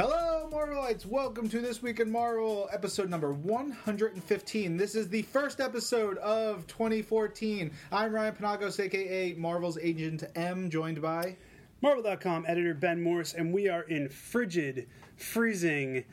Hello, 0.00 0.48
Marvelites! 0.50 1.04
Welcome 1.04 1.50
to 1.50 1.60
This 1.60 1.82
Week 1.82 2.00
in 2.00 2.10
Marvel, 2.10 2.70
episode 2.72 3.10
number 3.10 3.34
115. 3.34 4.78
This 4.78 4.94
is 4.94 5.10
the 5.10 5.20
first 5.20 5.60
episode 5.60 6.16
of 6.16 6.66
2014. 6.68 7.70
I'm 7.92 8.14
Ryan 8.14 8.34
Penagos, 8.34 8.80
aka 8.80 9.34
Marvel's 9.34 9.76
Agent 9.76 10.24
M, 10.34 10.70
joined 10.70 11.02
by. 11.02 11.36
Marvel.com 11.82 12.46
editor 12.48 12.72
Ben 12.72 13.02
Morse, 13.02 13.34
and 13.34 13.52
we 13.52 13.68
are 13.68 13.82
in 13.82 14.08
frigid, 14.08 14.88
freezing 15.18 16.06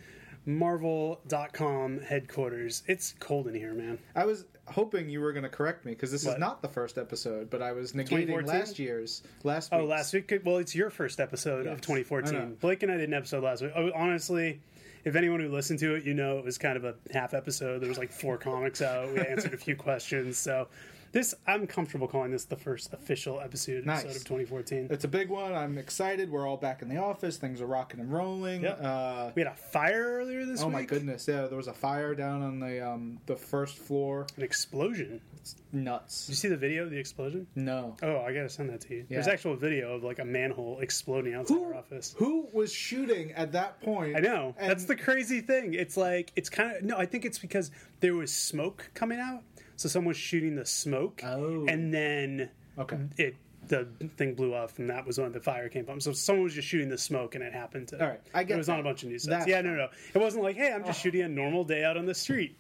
Marvel.com 0.46 2.02
headquarters. 2.02 2.84
It's 2.88 3.14
cold 3.22 3.48
in 3.48 3.56
here, 3.56 3.74
man. 3.74 4.00
I 4.18 4.26
was 4.26 4.44
hoping 4.68 5.10
you 5.10 5.22
were 5.22 5.32
going 5.34 5.44
to 5.44 5.50
correct 5.50 5.86
me 5.86 5.94
because 5.94 6.12
this 6.12 6.26
is 6.26 6.38
not 6.38 6.62
the 6.62 6.68
first 6.68 6.98
episode, 6.98 7.50
but 7.50 7.62
I 7.62 7.72
was 7.72 7.94
negating 7.94 8.28
2014? 8.28 8.48
last 8.48 8.80
year's. 8.80 9.24
Last 9.44 9.70
Oh, 9.72 9.80
week's. 9.80 9.90
last 9.90 10.14
week? 10.14 10.42
Well, 10.46 10.58
it's 10.58 10.76
your 10.76 10.90
first 10.90 11.20
episode 11.20 11.66
Yes, 11.66 11.74
of 11.76 11.82
2014. 11.82 12.58
Blake 12.60 12.84
and 12.84 12.92
I 12.92 12.98
did 12.98 13.10
an 13.10 13.14
episode 13.14 13.44
last 13.44 13.62
week. 13.62 13.72
Oh, 13.76 13.92
honestly, 13.96 14.60
if 15.06 15.16
anyone 15.16 15.40
who 15.40 15.50
listened 15.50 15.80
to 15.80 15.96
it, 15.96 16.04
you 16.04 16.14
know 16.14 16.38
it 16.38 16.46
was 16.46 16.58
kind 16.58 16.76
of 16.78 16.84
a 16.86 16.96
half 17.14 17.34
episode. 17.34 17.80
There 17.80 17.90
was 17.90 17.98
like 17.98 18.12
four 18.12 18.38
comics 18.38 18.82
out. 18.82 19.12
We 19.14 19.20
answered 19.20 19.54
a 19.54 19.58
few 19.58 19.76
questions. 19.76 20.38
So 20.38 20.68
this, 21.12 21.34
I'm 21.46 21.68
comfortable 21.68 22.08
calling 22.08 22.32
this 22.32 22.46
the 22.46 22.56
first 22.56 22.94
official 22.94 23.40
episode, 23.40 23.86
Nice. 23.86 24.04
episode 24.04 24.18
of 24.18 24.24
2014. 24.26 24.88
It's 24.92 25.04
a 25.04 25.08
big 25.08 25.30
one. 25.30 25.54
I'm 25.54 25.78
excited. 25.78 26.30
We're 26.32 26.48
all 26.48 26.58
back 26.58 26.82
in 26.82 26.90
the 26.90 26.98
office. 26.98 27.38
Things 27.38 27.62
are 27.62 27.66
rocking 27.66 28.00
and 28.00 28.12
rolling. 28.12 28.64
Yep. 28.64 28.80
Uh, 28.84 29.32
We 29.36 29.42
had 29.42 29.52
a 29.52 29.56
fire 29.56 30.18
earlier 30.20 30.46
this 30.46 30.62
oh 30.62 30.68
week. 30.68 30.76
Oh 30.76 30.78
my 30.80 30.84
goodness! 30.86 31.28
Yeah, 31.28 31.48
there 31.48 31.58
was 31.58 31.68
a 31.68 31.74
fire 31.74 32.14
down 32.16 32.42
on 32.42 32.60
the 32.60 32.86
um, 32.88 33.20
the 33.26 33.36
first 33.36 33.78
floor. 33.78 34.28
An 34.38 34.44
explosion. 34.44 35.22
It's 35.38 35.56
nuts. 35.72 36.26
Did 36.26 36.32
you 36.32 36.36
see 36.36 36.48
the 36.50 36.58
video 36.58 36.84
of 36.84 36.92
the 36.92 36.98
explosion? 36.98 37.48
No. 37.56 37.96
Oh, 38.04 38.18
I 38.20 38.34
gotta 38.34 38.50
send 38.50 38.70
that 38.70 38.82
to 38.82 38.96
you. 38.96 39.06
There's 39.10 39.28
actual 39.28 39.56
video 39.56 39.94
of 39.96 40.04
like 40.04 40.20
a 40.20 40.26
manhole 40.26 40.80
exploding 40.80 41.34
outside 41.36 41.54
Who, 41.56 41.64
our 41.66 41.76
office. 41.76 42.14
who 42.18 42.48
was 42.52 42.72
shooting 42.74 43.32
at 43.32 43.54
that 43.54 43.80
point? 43.82 44.16
I 44.18 44.20
know. 44.20 44.56
That's 44.60 44.86
the 44.86 44.96
crazy 44.96 45.40
thing. 45.42 45.74
It's 45.74 45.96
like 45.96 46.32
it's 46.36 46.50
kind 46.50 46.76
of 46.76 46.84
no. 46.84 46.98
I 46.98 47.06
think 47.06 47.24
it's 47.26 47.40
because 47.40 47.72
there 48.02 48.14
was 48.14 48.32
smoke 48.34 48.90
coming 48.94 49.20
out, 49.20 49.44
so 49.78 49.88
someone 49.88 50.10
was 50.10 50.18
shooting 50.18 50.56
the 50.56 50.66
smoke, 50.66 51.22
Oh. 51.24 51.66
and 51.68 51.94
then 51.94 52.50
Okay. 52.78 52.98
it 53.18 53.36
the 53.68 53.86
thing 54.16 54.34
blew 54.34 54.54
up, 54.54 54.78
and 54.80 54.90
that 54.90 55.06
was 55.06 55.20
when 55.20 55.32
the 55.34 55.42
fire 55.42 55.68
came 55.68 55.84
from. 55.84 56.00
So 56.00 56.14
someone 56.14 56.44
was 56.46 56.54
just 56.54 56.68
shooting 56.70 56.88
the 56.88 56.98
smoke, 56.98 57.36
and 57.36 57.44
it 57.44 57.52
happened 57.52 57.90
to. 57.90 58.02
All 58.02 58.08
right, 58.12 58.22
I 58.34 58.44
get 58.46 58.54
It 58.54 58.58
was 58.60 58.68
that. 58.68 58.74
on 58.76 58.80
a 58.80 58.84
bunch 58.84 59.04
of 59.04 59.10
news 59.10 59.24
sites. 59.24 59.46
Yeah, 59.46 59.60
no, 59.62 59.76
no, 59.76 59.90
it 60.14 60.18
wasn't 60.20 60.44
like, 60.44 60.56
hey, 60.56 60.72
I'm 60.72 60.86
just 60.86 61.00
oh. 61.00 61.04
shooting 61.04 61.22
a 61.22 61.28
normal 61.28 61.66
day 61.66 61.84
out 61.84 61.98
on 61.98 62.06
the 62.06 62.14
street, 62.16 62.56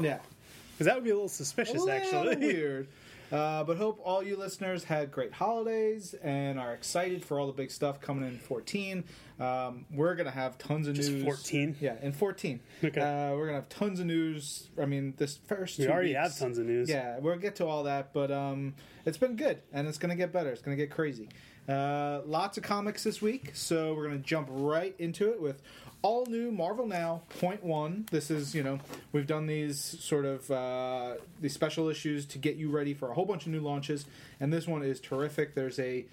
Yeah. 0.00 0.18
because 0.72 0.86
that 0.86 0.94
would 0.94 1.02
be 1.04 1.10
a 1.10 1.14
little 1.14 1.28
suspicious, 1.28 1.74
A 1.82 1.84
little 1.84 1.90
actually. 1.90 2.36
weird. 2.52 2.88
Uh, 3.34 3.64
but 3.64 3.76
hope 3.76 4.00
all 4.04 4.22
you 4.22 4.36
listeners 4.36 4.84
had 4.84 5.10
great 5.10 5.32
holidays 5.32 6.14
and 6.22 6.58
are 6.58 6.72
excited 6.72 7.24
for 7.24 7.40
all 7.40 7.48
the 7.48 7.52
big 7.52 7.70
stuff 7.70 8.00
coming 8.00 8.24
in 8.28 8.38
14. 8.38 9.02
Um, 9.40 9.86
we're 9.90 10.14
gonna 10.14 10.30
have 10.30 10.56
tons 10.56 10.86
of 10.86 10.94
Just 10.94 11.10
news. 11.10 11.24
14? 11.24 11.76
Yeah, 11.80 11.96
in 12.00 12.12
14. 12.12 12.60
Okay. 12.84 13.00
Uh, 13.00 13.34
we're 13.34 13.46
gonna 13.46 13.58
have 13.58 13.68
tons 13.68 13.98
of 13.98 14.06
news. 14.06 14.68
I 14.80 14.84
mean, 14.86 15.14
this 15.16 15.36
first 15.48 15.80
we 15.80 15.88
already 15.88 16.10
weeks- 16.10 16.20
have 16.20 16.38
tons 16.38 16.58
of 16.58 16.66
news. 16.66 16.88
Yeah, 16.88 17.18
we'll 17.18 17.36
get 17.36 17.56
to 17.56 17.66
all 17.66 17.82
that, 17.84 18.12
but 18.12 18.30
um, 18.30 18.74
it's 19.04 19.18
been 19.18 19.34
good, 19.34 19.58
and 19.72 19.88
it's 19.88 19.98
going 19.98 20.10
to 20.10 20.16
get 20.16 20.32
better. 20.32 20.50
It's 20.50 20.62
going 20.62 20.76
to 20.76 20.82
get 20.82 20.90
crazy. 20.94 21.28
Uh, 21.68 22.20
lots 22.26 22.56
of 22.58 22.62
comics 22.62 23.02
this 23.04 23.20
week, 23.20 23.50
so 23.54 23.94
we're 23.94 24.06
going 24.06 24.18
to 24.20 24.24
jump 24.24 24.48
right 24.50 24.94
into 24.98 25.30
it 25.32 25.40
with 25.40 25.60
all 26.04 26.26
new 26.26 26.52
Marvel 26.52 26.86
Now 26.86 27.22
Point 27.40 27.64
One. 27.64 28.06
This 28.10 28.30
is, 28.30 28.54
you 28.54 28.62
know, 28.62 28.78
we've 29.12 29.26
done 29.26 29.46
these 29.46 29.80
sort 29.80 30.26
of 30.26 30.50
uh, 30.50 31.14
these 31.40 31.54
special 31.54 31.88
issues 31.88 32.26
to 32.26 32.38
get 32.38 32.56
you 32.56 32.70
ready 32.70 32.92
for 32.92 33.10
a 33.10 33.14
whole 33.14 33.24
bunch 33.24 33.46
of 33.46 33.52
new 33.52 33.60
launches, 33.60 34.04
and 34.38 34.52
this 34.52 34.68
one 34.68 34.82
is 34.84 35.00
terrific. 35.00 35.54
There's 35.54 35.78
a 35.80 36.04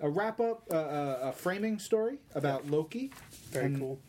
a 0.00 0.10
wrap 0.10 0.40
up, 0.40 0.62
uh, 0.72 0.76
a, 0.76 1.28
a 1.28 1.32
framing 1.32 1.78
story 1.78 2.18
about 2.34 2.68
Loki. 2.68 3.12
Very 3.50 3.66
And 3.66 3.78
cool. 3.78 4.00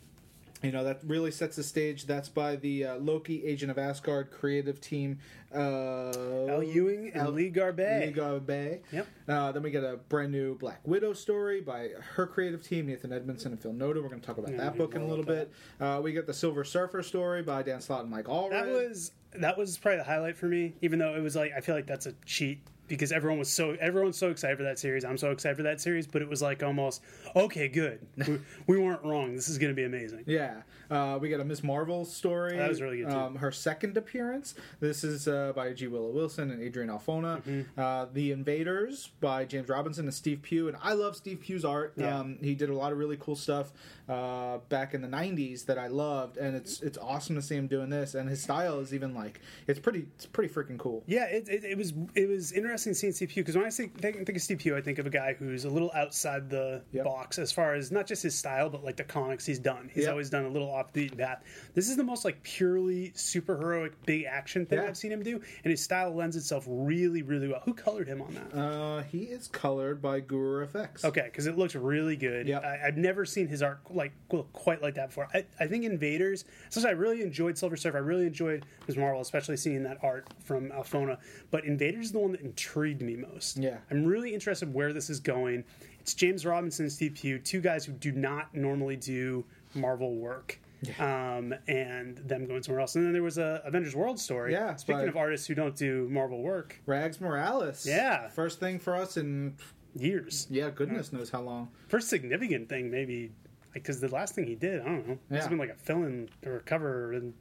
You 0.62 0.72
know 0.72 0.84
that 0.84 1.00
really 1.04 1.30
sets 1.30 1.56
the 1.56 1.62
stage. 1.62 2.04
That's 2.06 2.28
by 2.28 2.56
the 2.56 2.84
uh, 2.84 2.96
Loki 2.96 3.44
Agent 3.46 3.70
of 3.70 3.78
Asgard 3.78 4.30
creative 4.30 4.80
team. 4.80 5.18
Uh, 5.54 6.10
Al 6.48 6.62
Ewing 6.62 7.10
and 7.14 7.22
Al- 7.22 7.30
Lee 7.30 7.48
Garbett. 7.48 8.06
Lee 8.08 8.12
Garbett. 8.12 8.84
Yep. 8.92 9.06
Uh, 9.28 9.52
then 9.52 9.62
we 9.62 9.70
get 9.70 9.84
a 9.84 9.96
brand 10.08 10.32
new 10.32 10.56
Black 10.58 10.80
Widow 10.86 11.12
story 11.12 11.60
by 11.60 11.88
her 12.14 12.26
creative 12.26 12.62
team, 12.62 12.86
Nathan 12.86 13.12
Edmondson 13.12 13.52
and 13.52 13.60
Phil 13.60 13.72
Noto. 13.72 14.02
We're 14.02 14.08
going 14.08 14.20
to 14.20 14.26
talk 14.26 14.38
about 14.38 14.50
Yeah, 14.50 14.58
that 14.58 14.76
book 14.76 14.94
in 14.94 15.00
a 15.02 15.06
little 15.06 15.24
bit. 15.24 15.50
Uh, 15.80 16.00
we 16.02 16.12
get 16.12 16.26
the 16.26 16.34
Silver 16.34 16.62
Surfer 16.64 17.02
story 17.02 17.42
by 17.42 17.62
Dan 17.62 17.80
Slott 17.80 18.02
and 18.02 18.10
Mike 18.10 18.26
Allred. 18.26 18.50
That 18.50 18.66
was 18.68 19.12
that 19.36 19.56
was 19.56 19.78
probably 19.78 19.98
the 19.98 20.04
highlight 20.04 20.36
for 20.36 20.46
me. 20.46 20.74
Even 20.82 20.98
though 20.98 21.14
it 21.14 21.20
was 21.22 21.36
like 21.36 21.52
I 21.56 21.60
feel 21.60 21.74
like 21.74 21.86
that's 21.86 22.06
a 22.06 22.12
cheat 22.26 22.60
because 22.90 23.12
everyone 23.12 23.38
was 23.38 23.48
so 23.48 23.76
everyone's 23.80 24.18
so 24.18 24.30
excited 24.30 24.58
for 24.58 24.64
that 24.64 24.78
series. 24.78 25.04
I'm 25.04 25.16
so 25.16 25.30
excited 25.30 25.56
for 25.56 25.62
that 25.62 25.80
series, 25.80 26.06
but 26.06 26.20
it 26.20 26.28
was 26.28 26.42
like 26.42 26.62
almost 26.62 27.02
okay, 27.34 27.68
good. 27.68 28.06
we, 28.16 28.40
we 28.66 28.78
weren't 28.78 29.02
wrong. 29.04 29.34
This 29.34 29.48
is 29.48 29.56
going 29.56 29.70
to 29.70 29.76
be 29.76 29.84
amazing. 29.84 30.24
Yeah, 30.26 30.62
uh, 30.90 31.18
we 31.20 31.30
got 31.30 31.38
a 31.38 31.44
Miss 31.44 31.62
Marvel 31.62 32.04
story. 32.04 32.56
That 32.56 32.68
was 32.68 32.82
really 32.82 32.98
good, 32.98 33.10
too. 33.10 33.16
Um, 33.16 33.36
her 33.36 33.52
second 33.52 33.96
appearance. 33.96 34.56
This 34.80 35.04
is 35.04 35.28
uh, 35.28 35.52
by 35.54 35.72
G. 35.72 35.86
Willow 35.86 36.10
Wilson 36.10 36.50
and 36.50 36.60
Adrian 36.60 36.90
Alphona. 36.90 37.42
Mm-hmm. 37.42 37.80
Uh, 37.80 38.06
the 38.12 38.32
Invaders 38.32 39.10
by 39.20 39.44
James 39.44 39.68
Robinson 39.68 40.06
and 40.06 40.14
Steve 40.14 40.42
Pugh. 40.42 40.66
And 40.66 40.76
I 40.82 40.94
love 40.94 41.14
Steve 41.14 41.40
Pugh's 41.40 41.64
art. 41.64 41.94
Yeah. 41.96 42.18
Um, 42.18 42.38
he 42.42 42.56
did 42.56 42.70
a 42.70 42.74
lot 42.74 42.90
of 42.90 42.98
really 42.98 43.16
cool 43.18 43.36
stuff 43.36 43.72
uh, 44.08 44.58
back 44.68 44.92
in 44.92 45.00
the 45.00 45.08
'90s 45.08 45.64
that 45.66 45.78
I 45.78 45.86
loved, 45.86 46.36
and 46.36 46.56
it's 46.56 46.80
it's 46.82 46.98
awesome 46.98 47.36
to 47.36 47.42
see 47.42 47.54
him 47.54 47.68
doing 47.68 47.88
this. 47.88 48.16
And 48.16 48.28
his 48.28 48.42
style 48.42 48.80
is 48.80 48.92
even 48.92 49.14
like 49.14 49.40
it's 49.68 49.78
pretty 49.78 50.06
it's 50.16 50.26
pretty 50.26 50.52
freaking 50.52 50.78
cool. 50.78 51.04
Yeah, 51.06 51.26
it, 51.26 51.48
it, 51.48 51.64
it 51.64 51.78
was 51.78 51.92
it 52.16 52.28
was 52.28 52.50
interesting 52.50 52.79
seeing 52.82 53.12
Steve 53.12 53.28
Pugh 53.30 53.42
because 53.42 53.56
when 53.56 53.64
I 53.66 53.70
think, 53.70 54.00
think 54.00 54.28
of 54.28 54.40
Steve 54.42 54.58
Pugh, 54.58 54.76
I 54.76 54.80
think 54.80 54.98
of 54.98 55.06
a 55.06 55.10
guy 55.10 55.34
who's 55.34 55.64
a 55.64 55.70
little 55.70 55.90
outside 55.94 56.48
the 56.50 56.82
Yep. 56.92 57.04
box 57.04 57.38
as 57.38 57.52
far 57.52 57.74
as 57.74 57.90
not 57.92 58.06
just 58.06 58.22
his 58.22 58.34
style, 58.34 58.68
but 58.70 58.82
like 58.84 58.96
the 58.96 59.04
comics 59.04 59.44
he's 59.46 59.58
done. 59.58 59.90
He's 59.92 60.04
Yep. 60.04 60.10
always 60.12 60.30
done 60.30 60.44
a 60.44 60.48
little 60.48 60.70
off 60.70 60.92
the 60.92 61.08
path. 61.10 61.42
This 61.74 61.88
is 61.88 61.96
the 61.96 62.04
most 62.04 62.24
like 62.24 62.42
purely 62.42 63.10
superheroic 63.10 63.92
big 64.06 64.24
action 64.24 64.66
thing 64.66 64.78
Yeah. 64.78 64.86
I've 64.86 64.96
seen 64.96 65.12
him 65.12 65.22
do, 65.22 65.40
and 65.64 65.70
his 65.70 65.80
style 65.82 66.14
lends 66.14 66.36
itself 66.36 66.64
really, 66.68 67.22
really 67.22 67.48
well. 67.48 67.60
Who 67.64 67.74
colored 67.74 68.08
him 68.08 68.22
on 68.22 68.34
that? 68.34 68.56
Uh, 68.58 69.02
he 69.02 69.24
is 69.24 69.48
colored 69.48 70.00
by 70.02 70.20
Guru 70.20 70.66
FX. 70.66 71.04
Okay, 71.04 71.22
because 71.24 71.46
it 71.46 71.56
looks 71.58 71.74
really 71.74 72.16
good. 72.16 72.46
Yep. 72.48 72.64
I, 72.64 72.80
I've 72.86 72.96
never 72.96 73.24
seen 73.24 73.46
his 73.48 73.62
art 73.62 73.80
like 73.90 74.12
look 74.32 74.52
quite 74.52 74.82
like 74.82 74.94
that 74.94 75.08
before. 75.08 75.28
I, 75.34 75.44
I 75.58 75.66
think 75.66 75.84
Invaders. 75.84 76.44
Especially, 76.68 76.90
I 76.90 76.92
really 76.92 77.22
enjoyed 77.22 77.58
Silver 77.58 77.76
Surfer. 77.76 77.98
I 77.98 78.00
really 78.00 78.26
enjoyed 78.26 78.64
Ms. 78.86 78.96
Marvel, 78.96 79.20
especially 79.20 79.56
seeing 79.56 79.82
that 79.84 79.98
art 80.02 80.28
from 80.44 80.70
Alphona. 80.70 81.18
But 81.50 81.64
Invaders 81.64 82.06
is 82.06 82.12
the 82.12 82.18
one 82.20 82.32
that 82.32 82.40
intrigued 82.40 82.69
me 82.76 83.16
most. 83.16 83.56
Yeah. 83.58 83.78
I'm 83.90 84.04
really 84.04 84.32
interested 84.34 84.72
where 84.72 84.92
this 84.92 85.10
is 85.10 85.20
going. 85.20 85.64
It's 86.00 86.14
James 86.14 86.46
Robinson 86.46 86.84
and 86.86 86.92
Steve 86.92 87.14
Pugh, 87.14 87.38
two 87.38 87.60
guys 87.60 87.84
who 87.84 87.92
do 87.92 88.12
not 88.12 88.54
normally 88.54 88.96
do 88.96 89.44
Marvel 89.74 90.14
work. 90.16 90.58
Um, 90.98 91.54
and 91.68 92.16
them 92.18 92.46
going 92.46 92.62
somewhere 92.62 92.80
else. 92.80 92.94
And 92.96 93.04
then 93.04 93.12
there 93.12 93.22
was 93.22 93.36
a 93.36 93.60
Avengers 93.66 93.94
World 93.94 94.18
story. 94.18 94.52
Yeah, 94.52 94.76
Speaking 94.76 95.08
of 95.08 95.16
artists 95.16 95.46
who 95.46 95.54
don't 95.54 95.76
do 95.76 96.08
Marvel 96.08 96.40
work, 96.42 96.80
Rags 96.86 97.20
Morales. 97.20 97.84
Yeah. 97.86 98.28
First 98.28 98.60
thing 98.60 98.78
for 98.78 98.96
us 98.96 99.18
in 99.18 99.56
years. 99.94 100.46
yeah, 100.48 100.70
goodness 100.70 101.12
knows 101.12 101.28
how 101.28 101.42
long. 101.42 101.68
First 101.88 102.08
significant 102.08 102.70
thing, 102.70 102.90
maybe, 102.90 103.30
because 103.74 104.00
the 104.00 104.08
last 104.08 104.34
thing 104.34 104.46
he 104.46 104.54
did, 104.54 104.80
I 104.80 104.84
don't 104.84 105.06
know, 105.08 105.18
It's 105.30 105.48
been 105.48 105.58
like 105.58 105.68
a 105.68 105.74
fill-in 105.74 106.30
or 106.46 106.56
a 106.56 106.60
cover, 106.60 107.12
and 107.12 107.34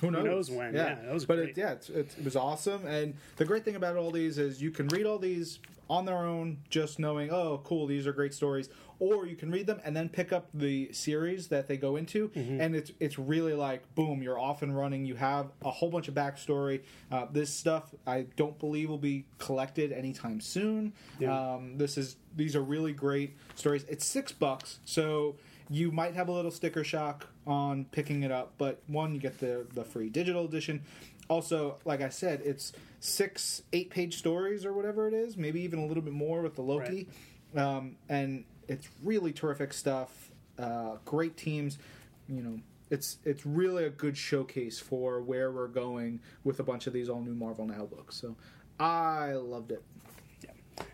Who 0.00 0.10
knows? 0.10 0.24
knows 0.24 0.50
when? 0.50 0.74
Yeah, 0.74 0.94
that 0.96 1.12
was 1.14 1.24
but 1.24 1.36
great. 1.36 1.50
It, 1.50 1.58
yeah, 1.58 1.72
it's, 1.72 1.88
it's, 1.88 2.16
it 2.18 2.24
was 2.24 2.36
awesome. 2.36 2.86
And 2.86 3.14
the 3.36 3.44
great 3.44 3.64
thing 3.64 3.76
about 3.76 3.96
all 3.96 4.10
these 4.10 4.38
is 4.38 4.60
you 4.60 4.70
can 4.70 4.88
read 4.88 5.06
all 5.06 5.18
these 5.18 5.58
on 5.88 6.04
their 6.04 6.18
own, 6.18 6.58
just 6.68 6.98
knowing, 6.98 7.30
oh, 7.30 7.60
cool, 7.64 7.86
these 7.86 8.06
are 8.06 8.12
great 8.12 8.34
stories. 8.34 8.68
Or 8.98 9.26
you 9.26 9.36
can 9.36 9.50
read 9.50 9.66
them 9.66 9.80
and 9.84 9.94
then 9.94 10.08
pick 10.08 10.32
up 10.32 10.48
the 10.54 10.90
series 10.92 11.48
that 11.48 11.68
they 11.68 11.76
go 11.76 11.96
into, 11.96 12.28
Mm-hmm. 12.30 12.60
and 12.62 12.74
it's 12.74 12.92
it's 12.98 13.18
really 13.18 13.52
like 13.52 13.94
boom, 13.94 14.22
you're 14.22 14.38
off 14.38 14.62
and 14.62 14.74
running. 14.74 15.04
You 15.04 15.16
have 15.16 15.48
a 15.62 15.70
whole 15.70 15.90
bunch 15.90 16.08
of 16.08 16.14
backstory. 16.14 16.80
Uh, 17.12 17.26
this 17.30 17.52
stuff 17.52 17.94
I 18.06 18.24
don't 18.36 18.58
believe 18.58 18.88
will 18.88 18.96
be 18.96 19.26
collected 19.36 19.92
anytime 19.92 20.40
soon. 20.40 20.94
Yeah. 21.18 21.54
Um, 21.54 21.76
this 21.76 21.98
is 21.98 22.16
these 22.34 22.56
are 22.56 22.62
really 22.62 22.92
great 22.94 23.36
stories. 23.54 23.84
It's 23.86 24.06
six 24.06 24.32
bucks, 24.32 24.78
so 24.86 25.36
you 25.68 25.90
might 25.90 26.14
have 26.14 26.28
a 26.28 26.32
little 26.32 26.50
sticker 26.50 26.84
shock 26.84 27.26
on 27.46 27.86
picking 27.86 28.22
it 28.22 28.30
up, 28.30 28.54
but 28.58 28.82
one, 28.86 29.14
you 29.14 29.20
get 29.20 29.38
the 29.38 29.66
the 29.74 29.84
free 29.84 30.08
digital 30.08 30.44
edition. 30.44 30.82
Also, 31.28 31.76
like 31.84 32.00
I 32.02 32.08
said, 32.08 32.40
it's 32.44 32.72
six 33.00 33.62
eight 33.72 33.90
page 33.90 34.16
stories 34.18 34.64
or 34.64 34.72
whatever 34.72 35.08
it 35.08 35.14
is, 35.14 35.36
maybe 35.36 35.60
even 35.62 35.80
a 35.80 35.86
little 35.86 36.02
bit 36.02 36.12
more 36.12 36.40
with 36.40 36.54
the 36.54 36.62
Loki, 36.62 37.08
um, 37.56 37.96
and 38.08 38.44
it's 38.68 38.88
really 39.02 39.32
terrific 39.32 39.72
stuff. 39.72 40.30
Uh, 40.58 40.96
great 41.04 41.36
teams, 41.36 41.78
you 42.28 42.42
know. 42.42 42.60
It's 42.88 43.18
it's 43.24 43.44
really 43.44 43.84
a 43.84 43.90
good 43.90 44.16
showcase 44.16 44.78
for 44.78 45.20
where 45.20 45.50
we're 45.50 45.66
going 45.66 46.20
with 46.44 46.60
a 46.60 46.62
bunch 46.62 46.86
of 46.86 46.92
these 46.92 47.08
all 47.08 47.20
new 47.20 47.34
Marvel 47.34 47.66
Now 47.66 47.84
books. 47.84 48.14
So 48.14 48.36
I 48.78 49.32
loved 49.32 49.72
it. 49.72 49.82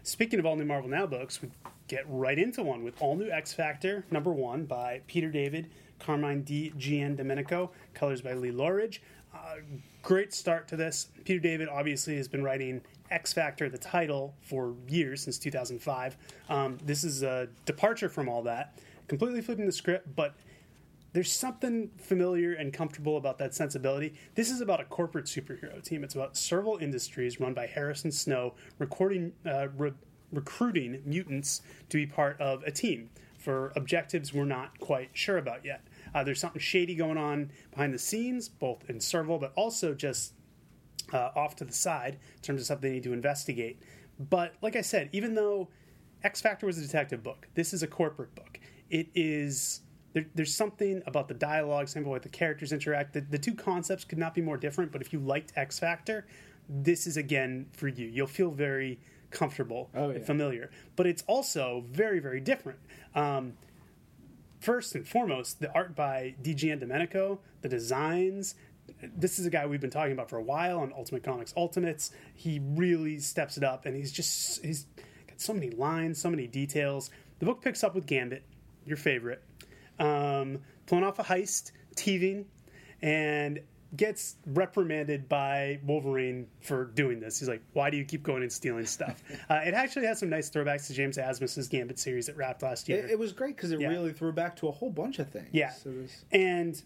Speaking 0.02 0.38
of 0.38 0.46
all 0.46 0.56
new 0.56 0.64
Marvel 0.64 0.90
Now 0.90 1.06
books, 1.06 1.40
we 1.40 1.50
get 1.88 2.05
right 2.08 2.38
into 2.38 2.62
one 2.62 2.84
with 2.84 3.00
all 3.00 3.17
new 3.17 3.31
X 3.31 3.52
Factor 3.52 4.05
number 4.11 4.32
one 4.32 4.64
by 4.64 5.00
Peter 5.06 5.31
David, 5.31 5.70
Carmine 5.99 6.43
Di 6.43 6.70
Giandomenico, 6.79 7.70
colors 7.94 8.20
by 8.20 8.34
Lee 8.34 8.50
Loughridge. 8.50 9.02
Uh, 9.34 9.56
great 10.02 10.34
start 10.34 10.69
to 10.69 10.76
this. 10.76 11.08
Peter 11.25 11.40
David 11.40 11.69
obviously 11.69 12.17
has 12.17 12.29
been 12.29 12.43
writing 12.43 12.81
X 13.11 13.32
Factor, 13.32 13.69
the 13.69 13.79
title, 13.79 14.34
for 14.40 14.75
years 14.88 15.23
since 15.23 15.38
2005. 15.38 16.17
Um, 16.49 16.79
this 16.84 17.05
is 17.05 17.23
a 17.23 17.49
departure 17.64 18.08
from 18.08 18.29
all 18.29 18.43
that, 18.43 18.79
completely 19.08 19.40
flipping 19.40 19.67
the 19.67 19.73
script, 19.73 20.14
but 20.17 20.34
there's 21.12 21.30
something 21.30 21.90
familiar 21.98 22.54
and 22.54 22.72
comfortable 22.72 23.16
about 23.16 23.38
that 23.38 23.54
sensibility. 23.54 24.14
This 24.34 24.50
is 24.50 24.60
about 24.60 24.80
a 24.80 24.84
corporate 24.84 25.26
superhero 25.26 25.82
team. 25.82 26.04
It's 26.04 26.14
about 26.14 26.36
Serval 26.36 26.78
Industries, 26.78 27.38
run 27.38 27.54
by 27.54 27.66
Harrison 27.66 28.10
Snow, 28.10 28.54
recording, 28.78 29.32
uh, 29.44 29.68
re- 29.76 29.92
recruiting 30.32 31.02
mutants 31.04 31.60
to 31.90 31.98
be 31.98 32.06
part 32.06 32.40
of 32.40 32.62
a 32.64 32.70
team 32.70 33.10
for 33.36 33.72
objectives 33.76 34.32
we're 34.32 34.44
not 34.44 34.78
quite 34.78 35.10
sure 35.12 35.36
about 35.36 35.64
yet. 35.64 35.82
Uh, 36.14 36.24
there's 36.24 36.40
something 36.40 36.60
shady 36.60 36.94
going 36.94 37.18
on 37.18 37.50
behind 37.70 37.92
the 37.92 37.98
scenes, 37.98 38.48
both 38.48 38.88
in 38.88 39.00
Serval, 39.00 39.38
but 39.38 39.52
also 39.54 39.94
just 39.94 40.32
uh, 41.12 41.30
off 41.36 41.56
to 41.56 41.64
the 41.64 41.72
side 41.72 42.18
in 42.36 42.42
terms 42.42 42.60
of 42.60 42.66
something 42.66 42.88
they 42.88 42.94
need 42.94 43.02
to 43.02 43.12
investigate. 43.12 43.82
But 44.18 44.54
like 44.62 44.76
I 44.76 44.80
said, 44.80 45.10
even 45.12 45.34
though 45.34 45.68
X 46.22 46.40
Factor 46.40 46.66
was 46.66 46.78
a 46.78 46.82
detective 46.82 47.22
book, 47.22 47.48
this 47.54 47.74
is 47.74 47.82
a 47.82 47.86
corporate 47.86 48.34
book. 48.34 48.60
It 48.88 49.08
is 49.14 49.80
there, 50.12 50.26
there's 50.34 50.54
something 50.54 51.02
about 51.06 51.28
the 51.28 51.34
dialogue, 51.34 51.88
something 51.88 52.10
about 52.10 52.22
the 52.22 52.28
characters 52.28 52.72
interact. 52.72 53.14
The, 53.14 53.20
the 53.22 53.38
two 53.38 53.54
concepts 53.54 54.04
could 54.04 54.18
not 54.18 54.34
be 54.34 54.40
more 54.42 54.56
different. 54.56 54.92
But 54.92 55.00
if 55.02 55.12
you 55.12 55.18
liked 55.20 55.52
X 55.56 55.78
Factor, 55.78 56.26
this 56.68 57.06
is 57.06 57.16
again 57.16 57.66
for 57.72 57.88
you. 57.88 58.06
You'll 58.06 58.26
feel 58.26 58.50
very 58.50 59.00
comfortable 59.30 59.88
Oh, 59.94 60.10
yeah. 60.10 60.16
and 60.16 60.26
familiar. 60.26 60.70
But 60.96 61.06
it's 61.06 61.22
also 61.26 61.84
very 61.90 62.18
very 62.20 62.40
different. 62.40 62.78
Um, 63.14 63.54
first 64.60 64.94
and 64.94 65.06
foremost, 65.06 65.60
the 65.60 65.72
art 65.72 65.96
by 65.96 66.34
Di 66.42 66.54
Giandomenico, 66.54 67.38
the 67.62 67.68
designs. 67.68 68.54
This 69.16 69.38
is 69.38 69.46
a 69.46 69.50
guy 69.50 69.64
we've 69.66 69.80
been 69.80 69.90
talking 69.90 70.12
about 70.12 70.28
for 70.28 70.36
a 70.36 70.42
while 70.42 70.80
on 70.80 70.92
Ultimate 70.92 71.22
Comics 71.22 71.54
Ultimates. 71.56 72.10
He 72.34 72.60
really 72.62 73.18
steps 73.18 73.56
it 73.56 73.64
up, 73.64 73.86
and 73.86 73.96
he's 73.96 74.12
just 74.12 74.64
he's 74.64 74.86
got 75.26 75.40
so 75.40 75.54
many 75.54 75.70
lines, 75.70 76.20
so 76.20 76.28
many 76.30 76.46
details. 76.46 77.10
The 77.38 77.46
book 77.46 77.62
picks 77.62 77.82
up 77.82 77.94
with 77.94 78.06
Gambit, 78.06 78.42
your 78.84 78.96
favorite, 78.96 79.42
um, 79.98 80.58
pulling 80.86 81.04
off 81.04 81.18
a 81.18 81.24
heist, 81.24 81.72
thieving, 81.96 82.46
and 83.00 83.60
gets 83.94 84.36
reprimanded 84.46 85.28
by 85.28 85.78
Wolverine 85.84 86.46
for 86.62 86.86
doing 86.86 87.20
this. 87.20 87.38
He's 87.38 87.48
like, 87.48 87.62
"Why 87.74 87.90
do 87.90 87.96
you 87.98 88.04
keep 88.04 88.22
going 88.22 88.42
and 88.42 88.50
stealing 88.52 88.86
stuff?" 88.86 89.22
uh, 89.50 89.60
it 89.66 89.74
actually 89.74 90.06
has 90.06 90.18
some 90.18 90.30
nice 90.30 90.48
throwbacks 90.50 90.86
to 90.86 90.94
James 90.94 91.18
Asmus's 91.18 91.68
Gambit 91.68 91.98
series 91.98 92.26
that 92.26 92.36
wrapped 92.36 92.62
last 92.62 92.88
year. 92.88 93.04
It, 93.04 93.10
it 93.12 93.18
was 93.18 93.32
great 93.32 93.56
because 93.56 93.70
it 93.72 93.80
Yeah. 93.80 93.88
really 93.88 94.12
threw 94.12 94.32
back 94.32 94.56
to 94.56 94.68
a 94.68 94.72
whole 94.72 94.90
bunch 94.90 95.18
of 95.18 95.28
things. 95.30 95.48
Yeah. 95.52 95.72
Was, 95.84 96.24
And 96.32 96.82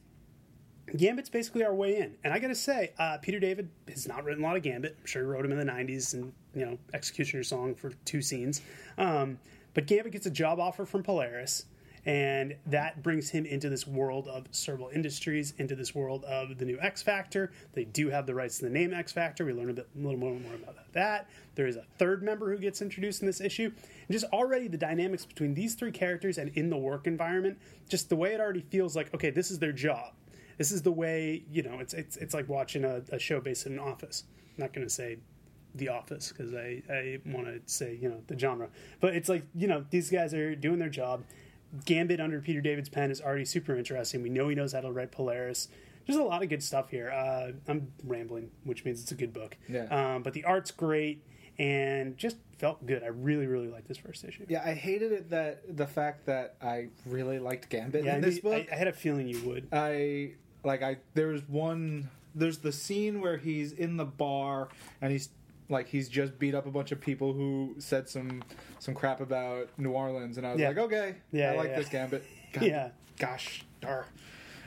Gambit's 0.96 1.28
basically 1.28 1.64
our 1.64 1.74
way 1.74 1.96
in. 1.98 2.16
And 2.24 2.32
I 2.32 2.38
got 2.38 2.48
to 2.48 2.54
say, 2.54 2.92
uh, 2.98 3.18
Peter 3.18 3.40
David 3.40 3.68
has 3.88 4.06
not 4.06 4.24
written 4.24 4.42
a 4.44 4.46
lot 4.46 4.56
of 4.56 4.62
Gambit. 4.62 4.96
I'm 5.00 5.06
sure 5.06 5.22
he 5.22 5.26
wrote 5.28 5.44
him 5.44 5.50
in 5.52 5.58
the 5.58 5.64
90s 5.64 6.14
and, 6.14 6.32
you 6.54 6.64
know, 6.64 6.78
Executioner 6.94 7.42
Song 7.42 7.74
for 7.74 7.90
two 8.04 8.22
scenes. 8.22 8.62
Um, 8.96 9.38
but 9.74 9.86
Gambit 9.86 10.12
gets 10.12 10.26
a 10.26 10.30
job 10.30 10.60
offer 10.60 10.84
from 10.86 11.02
Polaris. 11.02 11.66
And 12.06 12.54
that 12.66 13.02
brings 13.02 13.30
him 13.30 13.44
into 13.44 13.68
this 13.68 13.84
world 13.84 14.28
of 14.28 14.46
Serval 14.52 14.90
Industries, 14.94 15.52
into 15.58 15.74
this 15.74 15.92
world 15.92 16.24
of 16.24 16.56
the 16.56 16.64
new 16.64 16.78
X 16.80 17.02
Factor. 17.02 17.50
They 17.72 17.84
do 17.84 18.08
have 18.10 18.26
the 18.26 18.34
rights 18.34 18.58
to 18.58 18.66
the 18.66 18.70
name 18.70 18.94
X 18.94 19.12
Factor. 19.12 19.44
We 19.44 19.52
learn 19.52 19.70
a 19.70 19.72
bit, 19.72 19.88
a 19.92 19.98
little 19.98 20.18
more, 20.18 20.32
more 20.38 20.54
about 20.54 20.76
that. 20.92 21.28
There 21.56 21.66
is 21.66 21.76
a 21.76 21.84
third 21.98 22.22
member 22.22 22.50
who 22.50 22.58
gets 22.58 22.80
introduced 22.80 23.22
in 23.22 23.26
this 23.26 23.40
issue. 23.40 23.72
And 23.74 24.12
just 24.12 24.24
already 24.32 24.68
the 24.68 24.78
dynamics 24.78 25.26
between 25.26 25.52
these 25.52 25.74
three 25.74 25.90
characters 25.90 26.38
and 26.38 26.50
in 26.56 26.70
the 26.70 26.76
work 26.76 27.08
environment, 27.08 27.58
just 27.88 28.08
the 28.08 28.16
way 28.16 28.34
it 28.34 28.40
already 28.40 28.64
feels 28.70 28.94
like, 28.94 29.12
okay, 29.12 29.30
this 29.30 29.50
is 29.50 29.58
their 29.58 29.72
job. 29.72 30.12
This 30.58 30.70
is 30.70 30.82
the 30.82 30.92
way, 30.92 31.42
you 31.50 31.62
know, 31.62 31.80
it's 31.80 31.92
it's, 31.92 32.16
it's 32.16 32.34
like 32.34 32.48
watching 32.48 32.84
a, 32.84 33.02
a 33.10 33.18
show 33.18 33.40
based 33.40 33.66
in 33.66 33.72
an 33.72 33.78
office. 33.80 34.24
I'm 34.56 34.62
not 34.62 34.72
going 34.72 34.86
to 34.86 34.92
say 34.92 35.18
the 35.74 35.88
office 35.88 36.28
because 36.32 36.54
I, 36.54 36.82
I 36.88 37.18
want 37.26 37.46
to 37.46 37.60
say, 37.66 37.98
you 38.00 38.08
know, 38.08 38.22
the 38.28 38.38
genre. 38.38 38.68
But 39.00 39.14
it's 39.14 39.28
like, 39.28 39.42
you 39.54 39.66
know, 39.66 39.84
these 39.90 40.08
guys 40.08 40.32
are 40.32 40.54
doing 40.54 40.78
their 40.78 40.88
job. 40.88 41.24
Gambit 41.84 42.20
under 42.20 42.40
Peter 42.40 42.60
David's 42.60 42.88
pen 42.88 43.10
is 43.10 43.20
already 43.20 43.44
super 43.44 43.76
interesting. 43.76 44.22
We 44.22 44.30
know 44.30 44.48
he 44.48 44.54
knows 44.54 44.72
how 44.72 44.80
to 44.80 44.90
write 44.92 45.12
Polaris. 45.12 45.68
There's 46.06 46.18
a 46.18 46.22
lot 46.22 46.42
of 46.42 46.48
good 46.48 46.62
stuff 46.62 46.90
here. 46.90 47.10
Uh, 47.10 47.52
I'm 47.68 47.92
rambling, 48.04 48.50
which 48.64 48.84
means 48.84 49.02
it's 49.02 49.10
a 49.12 49.16
good 49.16 49.32
book. 49.32 49.56
Yeah. 49.68 49.84
Um, 50.14 50.22
but 50.22 50.34
the 50.34 50.44
art's 50.44 50.70
great 50.70 51.22
and 51.58 52.16
just 52.16 52.36
felt 52.58 52.86
good. 52.86 53.02
I 53.02 53.08
really, 53.08 53.46
really 53.46 53.68
liked 53.68 53.88
this 53.88 53.98
first 53.98 54.22
issue. 54.24 54.46
yeah, 54.48 54.62
I 54.64 54.74
hated 54.74 55.10
it 55.12 55.30
that 55.30 55.76
the 55.76 55.86
fact 55.86 56.26
that 56.26 56.54
I 56.62 56.88
really 57.06 57.38
liked 57.38 57.68
Gambit 57.70 58.04
Yeah, 58.04 58.12
I, 58.12 58.16
in 58.16 58.20
this 58.20 58.36
knew- 58.36 58.42
book. 58.42 58.66
I, 58.70 58.74
I 58.74 58.78
had 58.78 58.88
a 58.88 58.92
feeling 58.92 59.26
you 59.26 59.40
would. 59.48 59.66
I 59.72 60.32
like 60.64 60.82
I 60.82 60.98
there's 61.14 61.42
one 61.48 62.08
there's 62.34 62.58
the 62.58 62.72
scene 62.72 63.20
where 63.20 63.38
he's 63.38 63.72
in 63.72 63.96
the 63.96 64.04
bar 64.04 64.68
and 65.00 65.10
he's 65.12 65.30
like 65.68 65.88
he's 65.88 66.08
just 66.08 66.38
beat 66.38 66.54
up 66.54 66.66
a 66.66 66.70
bunch 66.70 66.92
of 66.92 67.00
people 67.00 67.32
who 67.32 67.74
said 67.78 68.08
some 68.08 68.42
some 68.78 68.94
crap 68.94 69.20
about 69.20 69.68
New 69.78 69.90
Orleans 69.92 70.38
and 70.38 70.46
I 70.46 70.52
was 70.52 70.60
Yeah. 70.60 70.68
like 70.68 70.78
okay 70.78 71.14
Yeah, 71.32 71.50
I 71.50 71.52
yeah, 71.54 71.58
like 71.60 71.68
yeah. 71.70 71.76
this 71.78 71.88
Gambit 71.88 72.24
God, 72.52 72.62
Yeah. 72.62 72.88
gosh 73.18 73.64
dar. 73.80 74.06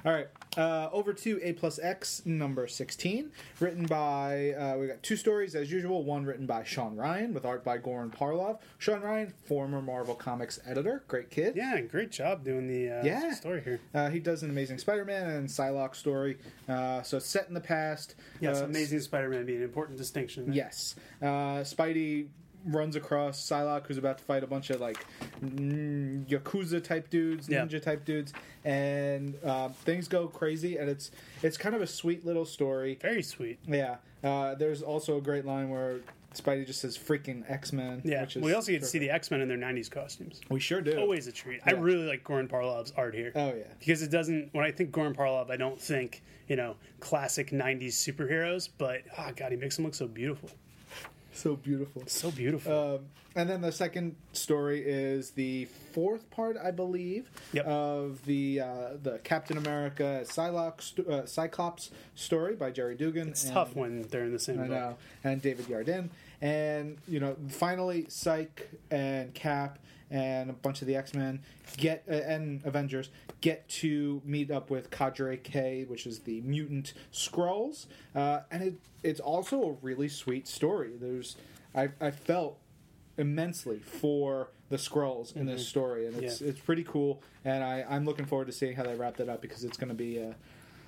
all 0.05 0.11
right 0.13 0.27
uh, 0.57 0.89
over 0.91 1.13
to 1.13 1.39
A 1.43 1.53
plus 1.53 1.77
X 1.79 2.23
number 2.25 2.67
16 2.67 3.31
written 3.59 3.85
by 3.85 4.51
uh, 4.53 4.77
we 4.77 4.87
got 4.87 5.01
two 5.03 5.15
stories 5.15 5.53
as 5.53 5.71
usual 5.71 6.03
one 6.03 6.25
written 6.25 6.45
by 6.45 6.63
Sean 6.63 6.95
Ryan 6.95 7.33
with 7.33 7.45
art 7.45 7.63
by 7.63 7.77
Goran 7.77 8.09
Parlov 8.15 8.59
Sean 8.79 9.01
Ryan 9.01 9.31
former 9.45 9.81
Marvel 9.81 10.15
Comics 10.15 10.59
editor 10.65 11.03
great 11.07 11.29
kid 11.29 11.55
Yeah, 11.55 11.79
great 11.81 12.11
job 12.11 12.43
doing 12.43 12.67
the 12.67 12.89
uh, 12.89 13.03
Yeah. 13.05 13.33
story 13.33 13.61
here. 13.61 13.79
uh, 13.93 14.09
he 14.09 14.19
does 14.19 14.41
an 14.43 14.49
Amazing 14.49 14.79
Spider-Man 14.79 15.29
and 15.29 15.47
Psylocke 15.47 15.95
story. 15.95 16.37
Uh, 16.67 17.01
so 17.03 17.17
it's 17.17 17.27
set 17.27 17.47
in 17.47 17.53
the 17.53 17.61
past. 17.61 18.15
Yes, 18.41 18.61
Uh, 18.61 18.65
Amazing 18.65 19.01
Spider-Man 19.01 19.45
being 19.45 19.59
an 19.59 19.63
important 19.63 19.97
distinction. 19.97 20.51
Yes, 20.51 20.95
uh, 21.21 21.61
Spidey 21.63 22.27
runs 22.65 22.95
across 22.95 23.39
Psylocke, 23.41 23.87
who's 23.87 23.97
about 23.97 24.17
to 24.17 24.23
fight 24.23 24.43
a 24.43 24.47
bunch 24.47 24.69
of 24.69 24.79
like 24.81 25.05
mm, 25.43 26.25
yakuza 26.27 26.83
type 26.83 27.09
dudes, 27.09 27.47
Yeah. 27.49 27.65
ninja 27.65 27.81
type 27.81 28.05
dudes, 28.05 28.33
and 28.63 29.35
uh, 29.43 29.69
things 29.69 30.07
go 30.07 30.27
crazy. 30.27 30.77
And 30.77 30.89
it's 30.89 31.11
it's 31.43 31.57
kind 31.57 31.75
of 31.75 31.81
a 31.81 31.87
sweet 31.87 32.25
little 32.25 32.45
story. 32.45 32.97
Very 33.01 33.23
sweet. 33.23 33.59
Yeah. 33.67 33.97
Uh, 34.23 34.55
there's 34.55 34.81
also 34.81 35.17
a 35.17 35.21
great 35.21 35.45
line 35.45 35.69
where 35.69 35.97
Spidey 36.35 36.65
just 36.67 36.81
says 36.81 36.97
"freaking 36.97 37.43
X 37.49 37.71
Men." 37.73 38.01
Yeah, 38.03 38.21
which 38.21 38.35
is 38.35 38.43
we 38.43 38.53
also 38.53 38.71
get 38.71 38.81
to 38.81 38.87
see 38.87 38.99
the 38.99 39.09
X 39.09 39.31
Men 39.31 39.41
in 39.41 39.47
their 39.47 39.57
'90s 39.57 39.89
costumes. 39.89 40.41
We 40.49 40.59
sure 40.59 40.81
do. 40.81 40.97
Always 40.99 41.25
a 41.27 41.31
treat. 41.31 41.61
I 41.65 41.71
really 41.71 42.05
like 42.05 42.23
Goran 42.23 42.47
Parlov's 42.47 42.93
art 42.97 43.15
here. 43.15 43.31
Oh 43.35 43.47
yeah. 43.55 43.63
because 43.79 44.01
it 44.03 44.11
doesn't. 44.11 44.49
When 44.53 44.63
I 44.65 44.71
think 44.71 44.91
Goran 44.91 45.15
Parlov, 45.15 45.49
I 45.49 45.57
don't 45.57 45.79
think 45.81 46.21
you 46.47 46.55
know 46.55 46.75
classic 46.99 47.49
'90s 47.51 47.93
superheroes, 47.93 48.69
but 48.77 49.01
oh 49.17 49.31
god, 49.35 49.51
he 49.51 49.57
makes 49.57 49.75
them 49.77 49.85
look 49.85 49.95
so 49.95 50.05
beautiful, 50.07 50.51
So 51.39 51.55
beautiful. 51.55 52.03
so 52.07 52.31
beautiful. 52.31 52.95
Um, 52.95 52.99
and 53.33 53.49
then 53.49 53.61
the 53.61 53.71
second 53.71 54.17
story 54.33 54.81
is 54.85 55.31
the 55.31 55.65
fourth 55.93 56.29
part, 56.31 56.57
I 56.61 56.71
believe, 56.71 57.29
Yep. 57.53 57.65
of 57.65 58.25
the 58.25 58.59
uh, 58.59 58.65
the 59.01 59.19
Captain 59.23 59.57
America 59.57 60.25
uh, 60.37 61.25
Cyclops 61.25 61.91
story 62.15 62.55
by 62.55 62.71
Gerry 62.71 62.95
Duggan. 62.95 63.29
it's 63.29 63.45
and- 63.45 63.53
tough 63.53 63.73
when 63.75 64.01
they're 64.09 64.25
in 64.25 64.33
the 64.33 64.39
same 64.39 64.59
I 64.59 64.63
book. 64.63 64.69
know, 64.71 64.97
and 65.23 65.41
David 65.41 65.67
Yardin, 65.67 66.09
and 66.41 66.97
you 67.07 67.21
know, 67.21 67.37
finally, 67.47 68.05
Cyke 68.09 68.69
and 68.91 69.33
Cap 69.33 69.79
and 70.11 70.49
a 70.49 70.53
bunch 70.53 70.81
of 70.81 70.87
the 70.87 70.95
X 70.95 71.13
Men 71.13 71.41
get 71.77 72.03
uh, 72.09 72.13
and 72.13 72.65
Avengers 72.65 73.09
get 73.41 73.67
to 73.69 74.21
meet 74.25 74.51
up 74.51 74.69
with 74.69 74.89
Cadre 74.91 75.37
K, 75.37 75.85
which 75.87 76.05
is 76.07 76.19
the 76.19 76.41
mutant 76.41 76.93
Skrulls, 77.13 77.85
uh, 78.15 78.39
and 78.51 78.63
it 78.63 78.73
it's 79.03 79.19
also 79.19 79.63
a 79.63 79.71
really 79.85 80.09
sweet 80.09 80.47
story. 80.47 80.91
There's 80.99 81.35
I 81.75 81.89
I 82.01 82.11
felt 82.11 82.57
immensely 83.17 83.79
for 83.79 84.49
the 84.69 84.77
Skrulls 84.77 85.35
in 85.35 85.45
this 85.45 85.67
story, 85.67 86.05
and 86.07 86.15
it's 86.23 86.35
Mm-hmm. 86.35 86.45
Yeah. 86.45 86.51
it's 86.51 86.59
pretty 86.59 86.83
cool, 86.83 87.21
and 87.45 87.63
I 87.63 87.85
I'm 87.89 88.05
looking 88.05 88.25
forward 88.25 88.45
to 88.47 88.53
seeing 88.53 88.75
how 88.75 88.83
they 88.83 88.95
wrap 88.95 89.17
that 89.17 89.29
up 89.29 89.41
because 89.41 89.63
it's 89.63 89.77
going 89.77 89.89
to 89.89 89.95
be. 89.95 90.21
Uh, 90.21 90.33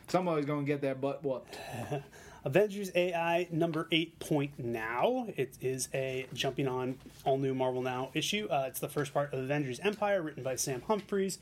Somebody's 0.07 0.45
going 0.45 0.65
to 0.65 0.67
get 0.69 0.81
their 0.81 0.95
butt 0.95 1.23
whooped. 1.23 1.57
Avengers 2.43 2.91
AI 2.95 3.47
number 3.51 3.87
eight 3.91 4.17
point 4.19 4.57
now. 4.57 5.27
It 5.37 5.57
is 5.61 5.89
a 5.93 6.25
jumping 6.33 6.67
on 6.67 6.97
all 7.23 7.37
new 7.37 7.53
Marvel 7.53 7.83
Now 7.83 8.09
issue. 8.15 8.47
Uh, 8.49 8.65
it's 8.67 8.79
the 8.79 8.89
first 8.89 9.13
part 9.13 9.31
of 9.31 9.39
Avengers 9.39 9.79
Empire, 9.81 10.23
written 10.23 10.41
by 10.41 10.55
Sam 10.55 10.81
Humphries, 10.87 11.37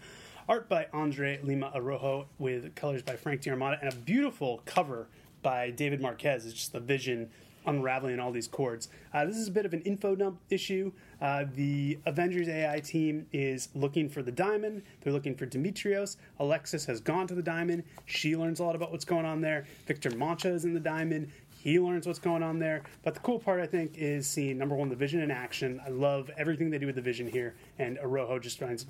art 0.50 0.68
by 0.68 0.88
André 0.94 1.42
Lima 1.42 1.72
Araújo, 1.74 2.26
with 2.38 2.76
colors 2.76 3.02
by 3.02 3.16
Frank 3.16 3.42
D'Armata, 3.42 3.78
and 3.82 3.94
a 3.94 3.96
beautiful 3.96 4.62
cover 4.66 5.08
by 5.42 5.72
David 5.72 6.02
Marquez. 6.02 6.46
It's 6.46 6.54
just 6.54 6.74
the 6.74 6.82
vision 6.82 7.30
unraveling 7.66 8.20
all 8.20 8.32
these 8.32 8.48
chords. 8.48 8.90
Uh, 9.14 9.26
this 9.26 9.38
is 9.38 9.48
a 9.48 9.52
bit 9.52 9.66
of 9.66 9.74
an 9.74 9.82
info 9.82 10.16
dump 10.16 10.40
issue. 10.50 10.92
Uh, 11.22 11.46
the 11.56 12.00
Avengers 12.06 12.48
AI 12.48 12.80
team 12.80 13.26
is 13.34 13.70
looking 13.76 14.10
for 14.10 14.22
the 14.22 14.32
diamond. 14.32 14.82
They're 15.02 15.14
looking 15.14 15.36
for 15.36 15.46
Dimitrios. 15.46 16.18
Alexis 16.40 16.86
has 16.86 17.00
gone 17.00 17.28
to 17.28 17.36
the 17.36 17.44
diamond. 17.44 17.84
She 18.06 18.36
learns 18.36 18.60
a 18.60 18.64
lot 18.64 18.76
about 18.76 18.92
what's 18.92 19.06
going 19.06 19.26
on 19.26 19.42
there. 19.42 19.66
Victor 19.86 20.12
Mancha 20.12 20.50
is 20.50 20.66
in 20.66 20.74
the 20.74 20.80
diamond. 20.80 21.32
He 21.62 21.78
learns 21.80 22.08
what's 22.08 22.20
going 22.20 22.42
on 22.42 22.58
there. 22.58 22.84
But 23.04 23.16
the 23.16 23.20
cool 23.20 23.38
part, 23.38 23.60
I 23.60 23.66
think, 23.66 23.98
is 23.98 24.26
seeing 24.28 24.58
number 24.58 24.76
one, 24.76 24.88
the 24.88 24.96
vision 24.96 25.20
in 25.20 25.30
action. 25.30 25.82
I 25.86 25.90
love 25.90 26.32
everything 26.38 26.70
they 26.70 26.78
do 26.78 26.86
with 26.86 26.96
the 26.96 27.02
vision 27.02 27.28
here, 27.28 27.56
and 27.78 27.98
Araújo 27.98 28.42
just 28.42 28.60
finds 28.60 28.86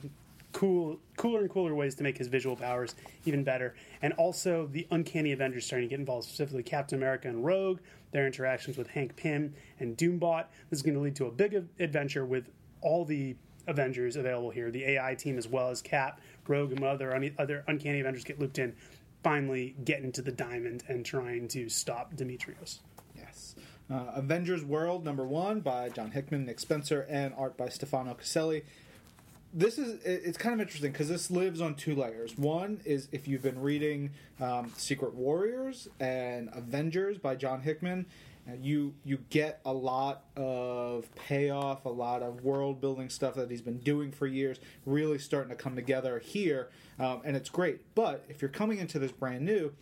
cool, 0.52 1.00
cooler 1.18 1.42
and 1.42 1.50
cooler 1.50 1.76
ways 1.76 1.96
to 1.96 2.04
make 2.04 2.18
his 2.18 2.28
visual 2.28 2.56
powers 2.56 2.96
even 3.26 3.44
better. 3.44 3.76
And 4.02 4.14
also 4.14 4.68
the 4.68 4.88
uncanny 4.92 5.32
Avengers 5.32 5.66
starting 5.66 5.88
to 5.88 5.94
get 5.94 6.00
involved, 6.00 6.26
specifically 6.26 6.64
Captain 6.64 6.98
America 6.98 7.28
and 7.28 7.46
Rogue, 7.46 7.80
their 8.12 8.26
interactions 8.26 8.78
with 8.78 8.88
Hank 8.88 9.16
Pym 9.16 9.54
and 9.80 9.98
Doombot. 9.98 10.46
This 10.70 10.80
is 10.80 10.84
going 10.84 10.96
to 10.96 11.02
lead 11.02 11.16
to 11.18 11.26
a 11.26 11.32
big 11.32 11.54
adventure 11.80 12.26
with 12.26 12.50
all 12.82 13.06
the 13.06 13.36
Avengers 13.68 14.16
available 14.16 14.50
here. 14.50 14.72
The 14.72 14.84
AI 14.84 15.16
team, 15.16 15.38
as 15.38 15.48
well 15.48 15.70
as 15.70 15.82
Cap, 15.82 16.20
Rogue, 16.48 16.72
and 16.72 16.84
other 16.84 17.14
other 17.38 17.64
Uncanny 17.68 18.00
Avengers 18.00 18.24
get 18.24 18.40
looped 18.40 18.58
in. 18.58 18.76
Finally, 19.24 19.76
get 19.84 20.02
into 20.02 20.22
the 20.22 20.32
diamond 20.32 20.84
and 20.88 21.06
trying 21.06 21.48
to 21.50 21.70
stop 21.70 22.16
Dimitrios. 22.16 22.80
Yes. 23.16 23.56
Uh, 23.92 24.12
Avengers 24.16 24.64
World 24.64 25.04
number 25.04 25.26
one 25.26 25.60
by 25.60 25.90
John 25.90 26.12
Hickman, 26.12 26.46
Nick 26.46 26.60
Spencer, 26.60 27.06
and 27.10 27.34
art 27.38 27.58
by 27.58 27.70
Stefano 27.70 28.14
Caselli. 28.14 28.64
This 29.52 29.80
is 29.80 30.04
it's 30.04 30.38
kind 30.38 30.54
of 30.54 30.62
interesting 30.62 30.92
because 30.92 31.10
this 31.10 31.32
lives 31.32 31.60
on 31.60 31.74
two 31.74 31.96
layers. 31.96 32.38
One 32.38 32.82
is 32.86 33.08
if 33.12 33.28
you've 33.28 33.42
been 33.42 33.60
reading 33.60 34.12
um, 34.40 34.72
Secret 34.78 35.16
Warriors 35.16 35.88
and 36.00 36.50
Avengers 36.54 37.18
by 37.18 37.36
John 37.36 37.62
Hickman, 37.62 38.06
uh, 38.48 38.52
you 38.62 38.94
you 39.04 39.18
get 39.32 39.60
a 39.66 39.74
lot 39.74 40.26
of 40.36 41.14
payoff, 41.16 41.86
a 41.86 41.90
lot 41.90 42.22
of 42.22 42.44
world 42.44 42.80
building 42.80 43.10
stuff 43.10 43.34
that 43.36 43.50
he's 43.50 43.64
been 43.64 43.80
doing 43.80 44.12
for 44.12 44.28
years, 44.28 44.60
really 44.86 45.18
starting 45.18 45.50
to 45.50 45.56
come 45.56 45.76
together 45.76 46.20
here, 46.20 46.70
um, 47.00 47.22
and 47.26 47.36
it's 47.36 47.50
great. 47.50 47.82
But 47.96 48.26
if 48.30 48.44
you're 48.44 48.50
coming 48.50 48.78
into 48.78 49.00
this 49.00 49.12
brand 49.12 49.46
new, 49.46 49.74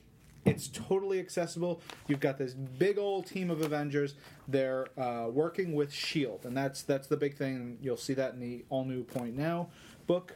it's 0.47 0.67
totally 0.67 1.19
accessible. 1.19 1.81
You've 2.07 2.19
got 2.19 2.37
this 2.37 2.53
big 2.53 2.97
old 2.97 3.25
team 3.25 3.51
of 3.51 3.61
Avengers. 3.61 4.15
They're 4.47 4.87
uh, 4.97 5.27
working 5.29 5.73
with 5.73 5.91
Shield, 5.91 6.45
and 6.45 6.55
that's 6.55 6.81
that's 6.83 7.07
the 7.07 7.17
big 7.17 7.35
thing. 7.35 7.77
You'll 7.81 7.97
see 7.97 8.13
that 8.13 8.33
in 8.33 8.39
the 8.39 8.65
all 8.69 8.85
new 8.85 9.03
Point 9.03 9.35
Now 9.35 9.69
book. 10.07 10.35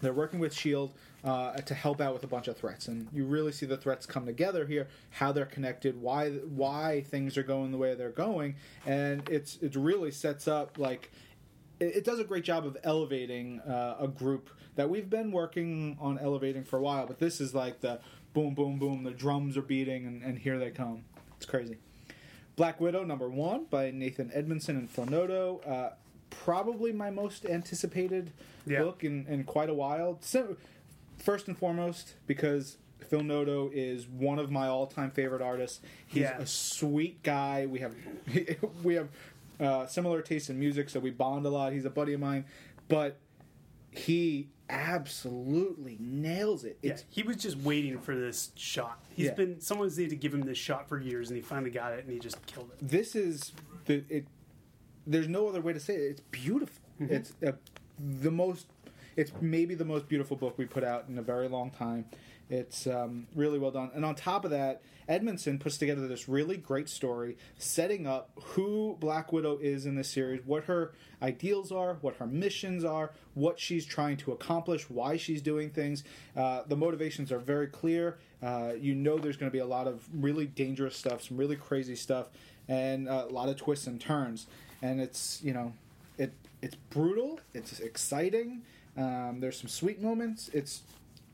They're 0.00 0.12
working 0.12 0.38
with 0.38 0.54
Shield 0.54 0.92
uh, 1.24 1.54
to 1.54 1.74
help 1.74 2.00
out 2.00 2.12
with 2.12 2.22
a 2.22 2.28
bunch 2.28 2.46
of 2.48 2.56
threats, 2.56 2.88
and 2.88 3.08
you 3.12 3.24
really 3.24 3.52
see 3.52 3.66
the 3.66 3.76
threats 3.76 4.06
come 4.06 4.26
together 4.26 4.64
here. 4.66 4.88
How 5.10 5.32
they're 5.32 5.46
connected, 5.46 6.00
why 6.00 6.30
why 6.30 7.04
things 7.08 7.36
are 7.36 7.42
going 7.42 7.72
the 7.72 7.78
way 7.78 7.94
they're 7.94 8.10
going, 8.10 8.56
and 8.86 9.28
it's 9.28 9.56
it 9.60 9.76
really 9.76 10.10
sets 10.10 10.48
up 10.48 10.78
like 10.78 11.10
it, 11.80 12.04
does 12.04 12.18
a 12.18 12.24
great 12.24 12.44
job 12.44 12.66
of 12.66 12.76
elevating 12.84 13.60
uh, 13.60 13.96
a 14.00 14.08
group 14.08 14.50
that 14.76 14.88
we've 14.88 15.10
been 15.10 15.32
working 15.32 15.96
on 16.00 16.18
elevating 16.18 16.64
for 16.64 16.78
a 16.78 16.82
while. 16.82 17.06
But 17.06 17.18
this 17.18 17.40
is 17.40 17.54
like 17.54 17.80
the 17.80 18.00
boom, 18.38 18.54
boom, 18.54 18.78
boom. 18.78 19.02
The 19.02 19.10
drums 19.10 19.56
are 19.56 19.62
beating, 19.62 20.06
and, 20.06 20.22
and 20.22 20.38
here 20.38 20.58
they 20.60 20.70
come. 20.70 21.02
It's 21.36 21.46
crazy. 21.46 21.76
Black 22.54 22.80
Widow 22.80 23.02
number 23.04 23.28
one 23.28 23.64
by 23.64 23.90
Nathan 23.90 24.30
Edmondson 24.32 24.76
and 24.76 24.88
Phil 24.88 25.06
Noto. 25.06 25.58
Uh, 25.66 25.94
probably 26.30 26.92
my 26.92 27.10
most 27.10 27.44
anticipated 27.44 28.30
Yeah. 28.64 28.82
book 28.84 29.02
in, 29.02 29.26
in 29.26 29.42
quite 29.42 29.68
a 29.70 29.74
while. 29.74 30.18
So, 30.20 30.56
first 31.16 31.48
and 31.48 31.58
foremost, 31.58 32.14
because 32.28 32.76
Phil 33.08 33.24
Noto 33.24 33.70
is 33.74 34.06
one 34.06 34.38
of 34.38 34.52
my 34.52 34.68
all-time 34.68 35.10
favorite 35.10 35.42
artists. 35.42 35.80
He's 36.06 36.22
Yeah. 36.22 36.38
a 36.38 36.46
sweet 36.46 37.20
guy. 37.24 37.66
We 37.66 37.80
have 37.80 37.94
we 38.84 38.94
have 38.94 39.08
uh, 39.58 39.86
similar 39.86 40.22
tastes 40.22 40.48
in 40.48 40.60
music, 40.60 40.90
so 40.90 41.00
we 41.00 41.10
bond 41.10 41.44
a 41.44 41.50
lot. 41.50 41.72
He's 41.72 41.84
a 41.86 41.90
buddy 41.90 42.12
of 42.12 42.20
mine, 42.20 42.44
but 42.88 43.16
he 43.90 44.48
absolutely 44.68 45.96
nails 46.00 46.64
it. 46.64 46.78
Yeah, 46.82 46.96
he 47.08 47.22
was 47.22 47.36
just 47.36 47.56
waiting 47.58 47.98
for 47.98 48.14
this 48.14 48.50
shot. 48.54 49.02
He's 49.14 49.26
Yeah. 49.26 49.34
been 49.34 49.60
someone's 49.60 49.96
needed 49.96 50.10
to 50.10 50.16
give 50.16 50.34
him 50.34 50.42
this 50.42 50.58
shot 50.58 50.88
for 50.88 50.98
years, 51.00 51.30
and 51.30 51.36
he 51.36 51.42
finally 51.42 51.70
got 51.70 51.92
it, 51.92 52.04
and 52.04 52.12
he 52.12 52.18
just 52.18 52.44
killed 52.46 52.70
it. 52.72 52.86
this 52.86 53.14
is 53.16 53.52
the 53.86 54.04
it. 54.08 54.26
There's 55.06 55.28
no 55.28 55.48
other 55.48 55.60
way 55.60 55.72
to 55.72 55.80
say 55.80 55.94
it. 55.94 56.10
It's 56.10 56.20
beautiful. 56.30 56.82
Mm-hmm. 57.00 57.14
It's 57.14 57.32
uh 57.46 57.52
the 57.98 58.30
most. 58.30 58.66
It's 59.16 59.32
maybe 59.40 59.74
the 59.74 59.84
most 59.84 60.08
beautiful 60.08 60.36
book 60.36 60.56
we 60.58 60.64
put 60.66 60.84
out 60.84 61.06
in 61.08 61.18
a 61.18 61.22
very 61.22 61.48
long 61.48 61.70
time. 61.70 62.04
It's 62.50 62.86
um, 62.86 63.26
really 63.34 63.58
well 63.58 63.70
done, 63.70 63.90
and 63.94 64.04
on 64.04 64.14
top 64.14 64.44
of 64.44 64.50
that, 64.52 64.82
Edmondson 65.08 65.58
puts 65.58 65.78
together 65.78 66.06
this 66.06 66.28
really 66.28 66.58
great 66.58 66.88
story, 66.88 67.36
setting 67.56 68.06
up 68.06 68.30
who 68.42 68.96
Black 69.00 69.32
Widow 69.32 69.58
is 69.58 69.86
in 69.86 69.96
this 69.96 70.08
series, 70.08 70.42
what 70.44 70.64
her 70.64 70.92
ideals 71.22 71.72
are, 71.72 71.94
what 72.02 72.16
her 72.16 72.26
missions 72.26 72.84
are, 72.84 73.12
what 73.34 73.58
she's 73.58 73.86
trying 73.86 74.18
to 74.18 74.32
accomplish, 74.32 74.88
why 74.90 75.16
she's 75.16 75.40
doing 75.40 75.70
things. 75.70 76.04
Uh, 76.36 76.62
the 76.66 76.76
motivations 76.76 77.32
are 77.32 77.38
very 77.38 77.66
clear. 77.66 78.18
Uh, 78.42 78.72
you 78.78 78.94
know, 78.94 79.18
there's 79.18 79.36
going 79.38 79.50
to 79.50 79.54
be 79.54 79.60
a 79.60 79.66
lot 79.66 79.86
of 79.86 80.06
really 80.12 80.46
dangerous 80.46 80.96
stuff, 80.96 81.22
some 81.22 81.38
really 81.38 81.56
crazy 81.56 81.96
stuff, 81.96 82.28
and 82.68 83.08
a 83.08 83.26
lot 83.26 83.48
of 83.48 83.56
twists 83.56 83.86
and 83.86 84.00
turns. 84.00 84.46
And 84.82 85.00
it's 85.00 85.40
you 85.42 85.54
know, 85.54 85.72
it 86.18 86.32
it's 86.60 86.76
brutal. 86.90 87.40
It's 87.54 87.80
exciting. 87.80 88.62
Um, 88.96 89.38
there's 89.40 89.58
some 89.58 89.68
sweet 89.68 90.02
moments. 90.02 90.50
It's 90.52 90.82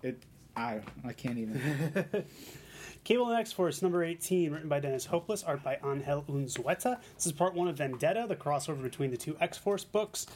it. 0.03 0.23
I 0.57 0.81
I 1.05 1.13
can't 1.13 1.39
even. 1.39 1.61
Cable 3.05 3.29
and 3.29 3.39
X 3.39 3.53
Force 3.53 3.83
number 3.83 4.03
18, 4.03 4.51
written 4.51 4.69
by 4.69 4.81
Dennis 4.81 5.05
Hopeless, 5.07 5.43
art 5.43 5.63
by 5.63 5.79
Angel 5.85 6.25
Unzueta. 6.27 6.99
This 7.15 7.27
is 7.27 7.33
part 7.33 7.55
one 7.55 7.69
of 7.69 7.77
Vendetta, 7.77 8.25
the 8.27 8.37
crossover 8.37 8.83
between 8.83 9.11
the 9.11 9.19
two 9.19 9.37
X 9.41 9.59
Force 9.59 9.85
books. 9.85 10.27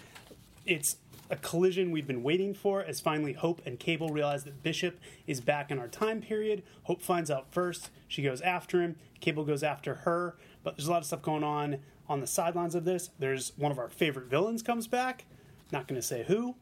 It's 0.66 0.96
a 1.30 1.36
collision 1.36 1.90
we've 1.90 2.06
been 2.06 2.22
waiting 2.22 2.52
for 2.52 2.82
as 2.84 3.00
finally 3.00 3.32
Hope 3.32 3.62
and 3.64 3.78
Cable 3.78 4.10
realize 4.10 4.44
that 4.44 4.62
Bishop 4.62 4.98
is 5.26 5.40
back 5.40 5.70
in 5.70 5.78
our 5.78 5.88
time 5.88 6.20
period. 6.20 6.62
Hope 6.82 7.00
finds 7.00 7.30
out 7.30 7.46
first. 7.50 7.90
She 8.06 8.22
goes 8.22 8.40
after 8.40 8.82
him. 8.82 8.96
Cable 9.20 9.44
goes 9.44 9.62
after 9.62 9.94
her. 9.94 10.36
But 10.62 10.76
there's 10.76 10.88
a 10.88 10.90
lot 10.90 10.98
of 10.98 11.06
stuff 11.06 11.22
going 11.22 11.44
on 11.44 11.78
on 12.08 12.20
the 12.20 12.26
sidelines 12.26 12.74
of 12.74 12.84
this. 12.84 13.10
There's 13.18 13.52
one 13.56 13.72
of 13.72 13.78
our 13.78 13.88
favorite 13.88 14.26
villains 14.26 14.62
comes 14.62 14.86
back. 14.86 15.24
Not 15.72 15.86
going 15.86 16.00
to 16.00 16.06
say 16.06 16.24
who 16.24 16.54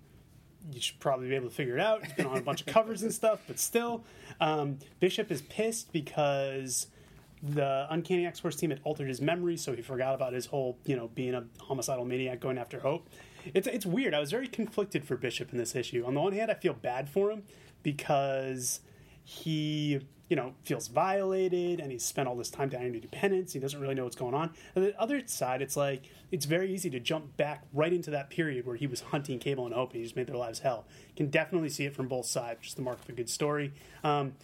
you 0.72 0.80
should 0.80 0.98
probably 1.00 1.28
be 1.28 1.34
able 1.34 1.48
to 1.48 1.54
figure 1.54 1.76
it 1.76 1.80
out. 1.80 2.02
It's 2.02 2.12
been 2.12 2.26
on 2.26 2.38
a 2.38 2.42
bunch 2.42 2.60
of 2.60 2.66
covers 2.66 3.02
and 3.02 3.12
stuff, 3.12 3.40
but 3.46 3.58
still, 3.58 4.04
um, 4.40 4.78
Bishop 5.00 5.30
is 5.30 5.42
pissed 5.42 5.92
because 5.92 6.88
the 7.42 7.86
Uncanny 7.90 8.26
X 8.26 8.40
Force 8.40 8.56
team 8.56 8.70
had 8.70 8.80
altered 8.84 9.08
his 9.08 9.20
memory, 9.20 9.56
so 9.56 9.74
he 9.74 9.82
forgot 9.82 10.14
about 10.14 10.32
his 10.32 10.46
whole, 10.46 10.78
you 10.84 10.96
know, 10.96 11.08
being 11.08 11.34
a 11.34 11.44
homicidal 11.60 12.04
maniac 12.04 12.40
going 12.40 12.58
after 12.58 12.80
Hope. 12.80 13.08
It's 13.54 13.68
it's 13.68 13.86
weird. 13.86 14.14
I 14.14 14.20
was 14.20 14.30
very 14.30 14.48
conflicted 14.48 15.04
for 15.04 15.16
Bishop 15.16 15.52
in 15.52 15.58
this 15.58 15.76
issue. 15.76 16.04
On 16.04 16.14
the 16.14 16.20
one 16.20 16.32
hand, 16.32 16.50
I 16.50 16.54
feel 16.54 16.72
bad 16.74 17.08
for 17.08 17.30
him 17.30 17.44
because 17.82 18.80
he, 19.22 20.00
you 20.28 20.36
know, 20.36 20.54
feels 20.64 20.88
violated 20.88 21.80
and 21.80 21.92
he's 21.92 22.04
spent 22.04 22.28
all 22.28 22.36
this 22.36 22.50
time 22.50 22.68
down 22.68 22.82
into 22.82 23.08
penance. 23.08 23.52
He 23.52 23.60
doesn't 23.60 23.80
really 23.80 23.94
know 23.94 24.04
what's 24.04 24.16
going 24.16 24.34
on. 24.34 24.52
And 24.74 24.84
the 24.84 25.00
other 25.00 25.22
side, 25.26 25.62
it's 25.62 25.76
like 25.76 26.10
it's 26.32 26.46
very 26.46 26.72
easy 26.72 26.90
to 26.90 27.00
jump 27.00 27.36
back 27.36 27.64
right 27.72 27.92
into 27.92 28.10
that 28.10 28.30
period 28.30 28.66
where 28.66 28.76
he 28.76 28.86
was 28.86 29.00
hunting 29.00 29.38
Cable 29.38 29.66
and 29.66 29.74
Hope 29.74 29.90
and 29.90 29.98
he 29.98 30.02
just 30.02 30.16
made 30.16 30.26
their 30.26 30.36
lives 30.36 30.60
hell. 30.60 30.86
Can 31.16 31.30
definitely 31.30 31.68
see 31.68 31.84
it 31.84 31.94
from 31.94 32.08
both 32.08 32.26
sides, 32.26 32.60
just 32.62 32.76
the 32.76 32.82
mark 32.82 33.00
of 33.00 33.08
a 33.08 33.12
good 33.12 33.30
story. 33.30 33.72
Um, 34.02 34.34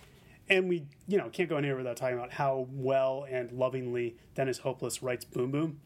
and 0.49 0.69
we, 0.69 0.87
you 1.09 1.19
know, 1.19 1.29
can't 1.31 1.49
go 1.49 1.57
in 1.59 1.65
here 1.65 1.77
without 1.77 1.97
talking 1.97 2.17
about 2.17 2.33
how 2.33 2.67
well 2.71 3.27
and 3.31 3.51
lovingly 3.53 4.17
Dennis 4.35 4.59
Hopeless 4.59 5.03
writes 5.03 5.25
Boom 5.25 5.51
Boom. 5.51 5.81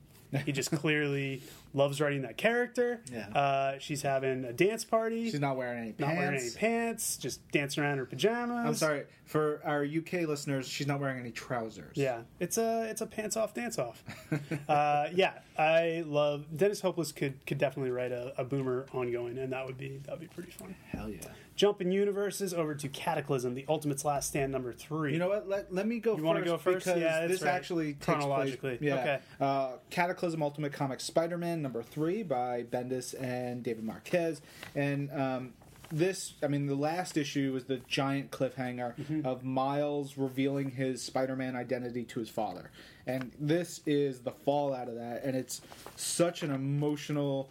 He 0.45 0.52
just 0.52 0.71
clearly 0.71 1.42
loves 1.75 2.00
writing 2.00 2.23
that 2.23 2.37
character. 2.37 3.00
Yeah. 3.12 3.28
Uh, 3.28 3.78
she's 3.78 4.02
having 4.02 4.45
a 4.45 4.52
dance 4.52 4.85
party. 4.85 5.30
She's 5.30 5.40
not 5.40 5.56
wearing 5.56 5.78
any 5.78 5.92
pants. 5.92 6.00
not 6.00 6.16
wearing 6.16 6.40
any 6.40 6.50
pants, 6.50 7.16
just 7.16 7.49
dancing 7.50 7.83
around 7.83 7.92
in 7.92 7.99
her 7.99 8.06
pajamas. 8.06 8.66
I'm 8.66 8.75
sorry 8.75 9.04
for 9.25 9.61
our 9.64 9.85
UK 9.85 10.26
listeners. 10.28 10.66
She's 10.66 10.87
not 10.87 11.00
wearing 11.00 11.18
any 11.21 11.30
trousers. 11.30 11.92
Yeah, 11.95 12.23
it's 12.40 12.59
a 12.59 12.88
it's 12.88 13.00
a 13.00 13.06
pants 13.06 13.37
off 13.37 13.54
dance 13.54 13.78
off. 13.78 14.02
uh, 14.68 15.09
yeah, 15.14 15.35
I 15.59 16.04
love 16.06 16.47
Dennis 16.56 16.80
Hopeless 16.80 17.12
could 17.12 17.45
could 17.47 17.59
definitely 17.59 17.90
write 17.90 18.12
a, 18.12 18.33
a 18.38 18.45
boomer 18.45 18.87
ongoing, 18.92 19.38
and 19.38 19.52
that 19.52 19.66
would 19.66 19.78
be 19.78 20.00
that 20.04 20.12
would 20.12 20.21
be 20.21 20.35
pretty 20.35 20.50
fun. 20.50 20.75
Hell 20.90 21.11
yeah. 21.11 21.21
Jumping 21.57 21.91
universes 21.91 22.53
over 22.53 22.75
to 22.75 22.89
Cataclysm, 22.89 23.55
the 23.55 23.65
Ultimate's 23.69 24.05
Last 24.05 24.29
Stand 24.29 24.53
number 24.53 24.73
three. 24.73 25.13
You 25.15 25.19
know 25.19 25.29
what? 25.29 25.49
Let, 25.49 25.73
let 25.73 25.87
me 25.87 25.99
go 25.99 26.11
You 26.13 26.17
first. 26.19 26.25
wanna 26.27 26.45
go 26.45 26.59
first? 26.59 26.85
Because 26.87 27.01
Yeah, 27.01 27.27
this 27.27 27.43
right. 27.43 27.51
actually 27.55 27.95
takes 27.95 28.05
Chronologically. 28.07 28.77
Place, 28.77 28.81
yeah. 28.83 28.95
Okay. 29.01 29.19
Uh, 29.41 29.69
Cataclysm 29.91 30.43
Ultimate 30.43 30.73
Comics 30.73 31.05
Spider 31.05 31.39
Man 31.39 31.63
number 31.63 31.83
three 31.83 32.23
by 32.23 32.63
Bendis 32.65 33.15
and 33.21 33.63
David 33.63 33.85
Marquez. 33.85 34.43
And 34.75 35.11
um, 35.13 35.55
this, 35.90 36.35
I 36.43 36.49
mean, 36.49 36.66
the 36.66 36.75
last 36.75 37.16
issue 37.16 37.52
was 37.52 37.64
the 37.64 37.78
giant 37.88 38.31
cliffhanger 38.31 38.95
Mm-hmm. 38.97 39.26
of 39.26 39.45
Miles 39.45 40.16
revealing 40.16 40.71
his 40.71 41.02
Spider 41.02 41.37
Man 41.37 41.55
identity 41.57 42.05
to 42.05 42.21
his 42.21 42.28
father. 42.31 42.71
And 43.07 43.31
this 43.38 43.83
is 43.87 44.21
the 44.21 44.33
fallout 44.33 44.88
of 44.88 44.97
that. 44.97 45.23
And 45.23 45.37
it's 45.37 45.61
such 45.95 46.43
an 46.43 46.50
emotional, 46.52 47.49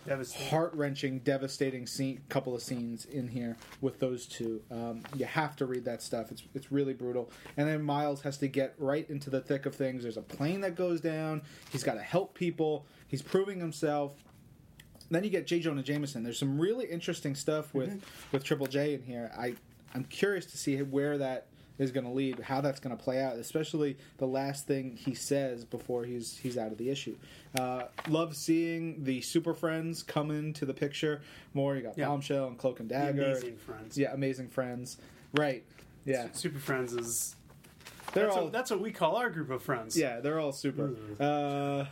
heart 0.49 0.73
wrenching, 0.73 1.19
devastating 1.19 1.87
scene, 1.87 2.21
couple 2.27 2.53
of 2.53 2.61
scenes 2.61 3.05
in 3.05 3.27
here 3.29 3.55
with 3.79 3.99
those 3.99 4.25
two. 4.25 4.61
Um, 4.69 5.03
you 5.15 5.25
have 5.25 5.55
to 5.57 5.65
read 5.65 5.85
that 5.85 6.01
stuff. 6.01 6.29
It's 6.31 6.43
it's 6.53 6.71
really 6.73 6.93
brutal. 6.93 7.31
And 7.55 7.67
then 7.69 7.81
Miles 7.83 8.21
has 8.23 8.37
to 8.39 8.47
get 8.49 8.73
right 8.77 9.09
into 9.09 9.29
the 9.29 9.39
thick 9.39 9.65
of 9.65 9.73
things. 9.75 10.03
There's 10.03 10.17
a 10.17 10.21
plane 10.21 10.59
that 10.61 10.75
goes 10.75 10.99
down. 10.99 11.41
He's 11.71 11.83
got 11.83 11.93
to 11.93 12.01
help 12.01 12.33
people. 12.33 12.85
He's 13.07 13.21
proving 13.21 13.59
himself. 13.59 14.11
Then 15.11 15.23
you 15.23 15.29
get 15.29 15.45
J. 15.47 15.59
Jonah 15.59 15.83
Jameson. 15.83 16.23
There's 16.23 16.39
some 16.39 16.59
really 16.59 16.85
interesting 16.85 17.35
stuff 17.35 17.73
with 17.73 18.03
with 18.31 18.43
Triple 18.43 18.67
J 18.67 18.93
in 18.95 19.03
here. 19.03 19.31
I 19.37 19.55
I'm 19.93 20.03
curious 20.05 20.45
to 20.47 20.57
see 20.57 20.77
where 20.81 21.17
that 21.19 21.47
is 21.77 21.91
going 21.91 22.05
to 22.05 22.11
lead, 22.11 22.39
how 22.39 22.61
that's 22.61 22.79
going 22.79 22.95
to 22.95 23.01
play 23.03 23.21
out, 23.21 23.35
especially 23.35 23.97
the 24.17 24.25
last 24.25 24.65
thing 24.65 24.95
he 24.95 25.13
says 25.13 25.65
before 25.65 26.05
he's 26.05 26.37
he's 26.37 26.57
out 26.57 26.71
of 26.71 26.77
the 26.77 26.89
issue. 26.89 27.15
Uh, 27.59 27.83
love 28.07 28.35
seeing 28.35 29.03
the 29.03 29.21
Super 29.21 29.53
Friends 29.53 30.01
come 30.01 30.31
into 30.31 30.65
the 30.65 30.73
picture 30.73 31.21
more. 31.53 31.75
You 31.75 31.81
got 31.83 31.97
Yeah. 31.97 32.07
Bombshell 32.07 32.47
and 32.47 32.57
Cloak 32.57 32.79
and 32.79 32.89
The 32.89 32.95
Dagger. 32.95 33.23
amazing 33.31 33.57
friends. 33.57 33.97
Yeah, 33.97 34.13
amazing 34.13 34.49
friends. 34.49 34.97
Right. 35.33 35.63
Yeah, 36.05 36.27
Super 36.33 36.59
Friends 36.59 36.93
is 36.93 37.35
they're 38.13 38.25
that's, 38.25 38.37
all 38.37 38.43
what, 38.45 38.53
that's 38.53 38.71
what 38.71 38.79
we 38.79 38.91
call 38.91 39.17
our 39.17 39.29
group 39.29 39.49
of 39.49 39.61
friends. 39.61 39.97
yeah, 39.97 40.19
they're 40.21 40.39
all 40.39 40.51
super. 40.53 40.91
Uh, 41.19 41.85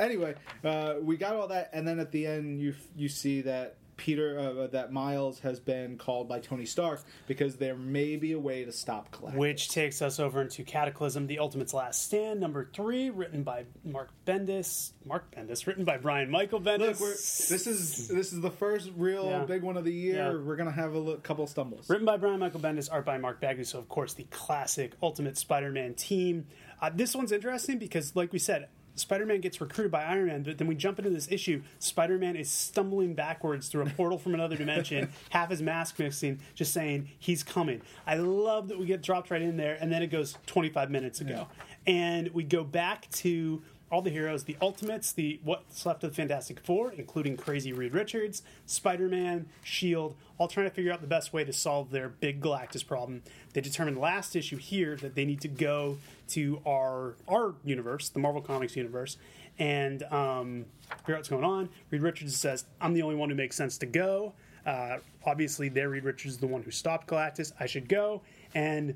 anyway, 0.00 0.34
uh, 0.64 0.94
we 1.00 1.16
got 1.16 1.34
all 1.36 1.48
that, 1.48 1.70
and 1.72 1.86
then 1.86 2.00
at 2.00 2.10
the 2.10 2.26
end, 2.26 2.60
you 2.60 2.74
you 2.96 3.08
see 3.08 3.42
that 3.42 3.76
Peter 3.96 4.38
uh, 4.38 4.66
that 4.68 4.90
Miles 4.92 5.40
has 5.40 5.60
been 5.60 5.98
called 5.98 6.26
by 6.26 6.40
Tony 6.40 6.64
Stark 6.64 7.02
because 7.26 7.56
there 7.56 7.76
may 7.76 8.16
be 8.16 8.32
a 8.32 8.38
way 8.38 8.64
to 8.64 8.72
stop 8.72 9.10
Galactus. 9.14 9.34
Which 9.36 9.68
takes 9.68 10.00
us 10.00 10.18
over 10.18 10.40
into 10.40 10.64
Cataclysm, 10.64 11.26
The 11.26 11.38
Ultimate's 11.38 11.74
Last 11.74 12.02
Stand, 12.06 12.40
number 12.40 12.70
three, 12.72 13.10
written 13.10 13.42
by 13.42 13.66
Mark 13.84 14.08
Bendis. 14.26 14.92
Mark 15.04 15.30
Bendis, 15.36 15.66
written 15.66 15.84
by 15.84 15.98
Brian 15.98 16.30
Michael 16.30 16.62
Bendis. 16.62 16.98
Look, 16.98 16.98
this 16.98 17.66
is 17.66 18.08
this 18.08 18.32
is 18.32 18.40
the 18.40 18.50
first 18.50 18.90
real 18.96 19.26
Yeah. 19.26 19.44
big 19.44 19.62
one 19.62 19.76
of 19.76 19.84
the 19.84 19.92
year. 19.92 20.16
Yeah. 20.32 20.32
We're 20.32 20.56
gonna 20.56 20.70
have 20.72 20.94
a 20.94 20.98
li- 20.98 21.16
couple 21.22 21.46
stumbles. 21.46 21.90
Written 21.90 22.06
by 22.06 22.16
Brian 22.16 22.40
Michael 22.40 22.60
Bendis, 22.60 22.88
art 22.90 23.04
by 23.04 23.18
Mark 23.18 23.38
Bagley. 23.40 23.64
So, 23.64 23.78
of 23.78 23.90
course, 23.90 24.14
the 24.14 24.24
classic 24.30 24.92
Ultimate 25.02 25.36
Spider-Man 25.36 25.92
team. 25.92 26.46
Uh, 26.80 26.88
this 26.94 27.14
one's 27.14 27.32
interesting 27.32 27.78
because, 27.78 28.16
like 28.16 28.32
we 28.32 28.38
said, 28.38 28.68
Spider-Man 28.94 29.40
gets 29.40 29.60
recruited 29.60 29.90
by 29.90 30.04
Iron 30.04 30.26
Man, 30.26 30.42
but 30.42 30.58
then 30.58 30.66
we 30.66 30.74
jump 30.74 30.98
into 30.98 31.10
this 31.10 31.30
issue. 31.30 31.62
Spider-Man 31.78 32.36
is 32.36 32.50
stumbling 32.50 33.14
backwards 33.14 33.68
through 33.68 33.82
a 33.82 33.90
portal 33.90 34.18
from 34.18 34.34
another 34.34 34.56
dimension, 34.56 35.10
half 35.30 35.50
his 35.50 35.62
mask 35.62 35.98
missing, 35.98 36.40
just 36.54 36.72
saying 36.72 37.08
he's 37.18 37.42
coming. 37.42 37.80
I 38.06 38.16
love 38.16 38.68
that 38.68 38.78
we 38.78 38.86
get 38.86 39.02
dropped 39.02 39.30
right 39.30 39.42
in 39.42 39.56
there, 39.56 39.76
and 39.80 39.90
then 39.92 40.02
it 40.02 40.08
goes 40.08 40.36
25 40.46 40.90
minutes 40.90 41.20
ago, 41.20 41.48
and 41.86 42.28
we 42.28 42.44
go 42.44 42.64
back 42.64 43.10
to 43.12 43.62
all 43.90 44.02
the 44.02 44.10
heroes, 44.10 44.44
the 44.44 44.56
Ultimates, 44.62 45.12
the 45.12 45.40
what's 45.42 45.84
left 45.84 46.04
of 46.04 46.10
the 46.10 46.16
Fantastic 46.16 46.60
Four, 46.60 46.92
including 46.92 47.36
Crazy 47.36 47.72
Reed 47.72 47.92
Richards, 47.92 48.42
Spider 48.66 49.08
Man, 49.08 49.46
Shield, 49.64 50.14
all 50.38 50.48
trying 50.48 50.68
to 50.68 50.74
figure 50.74 50.92
out 50.92 51.00
the 51.00 51.06
best 51.06 51.32
way 51.32 51.44
to 51.44 51.52
solve 51.52 51.90
their 51.90 52.08
big 52.08 52.40
Galactus 52.40 52.86
problem. 52.86 53.22
They 53.52 53.60
determined 53.60 53.98
last 53.98 54.36
issue 54.36 54.56
here 54.56 54.96
that 54.96 55.14
they 55.14 55.24
need 55.24 55.40
to 55.40 55.48
go 55.48 55.98
to 56.28 56.60
our 56.66 57.14
our 57.28 57.54
universe, 57.64 58.08
the 58.08 58.20
Marvel 58.20 58.40
Comics 58.40 58.76
universe, 58.76 59.16
and 59.58 60.02
um, 60.04 60.66
figure 60.98 61.14
out 61.14 61.18
what's 61.18 61.28
going 61.28 61.44
on. 61.44 61.68
Reed 61.90 62.02
Richards 62.02 62.36
says, 62.36 62.64
"I'm 62.80 62.94
the 62.94 63.02
only 63.02 63.16
one 63.16 63.28
who 63.28 63.36
makes 63.36 63.56
sense 63.56 63.76
to 63.78 63.86
go." 63.86 64.34
Uh, 64.64 64.98
obviously, 65.24 65.68
there, 65.68 65.88
Reed 65.88 66.04
Richards 66.04 66.34
is 66.34 66.40
the 66.40 66.46
one 66.46 66.62
who 66.62 66.70
stopped 66.70 67.08
Galactus. 67.08 67.52
I 67.58 67.66
should 67.66 67.88
go, 67.88 68.22
and 68.54 68.94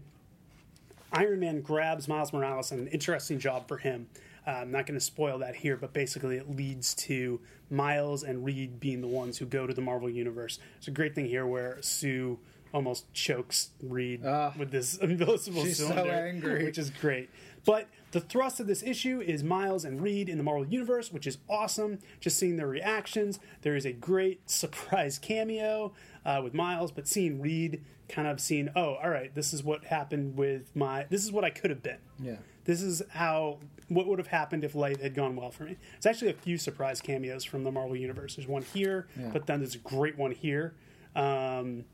Iron 1.13 1.41
Man 1.41 1.61
grabs 1.63 2.09
Miles 2.09 2.33
Morales, 2.33 2.73
an 2.73 2.89
interesting 2.89 3.39
job 3.39 3.67
for 3.67 3.77
him. 3.77 4.09
Uh, 4.47 4.51
I'm 4.51 4.71
not 4.71 4.87
going 4.87 4.99
to 4.99 5.05
spoil 5.05 5.39
that 5.39 5.57
here, 5.57 5.77
but 5.77 5.93
basically 5.93 6.37
it 6.37 6.55
leads 6.55 6.95
to 6.95 7.41
Miles 7.71 8.23
and 8.23 8.45
Reed 8.45 8.79
being 8.81 9.01
the 9.01 9.07
ones 9.09 9.39
who 9.39 9.47
go 9.47 9.67
to 9.67 9.73
the 9.75 9.81
Marvel 9.81 10.11
Universe. 10.11 10.59
It's 10.79 10.89
a 10.89 10.91
great 10.91 11.15
thing 11.15 11.27
here 11.27 11.47
where 11.47 11.79
Sue 11.81 12.39
almost 12.73 13.11
chokes 13.15 13.71
Reed 13.83 14.23
Ah. 14.27 14.53
with 14.59 14.71
this 14.71 14.97
invisible 15.03 15.65
She's 15.65 15.79
so 15.79 15.89
cylinder, 15.89 16.13
angry. 16.13 16.65
which 16.65 16.77
is 16.79 16.91
great. 16.91 17.31
But 17.65 17.87
the 18.11 18.21
thrust 18.21 18.61
of 18.61 18.67
this 18.67 18.83
issue 18.83 19.21
is 19.21 19.43
Miles 19.43 19.85
and 19.85 20.03
Reed 20.03 20.29
in 20.29 20.37
the 20.37 20.45
Marvel 20.45 20.67
Universe, 20.67 21.11
which 21.11 21.27
is 21.27 21.39
awesome. 21.49 22.01
Just 22.21 22.37
seeing 22.39 22.57
their 22.57 22.67
reactions. 22.67 23.39
There 23.63 23.75
is 23.77 23.87
a 23.87 23.93
great 23.93 24.41
surprise 24.51 25.19
cameo 25.19 25.93
uh, 26.27 26.41
with 26.45 26.53
Miles, 26.53 26.91
but 26.93 27.09
seeing 27.09 27.41
Reed 27.41 27.83
kind 28.09 28.29
of 28.29 28.39
seeing, 28.41 28.69
oh, 28.77 28.97
all 29.03 29.09
right, 29.09 29.35
this 29.35 29.55
is 29.55 29.65
what 29.65 29.85
happened 29.85 30.37
with 30.37 30.75
my, 30.77 31.07
this 31.09 31.25
is 31.25 31.33
what 31.33 31.45
I 31.45 31.49
could 31.51 31.71
have 31.71 31.83
been. 31.83 31.97
Yeah. 32.23 32.37
This 32.67 32.83
is 32.83 33.03
how, 33.11 33.61
what 33.88 34.07
would 34.07 34.19
have 34.19 34.29
happened 34.29 34.64
if 34.64 34.75
life 34.75 35.00
had 35.00 35.14
gone 35.14 35.37
well 35.37 35.50
for 35.50 35.64
me. 35.64 35.76
It's 35.97 36.07
actually 36.07 36.31
a 36.31 36.35
few 36.35 36.57
surprise 36.59 37.00
cameos 37.00 37.45
from 37.45 37.64
the 37.64 37.71
Marvel 37.73 37.97
Universe. 37.97 38.37
There's 38.37 38.49
one 38.49 38.62
here, 38.62 39.07
Yeah. 39.19 39.31
but 39.33 39.47
then 39.47 39.61
there's 39.61 39.75
a 39.75 39.79
great 39.79 40.17
one 40.17 40.31
here. 40.33 40.75
Um, 41.14 41.85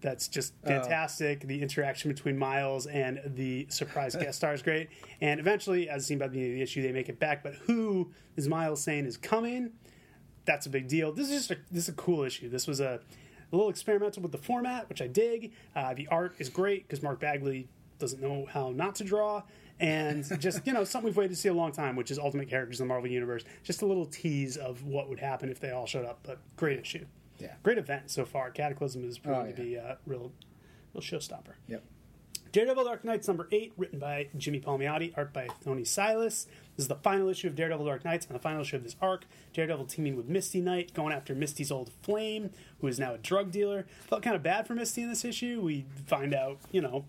that's 0.00 0.28
just 0.28 0.52
fantastic. 0.62 1.40
the 1.40 1.60
interaction 1.62 2.10
between 2.12 2.38
Miles 2.38 2.86
and 2.86 3.20
the 3.34 3.66
surprise 3.70 4.14
guest 4.20 4.38
star 4.38 4.52
is 4.54 4.62
great. 4.62 4.88
And 5.20 5.40
eventually, 5.40 5.88
as 5.88 6.06
seen 6.06 6.18
by 6.18 6.28
the 6.28 6.38
end 6.38 6.50
of 6.50 6.54
the 6.54 6.62
issue, 6.62 6.82
they 6.82 6.92
make 6.92 7.08
it 7.08 7.18
back. 7.18 7.42
But 7.42 7.54
who 7.54 8.12
is 8.36 8.46
Miles 8.48 8.82
saying 8.82 9.06
is 9.06 9.16
coming? 9.16 9.72
That's 10.44 10.66
a 10.66 10.70
big 10.70 10.86
deal. 10.86 11.12
This 11.12 11.28
is 11.30 11.48
just 11.48 11.50
a, 11.50 11.56
this 11.72 11.84
is 11.84 11.88
a 11.88 11.94
cool 11.94 12.22
issue. 12.22 12.48
This 12.48 12.66
was 12.68 12.78
a, 12.80 13.00
a 13.52 13.56
little 13.56 13.70
experimental 13.70 14.22
with 14.22 14.32
the 14.32 14.38
format, 14.38 14.88
which 14.88 15.02
I 15.02 15.06
dig. 15.08 15.52
Uh, 15.74 15.94
the 15.94 16.06
art 16.08 16.36
is 16.38 16.48
great 16.50 16.86
because 16.86 17.02
Mark 17.02 17.18
Bagley 17.18 17.66
doesn't 17.98 18.20
know 18.22 18.46
how 18.50 18.70
not 18.70 18.94
to 18.96 19.04
draw. 19.04 19.42
And 19.78 20.24
just, 20.40 20.66
you 20.66 20.72
know, 20.72 20.84
something 20.84 21.06
we've 21.06 21.16
waited 21.16 21.30
to 21.30 21.36
see 21.36 21.48
a 21.48 21.54
long 21.54 21.72
time, 21.72 21.96
which 21.96 22.10
is 22.10 22.18
Ultimate 22.18 22.48
Characters 22.48 22.80
in 22.80 22.86
the 22.86 22.88
Marvel 22.88 23.10
Universe. 23.10 23.44
Just 23.62 23.82
a 23.82 23.86
little 23.86 24.06
tease 24.06 24.56
of 24.56 24.84
what 24.84 25.08
would 25.08 25.20
happen 25.20 25.50
if 25.50 25.60
they 25.60 25.70
all 25.70 25.86
showed 25.86 26.06
up. 26.06 26.20
But 26.22 26.38
great 26.56 26.78
issue. 26.78 27.04
Yeah. 27.38 27.54
Great 27.62 27.76
event 27.76 28.10
so 28.10 28.24
far. 28.24 28.50
Cataclysm 28.50 29.06
is 29.06 29.18
proving 29.18 29.42
Oh, 29.42 29.50
to 29.50 29.62
be 29.62 29.74
a 29.74 29.98
real, 30.06 30.32
real 30.94 31.02
showstopper. 31.02 31.54
Yep. 31.68 31.84
Daredevil 32.52 32.84
Dark 32.84 33.04
Knights 33.04 33.28
number 33.28 33.48
eight, 33.52 33.74
written 33.76 33.98
by 33.98 34.28
Jimmy 34.38 34.60
Palmiotti, 34.60 35.12
art 35.14 35.34
by 35.34 35.46
Thony 35.62 35.86
Silas. 35.86 36.46
This 36.74 36.84
is 36.84 36.88
the 36.88 36.94
final 36.94 37.28
issue 37.28 37.48
of 37.48 37.54
Daredevil 37.54 37.84
Dark 37.84 38.02
Knights 38.02 38.24
and 38.24 38.34
the 38.34 38.40
final 38.40 38.62
issue 38.62 38.76
of 38.76 38.82
this 38.82 38.96
arc. 39.02 39.26
Daredevil 39.52 39.84
teaming 39.84 40.16
with 40.16 40.26
Misty 40.26 40.62
Knight, 40.62 40.94
going 40.94 41.12
after 41.12 41.34
Misty's 41.34 41.70
old 41.70 41.90
flame, 42.02 42.48
who 42.80 42.86
is 42.86 42.98
now 42.98 43.12
a 43.12 43.18
drug 43.18 43.50
dealer. 43.50 43.84
Felt 44.08 44.22
kind 44.22 44.34
of 44.34 44.42
bad 44.42 44.66
for 44.66 44.74
Misty 44.74 45.02
in 45.02 45.10
this 45.10 45.22
issue. 45.22 45.60
We 45.60 45.84
find 46.06 46.32
out, 46.32 46.56
you 46.72 46.80
know, 46.80 47.04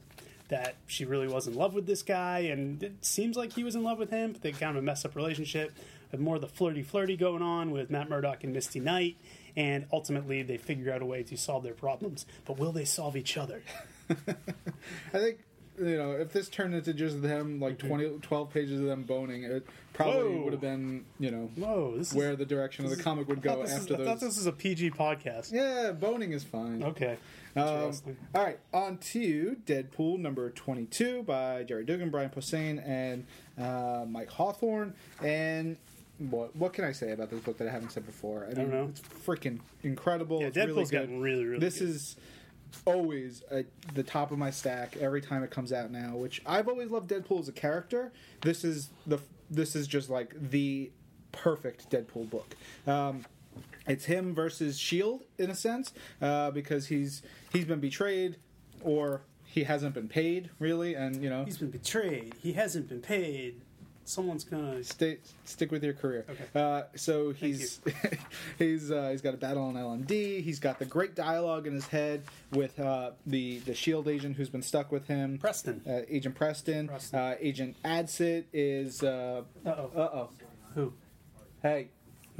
that 0.50 0.76
she 0.86 1.06
really 1.06 1.28
was 1.28 1.48
in 1.48 1.56
love 1.56 1.74
with 1.74 1.86
this 1.86 2.04
guy, 2.04 2.40
and 2.40 2.82
it 2.82 2.94
seems 3.02 3.36
like 3.36 3.54
he 3.54 3.64
was 3.64 3.76
in 3.76 3.84
love 3.84 3.98
with 3.98 4.10
him, 4.10 4.32
but 4.34 4.42
they 4.42 4.52
kind 4.52 4.78
of 4.78 4.84
a 4.84 4.86
messed 4.86 5.06
up 5.06 5.16
relationship. 5.16 5.72
Have 6.12 6.22
more 6.22 6.36
of 6.36 6.42
the 6.42 6.48
flirty 6.48 6.84
flirty 6.84 7.18
going 7.18 7.42
on 7.42 7.72
with 7.72 7.90
Matt 7.90 8.10
Murdock 8.10 8.44
and 8.46 8.54
Misty 8.54 8.80
Knight, 8.80 9.18
and 9.58 9.86
ultimately 9.92 10.42
they 10.42 10.56
figure 10.58 10.94
out 10.94 11.02
a 11.02 11.06
way 11.06 11.22
to 11.24 11.36
solve 11.38 11.64
their 11.64 11.74
problems. 11.74 12.26
But 12.46 12.58
will 12.58 12.72
they 12.72 12.86
solve 12.86 13.18
each 13.18 13.36
other? 13.36 13.62
I 14.10 15.18
think 15.18 15.40
you 15.78 15.98
know 15.98 16.12
if 16.14 16.32
this 16.32 16.48
turned 16.48 16.74
into 16.74 16.94
just 16.94 17.22
them 17.22 17.60
like 17.60 17.78
20, 17.78 18.20
12 18.22 18.50
pages 18.50 18.80
of 18.80 18.88
them 18.88 19.04
boning, 19.04 19.44
it 19.44 19.68
probably. 19.92 20.36
Whoa. 20.38 20.44
would 20.44 20.54
have 20.54 20.62
been 20.62 21.04
you 21.20 21.30
know 21.30 21.50
Whoa, 21.58 21.96
is 22.00 22.14
where 22.14 22.38
the 22.38 22.46
direction 22.46 22.86
of 22.86 22.92
the 22.96 23.04
comic 23.04 23.28
would 23.28 23.42
go 23.42 23.62
this 23.62 23.72
is- 23.74 23.80
after 23.82 23.96
I 24.02 24.06
thought 24.06 24.22
this 24.22 24.38
is 24.38 24.46
a 24.46 24.54
PG 24.54 24.92
podcast. 24.92 25.52
Yeah, 25.52 25.92
boning 25.92 26.32
is 26.32 26.46
fine. 26.46 26.84
Okay. 26.84 27.18
Um, 27.58 27.92
all 28.36 28.44
right, 28.44 28.60
on 28.74 28.98
to 28.98 29.58
Deadpool 29.66 30.20
number 30.20 30.50
22 30.52 31.24
by 31.24 31.64
Gerry 31.64 31.86
Duggan, 31.86 32.10
Brian 32.10 32.30
Posehn, 32.30 32.86
and 32.88 33.26
uh, 33.58 34.06
Mike 34.08 34.30
Hawthorne. 34.30 34.94
And 35.24 35.78
what 36.20 36.56
what 36.56 36.74
can 36.74 36.84
I 36.86 36.92
say 36.92 37.12
about 37.12 37.30
this 37.30 37.40
book 37.42 37.58
that 37.58 37.68
I 37.68 37.72
haven't 37.72 37.92
said 37.92 38.06
before? 38.06 38.48
I, 38.50 38.54
don't 38.54 38.70
know. 38.72 38.88
It's 38.90 39.02
freaking 39.02 39.60
incredible. 39.84 40.42
Yeah, 40.42 40.48
it's 40.48 40.58
Deadpool's 40.58 40.92
good. 40.92 41.02
gotten 41.02 41.22
really, 41.22 41.46
really 41.46 41.60
This 41.60 41.80
good. 41.80 41.90
is 41.90 42.16
always 42.86 43.44
at 43.50 43.66
the 43.94 44.04
top 44.04 44.32
of 44.32 44.38
my 44.38 44.52
stack 44.52 44.98
every 44.98 45.22
time 45.22 45.44
it 45.44 45.52
comes 45.52 45.72
out 45.72 45.92
now. 45.92 46.16
Which 46.16 46.42
I've 46.46 46.68
always 46.68 46.92
loved 46.92 47.10
Deadpool 47.10 47.40
as 47.40 47.48
a 47.48 47.54
character. 47.54 48.12
This 48.42 48.64
is 48.64 48.90
the 49.06 49.20
this 49.50 49.76
is 49.76 49.88
just 49.88 50.10
like 50.10 50.34
the 50.52 50.92
perfect 51.32 51.90
Deadpool 51.90 52.30
book. 52.30 52.56
Um, 52.86 53.26
it's 53.88 54.06
him 54.06 54.34
versus 54.36 54.78
Shield 54.80 55.24
in 55.38 55.50
a 55.50 55.56
sense 55.56 55.94
uh, 56.22 56.52
because 56.52 56.88
he's 56.88 57.22
he's 57.52 57.66
been 57.66 57.80
betrayed 57.80 58.38
or 58.84 59.22
he 59.46 59.64
hasn't 59.64 59.94
been 59.94 60.08
paid 60.08 60.50
really, 60.60 60.94
and 60.94 61.22
you 61.24 61.30
know 61.30 61.44
He's 61.46 61.58
been 61.58 61.72
betrayed. 61.72 62.36
He 62.42 62.54
hasn't 62.54 62.90
been 62.90 63.02
paid. 63.02 63.62
Someone's 64.06 64.46
gonna. 64.46 64.82
stay 64.86 65.18
stick 65.44 65.70
with 65.70 65.84
your 65.84 65.94
career. 65.94 66.26
Okay. 66.30 66.46
Uh, 66.56 66.84
so 66.96 67.32
he's 67.34 67.82
he's 68.58 68.90
uh, 68.90 69.10
he's 69.12 69.22
got 69.22 69.34
a 69.34 69.38
battle 69.38 69.64
on 69.64 69.74
LMD. 69.74 70.42
He's 70.42 70.60
got 70.60 70.80
the 70.80 70.86
great 70.86 71.14
dialogue 71.14 71.68
in 71.68 71.74
his 71.74 71.88
head 71.88 72.24
with 72.52 72.80
uh, 72.80 73.12
the 73.26 73.60
the 73.60 73.74
Shield 73.74 74.08
agent 74.08 74.38
who's 74.38 74.48
been 74.50 74.62
stuck 74.62 74.94
with 74.94 75.08
him. 75.08 75.38
Preston. 75.40 75.82
Uh, 75.86 76.02
agent 76.08 76.36
Preston. 76.36 76.88
Preston. 76.88 77.20
Uh, 77.20 77.36
agent 77.40 77.76
Adsit 77.84 78.46
is. 78.54 79.04
Uh 79.04 79.44
Uh-oh. 79.66 79.92
Uh 79.94 80.00
oh. 80.00 80.30
Who? 80.76 80.94
Hey. 81.62 81.90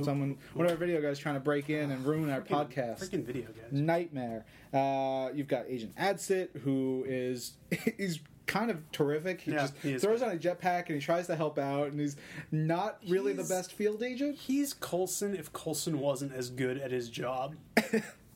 Someone, 0.04 0.38
one 0.54 0.66
of 0.66 0.72
our 0.72 0.78
video 0.78 1.02
guys 1.02 1.18
trying 1.20 1.36
to 1.36 1.42
break 1.42 1.70
in 1.70 1.92
and 1.92 2.06
ruin 2.06 2.30
our 2.30 2.42
Freaking- 2.42 2.74
podcast. 2.74 3.00
Freaking 3.10 3.26
video 3.26 3.46
guys. 3.48 3.72
nightmare. 3.72 4.46
Uh, 4.74 5.30
you've 5.34 5.48
got 5.48 5.66
Agent 5.68 5.96
Adsit, 5.96 6.50
who 6.60 7.04
is 7.08 7.54
he's 7.98 8.20
kind 8.46 8.70
of 8.72 8.90
terrific. 8.92 9.42
He 9.42 9.52
Yeah, 9.52 9.58
just 9.58 9.74
he 9.84 9.98
throws 9.98 10.22
on 10.22 10.32
a 10.32 10.38
jetpack 10.38 10.86
and 10.88 10.96
he 10.96 11.00
tries 11.00 11.28
to 11.28 11.36
help 11.36 11.58
out, 11.60 11.88
and 11.92 12.00
he's 12.00 12.16
not 12.52 13.00
really 13.08 13.34
He's- 13.34 13.48
the 13.48 13.54
best 13.56 13.74
field 13.74 14.04
agent. 14.04 14.36
He's 14.38 14.74
Coulson 14.74 15.36
if 15.36 15.52
Coulson 15.52 16.00
wasn't 16.00 16.34
as 16.34 16.50
good 16.50 16.78
at 16.78 16.92
his 16.92 17.10
job. 17.10 17.56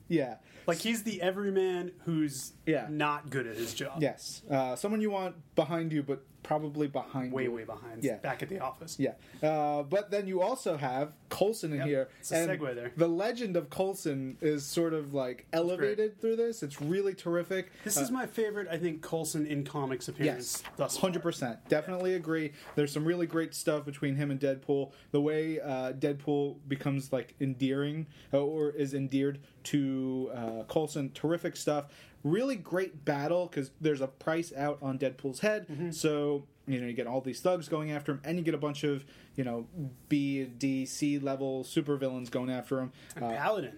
Yeah. 0.08 0.36
Like 0.68 0.80
he's 0.80 1.04
the 1.04 1.22
everyman 1.22 1.94
who's 2.04 2.52
Yeah. 2.66 2.88
not 2.90 3.30
good 3.30 3.48
at 3.48 3.56
his 3.56 3.74
job. 3.74 4.02
Yes. 4.02 4.42
Uh, 4.52 4.76
someone 4.76 5.00
you 5.00 5.10
want 5.10 5.36
behind 5.56 5.94
you, 5.94 6.04
but 6.04 6.22
probably 6.44 6.88
behind 6.88 7.32
Way, 7.32 7.44
you. 7.44 7.52
way 7.52 7.64
behind. 7.64 8.04
Yeah. 8.04 8.16
Back 8.18 8.42
at 8.44 8.50
the 8.50 8.60
office. 8.60 8.98
Yeah, 9.00 9.14
uh, 9.44 9.84
but 9.84 10.12
then 10.12 10.28
you 10.28 10.42
also 10.42 10.78
have 10.78 11.14
Coulson 11.30 11.72
in 11.72 11.78
Yep. 11.80 11.88
here. 11.88 12.10
It's 12.20 12.32
a 12.32 12.36
and 12.38 12.60
segue 12.60 12.76
there. 12.76 12.92
The 12.98 13.08
legend 13.08 13.56
of 13.56 13.70
Coulson 13.70 14.38
is 14.42 14.66
sort 14.66 14.94
of 14.94 15.14
like 15.14 15.46
elevated 15.54 16.20
through 16.20 16.36
this. 16.38 16.64
It's 16.64 16.82
really 16.82 17.14
terrific. 17.14 17.72
This 17.84 17.98
Uh, 17.98 18.02
is 18.02 18.12
my 18.12 18.26
favorite, 18.26 18.68
I 18.70 18.78
think, 18.78 19.02
Coulson 19.02 19.46
in 19.46 19.64
comics 19.64 20.08
appearance 20.08 20.62
Yes, 20.64 20.72
thus 20.78 20.96
far. 20.98 21.02
hundred 21.02 21.22
percent. 21.24 21.60
Definitely 21.70 22.16
agree. 22.16 22.52
There's 22.76 22.92
some 22.92 23.06
really 23.06 23.28
great 23.28 23.54
stuff 23.54 23.86
between 23.86 24.16
him 24.16 24.32
and 24.32 24.40
Deadpool. 24.40 24.92
The 25.12 25.22
way 25.22 25.60
uh, 25.60 25.94
Deadpool 25.94 26.58
becomes 26.68 27.12
like 27.14 27.36
endearing 27.40 28.08
uh, 28.34 28.40
or 28.44 28.72
is 28.72 28.94
endeared 28.94 29.40
to 29.64 30.32
uh, 30.34 30.64
Coulson, 30.68 31.12
terrific 31.14 31.56
stuff. 31.56 31.86
Really 32.24 32.56
great 32.56 33.04
battle 33.06 33.48
because 33.48 33.72
there's 33.82 34.02
a 34.02 34.08
price 34.08 34.54
out 34.56 34.78
on 34.82 35.00
Deadpool's 35.00 35.40
head. 35.40 35.68
Mm-hmm. 35.68 35.92
So 35.92 36.46
you 36.68 36.80
know 36.80 36.88
you 36.88 36.94
get 36.94 37.08
all 37.08 37.22
these 37.22 37.40
thugs 37.42 37.68
going 37.68 37.92
after 37.92 38.12
him, 38.14 38.22
and 38.24 38.38
you 38.38 38.44
get 38.44 38.54
a 38.54 38.60
bunch 38.60 38.84
of 38.84 39.04
you 39.36 39.44
know 39.44 39.68
B, 40.10 40.44
D, 40.46 40.86
C 40.86 41.18
level 41.20 41.64
supervillains 41.64 42.30
going 42.30 42.52
after 42.52 42.80
him. 42.80 42.92
And 43.16 43.26
Uh, 43.26 43.30
Paladin. 43.32 43.74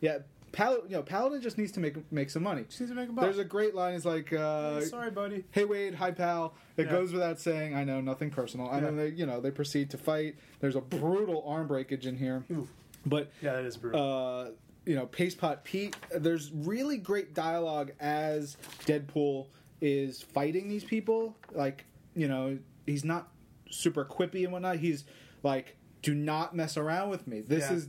Yeah, 0.00 0.18
Pal- 0.52 0.82
you 0.88 0.96
know, 0.96 1.02
Paladin 1.02 1.40
just 1.40 1.56
needs 1.56 1.70
to 1.72 1.80
make 1.80 2.10
make 2.12 2.30
some 2.30 2.42
money. 2.42 2.64
Just 2.68 2.80
needs 2.80 2.90
to 2.92 2.96
make 2.96 3.08
a 3.08 3.12
buck. 3.12 3.24
There's 3.24 3.38
a 3.38 3.44
great 3.44 3.74
line. 3.74 3.94
It's 3.94 4.04
like, 4.04 4.32
uh, 4.32 4.80
Sorry, 4.82 5.10
buddy. 5.12 5.44
"Hey 5.52 5.64
Wade, 5.64 5.94
hi 5.94 6.10
pal." 6.10 6.54
It 6.76 6.86
Yeah. 6.86 6.92
goes 6.92 7.12
without 7.12 7.38
saying. 7.40 7.74
I 7.76 7.84
know 7.84 8.00
nothing 8.00 8.30
personal. 8.30 8.68
And 8.70 8.84
then 8.84 8.96
they, 8.96 9.08
you 9.08 9.24
know, 9.26 9.40
they 9.40 9.50
proceed 9.52 9.90
to 9.90 9.98
fight. 9.98 10.34
There's 10.60 10.76
a 10.76 10.80
brutal 10.80 11.44
arm 11.46 11.68
breakage 11.68 12.06
in 12.06 12.16
here, 12.18 12.44
Ooh. 12.50 12.66
but 13.06 13.30
Yeah, 13.40 13.54
that 13.54 13.64
is 13.64 13.76
brutal. 13.76 14.00
uh, 14.00 14.50
you 14.86 14.94
know, 14.94 15.06
Paste 15.06 15.38
Pot 15.38 15.64
Pete. 15.64 15.96
There's 16.14 16.50
really 16.52 16.96
great 16.98 17.34
dialogue 17.34 17.92
as 18.00 18.56
Deadpool 18.86 19.46
is 19.80 20.22
fighting 20.22 20.68
these 20.68 20.84
people. 20.84 21.36
Like, 21.52 21.84
you 22.14 22.28
know, 22.28 22.58
he's 22.86 23.04
not 23.04 23.28
super 23.70 24.04
quippy 24.04 24.44
and 24.44 24.52
whatnot. 24.52 24.76
He's 24.76 25.04
like, 25.42 25.76
"Do 26.02 26.14
not 26.14 26.54
mess 26.54 26.76
around 26.76 27.10
with 27.10 27.26
me. 27.26 27.40
This 27.40 27.64
Yeah. 27.70 27.76
is, 27.76 27.88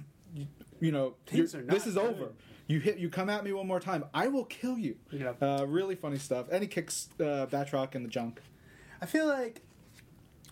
you 0.79 0.91
know, 0.91 1.15
this 1.31 1.53
is 1.88 1.95
good." 1.95 1.97
over. 1.97 2.29
You 2.67 2.79
hit, 2.79 2.97
you 2.97 3.10
come 3.10 3.29
at 3.29 3.43
me 3.43 3.53
one 3.53 3.67
more 3.67 3.79
time, 3.79 4.05
I 4.13 4.27
will 4.27 4.45
kill 4.45 4.77
you." 4.77 4.95
Yeah. 5.12 5.34
Uh, 5.41 5.65
really 5.67 5.95
funny 5.95 6.17
stuff. 6.17 6.47
And 6.51 6.62
he 6.63 6.67
kicks 6.67 7.10
uh, 7.19 7.45
Batroc 7.51 7.93
in 7.95 8.03
the 8.03 8.10
junk. 8.10 8.41
I 9.01 9.05
feel 9.05 9.27
like 9.27 9.62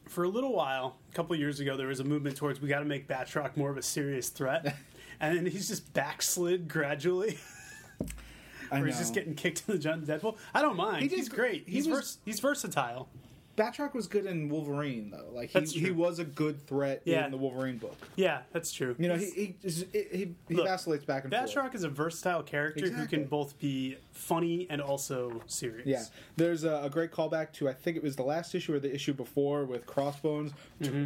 for 0.08 0.24
a 0.24 0.30
little 0.30 0.54
while, 0.54 0.98
a 1.10 1.16
couple 1.16 1.36
years 1.36 1.60
ago, 1.60 1.76
there 1.78 1.88
was 1.88 2.00
a 2.00 2.04
movement 2.04 2.36
towards 2.38 2.62
we 2.62 2.68
got 2.70 2.80
to 2.80 2.86
make 2.86 3.08
Batroc 3.08 3.56
more 3.58 3.72
of 3.72 3.78
a 3.78 3.82
serious 3.82 4.30
threat, 4.30 4.76
and 5.24 5.38
then 5.38 5.46
he's 5.46 5.68
just 5.70 5.94
backslid 5.94 6.68
gradually. 6.68 7.38
Where 8.70 8.86
he's 8.86 8.98
just 8.98 9.14
getting 9.14 9.36
kicked 9.36 9.64
in 9.70 9.80
the 9.80 9.80
Deadpool. 10.08 10.36
I 10.54 10.62
don't 10.62 10.76
mind. 10.76 11.04
He 11.04 11.08
he's 11.16 11.30
gr- 11.30 11.36
great. 11.36 11.64
he 11.68 11.74
He's 11.74 11.88
was- 11.88 11.98
vers- 11.98 12.18
he's 12.26 12.40
versatile. 12.40 13.08
Batroc 13.56 13.94
was 13.94 14.08
good 14.08 14.26
in 14.26 14.50
Wolverine 14.50 15.12
though. 15.12 15.30
Like 15.32 15.52
he, 15.52 15.62
he 15.80 15.92
was 15.92 16.18
a 16.20 16.24
good 16.24 16.66
threat 16.66 17.02
Yeah. 17.06 17.26
in 17.26 17.32
the 17.32 17.38
Wolverine 17.38 17.78
book. 17.78 17.96
Yeah, 18.16 18.42
that's 18.52 18.72
true. 18.72 18.96
You 18.98 19.08
know, 19.10 19.16
he 19.16 19.30
he 19.30 19.56
he, 19.62 19.86
he, 20.12 20.36
he 20.48 20.56
Look, 20.56 20.66
vacillates 20.66 21.06
back 21.06 21.24
and 21.24 21.34
forth. 21.34 21.50
Batroc 21.54 21.76
is 21.76 21.84
a 21.84 21.90
versatile 21.90 22.42
character 22.44 22.90
who 22.90 23.06
can 23.06 23.26
both 23.26 23.60
be 23.60 23.98
funny 24.12 24.66
and 24.70 24.82
also 24.82 25.42
serious. 25.46 25.86
Yeah, 25.88 26.04
there's 26.36 26.64
a, 26.64 26.82
a 26.84 26.90
great 26.90 27.12
callback 27.12 27.52
to 27.54 27.70
I 27.70 27.74
think 27.74 27.96
it 27.98 28.04
was 28.04 28.16
the 28.16 28.24
last 28.24 28.56
issue 28.56 28.74
or 28.74 28.80
the 28.80 28.94
issue 28.94 29.14
before 29.14 29.66
with 29.66 29.86
Crossbones. 29.86 30.52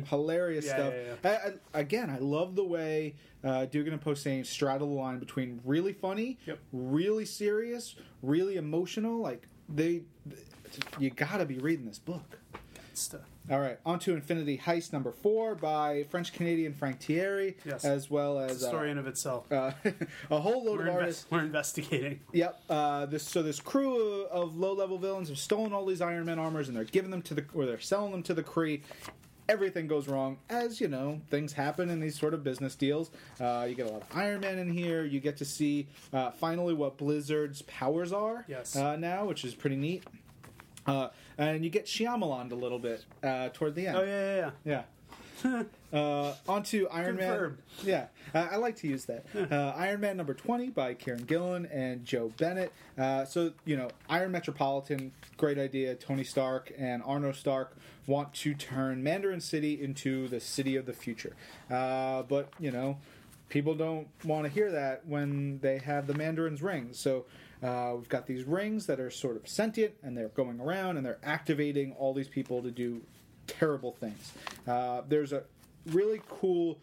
Hilarious 0.09 0.65
Yeah, 0.65 0.73
stuff. 0.73 0.93
yeah, 1.23 1.29
I, 1.73 1.77
I, 1.77 1.79
again, 1.81 2.09
I 2.09 2.19
love 2.19 2.55
the 2.55 2.63
way 2.63 3.15
uh, 3.43 3.65
Duggan 3.65 3.93
and 3.93 4.01
Posehn 4.03 4.45
straddle 4.45 4.87
the 4.89 4.93
line 4.95 5.19
between 5.19 5.59
really 5.65 5.93
funny, 5.93 6.37
Yep. 6.45 6.59
really 6.71 7.25
serious, 7.25 7.95
really 8.21 8.55
emotional. 8.57 9.19
Like 9.19 9.47
they, 9.69 10.03
you 10.99 11.09
got 11.09 11.37
to 11.37 11.45
be 11.45 11.57
reading 11.59 11.85
this 11.85 11.99
book. 11.99 12.39
Stuff. 12.93 13.21
All 13.51 13.59
right, 13.59 13.77
on 13.85 13.99
to 13.99 14.13
Infinity 14.13 14.57
Heist 14.57 14.91
number 14.91 15.11
four 15.11 15.53
by 15.53 16.03
French 16.09 16.33
Canadian 16.33 16.73
Frank 16.73 16.99
Thierry, 16.99 17.55
Yes. 17.63 17.85
as 17.85 18.09
well 18.09 18.39
as 18.39 18.63
a 18.63 18.67
story 18.67 18.89
in 18.89 18.97
of 18.97 19.05
itself. 19.05 19.49
uh, 19.51 19.71
uh, 19.85 19.91
a 20.31 20.39
whole 20.39 20.65
load 20.65 20.79
we're, 20.79 20.87
of 20.87 20.93
inves- 20.95 20.95
artists. 21.01 21.25
we're 21.29 21.41
investigating. 21.41 22.19
Yep. 22.33 22.59
Uh, 22.67 23.05
this 23.05 23.21
so 23.23 23.43
this 23.43 23.59
crew 23.59 24.23
of, 24.25 24.57
low 24.57 24.73
level 24.73 24.97
villains 24.97 25.29
have 25.29 25.37
stolen 25.37 25.73
all 25.73 25.85
these 25.85 26.01
Iron 26.01 26.25
Man 26.25 26.39
armors 26.39 26.67
and 26.69 26.75
they're 26.75 26.83
giving 26.85 27.11
them 27.11 27.21
to 27.21 27.35
the 27.35 27.45
or 27.53 27.67
they're 27.67 27.79
selling 27.79 28.11
them 28.11 28.23
to 28.23 28.33
the 28.33 28.43
Kree. 28.43 28.81
Everything 29.47 29.87
goes 29.87 30.09
wrong, 30.09 30.39
as 30.49 30.81
you 30.81 30.89
know, 30.89 31.21
things 31.29 31.53
happen 31.53 31.89
in 31.89 32.01
these 32.01 32.19
sort 32.19 32.33
of 32.33 32.43
business 32.43 32.75
deals. 32.75 33.11
Uh, 33.39 33.65
you 33.69 33.75
get 33.75 33.87
a 33.87 33.91
lot 33.91 34.01
of 34.01 34.07
Iron 34.17 34.41
Man 34.41 34.57
in 34.57 34.69
here. 34.69 35.05
You 35.05 35.19
get 35.21 35.37
to 35.37 35.45
see 35.45 35.87
uh, 36.11 36.31
finally 36.31 36.73
what 36.73 36.97
Blizzard's 36.97 37.61
powers 37.61 38.11
are 38.11 38.43
Yes. 38.49 38.75
uh, 38.75 38.97
now, 38.97 39.23
which 39.25 39.45
is 39.45 39.53
pretty 39.53 39.77
neat. 39.77 40.03
Uh, 40.87 41.09
and 41.37 41.63
you 41.63 41.69
get 41.69 41.85
Shyamalan 41.85 42.51
a 42.51 42.55
little 42.55 42.79
bit 42.79 43.05
uh, 43.23 43.49
toward 43.53 43.75
the 43.75 43.87
end. 43.87 43.97
Oh 43.97 44.03
yeah, 44.03 44.35
yeah, 44.35 44.51
yeah. 44.65 44.81
Yeah. 45.43 45.63
uh, 45.93 46.33
on 46.47 46.63
to 46.63 46.89
Iron 46.89 47.17
Confirmed. 47.17 47.57
Man. 47.83 47.87
Yeah, 47.87 48.07
uh, 48.33 48.47
I 48.51 48.55
like 48.57 48.75
to 48.77 48.87
use 48.87 49.05
that. 49.05 49.25
Uh, 49.35 49.73
Iron 49.75 50.01
Man 50.01 50.17
number 50.17 50.33
20 50.33 50.69
by 50.69 50.93
Kieron 50.95 51.27
Gillen 51.27 51.67
and 51.67 52.05
Joe 52.05 52.31
Bennett. 52.37 52.73
Uh, 52.97 53.25
so, 53.25 53.53
you 53.65 53.77
know, 53.77 53.89
Iron 54.09 54.31
Metropolitan, 54.31 55.11
great 55.37 55.57
idea. 55.57 55.95
Tony 55.95 56.23
Stark 56.23 56.71
and 56.77 57.03
Arno 57.03 57.31
Stark 57.31 57.77
want 58.07 58.33
to 58.33 58.53
turn 58.53 59.03
Mandarin 59.03 59.41
City 59.41 59.81
into 59.81 60.27
the 60.27 60.39
city 60.39 60.75
of 60.75 60.85
the 60.85 60.93
future. 60.93 61.35
Uh, 61.69 62.23
but, 62.23 62.49
you 62.59 62.71
know, 62.71 62.97
people 63.49 63.75
don't 63.75 64.07
want 64.23 64.45
to 64.45 64.51
hear 64.51 64.71
that 64.71 65.05
when 65.05 65.59
they 65.59 65.77
have 65.77 66.07
the 66.07 66.13
Mandarin's 66.13 66.61
ring. 66.61 66.89
So, 66.93 67.25
uh, 67.63 67.93
we've 67.95 68.09
got 68.09 68.27
these 68.27 68.43
rings 68.43 68.85
that 68.85 68.99
are 68.99 69.09
sort 69.09 69.35
of 69.35 69.47
sentient 69.47 69.93
and 70.03 70.17
they're 70.17 70.29
going 70.29 70.59
around 70.59 70.97
and 70.97 71.05
they're 71.05 71.19
activating 71.23 71.93
all 71.93 72.13
these 72.13 72.27
people 72.27 72.61
to 72.61 72.71
do 72.71 73.01
terrible 73.47 73.93
things. 73.93 74.33
Uh, 74.67 75.01
there's 75.07 75.33
a 75.33 75.43
really 75.87 76.21
cool. 76.27 76.79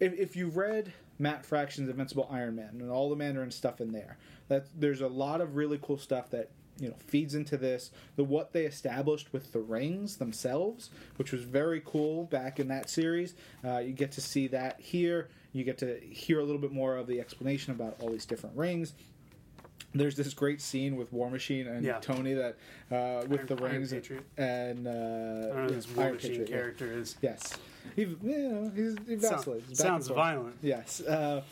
If, 0.00 0.12
if 0.14 0.36
you've 0.36 0.56
read 0.56 0.92
Matt 1.18 1.46
Fraction's 1.46 1.88
Invincible 1.88 2.28
Iron 2.30 2.56
Man 2.56 2.76
and 2.80 2.90
all 2.90 3.08
the 3.08 3.16
Mandarin 3.16 3.50
stuff 3.50 3.80
in 3.80 3.92
there, 3.92 4.18
that 4.48 4.66
there's 4.78 5.00
a 5.00 5.08
lot 5.08 5.40
of 5.40 5.56
really 5.56 5.78
cool 5.80 5.98
stuff 5.98 6.30
that 6.30 6.50
you 6.78 6.88
know 6.88 6.96
feeds 7.06 7.34
into 7.34 7.56
this. 7.56 7.90
The 8.16 8.24
what 8.24 8.52
they 8.52 8.64
established 8.64 9.32
with 9.32 9.52
the 9.52 9.60
rings 9.60 10.16
themselves, 10.16 10.90
which 11.16 11.32
was 11.32 11.42
very 11.42 11.82
cool 11.84 12.24
back 12.24 12.60
in 12.60 12.68
that 12.68 12.90
series. 12.90 13.34
Uh, 13.64 13.78
you 13.78 13.92
get 13.92 14.12
to 14.12 14.20
see 14.20 14.46
that 14.48 14.80
here. 14.80 15.28
You 15.52 15.64
get 15.64 15.78
to 15.78 15.98
hear 16.00 16.40
a 16.40 16.44
little 16.44 16.60
bit 16.60 16.72
more 16.72 16.96
of 16.96 17.06
the 17.06 17.20
explanation 17.20 17.72
about 17.72 17.96
all 18.00 18.10
these 18.10 18.26
different 18.26 18.56
rings. 18.56 18.92
There's 19.94 20.16
this 20.16 20.34
great 20.34 20.60
scene 20.60 20.96
with 20.96 21.12
War 21.12 21.30
Machine 21.30 21.66
and 21.66 21.84
Yeah. 21.84 21.98
Tony 22.00 22.34
that 22.34 22.56
uh, 22.90 23.24
with 23.26 23.40
Iron- 23.40 23.46
the 23.46 23.54
Iron 23.64 23.72
rings 23.72 23.92
Patriot. 23.92 24.24
and 24.36 24.86
uh, 24.86 24.90
I 24.90 24.92
don't 24.92 25.54
know 25.54 25.60
yeah, 25.72 25.94
War 25.96 26.04
Iron 26.04 26.14
Machine 26.14 26.30
Patriot, 26.30 26.48
yeah. 26.50 26.56
character 26.56 26.92
is. 26.92 27.16
Yes, 27.22 27.54
he, 27.96 28.02
you 28.02 28.16
know, 28.22 28.72
he's, 28.74 28.96
he 29.08 29.18
Sound- 29.18 29.62
sounds 29.72 30.08
violent. 30.08 30.56
Yes, 30.62 31.00
uh, 31.00 31.42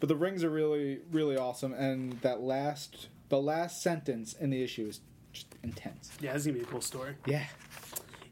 but 0.00 0.08
the 0.08 0.16
rings 0.16 0.42
are 0.42 0.50
really, 0.50 0.98
really 1.12 1.36
awesome, 1.36 1.72
and 1.72 2.20
that 2.22 2.40
last, 2.40 3.08
the 3.28 3.40
last 3.40 3.80
sentence 3.80 4.34
in 4.34 4.50
the 4.50 4.62
issue 4.62 4.86
is 4.88 5.00
just 5.32 5.46
intense. 5.62 6.10
Yeah, 6.20 6.32
this 6.32 6.40
is 6.42 6.46
gonna 6.48 6.58
be 6.58 6.64
a 6.64 6.66
cool 6.68 6.80
story. 6.80 7.14
Yeah, 7.26 7.44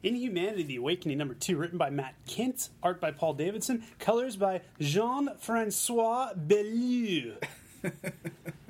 Inhumanity: 0.03 0.63
The 0.63 0.75
Awakening 0.75 1.17
number 1.17 1.33
two, 1.35 1.55
written 1.55 1.77
by 1.77 1.89
Matt 1.89 2.15
Kindt, 2.27 2.67
art 2.83 2.99
by 2.99 3.11
Paul 3.11 3.33
Davidson, 3.35 3.85
colors 3.97 4.35
by 4.35 4.59
Jean 4.81 5.29
Francois 5.39 6.33
Beaulieu. 6.35 7.35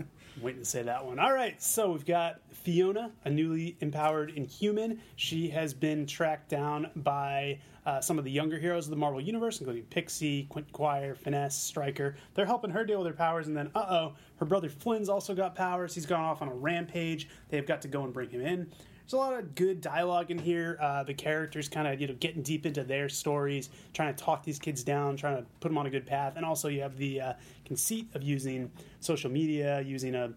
Waiting 0.43 0.61
to 0.61 0.69
say 0.69 0.83
that 0.83 1.05
one. 1.05 1.19
All 1.19 1.31
right, 1.31 1.61
so 1.63 1.93
we've 1.93 2.05
got 2.05 2.41
Fiona, 2.51 3.13
a 3.23 3.29
newly 3.29 3.77
empowered 3.79 4.31
Inhuman. 4.31 4.99
She 5.15 5.47
has 5.47 5.73
been 5.73 6.05
tracked 6.05 6.49
down 6.49 6.91
by 6.97 7.59
uh, 7.85 8.01
some 8.01 8.19
of 8.19 8.25
the 8.25 8.31
younger 8.31 8.59
heroes 8.59 8.87
of 8.87 8.89
the 8.89 8.97
Marvel 8.97 9.21
Universe, 9.21 9.61
including 9.61 9.83
Pixie, 9.83 10.43
Quentin 10.49 10.73
Quire, 10.73 11.15
Finesse, 11.15 11.55
Stryker. 11.55 12.17
They're 12.33 12.45
helping 12.45 12.71
her 12.71 12.83
deal 12.83 12.97
with 12.97 13.07
her 13.07 13.13
powers, 13.13 13.47
and 13.47 13.55
then, 13.55 13.71
uh 13.73 13.85
oh, 13.89 14.13
her 14.35 14.45
brother 14.45 14.67
Flynn's 14.67 15.07
also 15.07 15.33
got 15.33 15.55
powers. 15.55 15.95
He's 15.95 16.05
gone 16.05 16.25
off 16.25 16.41
on 16.41 16.49
a 16.49 16.53
rampage. 16.53 17.29
They've 17.47 17.65
got 17.65 17.81
to 17.83 17.87
go 17.87 18.03
and 18.03 18.11
bring 18.11 18.29
him 18.29 18.41
in. 18.41 18.69
There's 19.13 19.21
a 19.21 19.29
lot 19.29 19.37
of 19.37 19.53
good 19.53 19.79
dialogue 19.79 20.31
in 20.31 20.39
here. 20.39 20.75
Uh, 20.81 21.03
the 21.03 21.13
characters 21.13 21.69
kind 21.69 21.87
of 21.87 22.01
you 22.01 22.07
know 22.07 22.15
getting 22.15 22.41
deep 22.41 22.65
into 22.65 22.83
their 22.83 23.09
stories, 23.09 23.69
trying 23.93 24.11
to 24.11 24.23
talk 24.23 24.43
these 24.43 24.57
kids 24.57 24.83
down, 24.83 25.17
trying 25.17 25.37
to 25.37 25.45
put 25.59 25.69
them 25.69 25.77
on 25.77 25.85
a 25.85 25.91
good 25.91 26.07
path, 26.07 26.33
and 26.35 26.43
also 26.43 26.67
you 26.67 26.81
have 26.81 26.97
the 26.97 27.21
uh, 27.21 27.33
conceit 27.63 28.07
of 28.15 28.23
using 28.23 28.71
social 29.01 29.29
media, 29.29 29.81
using 29.81 30.15
a 30.15 30.33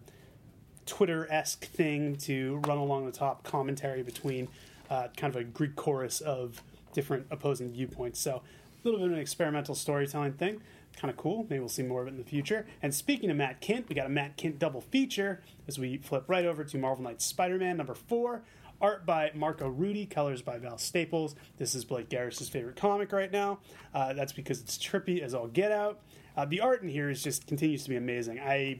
Twitter 0.85 1.27
esque 1.31 1.65
thing 1.65 2.17
to 2.17 2.57
run 2.67 2.77
along 2.77 3.07
the 3.07 3.11
top 3.11 3.43
commentary 3.43 4.03
between 4.03 4.47
uh, 4.91 5.07
kind 5.17 5.35
of 5.35 5.41
a 5.41 5.43
Greek 5.43 5.75
chorus 5.75 6.21
of 6.21 6.61
different 6.93 7.25
opposing 7.31 7.71
viewpoints. 7.71 8.19
So 8.19 8.35
a 8.35 8.41
little 8.83 8.99
bit 8.99 9.07
of 9.07 9.13
an 9.13 9.19
experimental 9.19 9.73
storytelling 9.73 10.33
thing. 10.33 10.61
Kind 10.95 11.09
of 11.09 11.17
cool. 11.17 11.47
Maybe 11.49 11.59
we'll 11.59 11.69
see 11.69 11.81
more 11.81 12.03
of 12.03 12.07
it 12.07 12.11
in 12.11 12.17
the 12.17 12.23
future. 12.23 12.67
And 12.83 12.93
speaking 12.93 13.31
of 13.31 13.37
Matt 13.37 13.59
Kindt, 13.59 13.89
we 13.89 13.95
got 13.95 14.05
a 14.05 14.09
Matt 14.09 14.37
Kindt 14.37 14.59
double 14.59 14.81
feature 14.81 15.41
as 15.67 15.79
we 15.79 15.97
flip 15.97 16.25
right 16.27 16.45
over 16.45 16.63
to 16.63 16.77
Marvel 16.77 17.03
Knights 17.03 17.25
Spider 17.25 17.57
Man 17.57 17.77
number 17.77 17.95
four. 17.95 18.43
Art 18.79 19.05
by 19.05 19.31
Marco 19.33 19.67
Rudy, 19.67 20.05
colors 20.05 20.41
by 20.41 20.57
Val 20.59 20.77
Staples. 20.77 21.35
This 21.57 21.73
is 21.73 21.83
Blake 21.83 22.09
Garris's 22.09 22.47
favorite 22.49 22.75
comic 22.75 23.11
right 23.11 23.31
now. 23.31 23.59
Uh, 23.93 24.13
that's 24.13 24.33
because 24.33 24.61
it's 24.61 24.77
trippy 24.77 25.21
as 25.21 25.33
all 25.33 25.47
get 25.47 25.71
out. 25.71 26.01
Uh, 26.35 26.45
the 26.45 26.59
art 26.61 26.83
in 26.83 26.89
here 26.89 27.09
is 27.09 27.23
just 27.23 27.47
continues 27.47 27.83
to 27.85 27.89
be 27.89 27.95
amazing. 27.95 28.39
I 28.39 28.79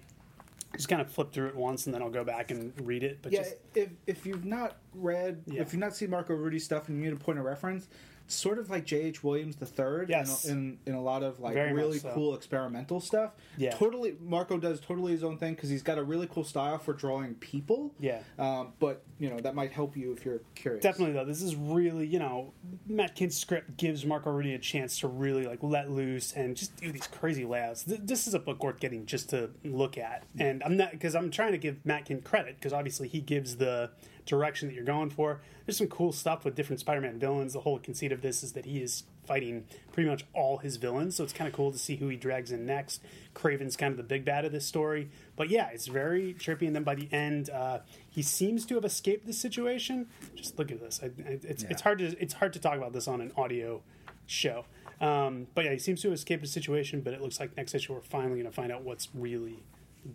just 0.76 0.88
kind 0.90 1.02
of 1.02 1.10
flip 1.10 1.32
through 1.32 1.48
it 1.48 1.56
once 1.56 1.88
and 1.88 1.96
then 1.96 2.04
I'll 2.04 2.12
go 2.12 2.24
back 2.24 2.52
and 2.52 2.74
read 2.86 3.04
it. 3.04 3.20
But 3.24 3.32
yeah. 3.32 3.40
just 3.44 3.56
If 3.74 3.90
if 4.06 4.26
you've 4.28 4.46
not 4.46 4.78
read, 4.94 5.42
Yeah. 5.48 5.62
if 5.62 5.74
you've 5.74 5.80
not 5.80 5.96
seen 5.96 6.12
Marco 6.12 6.36
Rudy 6.36 6.60
stuff, 6.60 6.90
and 6.90 6.98
you 7.00 7.10
need 7.10 7.20
a 7.20 7.24
point 7.24 7.40
of 7.40 7.46
reference. 7.46 7.88
Sort 8.30 8.60
of 8.60 8.70
like 8.70 8.84
J.H. 8.86 9.24
Williams 9.24 9.56
the 9.56 9.66
third, 9.66 10.10
Yes. 10.10 10.44
in, 10.46 10.78
in 10.86 10.94
in 10.94 10.96
a 10.96 11.02
lot 11.02 11.24
of 11.24 11.40
like 11.40 11.54
Very 11.54 11.72
really 11.74 12.00
so. 12.00 12.12
cool 12.14 12.36
experimental 12.36 13.00
stuff. 13.00 13.32
Yeah. 13.58 13.72
totally. 13.72 14.18
Marco 14.22 14.58
does 14.58 14.82
totally 14.82 15.14
his 15.14 15.24
own 15.24 15.38
thing 15.38 15.54
because 15.56 15.70
he's 15.70 15.82
got 15.84 15.98
a 15.98 16.04
really 16.04 16.28
cool 16.28 16.44
style 16.44 16.78
for 16.78 16.92
drawing 16.94 17.36
people. 17.36 17.94
Yeah. 18.00 18.20
um, 18.38 18.74
but 18.80 19.04
you 19.20 19.30
know 19.30 19.40
that 19.40 19.56
might 19.56 19.72
help 19.72 19.96
you 19.96 20.12
if 20.12 20.26
you're 20.26 20.42
curious. 20.56 20.84
definitely 20.84 21.14
though, 21.14 21.26
this 21.26 21.42
is 21.42 21.56
really 21.56 22.06
you 22.06 22.20
know 22.20 22.52
Matt 22.88 23.16
Kindt's 23.16 23.38
script 23.38 23.78
gives 23.78 24.06
Marco 24.06 24.30
Rudy 24.30 24.54
a 24.54 24.60
chance 24.60 25.00
to 25.00 25.08
really 25.08 25.46
like 25.48 25.60
let 25.64 25.90
loose 25.90 26.34
and 26.34 26.56
just 26.58 26.76
do 26.78 26.92
these 26.92 27.08
crazy 27.08 27.46
layouts. 27.46 27.84
Th- 27.84 28.02
This 28.04 28.28
is 28.28 28.34
a 28.34 28.40
book 28.40 28.62
worth 28.64 28.80
getting 28.80 29.06
just 29.06 29.30
to 29.30 29.50
look 29.64 29.98
at, 29.98 30.24
and 30.38 30.62
I'm 30.64 30.76
not 30.76 30.92
because 30.92 31.16
I'm 31.16 31.32
trying 31.32 31.54
to 31.54 31.58
give 31.58 31.78
Matt 31.86 32.06
Kindt 32.06 32.24
credit 32.26 32.56
because 32.56 32.74
obviously 32.74 33.08
he 33.08 33.22
gives 33.22 33.56
the 33.56 33.90
direction 34.28 34.68
that 34.68 34.76
you're 34.76 34.84
going 34.84 35.10
for. 35.10 35.40
There's 35.66 35.78
some 35.78 35.88
cool 35.88 36.12
stuff 36.12 36.46
with 36.46 36.56
different 36.56 36.80
Spider-Man 36.80 37.20
villains. 37.20 37.54
The 37.54 37.62
whole 37.62 37.80
conceit 37.80 38.12
of 38.12 38.22
this 38.22 38.44
is 38.44 38.54
that 38.54 38.66
he 38.66 38.82
is 38.82 39.04
fighting 39.26 39.66
pretty 39.92 40.10
much 40.10 40.26
all 40.34 40.58
his 40.60 40.78
villains. 40.78 41.16
So 41.16 41.24
it's 41.24 41.34
kind 41.34 41.48
of 41.48 41.54
cool 41.54 41.72
to 41.72 41.78
see 41.78 41.96
who 41.98 42.08
he 42.08 42.16
drags 42.16 42.52
in 42.52 42.66
next. 42.66 43.02
Kraven's 43.36 43.76
kind 43.76 43.92
of 43.92 43.98
the 43.98 44.04
big 44.04 44.24
bad 44.24 44.46
of 44.46 44.52
this 44.52 44.66
story, 44.66 45.10
but 45.36 45.50
yeah, 45.50 45.68
it's 45.74 45.88
very 45.88 46.34
trippy. 46.34 46.68
And 46.68 46.76
then 46.76 46.84
by 46.84 46.96
the 46.96 47.10
end, 47.12 47.50
uh, 47.50 47.80
he 48.10 48.22
seems 48.22 48.66
to 48.68 48.76
have 48.76 48.86
escaped 48.86 49.26
the 49.26 49.34
situation. 49.34 50.08
Just 50.36 50.58
look 50.58 50.72
at 50.72 50.80
this. 50.80 51.02
I, 51.04 51.08
I, 51.08 51.40
it's 51.44 51.64
Yeah. 51.64 51.70
it's 51.72 51.82
hard 51.82 52.00
to 52.00 52.06
it's 52.22 52.36
hard 52.36 52.54
to 52.54 52.60
talk 52.60 52.78
about 52.78 52.94
this 52.94 53.08
on 53.08 53.20
an 53.20 53.32
audio 53.36 53.82
show. 54.26 54.66
Um, 55.02 55.48
but 55.54 55.66
yeah, 55.66 55.72
he 55.74 55.80
seems 55.80 56.02
to 56.02 56.08
have 56.10 56.16
escaped 56.16 56.42
the 56.44 56.48
situation. 56.50 57.02
But 57.02 57.14
it 57.14 57.22
looks 57.22 57.40
like 57.40 57.56
next 57.58 57.76
issue 57.76 57.94
we're 57.94 58.02
finally 58.02 58.36
going 58.40 58.46
to 58.46 58.52
find 58.52 58.72
out 58.72 58.84
what's 58.84 59.10
really 59.14 59.64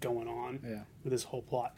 going 0.00 0.26
on 0.28 0.60
Yeah. 0.66 0.80
with 1.04 1.12
this 1.12 1.24
whole 1.24 1.42
plot. 1.42 1.74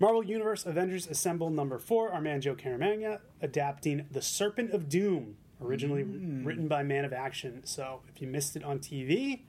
Marvel 0.00 0.24
Universe 0.24 0.64
Avengers 0.64 1.06
Assemble 1.06 1.50
number 1.50 1.78
four, 1.78 2.10
our 2.10 2.22
man 2.22 2.40
Joe 2.40 2.54
Caramagna 2.54 3.20
adapting 3.42 4.06
The 4.10 4.22
Serpent 4.22 4.72
of 4.72 4.88
Doom, 4.88 5.36
originally 5.62 6.04
written 6.04 6.68
by 6.68 6.82
Man 6.82 7.04
of 7.04 7.12
Action. 7.12 7.60
So 7.66 8.00
if 8.08 8.22
you 8.22 8.26
missed 8.26 8.56
it 8.56 8.64
on 8.64 8.78
TV, 8.78 9.42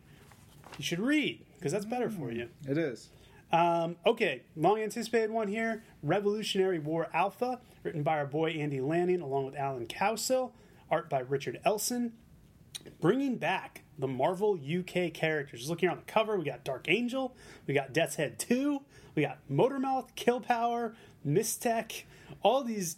you 0.77 0.83
should 0.83 0.99
read 0.99 1.45
because 1.57 1.71
that's 1.71 1.85
better 1.85 2.09
for 2.09 2.33
you. 2.33 2.49
It 2.67 2.77
is. 2.77 3.11
Um, 3.53 3.95
okay, 4.05 4.41
long 4.57 4.81
anticipated 4.81 5.31
one 5.31 5.47
here 5.47 5.83
Revolutionary 6.03 6.79
War 6.79 7.07
Alpha, 7.13 7.61
written 7.83 8.03
by 8.03 8.17
our 8.17 8.25
boy 8.25 8.51
Andy 8.51 8.81
Lanning 8.81 9.21
along 9.21 9.45
with 9.45 9.55
Alan 9.55 9.87
Cowsill, 9.87 10.51
art 10.89 11.09
by 11.09 11.19
Richard 11.19 11.61
Elson. 11.63 12.11
Bringing 12.99 13.37
back 13.37 13.83
the 13.97 14.07
Marvel 14.07 14.55
UK 14.55 15.13
characters. 15.13 15.59
Just 15.59 15.69
looking 15.69 15.87
on 15.87 15.97
the 15.97 16.03
cover, 16.03 16.35
we 16.37 16.43
got 16.43 16.65
Dark 16.65 16.89
Angel, 16.89 17.35
we 17.67 17.73
got 17.73 17.93
Death's 17.93 18.15
Head 18.15 18.39
2, 18.39 18.81
we 19.15 19.23
got 19.23 19.39
Motormouth, 19.51 20.15
Kill 20.15 20.39
Power, 20.41 20.95
Mys-Tech, 21.23 22.05
all 22.43 22.63
these 22.63 22.97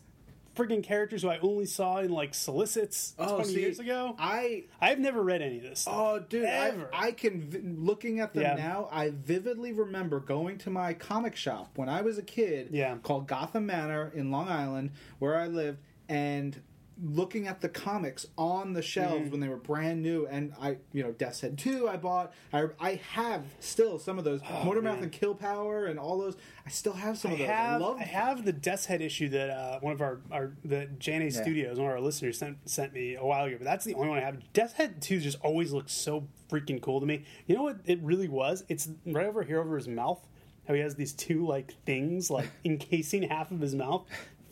friggin' 0.55 0.83
characters 0.83 1.23
who 1.23 1.29
I 1.29 1.39
only 1.39 1.65
saw 1.65 1.97
in 1.97 2.11
like 2.11 2.35
solicits 2.35 3.13
20 3.17 3.31
Oh, 3.33 3.41
see, 3.43 3.59
years 3.61 3.79
ago. 3.79 4.15
I 4.19 4.65
I've 4.79 4.99
never 4.99 5.23
read 5.23 5.41
any 5.41 5.57
of 5.57 5.63
this. 5.63 5.87
Oh, 5.89 6.19
dude, 6.19 6.45
I, 6.45 6.67
Ever. 6.67 6.89
I 6.93 7.11
can 7.11 7.41
vi- 7.41 7.61
looking 7.63 8.19
at 8.19 8.33
them 8.35 8.43
Yeah. 8.43 8.53
now. 8.55 8.87
I 8.91 9.09
vividly 9.09 9.73
remember 9.73 10.19
going 10.19 10.59
to 10.59 10.69
my 10.69 10.93
comic 10.93 11.35
shop 11.35 11.71
when 11.75 11.89
I 11.89 12.01
was 12.01 12.19
a 12.19 12.21
kid, 12.21 12.69
Yeah. 12.71 12.97
called 13.01 13.27
Gotham 13.27 13.65
Manor 13.65 14.11
in 14.13 14.29
Long 14.29 14.47
Island, 14.47 14.91
where 15.17 15.35
I 15.37 15.47
lived, 15.47 15.79
and 16.07 16.61
looking 17.01 17.47
at 17.47 17.61
the 17.61 17.69
comics 17.69 18.25
on 18.37 18.73
the 18.73 18.81
shelves 18.81 19.13
Mm-hmm. 19.23 19.31
when 19.31 19.39
they 19.39 19.47
were 19.47 19.57
brand 19.57 20.01
new. 20.01 20.27
And 20.27 20.53
I, 20.61 20.77
you 20.91 21.03
know, 21.03 21.11
Death's 21.11 21.41
Head 21.41 21.57
two, 21.57 21.87
I 21.89 21.97
bought. 21.97 22.33
I, 22.51 22.65
I 22.79 23.01
have 23.13 23.43
still 23.59 23.97
some 23.99 24.17
of 24.19 24.23
those 24.25 24.41
Oh, 24.49 24.73
man. 24.81 25.01
and 25.03 25.11
Kill 25.11 25.33
Power 25.35 25.85
and 25.85 25.97
all 25.99 26.17
those. 26.19 26.35
I 26.65 26.69
still 26.69 26.93
have 26.93 27.17
some 27.17 27.31
I 27.31 27.33
of 27.33 27.39
those. 27.39 27.47
have, 27.47 27.81
I 27.81 27.85
love. 27.85 27.97
I 27.99 28.03
have 28.03 28.45
the 28.45 28.53
Death's 28.53 28.85
Head 28.85 29.01
issue 29.01 29.29
that 29.29 29.49
uh, 29.49 29.79
one 29.79 29.93
of 29.93 30.01
our, 30.01 30.21
our 30.31 30.53
the 30.63 30.87
JNA 30.99 31.33
Studios, 31.33 31.77
one 31.77 31.87
of 31.87 31.93
our 31.93 32.01
listeners 32.01 32.37
sent 32.37 32.57
sent 32.69 32.93
me 32.93 33.15
a 33.15 33.25
while 33.25 33.45
ago, 33.45 33.55
but 33.59 33.65
that's 33.65 33.85
the 33.85 33.93
only 33.95 34.09
one 34.09 34.19
I 34.19 34.21
have. 34.21 34.53
Death's 34.53 34.73
Head 34.73 35.01
2 35.01 35.19
just 35.19 35.39
always 35.41 35.71
looks 35.73 35.91
so 35.93 36.27
freaking 36.49 36.81
cool 36.81 36.99
to 36.99 37.05
me. 37.05 37.25
You 37.47 37.55
know 37.55 37.63
what 37.63 37.79
it 37.85 37.99
really 38.01 38.27
was? 38.27 38.63
It's 38.69 38.89
right 39.05 39.25
over 39.25 39.43
here 39.43 39.59
over 39.59 39.75
his 39.75 39.87
mouth. 39.87 40.25
How 40.67 40.73
he 40.75 40.79
has 40.79 40.95
these 40.95 41.11
two 41.13 41.45
like 41.45 41.73
things 41.85 42.29
like 42.29 42.49
encasing 42.65 43.23
half 43.23 43.51
of 43.51 43.59
his 43.59 43.75
mouth. 43.75 44.05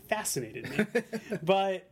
Fascinated 0.09 0.69
me. 0.69 0.85
but 1.43 1.89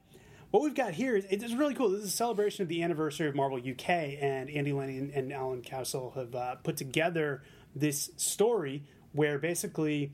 what 0.51 0.63
we've 0.63 0.75
got 0.75 0.93
here 0.93 1.15
is 1.15 1.25
it's 1.29 1.53
really 1.53 1.75
cool. 1.75 1.89
This 1.89 2.01
is 2.01 2.07
a 2.07 2.11
celebration 2.11 2.63
of 2.63 2.69
the 2.69 2.81
anniversary 2.81 3.27
of 3.27 3.35
Marvel 3.35 3.57
UK, 3.57 3.89
and 3.89 4.49
Andy 4.49 4.73
Lanning 4.73 5.11
and 5.13 5.31
Alan 5.31 5.61
Cowsill 5.61 6.15
have 6.15 6.33
uh, 6.33 6.55
put 6.55 6.77
together 6.77 7.43
this 7.75 8.09
story 8.17 8.83
where 9.13 9.37
basically 9.37 10.11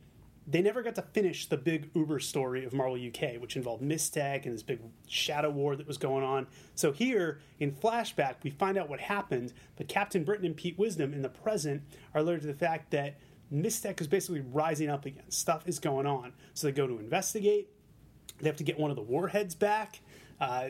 they 0.48 0.62
never 0.62 0.84
got 0.84 0.96
to 0.96 1.02
finish 1.02 1.48
the 1.48 1.58
big 1.58 1.90
Uber 1.96 2.20
story 2.20 2.66
of 2.66 2.74
Marvel 2.74 2.96
UK, 2.96 3.42
which 3.42 3.56
involved 3.56 3.82
Mys-Tech 3.82 4.46
and 4.46 4.54
this 4.54 4.62
big 4.62 4.80
shadow 5.08 5.50
war 5.50 5.76
that 5.76 5.88
was 5.88 5.98
going 5.98 6.24
on. 6.24 6.48
So 6.76 6.92
here 6.92 7.40
in 7.60 7.72
flashback, 7.72 8.36
we 8.44 8.52
find 8.52 8.78
out 8.78 8.90
what 8.90 9.00
happened, 9.00 9.54
but 9.78 9.88
Captain 9.88 10.24
Britain 10.24 10.46
and 10.46 10.56
Pete 10.56 10.78
Wisdom 10.78 11.14
in 11.14 11.22
the 11.22 11.30
present 11.30 11.82
are 12.14 12.22
alerted 12.22 12.42
to 12.42 12.48
the 12.48 12.54
fact 12.54 12.92
that 12.92 13.18
Mys-Tech 13.50 14.02
is 14.02 14.08
basically 14.08 14.42
rising 14.42 14.90
up 14.90 15.06
again. 15.06 15.32
Stuff 15.32 15.68
is 15.68 15.80
going 15.80 16.06
on. 16.06 16.34
So 16.54 16.68
they 16.68 16.74
go 16.74 16.88
to 16.88 17.00
investigate. 17.00 17.70
They 18.40 18.50
have 18.50 18.58
to 18.58 18.64
get 18.64 18.78
one 18.78 18.92
of 18.92 18.98
the 18.98 19.02
warheads 19.02 19.56
back. 19.56 20.02
Uh, 20.40 20.70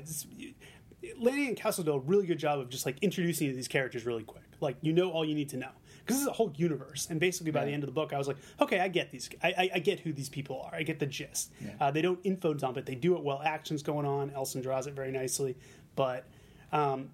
and 1.01 1.56
Cowsill 1.58 1.86
do 1.86 1.93
a 1.93 1.99
really 1.99 2.25
good 2.25 2.39
job 2.39 2.60
of 2.60 2.69
just 2.69 2.86
like 2.86 2.97
introducing 3.01 3.47
you 3.47 3.54
to 3.54 3.56
these 3.56 3.67
characters 3.67 4.06
really 4.06 4.23
quick. 4.23 4.43
Like 4.60 4.78
you 4.82 4.93
know 4.93 5.12
all 5.12 5.25
you 5.25 5.36
need 5.36 5.49
to 5.49 5.58
know 5.58 5.69
because 5.99 6.17
this 6.17 6.21
is 6.21 6.28
a 6.28 6.34
whole 6.34 6.54
universe. 6.56 7.08
And 7.10 7.19
basically 7.19 7.51
by 7.51 7.65
the 7.65 7.71
end 7.71 7.84
of 7.84 7.88
the 7.88 7.93
book, 7.93 8.13
I 8.13 8.17
was 8.17 8.28
like, 8.28 8.38
okay, 8.62 8.80
I 8.80 8.88
get 8.88 9.12
these. 9.12 9.30
I, 9.43 9.47
I, 9.49 9.69
I 9.75 9.80
get 9.80 9.99
who 9.99 10.13
these 10.13 10.30
people 10.30 10.62
are. 10.62 10.75
I 10.75 10.84
get 10.84 10.99
the 10.99 11.06
gist. 11.06 11.51
Uh, 11.80 11.91
they 11.91 12.01
don't 12.01 12.19
info 12.23 12.54
dump 12.54 12.78
it. 12.78 12.86
They 12.86 12.95
do 12.95 13.15
it 13.15 13.23
well. 13.23 13.41
Action's 13.43 13.84
going 13.84 14.06
on. 14.06 14.32
Elson 14.32 14.62
draws 14.62 14.88
it 14.88 14.93
very 14.93 15.12
nicely, 15.12 15.58
but. 15.95 16.25
Um, 16.71 17.10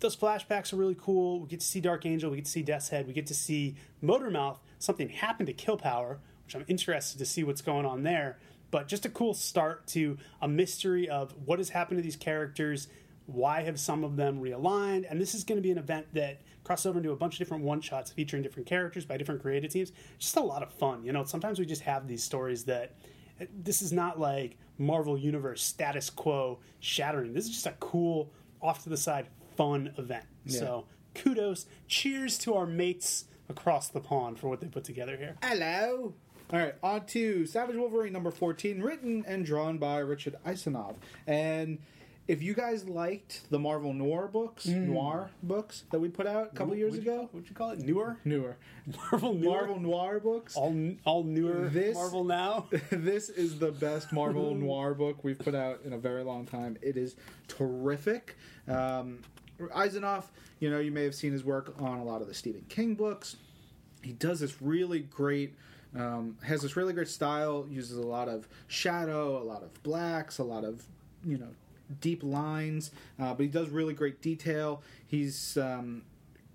those 0.00 0.16
flashbacks 0.16 0.72
are 0.72 0.76
really 0.76 0.96
cool. 1.00 1.40
We 1.40 1.48
get 1.48 1.60
to 1.60 1.66
see 1.66 1.80
Dark 1.80 2.04
Angel, 2.04 2.30
we 2.30 2.36
get 2.36 2.44
to 2.44 2.50
see 2.50 2.62
Death's 2.62 2.90
Head, 2.90 3.06
we 3.06 3.12
get 3.12 3.26
to 3.28 3.34
see 3.34 3.76
Motormouth. 4.02 4.58
Something 4.78 5.08
happened 5.08 5.46
to 5.46 5.52
Kill 5.52 5.78
Power, 5.78 6.18
which 6.44 6.54
I'm 6.54 6.64
interested 6.68 7.18
to 7.18 7.26
see 7.26 7.42
what's 7.42 7.62
going 7.62 7.86
on 7.86 8.02
there. 8.02 8.38
But 8.70 8.88
just 8.88 9.06
a 9.06 9.08
cool 9.08 9.34
start 9.34 9.86
to 9.88 10.18
a 10.42 10.48
mystery 10.48 11.08
of 11.08 11.34
what 11.44 11.58
has 11.58 11.68
happened 11.68 11.98
to 11.98 12.02
these 12.02 12.16
characters, 12.16 12.88
why 13.26 13.62
have 13.62 13.78
some 13.78 14.04
of 14.04 14.16
them 14.16 14.40
realigned, 14.40 15.06
and 15.10 15.20
this 15.20 15.34
is 15.34 15.44
going 15.44 15.56
to 15.56 15.62
be 15.62 15.70
an 15.70 15.78
event 15.78 16.06
that 16.14 16.40
crosses 16.64 16.86
over 16.86 16.98
into 16.98 17.12
a 17.12 17.16
bunch 17.16 17.34
of 17.34 17.38
different 17.38 17.62
one 17.64 17.80
shots 17.80 18.10
featuring 18.10 18.42
different 18.42 18.66
characters 18.66 19.04
by 19.04 19.16
different 19.16 19.40
creative 19.40 19.70
teams. 19.70 19.92
Just 20.18 20.36
a 20.36 20.40
lot 20.40 20.62
of 20.62 20.72
fun. 20.72 21.04
You 21.04 21.12
know, 21.12 21.24
sometimes 21.24 21.58
we 21.58 21.66
just 21.66 21.82
have 21.82 22.08
these 22.08 22.22
stories 22.22 22.64
that 22.64 22.96
this 23.52 23.82
is 23.82 23.92
not 23.92 24.18
like 24.18 24.56
Marvel 24.78 25.16
Universe 25.16 25.62
status 25.62 26.10
quo 26.10 26.58
shattering. 26.80 27.34
This 27.34 27.44
is 27.44 27.50
just 27.50 27.66
a 27.66 27.74
cool, 27.80 28.32
off 28.60 28.82
to 28.84 28.88
the 28.88 28.96
side, 28.96 29.28
fun 29.56 29.92
event. 29.98 30.24
So 30.46 30.86
kudos, 31.14 31.66
cheers 31.88 32.38
to 32.38 32.54
our 32.54 32.66
mates 32.66 33.24
across 33.48 33.88
the 33.88 34.00
pond 34.00 34.38
for 34.38 34.48
what 34.48 34.60
they 34.60 34.66
put 34.68 34.84
together 34.84 35.16
here. 35.16 35.36
Hello. 35.42 36.14
All 36.52 36.58
right, 36.60 36.74
on 36.82 37.06
to 37.06 37.44
Savage 37.46 37.74
Wolverine 37.76 38.12
number 38.12 38.30
14, 38.30 38.80
written 38.80 39.24
and 39.26 39.44
drawn 39.44 39.78
by 39.78 39.98
Richard 39.98 40.36
Isanove. 40.46 40.94
And 41.26 41.78
if 42.28 42.40
you 42.40 42.54
guys 42.54 42.88
liked 42.88 43.50
the 43.50 43.58
Marvel 43.58 43.92
Noir 43.92 44.28
books, 44.28 44.66
Noir 44.66 45.30
books 45.42 45.82
that 45.90 45.98
we 45.98 46.08
put 46.08 46.26
out 46.26 46.50
a 46.52 46.56
couple 46.56 46.76
years 46.76 46.92
What'd 46.92 47.04
ago, 47.06 47.16
call- 47.18 47.26
What'd 47.32 47.48
you 47.48 47.54
call 47.56 47.70
it? 47.70 47.80
Newer? 47.80 48.16
newer 48.24 48.56
Marvel 49.10 49.34
newer? 49.34 49.50
Marvel 49.56 49.80
Noir 49.80 50.20
books, 50.20 50.54
all 50.56 50.72
all 51.04 51.24
newer 51.24 51.68
This- 51.68 51.96
Marvel 51.96 52.22
now. 52.22 52.68
this 52.90 53.28
is 53.28 53.58
the 53.58 53.72
best 53.72 54.12
Marvel 54.12 54.54
Noir 54.54 54.94
book 54.94 55.24
we've 55.24 55.38
put 55.38 55.54
out 55.56 55.80
in 55.84 55.92
a 55.92 55.98
very 55.98 56.22
long 56.22 56.46
time. 56.46 56.76
It 56.80 56.96
is 56.96 57.16
terrific. 57.48 58.36
Um, 58.68 59.18
Isanove, 59.60 60.24
you 60.60 60.70
know, 60.70 60.78
you 60.78 60.92
may 60.92 61.02
have 61.02 61.14
seen 61.14 61.32
his 61.32 61.42
work 61.44 61.74
on 61.80 61.98
a 61.98 62.04
lot 62.04 62.22
of 62.22 62.28
the 62.28 62.34
Stephen 62.34 62.64
King 62.68 62.94
books. 62.94 63.34
He 64.02 64.12
does 64.12 64.38
this 64.40 64.60
really 64.62 65.00
great, 65.00 65.56
um, 65.94 66.36
has 66.42 66.62
this 66.62 66.76
really 66.76 66.92
great 66.92 67.08
style, 67.08 67.66
uses 67.70 67.98
a 67.98 68.06
lot 68.06 68.28
of 68.28 68.48
shadow, 68.66 69.40
a 69.40 69.44
lot 69.44 69.62
of 69.62 69.82
blacks, 69.82 70.38
a 70.38 70.44
lot 70.44 70.64
of, 70.64 70.84
you 71.24 71.38
know, 71.38 71.48
deep 72.00 72.22
lines, 72.22 72.90
uh, 73.18 73.34
but 73.34 73.42
he 73.42 73.48
does 73.48 73.68
really 73.68 73.94
great 73.94 74.20
detail. 74.20 74.82
He's. 75.06 75.56
Um, 75.56 76.02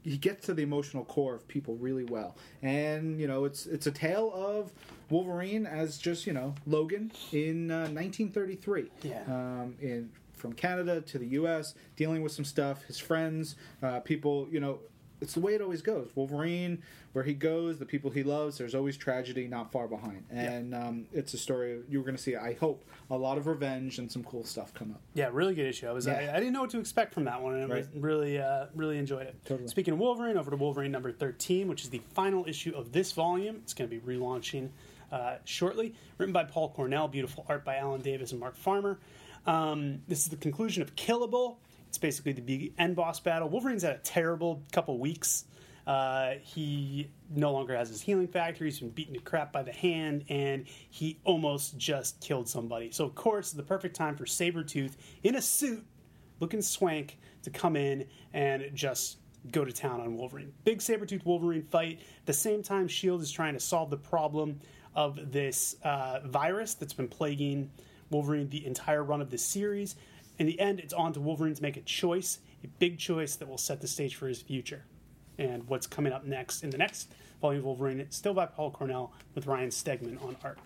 he 0.03 0.17
gets 0.17 0.47
to 0.47 0.55
the 0.55 0.63
emotional 0.63 1.05
core 1.05 1.35
of 1.35 1.47
people 1.47 1.75
really 1.75 2.03
well, 2.03 2.35
and 2.63 3.19
you 3.19 3.27
know 3.27 3.45
it's 3.45 3.67
it's 3.67 3.85
a 3.85 3.91
tale 3.91 4.31
of 4.33 4.71
Wolverine 5.11 5.67
as 5.67 5.99
just 5.99 6.25
you 6.25 6.33
know 6.33 6.55
Logan 6.65 7.11
in 7.31 7.69
uh, 7.69 7.81
1933. 7.81 8.89
Yeah. 9.03 9.21
Um, 9.27 9.75
in 9.79 10.09
from 10.41 10.53
Canada 10.53 11.01
to 11.01 11.19
the 11.19 11.27
U.S., 11.27 11.75
dealing 11.95 12.23
with 12.23 12.31
some 12.31 12.43
stuff. 12.43 12.83
His 12.85 12.97
friends, 12.97 13.55
uh, 13.83 13.99
people, 13.99 14.47
you 14.51 14.59
know, 14.59 14.79
it's 15.21 15.33
the 15.35 15.39
way 15.39 15.53
it 15.53 15.61
always 15.61 15.81
goes. 15.81 16.09
Wolverine, 16.15 16.81
where 17.13 17.23
he 17.23 17.33
goes, 17.33 17.77
the 17.77 17.85
people 17.85 18.09
he 18.11 18.23
loves, 18.23 18.57
there's 18.57 18.73
always 18.75 18.97
tragedy 18.97 19.47
not 19.47 19.71
far 19.71 19.87
behind, 19.87 20.23
and 20.31 20.73
um, 20.73 21.05
it's 21.13 21.33
a 21.33 21.37
story 21.37 21.73
of- 21.77 21.83
you're 21.89 22.03
going 22.03 22.15
to 22.15 22.21
see. 22.21 22.35
I 22.35 22.53
hope 22.53 22.83
a 23.09 23.17
lot 23.17 23.37
of 23.37 23.45
revenge 23.47 23.99
and 23.99 24.11
some 24.11 24.23
cool 24.23 24.43
stuff 24.43 24.73
come 24.73 24.91
up. 24.91 25.01
Yeah, 25.13 25.29
really 25.31 25.53
good 25.53 25.67
issue. 25.67 25.87
I 25.87 25.91
was 25.91 26.07
Yeah. 26.07 26.31
I 26.33 26.39
didn't 26.39 26.53
know 26.53 26.61
what 26.61 26.71
to 26.71 26.79
expect 26.79 27.13
from 27.13 27.25
that 27.25 27.41
one, 27.41 27.55
and 27.55 27.71
I 27.71 27.75
Right. 27.77 27.87
really 27.95 28.39
uh, 28.39 28.65
really 28.75 28.97
enjoyed 28.97 29.27
it. 29.27 29.35
Totally. 29.45 29.67
Speaking 29.69 29.93
of 29.93 29.99
Wolverine, 29.99 30.37
over 30.37 30.49
to 30.51 30.57
Wolverine 30.57 30.91
number 30.91 31.11
thirteen, 31.11 31.67
which 31.67 31.83
is 31.83 31.89
the 31.89 32.01
final 32.13 32.45
issue 32.47 32.73
of 32.75 32.91
this 32.91 33.11
volume. 33.11 33.57
It's 33.63 33.73
going 33.73 33.89
to 33.89 33.95
be 33.95 34.01
relaunching 34.01 34.69
uh, 35.11 35.35
shortly. 35.45 35.93
Written 36.17 36.33
by 36.33 36.45
Paul 36.45 36.69
Cornell, 36.69 37.07
beautiful 37.07 37.45
art 37.49 37.63
by 37.65 37.75
Alan 37.77 38.01
Davis 38.01 38.31
and 38.31 38.39
Mark 38.39 38.55
Farmer. 38.55 38.97
Um, 39.45 40.01
this 40.07 40.19
is 40.19 40.29
the 40.29 40.37
conclusion 40.37 40.81
of 40.81 40.95
Killable. 40.95 41.57
Basically 42.01 42.33
the 42.33 42.41
big 42.41 42.73
end 42.77 42.97
boss 42.97 43.21
battle. 43.21 43.47
Wolverine's 43.47 43.83
had 43.83 43.95
a 43.95 43.99
terrible 43.99 44.63
couple 44.73 44.99
weeks. 44.99 45.45
Uh, 45.87 46.33
he 46.43 47.09
no 47.33 47.51
longer 47.51 47.75
has 47.75 47.89
his 47.89 48.01
healing 48.01 48.27
factor. 48.27 48.65
He's 48.65 48.79
been 48.79 48.89
beaten 48.89 49.13
to 49.13 49.19
crap 49.19 49.51
by 49.51 49.63
the 49.63 49.71
hand, 49.71 50.25
and 50.29 50.65
he 50.89 51.19
almost 51.23 51.77
just 51.77 52.19
killed 52.21 52.47
somebody. 52.47 52.91
So, 52.91 53.05
of 53.05 53.15
course, 53.15 53.51
the 53.51 53.63
perfect 53.63 53.95
time 53.95 54.15
for 54.15 54.25
Sabretooth 54.25 54.93
in 55.23 55.35
a 55.35 55.41
suit, 55.41 55.83
looking 56.39 56.61
swank, 56.61 57.17
to 57.43 57.49
come 57.49 57.75
in 57.75 58.05
and 58.33 58.69
just 58.75 59.17
go 59.51 59.65
to 59.65 59.71
town 59.71 60.01
on 60.01 60.17
Wolverine. 60.17 60.53
Big 60.63 60.79
Sabretooth 60.79 61.25
Wolverine 61.25 61.63
fight. 61.63 61.99
At 62.19 62.25
the 62.27 62.33
same 62.33 62.61
time, 62.61 62.85
S.H.I.E.L.D. 62.85 63.23
is 63.23 63.31
trying 63.31 63.53
to 63.53 63.59
solve 63.59 63.89
the 63.89 63.97
problem 63.97 64.59
of 64.95 65.31
this 65.31 65.75
uh, 65.83 66.19
virus 66.25 66.75
that's 66.75 66.93
been 66.93 67.07
plaguing 67.07 67.71
Wolverine 68.11 68.49
the 68.49 68.65
entire 68.65 69.03
run 69.03 69.21
of 69.21 69.29
this 69.29 69.43
series. 69.43 69.95
In 70.41 70.47
the 70.47 70.59
end, 70.59 70.79
it's 70.79 70.91
on 70.91 71.13
to 71.13 71.19
Wolverine 71.21 71.53
to 71.53 71.61
make 71.61 71.77
a 71.77 71.81
choice 71.81 72.39
a 72.63 72.67
big 72.79 72.97
choice 72.97 73.35
that 73.35 73.47
will 73.47 73.59
set 73.59 73.79
the 73.79 73.87
stage 73.87 74.15
for 74.15 74.27
his 74.27 74.41
future. 74.41 74.85
And 75.37 75.67
what's 75.67 75.85
coming 75.85 76.11
up 76.11 76.25
next 76.25 76.63
in 76.63 76.71
the 76.71 76.79
next 76.79 77.13
volume 77.39 77.59
of 77.59 77.65
Wolverine, 77.65 78.07
still 78.09 78.33
by 78.33 78.47
Paul 78.47 78.71
Cornell 78.71 79.13
with 79.35 79.45
Ryan 79.45 79.69
Stegman 79.69 80.19
on 80.23 80.35
art. 80.43 80.57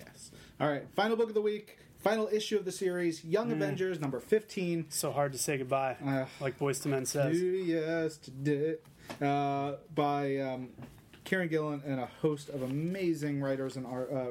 Yes. 0.00 0.32
All 0.60 0.68
right. 0.68 0.82
Final 0.96 1.16
book 1.16 1.28
of 1.28 1.34
the 1.34 1.40
week. 1.40 1.78
Final 2.00 2.28
issue 2.32 2.56
of 2.56 2.64
the 2.64 2.72
series. 2.72 3.24
Young 3.24 3.52
Avengers 3.52 4.00
number 4.00 4.18
fifteen. 4.18 4.86
So 4.88 5.12
hard 5.12 5.30
to 5.30 5.38
say 5.38 5.58
goodbye, 5.58 5.96
Uh, 6.04 6.24
like 6.40 6.58
Boyz 6.58 6.84
II 6.84 6.90
Men 6.90 7.06
says. 7.06 7.40
yesterday 7.40 8.78
uh, 9.22 9.74
by 9.94 10.38
um, 10.38 10.70
Kieron 11.24 11.48
Gillen 11.48 11.82
and 11.86 12.00
a 12.00 12.06
host 12.20 12.48
of 12.48 12.62
amazing 12.62 13.40
writers 13.40 13.76
and 13.76 13.86
art, 13.86 14.10
uh, 14.12 14.26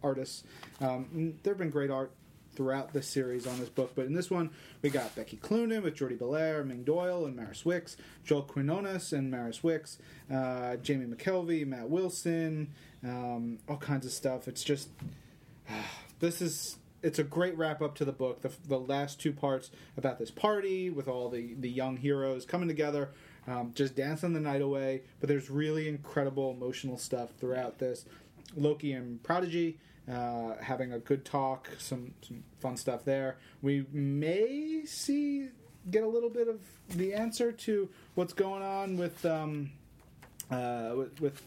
artists. 0.00 0.44
Um, 0.80 1.34
there 1.42 1.54
have 1.54 1.58
been 1.58 1.70
great 1.70 1.90
art 1.90 2.12
throughout 2.54 2.92
the 2.92 3.02
series 3.02 3.46
on 3.46 3.58
this 3.58 3.68
book, 3.68 3.92
but 3.94 4.06
in 4.06 4.14
this 4.14 4.30
one 4.30 4.50
we 4.82 4.90
got 4.90 5.14
Becky 5.14 5.36
Cloonan 5.36 5.82
with 5.82 5.94
Jordie 5.94 6.16
Bellaire, 6.16 6.64
Ming 6.64 6.84
Doyle, 6.84 7.24
and 7.26 7.36
Maris 7.36 7.64
Wicks, 7.64 7.96
Joe 8.24 8.42
Quinones 8.42 9.12
and 9.12 9.30
Maris 9.30 9.62
Wicks, 9.62 9.98
uh, 10.32 10.76
Jamie 10.76 11.06
McKelvey, 11.06 11.66
Matt 11.66 11.88
Wilson, 11.88 12.70
um, 13.02 13.58
all 13.68 13.76
kinds 13.76 14.06
of 14.06 14.12
stuff. 14.12 14.48
It's 14.48 14.64
just 14.64 14.88
this 16.20 16.40
is 16.40 16.78
it's 17.02 17.18
a 17.18 17.24
great 17.24 17.56
wrap 17.58 17.82
up 17.82 17.94
to 17.96 18.04
the 18.04 18.12
book. 18.12 18.40
The, 18.40 18.50
the 18.66 18.78
last 18.78 19.20
two 19.20 19.32
parts 19.32 19.70
about 19.98 20.18
this 20.18 20.30
party 20.30 20.88
with 20.90 21.06
all 21.06 21.28
the 21.28 21.54
the 21.54 21.70
young 21.70 21.98
heroes 21.98 22.46
coming 22.46 22.68
together, 22.68 23.10
um, 23.46 23.72
just 23.74 23.94
dancing 23.94 24.32
the 24.32 24.40
night 24.40 24.62
away. 24.62 25.02
But 25.20 25.28
there's 25.28 25.50
really 25.50 25.88
incredible 25.88 26.50
emotional 26.50 26.96
stuff 26.96 27.30
throughout 27.38 27.78
this. 27.78 28.06
Loki 28.56 28.92
and 28.92 29.22
Prodigy 29.22 29.78
uh, 30.10 30.54
having 30.60 30.92
a 30.92 30.98
good 30.98 31.24
talk, 31.24 31.70
some 31.78 32.12
some 32.22 32.42
fun 32.60 32.76
stuff 32.76 33.04
there. 33.04 33.36
We 33.62 33.86
may 33.92 34.84
see 34.86 35.48
get 35.90 36.02
a 36.02 36.08
little 36.08 36.30
bit 36.30 36.48
of 36.48 36.60
the 36.96 37.14
answer 37.14 37.52
to 37.52 37.88
what's 38.14 38.32
going 38.32 38.62
on 38.62 38.96
with 38.96 39.24
um, 39.24 39.70
uh, 40.50 40.92
with, 40.96 41.20
with? 41.20 41.42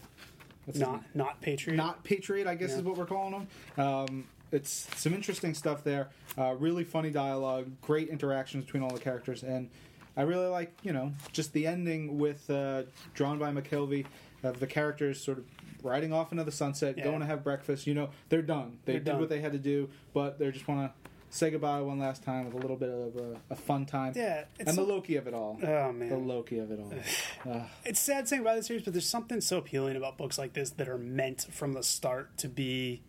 Not 0.76 1.04
not 1.15 1.39
Patriot. 1.39 1.78
not 1.78 2.04
Patriot, 2.04 2.46
I 2.46 2.56
guess 2.56 2.72
Yeah. 2.72 2.78
is 2.78 2.84
what 2.84 2.98
we're 2.98 3.06
calling 3.06 3.32
them. 3.78 3.86
Um, 3.86 4.26
it's 4.52 4.88
some 4.98 5.13
interesting 5.13 5.54
stuff 5.54 5.84
there. 5.84 6.10
Uh, 6.38 6.56
really 6.60 6.84
funny 6.84 7.10
dialogue, 7.10 7.67
great 7.82 8.10
interactions 8.10 8.65
between 8.65 8.84
all 8.84 8.93
the 8.93 9.00
characters, 9.00 9.43
and 9.43 9.70
I 10.17 10.24
really 10.24 10.48
like 10.48 10.74
you 10.84 10.91
know 10.91 11.13
just 11.32 11.54
the 11.54 11.67
ending 11.67 12.17
with 12.17 12.50
uh, 12.50 12.84
drawn 13.13 13.39
by 13.39 13.52
McKelvey 13.52 14.06
of 14.43 14.60
the 14.60 14.67
characters 14.67 15.24
sort 15.24 15.38
of 15.38 15.46
riding 15.88 16.13
off 16.13 16.32
into 16.32 16.43
the 16.43 16.52
sunset, 16.52 16.97
Yeah. 16.97 17.06
going 17.06 17.19
to 17.21 17.26
have 17.26 17.43
breakfast. 17.43 17.88
You 17.88 17.93
know 17.93 18.10
they're 18.30 18.41
done. 18.41 18.80
They 18.86 18.93
They're 18.93 19.00
did 19.00 19.06
done. 19.12 19.19
what 19.19 19.30
they 19.30 19.39
had 19.39 19.54
to 19.54 19.60
do, 19.60 19.89
but 20.13 20.38
they 20.39 20.52
just 20.52 20.67
want 20.67 20.91
to 20.91 21.10
say 21.30 21.50
goodbye 21.52 21.82
one 21.82 22.00
last 22.00 22.23
time 22.23 22.45
with 22.45 22.54
a 22.54 22.58
little 22.58 22.78
bit 22.78 22.89
of 22.89 23.15
a, 23.17 23.36
a 23.50 23.56
fun 23.56 23.86
time. 23.86 24.13
Yeah, 24.15 24.45
and 24.60 24.78
the 24.78 24.82
Loki 24.82 25.15
of 25.17 25.28
it 25.28 25.34
all. 25.34 25.60
Oh 25.62 25.91
man, 25.91 26.10
the 26.10 26.17
Loki 26.17 26.60
of 26.60 26.71
it 26.71 26.80
all. 26.80 26.93
Uh, 27.50 27.63
it's 27.86 28.00
sad 28.00 28.28
saying 28.28 28.41
about 28.41 28.58
the 28.58 28.63
series, 28.63 28.84
but 28.84 28.91
there's 28.93 29.08
something 29.08 29.39
so 29.39 29.58
appealing 29.60 29.95
about 29.95 30.17
books 30.17 30.38
like 30.38 30.52
this 30.54 30.71
that 30.71 30.89
are 30.89 30.97
meant 30.97 31.47
from 31.52 31.71
the 31.73 31.82
start 31.84 32.36
to 32.38 32.50
be 32.50 33.02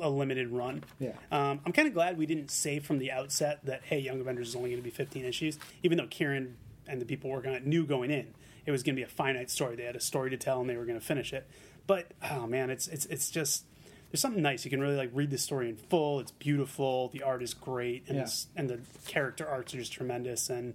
a 0.00 0.10
limited 0.10 0.48
run. 0.48 0.82
Yeah. 0.98 1.12
Um, 1.30 1.60
I'm 1.64 1.72
kind 1.72 1.86
of 1.86 1.94
glad 1.94 2.18
we 2.18 2.26
didn't 2.26 2.50
say 2.50 2.80
from 2.80 2.98
the 2.98 3.12
outset 3.12 3.60
that 3.66 3.82
hey, 3.84 4.00
Young 4.00 4.20
Avengers 4.20 4.48
is 4.48 4.56
only 4.56 4.70
going 4.70 4.80
to 4.82 4.84
be 4.84 4.90
15 4.90 5.24
issues, 5.24 5.58
even 5.84 5.98
though 5.98 6.06
Kieron 6.08 6.54
and 6.88 7.00
the 7.00 7.04
people 7.06 7.30
working 7.30 7.50
on 7.50 7.56
it 7.56 7.66
knew 7.66 7.86
going 7.86 8.10
in 8.10 8.34
it 8.66 8.70
was 8.70 8.82
going 8.82 8.94
to 8.96 8.98
be 8.98 9.04
a 9.04 9.06
finite 9.08 9.50
story. 9.50 9.76
They 9.76 9.84
had 9.84 9.94
a 9.94 10.00
story 10.00 10.30
to 10.30 10.36
tell 10.38 10.60
and 10.60 10.68
they 10.70 10.76
were 10.76 10.86
going 10.86 10.98
to 10.98 11.04
finish 11.04 11.32
it. 11.34 11.46
But 11.86 12.12
oh 12.30 12.46
man, 12.46 12.70
it's 12.70 12.88
it's 12.88 13.06
it's 13.06 13.30
just 13.30 13.64
there's 14.10 14.20
something 14.20 14.42
nice. 14.42 14.64
You 14.64 14.70
can 14.70 14.80
really 14.80 14.96
like 14.96 15.10
read 15.12 15.30
the 15.30 15.38
story 15.38 15.68
in 15.68 15.76
full. 15.76 16.20
It's 16.20 16.30
beautiful. 16.32 17.08
The 17.08 17.22
art 17.22 17.42
is 17.42 17.52
great, 17.54 18.04
and 18.08 18.16
Yeah. 18.18 18.26
and 18.56 18.70
the 18.70 18.80
character 19.06 19.46
arcs 19.46 19.74
are 19.74 19.78
just 19.78 19.92
tremendous. 19.92 20.48
And 20.50 20.74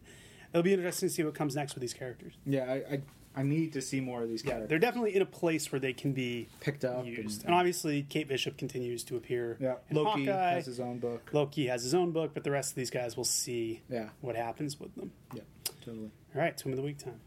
it'll 0.53 0.63
be 0.63 0.73
interesting 0.73 1.09
to 1.09 1.15
see 1.15 1.23
what 1.23 1.33
comes 1.35 1.55
next 1.55 1.73
with 1.75 1.81
these 1.81 1.93
characters. 1.93 2.33
yeah, 2.45 2.65
I, 2.65 2.73
I 2.95 3.01
I 3.35 3.43
need 3.43 3.73
to 3.73 3.81
see 3.81 4.01
more 4.01 4.23
of 4.23 4.27
these 4.27 4.41
characters 4.41 4.67
They're 4.69 4.79
definitely 4.79 5.15
in 5.15 5.21
a 5.21 5.25
place 5.25 5.71
where 5.71 5.79
they 5.79 5.93
can 5.93 6.13
be 6.13 6.47
picked 6.59 6.83
up. 6.83 7.05
used. 7.05 7.41
and- 7.41 7.45
And 7.45 7.55
obviously, 7.55 8.01
Kate 8.03 8.27
Bishop 8.27 8.57
continues 8.57 9.03
to 9.05 9.15
appear. 9.17 9.55
Yeah, 9.61 9.75
Loki 9.91 10.25
Hawkeye. 10.25 10.51
has 10.55 10.65
his 10.65 10.79
own 10.79 10.97
book. 10.97 11.29
Loki 11.31 11.67
has 11.67 11.83
his 11.83 11.93
own 11.93 12.11
book, 12.11 12.31
but 12.33 12.43
the 12.43 12.51
rest 12.51 12.71
of 12.71 12.75
these 12.75 12.89
guys 12.89 13.15
will 13.15 13.23
see 13.23 13.81
Yeah, 13.87 14.09
what 14.21 14.35
happens 14.35 14.79
with 14.79 14.93
them. 14.95 15.11
yeah, 15.35 15.43
totally. 15.85 16.11
All 16.35 16.41
right, 16.41 16.57
Twin 16.57 16.73
of 16.73 16.77
the 16.77 16.83
Week 16.83 16.97
time. 16.97 17.21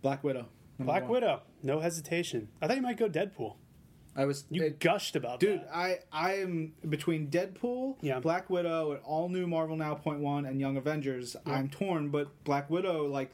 Black 0.00 0.22
Widow. 0.24 0.46
Number 0.80 0.92
Black 0.92 1.02
one. 1.04 1.12
Widow, 1.12 1.42
no 1.62 1.80
hesitation. 1.80 2.48
I 2.60 2.66
thought 2.66 2.76
you 2.76 2.82
might 2.82 2.96
go 2.96 3.08
Deadpool. 3.08 3.56
I 4.16 4.24
was, 4.24 4.44
You 4.50 4.64
it- 4.64 4.80
gushed 4.80 5.14
about 5.14 5.38
dude. 5.38 5.60
that. 5.60 5.70
I 5.74 5.98
I 6.12 6.34
am 6.38 6.72
between 6.88 7.28
Deadpool, 7.30 7.96
Yeah. 8.02 8.18
Black 8.18 8.50
Widow, 8.50 8.90
and 8.92 9.00
all 9.04 9.28
new 9.28 9.46
Marvel 9.46 9.76
Now 9.76 9.94
Point 9.94 10.18
One 10.20 10.44
and 10.46 10.60
Young 10.60 10.76
Avengers. 10.76 11.36
I'm 11.46 11.68
torn, 11.68 12.08
but 12.10 12.42
Black 12.44 12.68
Widow 12.68 13.06
like 13.06 13.30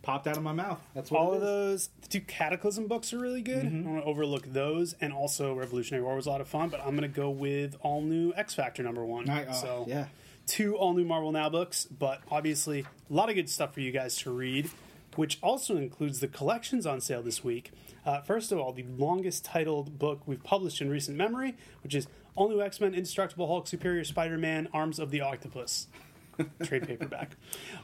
popped 0.00 0.26
out 0.26 0.36
of 0.38 0.42
my 0.42 0.52
mouth. 0.52 0.80
That's 0.94 1.10
what 1.10 1.20
All 1.20 1.32
it 1.32 1.36
of 1.36 1.42
those, 1.42 1.88
the 2.02 2.08
two 2.08 2.20
Cataclysm 2.22 2.86
books 2.88 3.12
are 3.12 3.18
really 3.18 3.42
good. 3.42 3.64
Mm-hmm. 3.64 3.86
I 3.88 3.90
want 3.92 4.02
to 4.04 4.08
overlook 4.08 4.46
those, 4.52 4.94
and 5.00 5.12
also 5.12 5.54
Revolutionary 5.54 6.02
War 6.04 6.16
was 6.16 6.26
a 6.26 6.30
lot 6.30 6.40
of 6.40 6.48
fun. 6.48 6.68
But 6.70 6.80
I'm 6.80 6.96
going 6.96 7.02
to 7.02 7.08
go 7.08 7.28
with 7.30 7.76
all 7.80 8.00
new 8.00 8.32
X 8.34 8.54
Factor 8.54 8.82
number 8.82 9.04
one. 9.04 9.28
I- 9.28 9.46
oh, 9.46 9.52
so 9.52 9.84
yeah, 9.88 10.06
two 10.46 10.74
all 10.76 10.94
new 10.94 11.04
Marvel 11.04 11.32
Now 11.32 11.50
books, 11.50 11.84
but 11.84 12.20
obviously 12.30 12.80
a 12.80 13.12
lot 13.12 13.28
of 13.28 13.34
good 13.34 13.48
stuff 13.50 13.74
for 13.74 13.80
you 13.80 13.92
guys 13.92 14.16
to 14.18 14.30
read, 14.30 14.70
which 15.16 15.38
also 15.42 15.76
includes 15.76 16.20
the 16.20 16.28
collections 16.28 16.86
on 16.86 17.00
sale 17.00 17.22
this 17.22 17.42
week. 17.42 17.70
Uh, 18.04 18.20
first 18.20 18.52
of 18.52 18.58
all, 18.58 18.72
the 18.72 18.84
longest 18.96 19.44
titled 19.44 19.98
book 19.98 20.22
we've 20.26 20.42
published 20.42 20.80
in 20.80 20.90
recent 20.90 21.16
memory, 21.16 21.56
which 21.82 21.94
is 21.94 22.06
All 22.34 22.48
New 22.48 22.60
X 22.60 22.80
Men, 22.80 22.94
Indestructible 22.94 23.46
Hulk, 23.46 23.66
Superior 23.66 24.04
Spider 24.04 24.38
Man, 24.38 24.68
Arms 24.72 24.98
of 24.98 25.10
the 25.10 25.20
Octopus. 25.20 25.88
trade 26.64 26.86
paperback. 26.86 27.36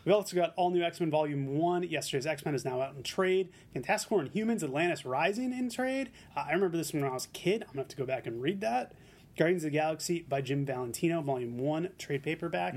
We've 0.05 0.15
also 0.15 0.35
got 0.35 0.55
All 0.57 0.71
New 0.71 0.83
X 0.83 1.01
Men 1.01 1.11
Volume 1.11 1.59
1. 1.59 1.85
Yesterday's 1.85 2.27
X 2.27 2.45
Men 2.45 2.55
is 2.55 2.65
now 2.65 2.81
out 2.81 2.95
in 2.97 3.03
trade. 3.03 3.51
Fantastic 3.73 4.09
Four 4.09 4.21
and 4.21 4.31
Humans 4.31 4.65
Atlantis 4.65 5.05
Rising 5.05 5.53
in 5.53 5.71
trade. 5.71 6.11
Uh, 6.37 6.45
I 6.49 6.53
remember 6.53 6.77
this 6.77 6.93
one 6.93 7.03
when 7.03 7.11
I 7.11 7.15
was 7.15 7.27
a 7.27 7.29
kid. 7.29 7.63
I'm 7.63 7.67
going 7.67 7.75
to 7.75 7.79
have 7.83 7.89
to 7.89 7.97
go 7.97 8.07
back 8.07 8.27
and 8.27 8.43
read 8.43 8.61
that. 8.63 8.93
Guardians 9.37 9.65
of 9.65 9.71
the 9.71 9.79
Galaxy 9.79 10.27
by 10.29 10.41
Jim 10.41 10.67
Valentino, 10.67 11.23
Volume 11.23 11.59
1, 11.59 11.91
trade 11.99 12.23
paperback. 12.23 12.75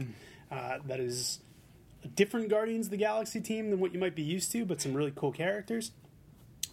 Uh, 0.52 0.78
that 0.86 1.00
is 1.00 1.39
a 2.04 2.08
different 2.08 2.50
Guardians 2.50 2.88
of 2.88 2.92
the 2.92 2.98
Galaxy 2.98 3.39
team 3.42 3.70
than 3.70 3.80
what 3.80 3.94
you 3.94 4.00
might 4.00 4.16
be 4.16 4.24
used 4.24 4.52
to, 4.54 4.66
but 4.66 4.82
some 4.82 4.94
really 4.94 5.13
cool 5.16 5.32
characters. 5.32 5.92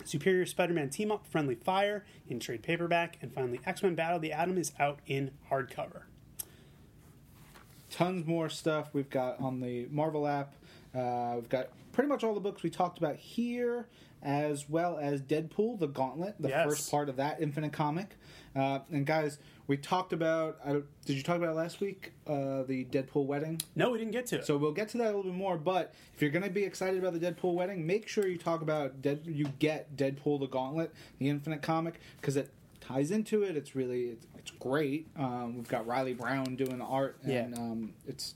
Superior 0.05 0.47
Spider 0.47 0.73
Man 0.73 0.89
Team 0.89 1.13
Up, 1.13 1.27
Friendly 1.27 1.55
Fire 1.55 2.05
in 2.29 2.41
trade 2.41 2.63
paperback. 2.63 3.19
And 3.21 3.33
finally, 3.33 3.61
X 3.67 3.83
Men 3.83 3.95
Battle 3.95 4.19
the 4.19 4.33
Atom 4.33 4.57
is 4.59 4.73
out 4.79 5.01
in 5.07 5.31
hardcover. 5.51 6.03
tons 7.91 8.25
more 8.27 8.49
stuff 8.49 8.91
we've 8.93 9.11
got 9.11 9.41
on 9.41 9.61
the 9.61 9.87
Marvel 9.91 10.27
app. 10.27 10.55
Uh, 10.95 11.33
we've 11.35 11.49
got 11.49 11.69
pretty 11.93 12.09
much 12.09 12.23
all 12.25 12.35
the 12.35 12.41
books 12.41 12.63
we 12.63 12.71
talked 12.71 12.99
about 12.99 13.17
here, 13.17 13.89
as 14.23 14.69
well 14.69 14.97
as 14.99 15.21
Deadpool, 15.21 15.79
the 15.79 15.89
Gauntlet, 15.89 16.37
the 16.41 16.49
Yes. 16.49 16.67
first 16.69 16.91
part 16.91 17.09
of 17.09 17.17
that 17.17 17.41
Infinite 17.43 17.73
comic. 17.73 18.17
Uh, 18.55 18.79
and 18.93 19.05
guys, 19.07 19.39
we 19.71 19.77
talked 19.77 20.13
about. 20.13 20.59
I, 20.67 20.73
did 21.07 21.17
you 21.17 21.23
talk 21.23 21.37
about 21.37 21.55
last 21.55 21.81
week? 21.81 22.11
Uh, 22.27 22.65
the 22.65 22.85
Deadpool 22.91 23.25
wedding. 23.25 23.63
No, 23.77 23.91
we 23.91 23.99
didn't 23.99 24.11
get 24.11 24.27
to 24.27 24.39
it. 24.41 24.45
So 24.45 24.57
we'll 24.57 24.73
get 24.73 24.89
to 24.91 24.99
that 24.99 25.05
a 25.05 25.17
little 25.17 25.23
bit 25.23 25.35
more. 25.35 25.57
But 25.57 25.95
if 26.13 26.21
you're 26.21 26.33
going 26.33 26.43
to 26.43 26.51
be 26.51 26.65
excited 26.65 26.99
about 26.99 27.13
the 27.13 27.21
Deadpool 27.21 27.55
wedding, 27.55 27.87
make 27.87 28.09
sure 28.09 28.27
you 28.27 28.37
talk 28.37 28.63
about 28.63 29.01
Dead. 29.01 29.21
You 29.25 29.45
get 29.61 29.97
Deadpool 29.97 30.41
the 30.41 30.49
Gauntlet, 30.49 30.93
the 31.21 31.29
Infinite 31.29 31.63
comic, 31.63 32.01
because 32.21 32.37
it 32.37 32.51
ties 32.81 33.13
into 33.13 33.45
it. 33.45 33.57
It's 33.57 33.77
really 33.77 34.07
it's, 34.07 34.27
it's 34.37 34.51
great. 34.59 35.07
Um, 35.17 35.55
we've 35.57 35.69
got 35.69 35.87
Riley 35.87 36.15
Brown 36.15 36.57
doing 36.57 36.79
the 36.79 36.85
art, 36.85 37.19
and 37.23 37.33
Yeah. 37.33 37.63
um, 37.63 37.93
it's. 38.09 38.35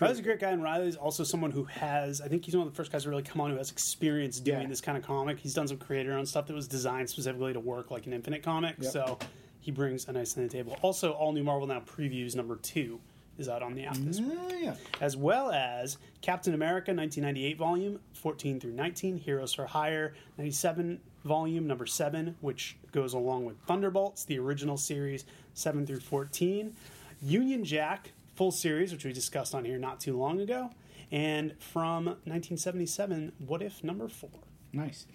Riley's 0.00 0.20
a 0.20 0.22
great 0.22 0.40
guy, 0.40 0.48
and 0.52 0.62
Riley's 0.62 0.96
also 0.96 1.24
someone 1.24 1.50
who 1.50 1.64
has, 1.64 2.22
I 2.22 2.28
think 2.28 2.46
he's 2.46 2.56
one 2.56 2.66
of 2.66 2.72
the 2.72 2.76
first 2.76 2.90
guys 2.90 3.02
to 3.02 3.10
really 3.10 3.22
come 3.22 3.38
on 3.42 3.50
who 3.50 3.58
has 3.58 3.70
experience 3.70 4.40
doing 4.40 4.62
Yeah. 4.62 4.66
this 4.68 4.80
kind 4.80 4.96
of 4.96 5.04
comic. 5.04 5.38
He's 5.38 5.52
done 5.52 5.68
some 5.68 5.76
creator 5.76 6.14
owned 6.14 6.26
stuff 6.26 6.46
that 6.46 6.54
was 6.54 6.66
designed 6.66 7.10
specifically 7.10 7.52
to 7.52 7.60
work 7.60 7.90
like 7.90 8.06
an 8.06 8.14
Infinite 8.14 8.42
comic, 8.42 8.76
Yep. 8.80 8.92
so 8.92 9.18
he 9.60 9.70
brings 9.70 10.08
a 10.08 10.12
nice 10.12 10.32
thing 10.32 10.48
to 10.48 10.56
the 10.56 10.62
table. 10.62 10.76
Also, 10.82 11.12
All 11.12 11.32
New 11.32 11.44
Marvel 11.44 11.66
Now 11.66 11.80
previews 11.80 12.34
number 12.34 12.56
two 12.56 13.00
is 13.38 13.48
out 13.48 13.62
on 13.62 13.74
the 13.74 13.84
app 13.84 13.96
this 13.96 14.20
week. 14.20 14.38
Uh, 14.38 14.54
yeah. 14.56 14.74
as 15.00 15.16
well 15.16 15.50
as 15.50 15.96
Captain 16.20 16.52
America 16.52 16.92
1998 16.92 17.56
volume 17.56 18.00
14 18.14 18.60
through 18.60 18.72
19, 18.72 19.16
Heroes 19.16 19.54
for 19.54 19.66
Hire 19.66 20.14
97 20.36 21.00
volume 21.24 21.66
number 21.66 21.86
7, 21.86 22.36
which 22.40 22.76
goes 22.92 23.14
along 23.14 23.44
with 23.44 23.58
Thunderbolts, 23.66 24.24
the 24.24 24.38
original 24.38 24.76
series 24.76 25.24
7 25.54 25.86
through 25.86 26.00
14, 26.00 26.74
Union 27.22 27.64
Jack 27.64 28.12
full 28.34 28.50
series, 28.50 28.92
which 28.92 29.04
we 29.04 29.12
discussed 29.12 29.54
on 29.54 29.64
here 29.64 29.78
not 29.78 30.00
too 30.00 30.16
long 30.18 30.40
ago, 30.40 30.70
and 31.12 31.54
from 31.58 32.06
1977, 32.06 33.32
What 33.46 33.62
If 33.62 33.82
number 33.84 34.08
4. 34.08 34.30
Nice. 34.72 35.06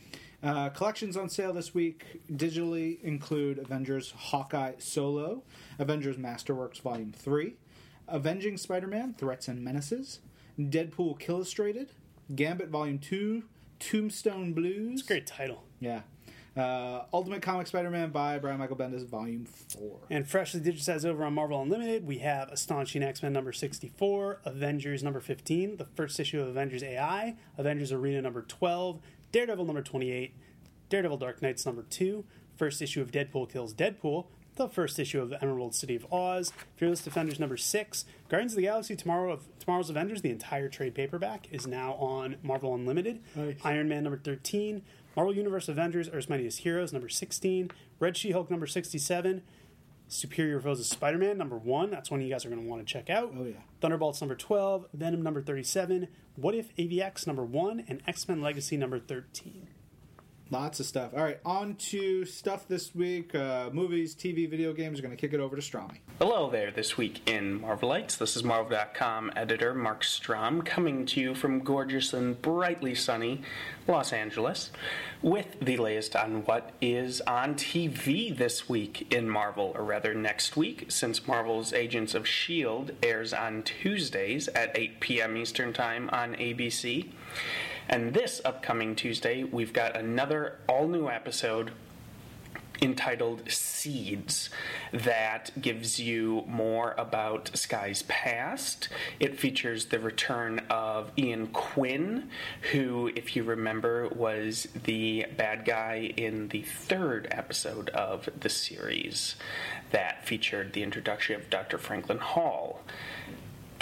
Uh, 0.44 0.70
collections 0.70 1.18
on 1.18 1.30
sale 1.30 1.54
this 1.54 1.74
week 1.74 2.22
digitally 2.32 3.02
include 3.04 3.58
Avengers 3.58 4.12
Hawkeye 4.16 4.74
Solo, 4.78 5.44
Avengers 5.80 6.18
Masterworks 6.18 6.80
Volume 6.82 7.12
3, 7.12 7.56
Avenging 8.08 8.58
Spider 8.58 8.88
Man 8.88 9.16
Threats 9.18 9.48
and 9.48 9.64
Menaces, 9.64 10.20
Deadpool 10.60 11.20
Killustrated, 11.20 11.90
Gambit 12.36 12.70
Volume 12.70 13.00
2, 13.00 13.44
Tombstone 13.80 14.54
Blues. 14.54 15.00
It's 15.00 15.04
a 15.04 15.08
Great 15.08 15.28
title. 15.28 15.64
Yeah. 15.80 16.02
Uh, 16.58 17.04
Ultimate 17.12 17.42
Comic 17.42 17.68
Spider-Man 17.68 18.12
by 18.12 18.40
Brian 18.40 18.60
Michael 18.60 18.78
Bendis, 18.78 19.06
Volume 19.06 19.44
Four. 19.46 20.00
And 20.10 20.26
freshly 20.26 20.62
digitized 20.62 21.04
over 21.06 21.26
on 21.26 21.34
Marvel 21.34 21.62
Unlimited, 21.62 22.08
we 22.08 22.20
have 22.20 22.50
Astonishing 22.50 23.04
X 23.04 23.22
Men 23.22 23.34
number 23.34 23.52
64, 23.52 24.40
Avengers 24.46 25.04
number 25.04 25.20
15, 25.20 25.76
the 25.76 25.84
first 25.84 26.18
issue 26.18 26.40
of 26.42 26.48
Avengers 26.48 26.82
AI, 26.82 27.36
Avengers 27.58 27.92
Arena 27.92 28.22
number 28.22 28.42
12, 28.42 29.02
Daredevil 29.36 29.66
number 29.66 29.82
28, 29.82 30.34
Daredevil 30.88 31.18
Dark 31.18 31.42
Knights 31.42 31.66
number 31.66 31.84
2, 31.90 32.24
first 32.56 32.82
issue 32.82 33.02
of 33.02 33.12
Deadpool 33.12 33.52
Kills 33.52 33.74
Deadpool, 33.74 34.28
the 34.56 34.70
first 34.70 34.98
issue 34.98 35.22
of 35.22 35.34
Emerald 35.42 35.76
City 35.76 35.94
of 35.94 36.06
Oz, 36.10 36.54
Fearless 36.78 37.02
Defenders 37.02 37.38
number 37.38 37.58
6, 37.58 38.06
Guardians 38.30 38.54
of 38.54 38.56
the 38.56 38.62
Galaxy 38.62 38.96
Tomorrow 38.96 39.34
of 39.34 39.44
Tomorrow's 39.60 39.90
Avengers, 39.90 40.22
the 40.22 40.30
entire 40.30 40.70
trade 40.70 40.96
paperback 40.96 41.50
is 41.52 41.68
now 41.68 41.96
on 41.96 42.38
Marvel 42.44 42.74
Unlimited, 42.74 43.20
Nice. 43.36 43.58
Iron 43.66 43.90
Man 43.90 44.04
number 44.06 44.20
13, 44.20 44.82
Marvel 45.18 45.36
Universe 45.36 45.68
Avengers 45.68 46.10
Earth's 46.14 46.30
Mightiest 46.30 46.60
Heroes 46.60 46.94
number 46.94 47.10
16, 47.10 47.72
Red 48.00 48.16
She-Hulk 48.16 48.50
number 48.50 48.68
67, 48.68 49.42
Superior 50.08 50.60
Foes 50.60 50.80
of 50.80 50.86
Spider 50.86 51.18
Man, 51.18 51.38
number 51.38 51.58
one. 51.58 51.90
That's 51.90 52.12
one 52.12 52.22
you 52.22 52.30
guys 52.30 52.46
are 52.46 52.50
going 52.50 52.62
to 52.62 52.68
want 52.68 52.86
to 52.86 52.92
check 52.92 53.10
out. 53.10 53.34
Oh, 53.38 53.46
yeah. 53.46 53.54
Thunderbolts, 53.82 54.22
number 54.22 54.36
12. 54.36 54.88
Venom, 54.94 55.22
number 55.22 55.42
37. 55.42 56.08
What 56.36 56.54
If 56.54 56.76
AVX, 56.76 57.26
number 57.28 57.44
one. 57.44 57.84
And 57.88 58.02
X 58.08 58.28
Men 58.28 58.42
Legacy, 58.42 58.78
number 58.78 59.00
13. 59.00 59.68
Lots 60.52 60.80
of 60.80 60.86
stuff. 60.86 61.12
All 61.16 61.24
right, 61.24 61.40
on 61.44 61.74
to 61.76 62.24
stuff 62.24 62.68
this 62.68 62.94
week. 62.94 63.34
Uh, 63.34 63.72
movies, 63.74 64.14
TV, 64.14 64.48
video 64.48 64.74
games. 64.74 65.00
We're 65.00 65.08
going 65.08 65.18
to 65.18 65.20
kick 65.20 65.34
it 65.34 65.40
over 65.40 65.56
to 65.56 65.62
Strami. 65.62 65.98
Hello 66.20 66.52
there, 66.52 66.70
this 66.70 66.98
week 66.98 67.28
in 67.28 67.60
Marvelites. 67.62 68.20
This 68.20 68.36
is 68.36 68.44
Marvel.com 68.44 69.32
editor 69.36 69.74
Marc 69.74 70.04
Strom 70.04 70.62
coming 70.62 71.08
to 71.08 71.20
you 71.20 71.34
from 71.34 71.62
gorgeous 71.62 72.14
and 72.14 72.40
brightly 72.44 72.94
sunny 72.94 73.42
Los 73.88 74.14
Angeles 74.14 74.70
with 75.24 75.60
the 75.60 75.78
latest 75.78 76.16
on 76.16 76.46
what 76.46 76.74
is 76.80 77.22
on 77.22 77.56
TV 77.56 78.36
this 78.36 78.70
week 78.70 79.12
in 79.12 79.28
Marvel, 79.28 79.72
or 79.74 79.84
rather 79.84 80.14
next 80.14 80.56
week, 80.56 80.86
since 80.92 81.28
Marvel's 81.28 81.74
Agents 81.74 82.14
of 82.14 82.24
S.H.I.E.L.D. 82.24 82.94
Airs 83.02 83.34
on 83.34 83.64
Tuesdays 83.64 84.48
at 84.50 84.78
8 84.78 85.00
p.m. 85.00 85.38
Eastern 85.38 85.74
Time 85.74 86.08
on 86.14 86.36
ABC. 86.36 87.10
And 87.88 88.14
this 88.14 88.42
upcoming 88.44 88.96
Tuesday, 88.96 89.44
we've 89.44 89.74
got 89.74 89.96
another 89.96 90.60
all 90.68 90.88
new 90.88 91.08
episode 91.10 91.72
entitled 92.82 93.50
Seeds 93.50 94.50
that 94.92 95.52
gives 95.60 96.00
you 96.00 96.44
more 96.48 96.94
about 96.98 97.52
Skye's 97.54 98.04
past. 98.04 98.90
It 99.20 99.40
features 99.40 99.86
the 99.86 100.00
return 100.00 100.60
of 100.70 101.12
Ian 101.18 101.48
Quinn, 101.48 102.30
who, 102.72 103.12
if 103.16 103.36
you 103.36 103.44
remember, 103.44 104.10
was 104.10 104.68
the 104.84 105.26
bad 105.38 105.66
guy 105.66 106.14
in 106.18 106.50
the 106.50 106.64
third 106.64 107.28
episode 107.32 107.90
of 107.90 108.30
the 108.40 108.50
series 108.50 109.36
that 109.92 110.26
featured 110.26 110.74
the 110.74 110.84
introduction 110.84 111.36
of 111.36 111.50
Dr. 111.50 111.78
Franklin 111.78 112.20
Hall. 112.20 112.82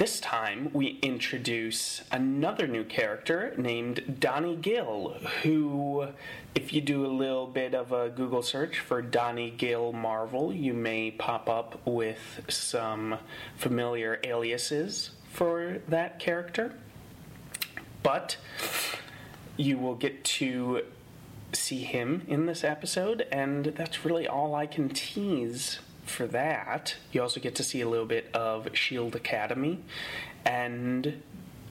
This 0.04 0.20
time, 0.20 0.70
we 0.74 1.00
introduce 1.02 2.02
another 2.12 2.68
new 2.68 2.84
character 2.84 3.54
named 3.58 4.18
Donnie 4.20 4.58
Gill, 4.58 5.16
who, 5.44 6.10
if 6.54 6.74
you 6.74 6.82
do 6.82 7.06
a 7.06 7.08
little 7.08 7.48
bit 7.48 7.74
of 7.74 7.94
a 7.94 8.10
Google 8.10 8.42
search 8.42 8.80
for 8.80 9.02
Donnie 9.02 9.52
Gill 9.52 9.94
Marvel, 9.94 10.52
you 10.52 10.74
may 10.74 11.10
pop 11.12 11.48
up 11.48 11.80
with 11.88 12.42
some 12.50 13.18
familiar 13.56 14.20
aliases 14.26 15.12
for 15.32 15.78
that 15.88 16.20
character. 16.20 16.78
But 18.04 18.36
you 19.56 19.78
will 19.78 19.96
get 19.96 20.26
to 20.26 20.82
see 21.54 21.84
him 21.86 22.24
in 22.28 22.46
this 22.46 22.66
episode, 22.66 23.26
and 23.32 23.68
that's 23.68 24.04
really 24.04 24.28
all 24.28 24.54
I 24.54 24.66
can 24.66 24.90
tease 24.90 25.80
for 26.06 26.28
that. 26.28 26.96
You 27.12 27.22
also 27.22 27.40
get 27.40 27.56
to 27.56 27.64
see 27.64 27.82
a 27.82 27.90
little 27.90 28.06
bit 28.06 28.30
of 28.34 28.68
Shield 28.76 29.16
Academy, 29.16 29.80
and 30.46 31.22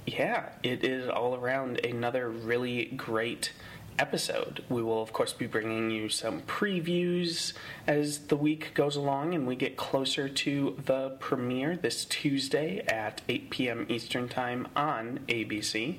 yeah, 0.07 0.51
it 0.62 0.85
is 0.85 1.09
all 1.09 1.37
around 1.37 1.85
another 1.85 2.28
really 2.28 2.87
great 2.87 3.53
episode. 3.99 4.64
We 4.68 4.83
will, 4.83 5.03
of 5.03 5.12
course, 5.12 5.33
be 5.33 5.47
bringing 5.47 5.91
you 5.91 6.09
some 6.09 6.41
previews 6.43 7.53
as 7.87 8.26
the 8.26 8.37
week 8.37 8.72
goes 8.74 8.97
along 8.97 9.35
and 9.35 9.47
we 9.47 9.55
get 9.55 9.76
closer 9.76 10.28
to 10.28 10.76
the 10.87 11.11
premiere 11.20 11.76
this 11.76 12.05
Tuesday 12.05 12.80
at 12.87 13.20
8 13.28 13.51
p.m. 13.51 13.87
Eastern 13.89 14.28
Time 14.28 14.66
on 14.74 15.20
ABC. 15.28 15.99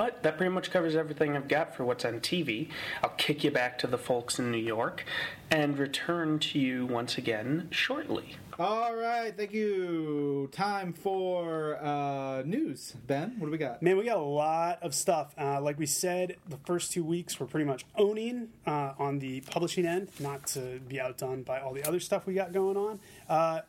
But 0.00 0.22
that 0.22 0.38
pretty 0.38 0.50
much 0.50 0.70
covers 0.70 0.96
everything 0.96 1.36
I've 1.36 1.46
got 1.46 1.76
for 1.76 1.84
what's 1.84 2.06
on 2.06 2.20
TV. 2.20 2.70
I'll 3.02 3.10
kick 3.18 3.44
you 3.44 3.50
back 3.50 3.76
to 3.80 3.86
the 3.86 3.98
folks 3.98 4.38
in 4.38 4.50
New 4.50 4.56
York 4.56 5.04
and 5.50 5.76
return 5.76 6.38
to 6.38 6.58
you 6.58 6.86
once 6.86 7.18
again 7.18 7.68
shortly. 7.70 8.36
All 8.58 8.96
right, 8.96 9.36
thank 9.36 9.52
you. 9.52 10.48
Time 10.52 10.94
for 10.94 11.76
uh, 11.84 12.42
news. 12.46 12.94
Ben, 13.06 13.34
what 13.36 13.48
do 13.48 13.52
we 13.52 13.58
got? 13.58 13.82
Man, 13.82 13.98
we 13.98 14.04
got 14.06 14.16
a 14.16 14.22
lot 14.22 14.82
of 14.82 14.94
stuff. 14.94 15.34
Uh, 15.36 15.60
like 15.60 15.78
we 15.78 15.84
said, 15.84 16.36
the 16.48 16.56
first 16.64 16.92
two 16.92 17.04
weeks 17.04 17.38
were 17.38 17.44
pretty 17.44 17.66
much 17.66 17.84
owning 17.94 18.48
uh, 18.66 18.94
on 18.98 19.18
the 19.18 19.42
publishing 19.42 19.84
end, 19.84 20.08
not 20.18 20.46
to 20.46 20.80
be 20.88 20.98
outdone 20.98 21.42
by 21.42 21.60
all 21.60 21.74
the 21.74 21.86
other 21.86 22.00
stuff 22.00 22.26
we 22.26 22.32
got 22.32 22.54
going 22.54 22.78
on. 22.78 23.00
Uh, 23.28 23.60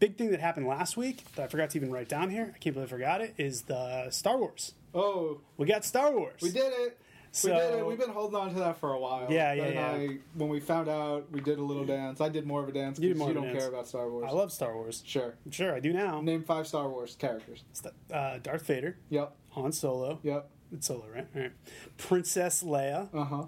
big 0.00 0.18
thing 0.18 0.32
that 0.32 0.40
happened 0.40 0.66
last 0.66 0.98
week 0.98 1.24
that 1.36 1.44
I 1.44 1.46
forgot 1.46 1.70
to 1.70 1.78
even 1.78 1.90
write 1.90 2.10
down 2.10 2.28
here, 2.28 2.52
I 2.54 2.58
can't 2.58 2.74
believe 2.74 2.90
I 2.90 2.92
forgot 2.92 3.22
it, 3.22 3.32
is 3.38 3.62
the 3.62 4.10
Star 4.10 4.36
Wars. 4.36 4.74
Oh, 4.94 5.40
We 5.56 5.66
got 5.66 5.84
Star 5.84 6.12
Wars. 6.12 6.40
we 6.42 6.50
did 6.50 6.72
it. 6.72 6.98
So- 7.34 7.48
we 7.50 7.58
did 7.58 7.78
it. 7.78 7.86
We've 7.86 7.98
been 7.98 8.10
holding 8.10 8.36
on 8.36 8.52
to 8.52 8.58
that 8.60 8.76
for 8.78 8.92
a 8.92 8.98
while. 8.98 9.26
Yeah, 9.30 9.54
yeah, 9.54 9.68
yeah. 9.68 9.86
I, 9.92 10.18
when 10.34 10.50
we 10.50 10.60
found 10.60 10.88
out, 10.90 11.30
we 11.32 11.40
did 11.40 11.58
a 11.58 11.62
little 11.62 11.86
dance. 11.86 12.20
I 12.20 12.28
did 12.28 12.46
more 12.46 12.62
of 12.62 12.68
a 12.68 12.72
dance 12.72 12.98
You 12.98 13.14
because 13.14 13.24
you 13.26 13.30
a 13.30 13.34
don't 13.34 13.44
dance. 13.44 13.58
care 13.58 13.68
about 13.68 13.86
Star 13.88 14.10
Wars. 14.10 14.26
I 14.28 14.32
love 14.34 14.52
Star 14.52 14.74
Wars. 14.76 15.02
Sure. 15.06 15.34
Sure, 15.50 15.74
I 15.74 15.80
do 15.80 15.94
now. 15.94 16.20
Name 16.20 16.42
five 16.44 16.66
Star 16.66 16.90
Wars 16.90 17.16
characters. 17.18 17.64
Uh, 18.12 18.38
Darth 18.38 18.66
Vader, 18.66 18.98
Yep. 19.08 19.34
Han 19.50 19.72
Solo. 19.72 20.18
Yep. 20.22 20.50
It's 20.74 20.86
Solo, 20.86 21.04
right? 21.14 21.26
All 21.34 21.40
right. 21.42 21.52
Princess 21.96 22.62
Leia, 22.62 23.08
Uh 23.14 23.24
huh. 23.24 23.44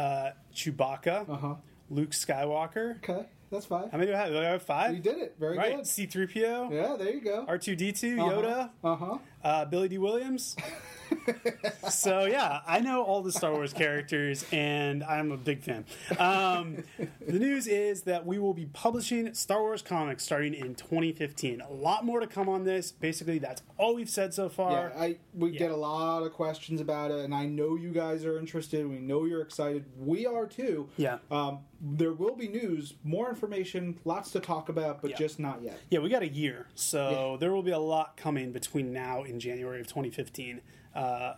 uh, 0.00 0.30
Chewbacca, 0.54 1.28
Uh 1.28 1.36
huh. 1.36 1.54
Luke 1.90 2.10
Skywalker. 2.10 2.96
Okay, 2.98 3.26
that's 3.50 3.66
five. 3.66 3.90
How 3.90 3.98
many 3.98 4.10
do 4.10 4.16
I 4.16 4.20
have? 4.20 4.28
Do 4.30 4.38
I 4.38 4.44
have 4.44 4.62
five? 4.62 4.94
You 4.94 5.00
did 5.00 5.18
it. 5.18 5.36
Very 5.38 5.56
right. 5.58 5.76
good. 5.76 5.84
C3PO, 5.84 6.72
Yeah, 6.72 6.96
there 6.98 7.10
you 7.14 7.20
go. 7.20 7.44
R2D2, 7.46 8.16
Yoda, 8.16 8.70
Uh 8.82 8.96
huh. 8.96 9.18
Uh, 9.44 9.64
Billy 9.64 9.88
D. 9.88 9.98
Williams. 9.98 10.56
so 11.90 12.24
yeah, 12.24 12.60
I 12.66 12.80
know 12.80 13.02
all 13.02 13.22
the 13.22 13.32
Star 13.32 13.52
Wars 13.52 13.72
characters, 13.72 14.44
and 14.52 15.04
I'm 15.04 15.30
a 15.32 15.36
big 15.36 15.62
fan. 15.62 15.84
Um, 16.18 16.82
the 17.26 17.38
news 17.38 17.66
is 17.66 18.02
that 18.02 18.26
we 18.26 18.38
will 18.38 18.54
be 18.54 18.66
publishing 18.66 19.32
Star 19.34 19.60
Wars 19.60 19.82
comics 19.82 20.24
starting 20.24 20.54
in 20.54 20.74
2015. 20.74 21.60
A 21.60 21.70
lot 21.72 22.04
more 22.04 22.20
to 22.20 22.26
come 22.26 22.48
on 22.48 22.64
this. 22.64 22.90
Basically, 22.92 23.38
that's 23.38 23.62
all 23.78 23.94
we've 23.94 24.10
said 24.10 24.34
so 24.34 24.48
far. 24.48 24.92
Yeah, 24.94 25.00
I 25.02 25.16
we 25.34 25.50
Yeah. 25.52 25.58
get 25.60 25.70
a 25.70 25.76
lot 25.76 26.22
of 26.22 26.32
questions 26.32 26.80
about 26.80 27.10
it, 27.10 27.24
and 27.24 27.34
I 27.34 27.46
know 27.46 27.76
you 27.76 27.90
guys 27.92 28.24
are 28.24 28.38
interested. 28.38 28.86
We 28.88 28.98
know 28.98 29.24
you're 29.24 29.42
excited. 29.42 29.84
We 29.98 30.26
are 30.26 30.46
too. 30.46 30.88
Yeah. 30.96 31.18
Um, 31.30 31.60
there 31.80 32.12
will 32.14 32.34
be 32.34 32.48
news, 32.48 32.94
more 33.04 33.28
information, 33.28 33.98
lots 34.06 34.30
to 34.32 34.40
talk 34.40 34.70
about, 34.70 35.02
but 35.02 35.10
Yeah. 35.10 35.16
just 35.18 35.38
not 35.38 35.62
yet. 35.62 35.78
Yeah, 35.90 35.98
we 35.98 36.08
got 36.08 36.22
a 36.22 36.28
year, 36.28 36.66
so 36.74 37.36
there 37.38 37.52
will 37.52 37.62
be 37.62 37.70
a 37.72 37.78
lot 37.78 38.16
coming 38.16 38.50
between 38.50 38.92
now 38.94 39.22
and 39.30 39.40
January 39.40 39.80
of 39.80 39.86
2015 39.86 40.60
uh, 40.94 41.34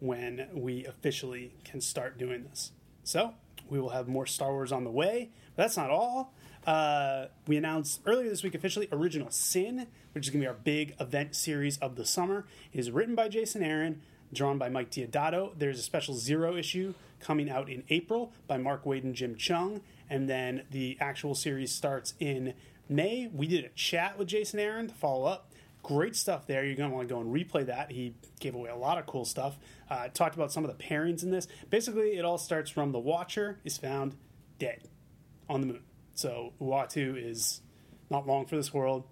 when 0.00 0.48
we 0.52 0.84
officially 0.84 1.54
can 1.64 1.80
start 1.80 2.18
doing 2.18 2.44
this. 2.44 2.72
So 3.04 3.34
we 3.68 3.80
will 3.80 3.90
have 3.90 4.08
more 4.08 4.26
Star 4.26 4.52
Wars 4.52 4.72
on 4.72 4.84
the 4.84 4.90
way. 4.90 5.30
But 5.56 5.64
that's 5.64 5.76
not 5.76 5.90
all. 5.90 6.34
Uh, 6.66 7.26
we 7.46 7.56
announced 7.56 8.00
earlier 8.06 8.28
this 8.28 8.42
week 8.42 8.54
officially 8.54 8.88
Original 8.92 9.30
Sin, 9.30 9.86
which 10.12 10.26
is 10.26 10.30
going 10.30 10.40
to 10.40 10.44
be 10.44 10.48
our 10.48 10.54
big 10.54 10.94
event 11.00 11.34
series 11.34 11.78
of 11.78 11.96
the 11.96 12.04
summer. 12.04 12.46
It 12.72 12.78
is 12.78 12.90
written 12.90 13.14
by 13.14 13.28
Jason 13.28 13.62
Aaron, 13.62 14.02
drawn 14.32 14.58
by 14.58 14.68
Mike 14.68 14.90
Deodato. 14.90 15.52
There's 15.56 15.78
a 15.78 15.82
special 15.82 16.14
zero 16.14 16.56
issue 16.56 16.94
coming 17.20 17.50
out 17.50 17.68
in 17.68 17.82
April 17.88 18.32
by 18.46 18.58
Mark 18.58 18.84
Waid 18.84 19.04
and 19.04 19.14
Jim 19.14 19.34
Cheung, 19.34 19.80
and 20.08 20.28
then 20.28 20.62
the 20.70 20.96
actual 21.00 21.34
series 21.34 21.72
starts 21.72 22.14
in 22.20 22.54
May. 22.88 23.28
We 23.32 23.46
did 23.46 23.64
a 23.64 23.68
chat 23.70 24.18
with 24.18 24.28
Jason 24.28 24.60
Aaron 24.60 24.88
to 24.88 24.94
follow 24.94 25.24
up. 25.24 25.51
Great 25.82 26.14
stuff 26.14 26.46
there. 26.46 26.64
You're 26.64 26.76
going 26.76 26.90
to 26.90 26.94
want 26.94 27.08
to 27.08 27.14
go 27.14 27.20
and 27.20 27.34
replay 27.34 27.66
that. 27.66 27.90
He 27.90 28.14
gave 28.38 28.54
away 28.54 28.70
a 28.70 28.76
lot 28.76 28.98
of 28.98 29.06
cool 29.06 29.24
stuff. 29.24 29.58
Uh, 29.90 30.08
talked 30.08 30.36
about 30.36 30.52
some 30.52 30.64
of 30.64 30.76
the 30.76 30.82
pairings 30.82 31.22
in 31.22 31.30
this. 31.30 31.48
Basically, 31.70 32.16
it 32.16 32.24
all 32.24 32.38
starts 32.38 32.70
from 32.70 32.92
the 32.92 33.00
Watcher 33.00 33.58
is 33.64 33.76
found 33.76 34.14
dead 34.58 34.88
on 35.48 35.60
the 35.60 35.66
moon. 35.66 35.82
So 36.14 36.52
Uatu 36.60 37.16
is 37.16 37.62
not 38.10 38.26
long 38.26 38.46
for 38.46 38.56
this 38.56 38.72
world. 38.72 39.04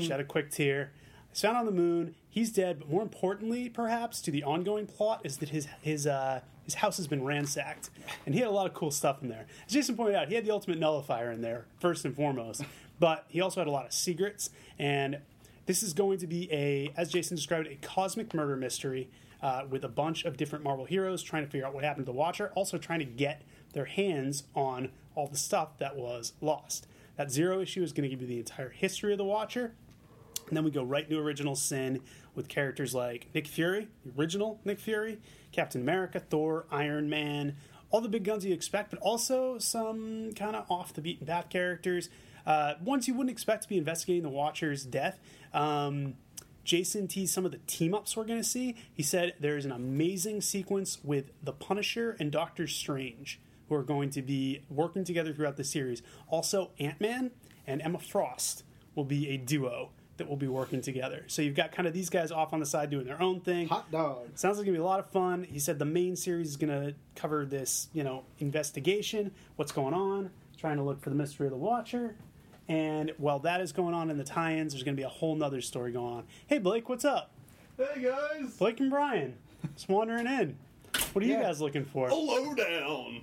Shed 0.00 0.18
a 0.20 0.24
quick 0.24 0.50
tear. 0.50 0.92
He's 1.30 1.42
found 1.42 1.58
on 1.58 1.66
the 1.66 1.72
moon. 1.72 2.14
He's 2.28 2.50
dead. 2.50 2.78
But 2.80 2.88
more 2.88 3.02
importantly, 3.02 3.68
perhaps 3.68 4.20
to 4.22 4.30
the 4.30 4.42
ongoing 4.42 4.86
plot, 4.86 5.20
is 5.24 5.36
that 5.38 5.50
his 5.50 5.68
his 5.82 6.06
uh, 6.06 6.40
his 6.64 6.74
house 6.74 6.96
has 6.96 7.06
been 7.06 7.24
ransacked, 7.24 7.90
and 8.24 8.34
he 8.34 8.40
had 8.40 8.48
a 8.48 8.52
lot 8.52 8.66
of 8.66 8.74
cool 8.74 8.90
stuff 8.90 9.22
in 9.22 9.28
there. 9.28 9.46
As 9.66 9.72
Jason 9.72 9.96
pointed 9.96 10.16
out, 10.16 10.28
he 10.28 10.34
had 10.34 10.44
the 10.44 10.50
ultimate 10.50 10.78
nullifier 10.78 11.30
in 11.30 11.42
there 11.42 11.66
first 11.78 12.04
and 12.04 12.16
foremost, 12.16 12.64
but 12.98 13.26
he 13.28 13.40
also 13.40 13.60
had 13.60 13.68
a 13.68 13.70
lot 13.70 13.84
of 13.84 13.92
secrets. 13.92 14.50
And 14.78 15.18
this 15.66 15.82
is 15.82 15.92
going 15.92 16.18
to 16.18 16.26
be 16.26 16.50
a, 16.52 16.92
as 16.96 17.10
Jason 17.10 17.36
described, 17.36 17.66
a 17.66 17.76
cosmic 17.76 18.32
murder 18.32 18.56
mystery 18.56 19.10
uh, 19.42 19.64
with 19.68 19.84
a 19.84 19.88
bunch 19.88 20.24
of 20.24 20.36
different 20.36 20.64
Marvel 20.64 20.84
heroes 20.84 21.22
trying 21.22 21.44
to 21.44 21.50
figure 21.50 21.66
out 21.66 21.74
what 21.74 21.84
happened 21.84 22.06
to 22.06 22.12
the 22.12 22.16
Watcher, 22.16 22.52
also 22.54 22.78
trying 22.78 23.00
to 23.00 23.04
get 23.04 23.42
their 23.72 23.84
hands 23.84 24.44
on 24.54 24.90
all 25.14 25.26
the 25.26 25.36
stuff 25.36 25.78
that 25.78 25.96
was 25.96 26.32
lost. 26.40 26.86
That 27.16 27.30
zero 27.30 27.60
issue 27.60 27.82
is 27.82 27.92
going 27.92 28.08
to 28.08 28.14
give 28.14 28.22
you 28.22 28.28
the 28.28 28.38
entire 28.38 28.70
history 28.70 29.12
of 29.12 29.18
the 29.18 29.24
Watcher, 29.24 29.74
and 30.48 30.56
then 30.56 30.64
we 30.64 30.70
go 30.70 30.82
right 30.82 31.04
into 31.04 31.18
Original 31.18 31.56
Sin 31.56 32.00
with 32.34 32.48
characters 32.48 32.94
like 32.94 33.28
Nick 33.34 33.46
Fury, 33.48 33.88
the 34.04 34.12
original 34.20 34.60
Nick 34.64 34.78
Fury, 34.78 35.18
Captain 35.52 35.80
America, 35.80 36.20
Thor, 36.20 36.66
Iron 36.70 37.08
Man, 37.08 37.56
all 37.90 38.00
the 38.00 38.08
big 38.08 38.24
guns 38.24 38.44
you 38.44 38.52
expect, 38.52 38.90
but 38.90 39.00
also 39.00 39.58
some 39.58 40.32
kind 40.34 40.54
of 40.54 40.70
off 40.70 40.92
the 40.92 41.00
beaten 41.00 41.26
path 41.26 41.48
characters. 41.48 42.08
Uh, 42.46 42.74
ones 42.82 43.08
you 43.08 43.14
wouldn't 43.14 43.30
expect 43.30 43.62
to 43.64 43.68
be 43.68 43.76
investigating 43.76 44.22
the 44.22 44.28
Watcher's 44.28 44.84
death. 44.84 45.18
Um, 45.52 46.14
Jason 46.64 47.06
teased 47.06 47.32
some 47.32 47.44
of 47.44 47.52
the 47.52 47.58
team 47.66 47.94
ups 47.94 48.16
we're 48.16 48.24
going 48.24 48.40
to 48.40 48.48
see. 48.48 48.76
He 48.92 49.02
said 49.02 49.34
there 49.40 49.56
is 49.56 49.64
an 49.64 49.72
amazing 49.72 50.40
sequence 50.40 50.98
with 51.02 51.30
the 51.42 51.52
Punisher 51.52 52.16
and 52.18 52.30
Doctor 52.30 52.66
Strange 52.66 53.40
who 53.68 53.74
are 53.74 53.82
going 53.82 54.10
to 54.10 54.22
be 54.22 54.62
working 54.68 55.04
together 55.04 55.32
throughout 55.32 55.56
the 55.56 55.64
series. 55.64 56.02
Also, 56.28 56.70
Ant 56.78 57.00
Man 57.00 57.30
and 57.66 57.82
Emma 57.82 57.98
Frost 57.98 58.64
will 58.94 59.04
be 59.04 59.28
a 59.28 59.36
duo 59.36 59.90
that 60.16 60.28
will 60.28 60.36
be 60.36 60.48
working 60.48 60.80
together. 60.80 61.24
So 61.26 61.42
you've 61.42 61.54
got 61.54 61.72
kind 61.72 61.86
of 61.86 61.92
these 61.92 62.08
guys 62.08 62.32
off 62.32 62.52
on 62.52 62.60
the 62.60 62.66
side 62.66 62.90
doing 62.90 63.06
their 63.06 63.20
own 63.20 63.40
thing. 63.40 63.68
Hot 63.68 63.90
dog. 63.90 64.28
Sounds 64.34 64.56
like 64.56 64.62
it's 64.62 64.66
gonna 64.66 64.78
be 64.78 64.82
a 64.82 64.84
lot 64.84 64.98
of 64.98 65.10
fun. 65.10 65.44
He 65.44 65.58
said 65.58 65.78
the 65.78 65.84
main 65.84 66.16
series 66.16 66.48
is 66.48 66.56
gonna 66.56 66.94
cover 67.14 67.44
this, 67.44 67.88
you 67.92 68.02
know, 68.02 68.24
investigation, 68.38 69.32
what's 69.56 69.72
going 69.72 69.94
on, 69.94 70.30
trying 70.56 70.78
to 70.78 70.82
look 70.82 71.00
for 71.02 71.10
the 71.10 71.16
mystery 71.16 71.46
of 71.46 71.52
the 71.52 71.58
Watcher. 71.58 72.16
And 72.68 73.12
while 73.18 73.38
that 73.40 73.60
is 73.60 73.72
going 73.72 73.94
on 73.94 74.10
in 74.10 74.18
the 74.18 74.24
tie-ins, 74.24 74.72
there's 74.72 74.82
gonna 74.82 74.96
be 74.96 75.02
a 75.02 75.08
whole 75.08 75.36
nother 75.36 75.60
story 75.60 75.92
going 75.92 76.14
on. 76.14 76.24
Hey 76.46 76.58
Blake, 76.58 76.88
what's 76.88 77.04
up? 77.04 77.30
Hey 77.76 78.02
guys. 78.02 78.56
Blake 78.58 78.80
and 78.80 78.90
Brian, 78.90 79.34
just 79.74 79.88
wandering 79.88 80.26
in. 80.26 80.56
What 81.12 81.24
are 81.24 81.28
you 81.28 81.36
guys 81.36 81.60
looking 81.60 81.84
for? 81.84 82.10
Low 82.10 82.54
down. 82.54 83.22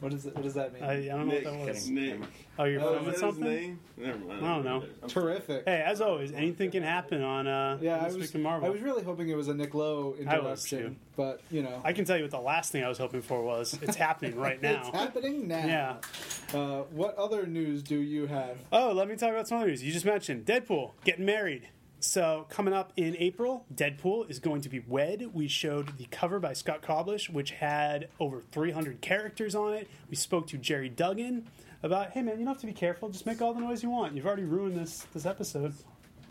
What 0.00 0.12
is 0.14 0.26
it? 0.26 0.34
What 0.34 0.44
does 0.44 0.54
that 0.54 0.72
mean? 0.72 0.82
I, 0.82 0.92
I 0.92 1.06
don't 1.08 1.28
know 1.28 1.34
Nick, 1.34 1.44
what 1.44 1.54
that 1.66 1.66
was. 1.74 1.88
Nick. 1.90 2.20
Oh, 2.58 2.64
you're 2.64 2.80
Oh, 2.80 2.94
filming 2.94 3.00
Is 3.00 3.04
that 3.06 3.10
his 3.12 3.20
something? 3.20 3.44
name? 3.44 3.80
Never 3.96 4.18
mind. 4.18 4.46
I 4.46 4.54
don't 4.54 4.64
know. 4.64 4.84
Terrific. 5.08 5.64
Hey, 5.66 5.82
as 5.86 6.00
always, 6.00 6.32
anything 6.32 6.70
can 6.70 6.82
happen 6.82 7.22
on 7.22 7.46
uh, 7.46 7.78
yeah, 7.80 7.96
I 8.00 8.04
this 8.04 8.14
was. 8.14 8.22
week 8.28 8.34
in 8.34 8.42
Marvel. 8.42 8.66
I 8.66 8.70
was 8.70 8.80
really 8.80 9.02
hoping 9.02 9.28
it 9.28 9.36
was 9.36 9.48
a 9.48 9.54
Nick 9.54 9.74
Lowe 9.74 10.16
I 10.26 10.38
was 10.38 10.64
too. 10.64 10.96
but 11.16 11.40
you 11.50 11.62
know, 11.62 11.80
I 11.84 11.92
can 11.92 12.04
tell 12.04 12.16
you 12.16 12.22
what 12.24 12.30
the 12.30 12.40
last 12.40 12.72
thing 12.72 12.82
I 12.82 12.88
was 12.88 12.98
hoping 12.98 13.22
for 13.22 13.42
was. 13.42 13.78
It's 13.82 13.96
happening 14.08 14.36
right 14.36 14.60
now. 14.60 14.80
it's 14.88 14.96
happening 14.96 15.46
now. 15.48 15.66
Yeah. 15.66 16.58
Uh, 16.58 16.82
what 16.90 17.14
other 17.16 17.46
news 17.46 17.82
do 17.82 17.96
you 17.98 18.26
have? 18.26 18.56
Oh, 18.72 18.92
let 18.92 19.06
me 19.08 19.16
talk 19.16 19.30
about 19.30 19.48
some 19.48 19.58
other 19.58 19.68
news. 19.68 19.82
You 19.84 19.92
just 19.92 20.06
mentioned 20.06 20.46
Deadpool 20.46 20.92
getting 21.04 21.24
married. 21.26 21.68
So 22.00 22.46
coming 22.48 22.72
up 22.72 22.92
in 22.96 23.14
April, 23.18 23.66
Deadpool 23.74 24.30
is 24.30 24.38
going 24.38 24.62
to 24.62 24.70
be 24.70 24.80
wed. 24.80 25.30
We 25.34 25.48
showed 25.48 25.98
the 25.98 26.06
cover 26.06 26.40
by 26.40 26.54
Scott 26.54 26.80
Koblish, 26.80 27.28
which 27.28 27.50
had 27.50 28.08
over 28.18 28.42
300 28.52 29.02
characters 29.02 29.54
on 29.54 29.74
it. 29.74 29.88
We 30.08 30.16
spoke 30.16 30.46
to 30.48 30.56
Gerry 30.56 30.88
Duggan 30.88 31.46
about, 31.82 32.12
hey 32.12 32.22
man, 32.22 32.38
you 32.38 32.44
don't 32.44 32.54
have 32.54 32.60
to 32.62 32.66
be 32.66 32.72
careful. 32.72 33.10
Just 33.10 33.26
make 33.26 33.42
all 33.42 33.52
the 33.52 33.60
noise 33.60 33.82
you 33.82 33.90
want. 33.90 34.14
You've 34.14 34.26
already 34.26 34.44
ruined 34.44 34.78
this 34.78 35.06
this 35.12 35.26
episode. 35.26 35.74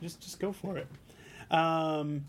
Just 0.02 0.22
just 0.22 0.40
go 0.40 0.52
for 0.52 0.78
it. 0.78 0.88
Um, 1.52 2.26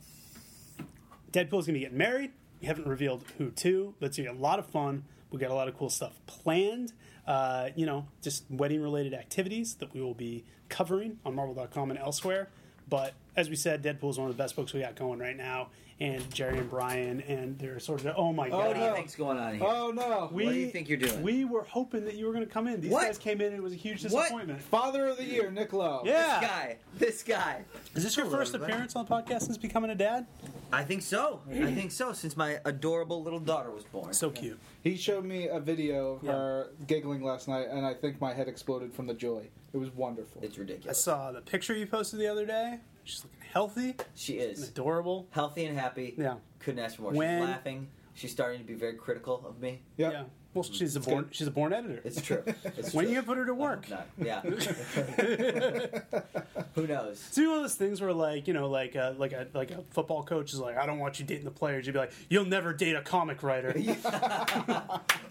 to 1.33 1.45
be 1.73 1.81
getting 1.81 1.97
married. 1.97 2.33
We 2.61 2.67
haven't 2.67 2.87
revealed 2.87 3.25
who 3.39 3.51
to, 3.51 3.95
going 4.01 4.13
to 4.13 4.23
be 4.23 4.29
a 4.29 4.33
lot 4.35 4.59
of 4.59 4.67
fun. 4.67 5.05
We 5.31 5.39
got 5.39 5.51
a 5.51 5.55
lot 5.55 5.69
of 5.69 5.79
cool 5.79 5.89
stuff 5.89 6.13
planned. 6.27 6.93
Uh, 7.27 7.71
you 7.75 7.87
know, 7.87 8.07
just 8.21 8.45
wedding 8.51 8.83
related 8.83 9.15
activities 9.15 9.77
that 9.77 9.95
we 9.95 10.01
will 10.01 10.15
be 10.15 10.45
covering 10.69 11.19
on 11.25 11.35
Marvel.com 11.35 11.91
and 11.91 11.99
elsewhere. 11.99 12.51
But 12.89 13.15
as 13.37 13.49
we 13.51 13.57
said, 13.57 13.83
Deadpool 13.83 14.11
is 14.11 14.19
one 14.19 14.29
of 14.31 14.37
the 14.37 14.43
best 14.43 14.57
books 14.57 14.73
we 14.73 14.81
got 14.81 14.95
going 14.97 15.19
right 15.19 15.37
now. 15.37 15.69
And 16.03 16.33
Gerry 16.33 16.57
and 16.57 16.71
Brian, 16.71 17.21
and 17.29 17.59
they're 17.59 17.79
sort 17.79 18.07
of, 18.07 18.15
oh 18.17 18.33
my 18.33 18.47
Oh, 18.47 18.53
god. 18.53 18.67
What 18.69 18.75
do 18.77 18.81
you 18.81 18.87
no. 18.87 18.95
think's 18.95 19.15
going 19.15 19.37
on 19.37 19.55
here? 19.59 19.63
Oh 19.67 19.91
no! 19.91 20.31
We, 20.33 20.45
What 20.47 20.53
do 20.55 20.59
you 20.59 20.69
think 20.71 20.89
you're 20.89 20.97
doing? 20.97 21.21
We 21.23 21.45
were 21.45 21.63
hoping 21.65 22.07
that 22.07 22.15
you 22.15 22.25
were 22.25 22.33
going 22.33 22.47
to 22.47 22.51
come 22.51 22.69
in. 22.69 22.81
These 22.81 22.91
What? 22.91 23.03
guys 23.05 23.19
came 23.19 23.43
in, 23.43 23.49
and 23.49 23.57
it 23.57 23.63
was 23.63 23.75
a 23.75 23.77
huge 23.77 24.03
What? 24.05 24.23
disappointment. 24.23 24.63
Father 24.63 25.09
of 25.09 25.19
the 25.19 25.25
Year, 25.25 25.51
Nick 25.51 25.75
Lowe. 25.75 26.01
Yeah. 26.07 26.41
This 26.41 26.49
guy. 26.49 26.77
This 26.97 27.23
guy. 27.23 27.65
Is 27.95 28.03
this 28.03 28.17
your 28.17 28.25
Hello, 28.25 28.39
first 28.39 28.55
everybody. 28.55 28.73
appearance 28.73 28.97
on 28.97 29.05
the 29.05 29.11
podcast 29.15 29.43
since 29.43 29.59
becoming 29.59 29.91
a 29.91 29.95
dad? 29.95 30.25
I 30.73 30.85
think 30.85 31.03
so. 31.03 31.43
I 31.51 31.71
think 31.75 31.93
so. 31.93 32.15
Since 32.15 32.35
my 32.35 32.61
adorable 32.65 33.23
little 33.23 33.39
daughter 33.39 33.71
was 33.71 33.85
born. 33.85 34.15
So 34.15 34.31
cute. 34.31 34.59
He 34.83 34.97
showed 34.97 35.27
me 35.27 35.49
a 35.49 35.61
video 35.61 36.13
of 36.15 36.23
Yeah. 36.25 36.33
her 36.33 36.71
giggling 36.87 37.23
last 37.23 37.47
night, 37.47 37.69
and 37.69 37.85
I 37.85 37.93
think 37.93 38.23
my 38.23 38.33
head 38.33 38.49
exploded 38.49 38.95
from 38.95 39.07
the 39.07 39.13
joy. 39.13 39.51
It 39.75 39.77
was 39.77 39.91
wonderful. 39.95 40.41
It's 40.43 40.57
ridiculous. 40.57 40.97
I 40.99 40.99
saw 40.99 41.31
the 41.31 41.43
picture 41.43 41.75
you 41.77 41.87
posted 41.87 42.21
the 42.21 42.27
other 42.29 42.47
day. 42.47 42.79
She's 43.05 43.25
looking 43.25 43.39
healthy 43.53 43.95
She 44.15 44.41
and 44.41 44.53
is 44.53 44.69
adorable. 44.69 45.27
healthy 45.31 45.65
and 45.67 45.79
happy. 45.79 46.15
Yeah. 46.17 46.37
Couldn't 46.61 46.81
ask 46.85 46.97
for 46.97 47.03
more. 47.03 47.13
When- 47.13 47.41
She's 47.41 47.49
laughing. 47.49 47.89
She's 48.15 48.31
starting 48.33 48.61
to 48.61 48.67
be 48.67 48.75
very 48.75 48.95
critical 48.95 49.45
of 49.47 49.61
me. 49.61 49.81
Yep. 49.97 50.13
Yeah. 50.13 50.23
Well, 50.53 50.65
she's 50.65 50.97
a 50.97 51.01
born 51.01 51.25
good. 51.25 51.35
she's 51.35 51.47
a 51.47 51.51
born 51.53 51.73
editor. 51.73 52.01
It's 52.05 52.21
true. 52.21 52.43
It's 52.77 52.93
when 52.93 53.07
true. 53.07 53.15
you 53.15 53.23
put 53.23 53.39
her 53.39 53.47
to 53.47 53.55
work? 53.55 53.89
Not- 53.89 54.09
yeah. 54.19 54.41
Who 56.75 56.87
knows? 56.89 57.25
It's 57.29 57.37
one 57.39 57.47
of 57.51 57.61
those 57.63 57.77
things 57.77 58.01
where, 58.01 58.13
like, 58.13 58.49
you 58.49 58.55
know, 58.55 58.69
like 58.69 58.97
a, 58.97 59.15
like 59.17 59.33
a 59.33 59.47
like 59.55 59.71
a 59.71 59.83
football 59.91 60.25
coach 60.25 60.53
is 60.53 60.59
like, 60.59 60.77
I 60.77 60.87
don't 60.87 60.99
want 60.99 61.21
you 61.21 61.25
dating 61.25 61.45
the 61.45 61.51
players. 61.53 61.87
You'd 61.87 61.93
be 61.93 62.01
like, 62.01 62.13
you'll 62.29 62.45
never 62.45 62.73
date 62.73 62.97
a 62.97 63.03
comic 63.03 63.43
writer. 63.43 63.75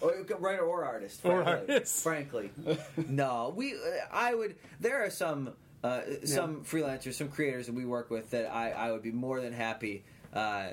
Or 0.02 0.14
writer 0.40 0.62
or 0.62 0.86
artist. 0.86 1.20
Or 1.24 1.44
Frankly. 1.44 1.74
artist. 1.76 2.04
Frankly, 2.04 2.50
no. 3.10 3.54
We. 3.56 3.74
Uh, 3.74 3.78
I 4.12 4.34
would. 4.34 4.56
There 4.80 5.04
are 5.04 5.10
some. 5.10 5.52
Uh, 5.84 6.02
some 6.26 6.64
freelancers, 6.64 7.14
some 7.14 7.30
creators 7.30 7.68
that 7.68 7.76
we 7.76 7.86
work 7.86 8.10
with 8.10 8.32
that 8.32 8.54
I, 8.54 8.72
I 8.72 8.92
would 8.92 9.02
be 9.02 9.12
more 9.12 9.40
than 9.40 9.54
happy. 9.54 10.04
Uh, 10.34 10.70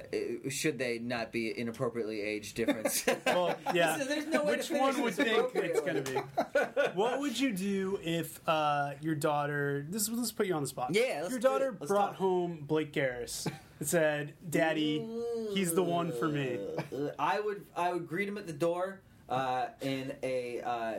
should 0.50 0.78
they 0.78 0.98
not 0.98 1.32
be 1.32 1.58
inappropriately 1.58 2.20
age 2.20 2.52
difference? 2.52 3.06
well, 3.26 3.56
yeah. 3.74 3.96
No 4.28 4.44
Which 4.44 4.68
to 4.68 4.78
one 4.78 5.00
would 5.00 5.14
think 5.14 5.50
it's 5.54 5.80
gonna 5.80 6.02
be? 6.02 6.16
What 6.94 7.20
would 7.20 7.38
you 7.38 7.52
do 7.52 7.98
if 8.02 8.38
uh, 8.46 8.92
your 9.00 9.14
daughter? 9.14 9.86
This 9.88 10.10
let's 10.10 10.32
put 10.32 10.46
you 10.46 10.54
on 10.54 10.62
the 10.62 10.68
spot. 10.68 10.90
Yeah, 10.92 11.28
your 11.28 11.38
daughter 11.38 11.72
brought 11.72 12.08
talk. 12.08 12.16
home 12.16 12.64
Blake 12.66 12.92
Garris. 12.92 13.46
It 13.80 13.88
said, 13.88 14.34
"Daddy, 14.48 15.06
he's 15.54 15.72
the 15.72 15.82
one 15.82 16.12
for 16.12 16.28
me." 16.28 16.58
Uh, 16.92 17.10
I 17.18 17.40
would 17.40 17.64
I 17.74 17.92
would 17.94 18.06
greet 18.06 18.28
him 18.28 18.36
at 18.36 18.46
the 18.46 18.52
door 18.52 19.00
uh, 19.28 19.66
in 19.80 20.12
a 20.22 20.60
uh, 20.60 20.94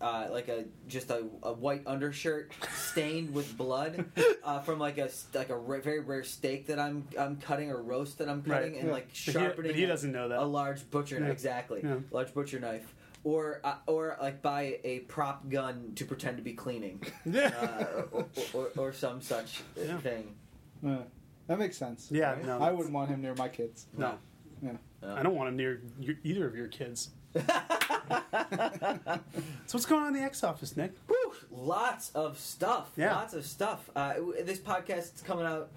uh, 0.00 0.28
like 0.30 0.48
a 0.48 0.64
just 0.88 1.10
a, 1.10 1.24
a 1.42 1.52
white 1.52 1.82
undershirt 1.86 2.52
stained 2.74 3.34
with 3.34 3.56
blood 3.56 4.04
uh, 4.44 4.60
from 4.60 4.78
like 4.78 4.98
a 4.98 5.10
like 5.34 5.50
a 5.50 5.56
ra- 5.56 5.80
very 5.80 6.00
rare 6.00 6.22
steak 6.24 6.66
that 6.68 6.78
I'm 6.78 7.06
I'm 7.18 7.36
cutting 7.38 7.70
or 7.70 7.82
roast 7.82 8.18
that 8.18 8.28
I'm 8.28 8.42
cutting 8.42 8.72
Right. 8.74 8.78
and 8.80 8.88
Yeah. 8.88 8.92
like 8.94 9.08
But 9.08 9.16
he- 9.16 9.32
sharpening. 9.32 9.70
but 9.72 9.76
he 9.76 9.86
doesn't 9.86 10.12
know 10.12 10.28
that. 10.28 10.38
a 10.38 10.44
large 10.44 10.88
butcher 10.90 11.16
Yeah. 11.16 11.22
knife 11.22 11.32
exactly 11.32 11.80
Yeah. 11.82 11.96
large 12.10 12.32
butcher 12.34 12.60
knife. 12.60 12.94
Or, 13.24 13.60
uh, 13.62 13.76
or 13.86 14.16
like 14.20 14.42
buy 14.42 14.80
a 14.82 14.98
prop 15.00 15.48
gun 15.48 15.92
to 15.94 16.04
pretend 16.04 16.38
to 16.38 16.42
be 16.42 16.54
cleaning, 16.54 17.00
uh, 17.32 17.84
or, 18.10 18.26
or, 18.52 18.68
or 18.76 18.92
some 18.92 19.20
such 19.22 19.62
Yeah. 19.76 19.98
thing. 19.98 20.34
Yeah. 20.82 21.02
That 21.46 21.60
makes 21.60 21.76
sense. 21.76 22.08
Yeah, 22.10 22.32
Right? 22.32 22.44
no, 22.44 22.58
I 22.60 22.72
wouldn't 22.72 22.92
want 22.92 23.10
him 23.10 23.22
near 23.22 23.36
my 23.36 23.48
kids. 23.48 23.86
No, 23.96 24.18
Yeah. 24.60 24.72
No. 25.02 25.14
I 25.14 25.22
don't 25.22 25.36
want 25.36 25.50
him 25.50 25.56
near 25.56 25.82
your, 26.00 26.16
either 26.24 26.48
of 26.48 26.56
your 26.56 26.66
kids. 26.66 27.10
so 27.34 27.40
what's 29.70 29.86
going 29.86 30.02
on 30.02 30.08
in 30.08 30.14
the 30.14 30.20
X 30.20 30.44
office, 30.44 30.76
Nick? 30.76 30.92
Whew, 31.08 31.32
lots 31.50 32.10
of 32.14 32.38
stuff. 32.38 32.90
Yeah. 32.96 33.14
Lots 33.14 33.34
of 33.34 33.46
stuff. 33.46 33.88
Uh, 33.96 34.14
this 34.44 34.58
podcast 34.58 35.14
is 35.14 35.22
coming 35.24 35.46
out 35.46 35.70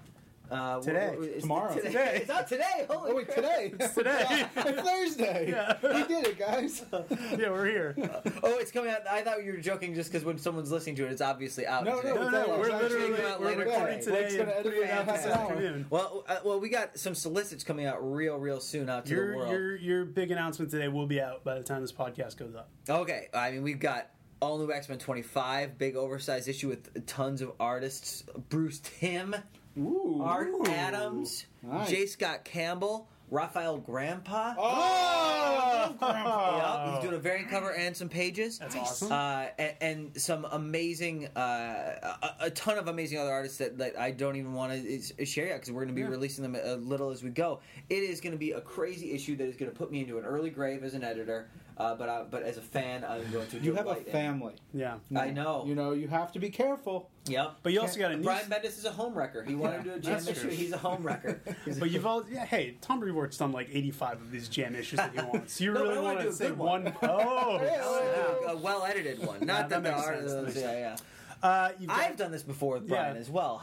uh, 0.50 0.80
Today. 0.80 1.14
wh- 1.18 1.22
wh- 1.22 1.26
it's 1.26 1.42
Tomorrow. 1.42 1.74
Today. 1.74 1.88
Today. 1.88 2.18
It's 2.22 2.30
out 2.30 2.48
today. 2.48 2.86
Holy 2.88 3.10
Oh 3.12 3.16
wait, 3.16 3.26
crap. 3.26 3.36
today. 3.36 3.74
It's 3.78 3.94
today. 3.94 4.46
it's 4.56 4.80
Thursday. 4.88 5.50
Yeah. 5.50 5.76
We 5.82 6.04
did 6.06 6.26
it, 6.26 6.38
guys. 6.38 6.84
yeah, 7.38 7.50
we're 7.50 7.66
here. 7.66 7.94
Oh, 8.42 8.58
it's 8.58 8.70
coming 8.70 8.90
out. 8.90 9.06
I 9.10 9.22
thought 9.22 9.44
you 9.44 9.52
were 9.52 9.58
joking 9.58 9.94
just 9.94 10.10
because 10.12 10.24
when 10.24 10.38
someone's 10.38 10.70
listening 10.70 10.96
to 10.96 11.06
it, 11.06 11.12
it's 11.12 11.20
obviously 11.20 11.66
out. 11.66 11.84
No, 11.84 12.00
today. 12.00 12.14
no, 12.14 12.28
No, 12.30 12.38
it's 12.40 12.48
no, 12.48 12.58
we're 12.58 12.64
It's 12.66 12.74
actually 12.74 13.00
literally 13.10 13.24
out 13.30 13.40
we're 13.40 13.46
later 13.46 13.64
recording 13.64 14.00
today. 14.00 14.16
today. 14.16 14.20
Blake's 14.22 14.36
gonna 14.36 14.50
and 14.50 14.66
edit 14.66 14.74
it 14.74 14.90
out 14.90 15.06
this 15.06 15.24
an 15.24 15.32
hour. 15.32 15.50
afternoon. 15.52 15.86
Well, 15.90 16.24
uh, 16.28 16.36
well, 16.44 16.60
we 16.60 16.68
got 16.68 16.98
some 16.98 17.14
solicits 17.14 17.64
coming 17.64 17.86
out 17.86 17.98
real, 18.00 18.36
real 18.36 18.60
soon 18.60 18.88
out 18.88 19.06
to 19.06 19.14
the 19.14 19.36
world. 19.36 19.50
your 19.50 19.76
your 19.76 20.04
big 20.04 20.30
announcement 20.30 20.70
today 20.70 20.88
will 20.88 21.06
be 21.06 21.20
out 21.20 21.42
by 21.44 21.54
the 21.56 21.62
time 21.64 21.80
this 21.82 21.92
podcast 21.92 22.36
goes 22.36 22.54
up. 22.54 22.68
Okay, 22.88 23.28
I 23.34 23.50
mean 23.50 23.62
we've 23.62 23.80
got 23.80 24.10
all 24.40 24.58
new 24.58 24.70
X 24.70 24.88
Men 24.88 24.98
twenty 24.98 25.22
five, 25.22 25.78
big 25.78 25.96
oversized 25.96 26.46
issue 26.48 26.68
with 26.68 27.06
tons 27.06 27.40
of 27.42 27.52
artists: 27.58 28.22
Bruce 28.50 28.80
Timm, 28.80 29.34
Ooh. 29.78 30.20
Art 30.22 30.48
Adams, 30.68 31.46
Nice. 31.62 31.90
J. 31.90 32.06
Scott 32.06 32.44
Campbell, 32.44 33.08
Rafael 33.30 33.80
Grampá. 33.80 34.54
Oh, 34.58 35.96
Yeah, 36.00 36.92
he's 36.94 37.02
doing 37.02 37.14
a 37.14 37.18
variant 37.18 37.50
cover 37.50 37.72
and 37.72 37.96
some 37.96 38.08
pages. 38.08 38.58
That's 38.58 38.76
awesome. 38.76 39.12
Uh, 39.12 39.46
and, 39.58 39.74
and 39.80 40.20
some 40.20 40.46
amazing, 40.50 41.26
uh, 41.36 42.14
a, 42.22 42.34
a 42.46 42.50
ton 42.50 42.78
of 42.78 42.88
amazing 42.88 43.18
other 43.18 43.32
artists 43.32 43.58
that, 43.58 43.78
that 43.78 43.98
I 43.98 44.10
don't 44.12 44.36
even 44.36 44.52
want 44.54 44.72
to 44.72 45.24
share 45.26 45.46
yet 45.48 45.54
because 45.56 45.70
we're 45.72 45.82
going 45.84 45.88
to 45.88 45.94
be 45.94 46.00
Yeah. 46.02 46.08
releasing 46.08 46.42
them 46.42 46.56
a 46.62 46.76
little 46.76 47.10
as 47.10 47.22
we 47.22 47.30
go. 47.30 47.60
It 47.88 48.02
is 48.02 48.20
going 48.20 48.32
to 48.32 48.38
be 48.38 48.52
a 48.52 48.60
crazy 48.60 49.12
issue 49.12 49.36
that 49.36 49.46
is 49.46 49.56
going 49.56 49.70
to 49.70 49.76
put 49.76 49.90
me 49.90 50.00
into 50.00 50.18
an 50.18 50.24
early 50.24 50.50
grave 50.50 50.84
as 50.84 50.94
an 50.94 51.02
editor. 51.04 51.48
Uh, 51.78 51.94
but 51.94 52.08
I, 52.08 52.22
but 52.22 52.42
as 52.42 52.56
a 52.56 52.62
fan, 52.62 53.04
I'm 53.04 53.30
going 53.30 53.46
to. 53.48 53.58
You 53.58 53.74
have 53.74 53.84
a 53.86 53.90
delight 53.90 54.06
in- 54.06 54.12
family. 54.12 54.54
Yeah. 54.72 54.96
I 55.14 55.28
know. 55.30 55.64
You 55.66 55.74
know, 55.74 55.92
you 55.92 56.08
have 56.08 56.32
to 56.32 56.38
be 56.38 56.48
careful. 56.48 57.10
Yep. 57.26 57.56
But 57.62 57.72
you 57.74 57.82
also 57.82 57.98
got 57.98 58.12
a 58.12 58.16
new. 58.16 58.22
Brian 58.24 58.46
Bendis 58.48 58.78
is 58.78 58.86
a 58.86 58.90
home 58.92 59.12
wrecker. 59.14 59.42
He 59.42 59.54
wanted 59.54 59.84
to 59.84 59.90
do 59.90 59.94
a 59.96 59.98
jam 60.00 60.16
issue. 60.26 60.32
true. 60.40 60.50
He's 60.50 60.72
a 60.72 60.78
home 60.78 61.02
wrecker. 61.02 61.38
But 61.78 61.90
you've 61.90 62.06
all 62.06 62.24
yeah. 62.30 62.46
Hey, 62.46 62.76
Tom 62.80 63.00
Brevoort's 63.00 63.36
done 63.36 63.52
like 63.52 63.68
85 63.70 64.22
of 64.22 64.30
these 64.30 64.48
jam 64.48 64.74
issues 64.74 64.96
that 64.98 65.12
he 65.12 65.20
wants. 65.32 65.60
You 65.60 65.74
No, 65.74 65.82
really 65.82 65.94
wanna 65.96 66.02
want 66.04 66.18
do 66.20 66.24
to 66.24 66.30
a 66.30 66.32
say 66.32 66.50
one? 66.52 66.84
one. 66.86 66.94
Oh, 67.02 68.46
a 68.48 68.56
well 68.56 68.84
edited 68.84 69.18
one. 69.18 69.40
Not 69.40 69.68
that 69.68 69.68
that, 69.68 69.82
the 69.82 69.90
makes 69.90 70.02
art. 70.02 70.28
sense, 70.30 70.54
that 70.54 70.60
yeah, 70.60 70.96
yeah. 71.42 71.46
uh, 71.46 71.72
got, 71.72 71.90
I've 71.90 72.16
done 72.16 72.30
this 72.32 72.42
before 72.42 72.74
with 72.74 72.88
Brian 72.88 73.16
Yeah. 73.16 73.20
as 73.20 73.28
well. 73.30 73.60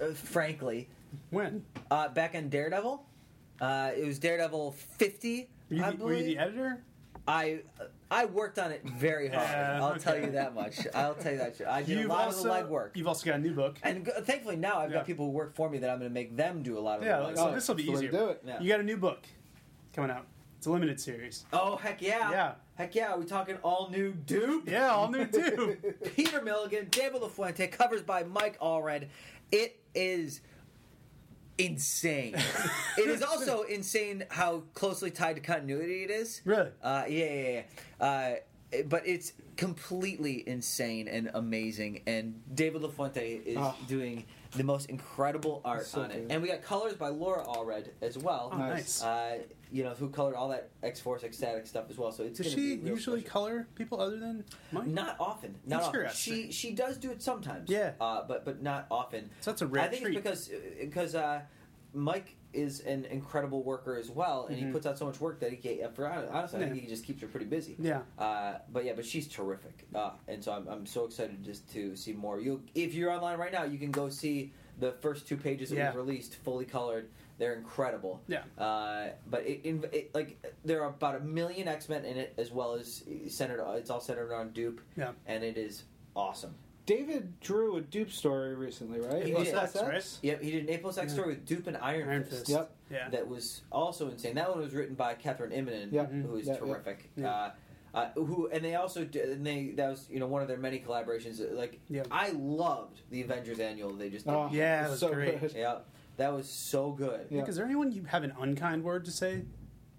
uh, 0.00 0.10
frankly, 0.14 0.88
when 1.30 1.64
uh, 1.90 2.08
back 2.10 2.34
in 2.36 2.48
Daredevil, 2.48 3.04
uh, 3.60 3.90
it 3.96 4.04
was 4.06 4.18
Daredevil 4.20 4.72
50. 4.72 5.48
were 5.70 5.76
you, 5.76 5.82
I 5.84 5.90
the, 5.90 6.04
were 6.04 6.14
you 6.14 6.24
the 6.24 6.38
editor? 6.38 6.82
I 7.28 7.60
I 8.10 8.26
worked 8.26 8.58
on 8.58 8.70
it 8.70 8.82
very 8.84 9.28
hard. 9.28 9.48
Yeah, 9.48 9.78
I'll 9.84 9.96
tell 9.98 10.16
you 10.18 10.30
that 10.32 10.54
much. 10.54 10.78
I'll 10.94 11.14
tell 11.14 11.32
you 11.32 11.38
that. 11.38 11.60
I 11.68 11.82
did 11.82 11.98
You've 11.98 12.06
a 12.06 12.12
lot 12.12 12.26
also 12.26 12.48
of 12.48 12.68
the 12.68 12.74
legwork. 12.74 12.90
you've 12.94 13.08
also 13.08 13.26
got 13.26 13.34
a 13.36 13.38
new 13.38 13.52
book. 13.52 13.78
And 13.82 14.04
g- 14.04 14.12
thankfully 14.22 14.56
now 14.56 14.78
I've 14.78 14.90
Yeah. 14.90 14.98
got 14.98 15.06
people 15.06 15.26
who 15.26 15.32
work 15.32 15.54
for 15.56 15.68
me 15.68 15.78
that 15.78 15.90
I'm 15.90 15.98
going 15.98 16.10
to 16.10 16.14
make 16.14 16.36
them 16.36 16.62
do 16.62 16.78
a 16.78 16.80
lot 16.80 16.98
of 17.00 17.04
Yeah, 17.04 17.18
the 17.18 17.22
like, 17.24 17.36
so 17.36 17.52
this 17.52 17.66
will 17.66 17.74
be 17.74 17.84
that's 17.86 17.98
easier. 17.98 18.10
to 18.12 18.16
do 18.16 18.28
it. 18.28 18.42
Yeah. 18.46 18.60
You 18.60 18.68
got 18.68 18.80
a 18.80 18.84
new 18.84 18.96
book 18.96 19.24
coming 19.92 20.10
out. 20.10 20.26
It's 20.58 20.66
a 20.66 20.70
limited 20.70 21.00
series. 21.00 21.44
Oh 21.52 21.76
heck 21.76 22.00
yeah! 22.00 22.30
Yeah. 22.30 22.52
Heck 22.76 22.94
yeah! 22.94 23.12
Are 23.12 23.18
we 23.18 23.26
talking 23.26 23.56
all 23.62 23.90
new 23.90 24.12
Doop? 24.12 24.70
Yeah, 24.70 24.88
all 24.90 25.10
new 25.10 25.26
too. 25.26 25.76
Peter 26.16 26.40
Milligan, 26.40 26.88
David 26.90 27.20
LaFuente, 27.22 27.70
covers 27.70 28.02
by 28.02 28.22
Mike 28.24 28.58
Allred. 28.60 29.08
It 29.52 29.78
is 29.94 30.40
insane. 31.58 32.34
it 32.98 33.08
is 33.08 33.22
also 33.22 33.62
insane 33.62 34.24
how 34.30 34.62
closely 34.74 35.10
tied 35.10 35.36
to 35.36 35.42
continuity 35.42 36.04
it 36.04 36.10
is. 36.10 36.42
Really? 36.44 36.70
Uh, 36.82 37.04
yeah, 37.08 37.24
yeah, 37.32 37.62
yeah. 38.00 38.04
Uh, 38.06 38.34
but 38.88 39.06
it's 39.06 39.32
completely 39.56 40.46
insane 40.46 41.08
and 41.08 41.30
amazing. 41.34 42.02
And 42.06 42.40
David 42.54 42.82
LaFuente 42.82 43.42
is 43.44 43.56
Oh. 43.58 43.74
doing 43.88 44.24
the 44.52 44.64
most 44.64 44.88
incredible 44.90 45.60
art 45.64 45.86
so 45.86 46.02
on 46.02 46.10
it. 46.10 46.22
good. 46.22 46.32
And 46.32 46.42
we 46.42 46.48
got 46.48 46.62
colors 46.62 46.94
by 46.94 47.08
Laura 47.08 47.44
Allred 47.44 47.88
as 48.02 48.16
well. 48.18 48.50
Oh, 48.52 48.56
Nice. 48.58 49.00
nice. 49.00 49.02
Uh, 49.02 49.38
you 49.72 49.82
know, 49.82 49.90
who 49.90 50.08
colored 50.08 50.34
all 50.36 50.48
that 50.50 50.70
X 50.82 51.00
Force 51.00 51.24
X-Statix 51.24 51.66
stuff 51.66 51.86
as 51.90 51.98
well. 51.98 52.12
So 52.12 52.22
it's 52.22 52.38
Does 52.38 52.52
she 52.52 52.76
be 52.76 52.88
usually 52.88 53.20
special. 53.20 53.32
color 53.40 53.68
people 53.74 54.00
other 54.00 54.16
than 54.18 54.44
Mike? 54.70 54.86
Not 54.86 55.16
often. 55.18 55.56
Not 55.66 55.92
That's 55.92 56.06
often. 56.06 56.10
She 56.14 56.52
she 56.52 56.72
does 56.72 56.96
do 56.98 57.10
it 57.10 57.20
sometimes. 57.22 57.68
Yeah. 57.68 57.92
Uh, 58.00 58.22
but 58.26 58.44
but 58.44 58.62
not 58.62 58.86
often. 58.90 59.28
So 59.40 59.50
that's 59.50 59.62
a 59.62 59.66
rare 59.66 59.84
I 59.84 59.88
think 59.88 60.02
treat. 60.04 60.16
it's 60.18 60.22
because 60.48 60.50
because 60.80 61.14
uh, 61.16 61.40
Mike 61.92 62.36
is 62.56 62.80
an 62.80 63.04
incredible 63.06 63.62
worker 63.62 63.96
as 63.96 64.10
well, 64.10 64.46
and 64.48 64.58
he 64.58 64.64
puts 64.72 64.86
out 64.86 64.98
so 64.98 65.04
much 65.06 65.20
work 65.20 65.38
that 65.40 65.50
he 65.50 65.56
can. 65.56 65.92
For 65.92 66.06
honestly, 66.08 66.58
I 66.58 66.62
Mm-hmm. 66.62 66.70
Think 66.72 66.82
he 66.82 66.88
just 66.88 67.04
keeps 67.04 67.20
her 67.22 67.28
pretty 67.28 67.46
busy. 67.46 67.76
Yeah. 67.78 68.00
Uh, 68.18 68.54
but 68.72 68.84
yeah, 68.84 68.94
but 68.96 69.04
she's 69.04 69.28
terrific, 69.28 69.86
uh, 69.94 70.10
and 70.26 70.42
so 70.42 70.52
I'm, 70.52 70.66
I'm 70.68 70.86
so 70.86 71.04
excited 71.04 71.42
just 71.44 71.70
to 71.74 71.94
see 71.96 72.12
more. 72.12 72.40
You, 72.40 72.62
if 72.74 72.94
you're 72.94 73.10
online 73.12 73.38
right 73.38 73.52
now, 73.52 73.64
you 73.64 73.78
can 73.78 73.90
go 73.90 74.08
see 74.08 74.52
the 74.78 74.92
first 74.92 75.28
two 75.28 75.36
pages 75.36 75.70
that 75.70 75.76
Yeah. 75.76 75.86
we've 75.90 75.96
released, 75.96 76.34
fully 76.36 76.64
colored. 76.64 77.08
They're 77.38 77.54
incredible. 77.54 78.22
Yeah. 78.28 78.42
Uh, 78.58 79.10
but 79.26 79.42
it, 79.46 79.60
it, 79.64 79.90
it 79.92 80.14
like 80.14 80.42
there 80.64 80.82
are 80.82 80.88
about 80.88 81.16
a 81.16 81.20
million 81.20 81.68
X 81.68 81.88
Men 81.88 82.04
in 82.06 82.16
it, 82.16 82.32
as 82.38 82.50
well 82.50 82.74
as 82.74 83.02
centered. 83.28 83.62
It's 83.76 83.90
all 83.90 84.00
centered 84.00 84.32
on 84.34 84.50
Doop. 84.50 84.78
Yeah. 84.96 85.10
And 85.26 85.44
it 85.44 85.58
is 85.58 85.84
awesome. 86.14 86.54
David 86.86 87.40
drew 87.40 87.76
a 87.76 87.80
Doop 87.82 88.10
story 88.10 88.54
recently, 88.54 89.00
right? 89.00 89.24
He 89.26 89.32
did. 89.32 89.54
X, 89.54 89.74
right. 89.76 90.18
Yep, 90.22 90.42
he 90.42 90.50
did 90.52 90.68
an 90.68 90.74
A 90.74 90.78
plus 90.78 90.96
X 90.98 91.08
Yeah. 91.08 91.14
story 91.14 91.28
with 91.34 91.44
Doop 91.46 91.66
and 91.66 91.76
Iron, 91.78 92.08
Iron 92.08 92.22
Fist. 92.24 92.36
Fist. 92.46 92.50
Yep. 92.50 92.70
Yeah. 92.90 93.08
That 93.10 93.28
was 93.28 93.62
also 93.72 94.08
insane. 94.08 94.36
That 94.36 94.48
one 94.48 94.60
was 94.60 94.72
written 94.72 94.94
by 94.94 95.14
Kathryn 95.14 95.52
Immonen, 95.52 95.90
Yeah. 95.92 96.06
who 96.06 96.36
is 96.36 96.46
Yeah, 96.46 96.52
yeah. 96.54 96.58
terrific. 96.60 97.10
Yeah. 97.16 97.28
Uh, 97.30 97.50
uh, 97.94 98.10
who 98.12 98.48
and 98.48 98.64
they 98.64 98.74
also 98.76 99.04
did, 99.04 99.30
and 99.30 99.44
they 99.46 99.70
that 99.76 99.88
was 99.90 100.06
you 100.10 100.20
know 100.20 100.26
one 100.28 100.42
of 100.42 100.48
their 100.48 100.58
many 100.58 100.78
collaborations. 100.78 101.40
Like 101.56 101.80
Yeah. 101.88 102.04
I 102.10 102.30
loved 102.30 103.00
the 103.10 103.22
Avengers 103.22 103.58
annual 103.58 103.92
they 103.92 104.10
just 104.10 104.26
did. 104.26 104.32
Oh, 104.34 104.48
Yeah, 104.52 104.82
it's 104.82 104.88
it 104.88 104.90
was 104.92 105.00
so 105.00 105.12
great. 105.12 105.40
good. 105.40 105.52
Yeah, 105.56 105.78
that 106.18 106.32
was 106.32 106.48
so 106.48 106.92
good. 106.92 107.26
Yeah. 107.30 107.40
Nick, 107.40 107.48
is 107.48 107.56
there 107.56 107.64
anyone 107.66 107.90
you 107.92 108.04
have 108.04 108.22
an 108.22 108.32
unkind 108.38 108.84
word 108.84 109.04
to 109.06 109.10
say? 109.10 109.42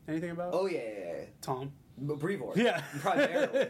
Anything 0.07 0.29
about? 0.31 0.51
Oh 0.53 0.67
yeah, 0.67 0.79
yeah, 0.79 1.05
yeah. 1.17 1.25
Tom. 1.41 1.73
But 1.99 2.19
Brevoort. 2.19 2.55
Yeah. 2.57 2.81
primarily, 3.01 3.65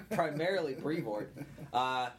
primarily 0.10 0.74
Brevoort. 0.74 1.34
Uh, 1.72 2.10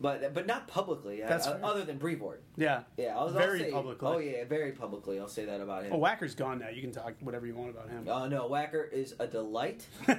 but 0.00 0.32
but 0.34 0.46
not 0.46 0.66
publicly. 0.66 1.22
uh, 1.22 1.28
That's 1.28 1.46
uh, 1.46 1.58
other 1.62 1.84
than 1.84 1.98
Brevoort. 1.98 2.42
Yeah. 2.56 2.82
Yeah, 2.96 3.16
I'll, 3.18 3.28
Very 3.30 3.60
I'll 3.60 3.64
say, 3.66 3.70
publicly. 3.72 4.08
Oh 4.08 4.18
yeah, 4.18 4.44
very 4.44 4.72
publicly. 4.72 5.20
I'll 5.20 5.28
say 5.28 5.44
that 5.44 5.60
about 5.60 5.84
him. 5.84 5.92
Oh, 5.92 5.98
Wacker's 6.00 6.34
gone 6.34 6.58
now. 6.60 6.68
You 6.68 6.80
can 6.80 6.92
talk 6.92 7.14
whatever 7.20 7.46
you 7.46 7.54
want 7.54 7.70
about 7.70 7.88
him. 7.90 8.06
Oh 8.08 8.26
no, 8.28 8.48
Wacker 8.48 8.90
is 8.90 9.14
a 9.18 9.26
delight. 9.26 9.86
I 10.08 10.14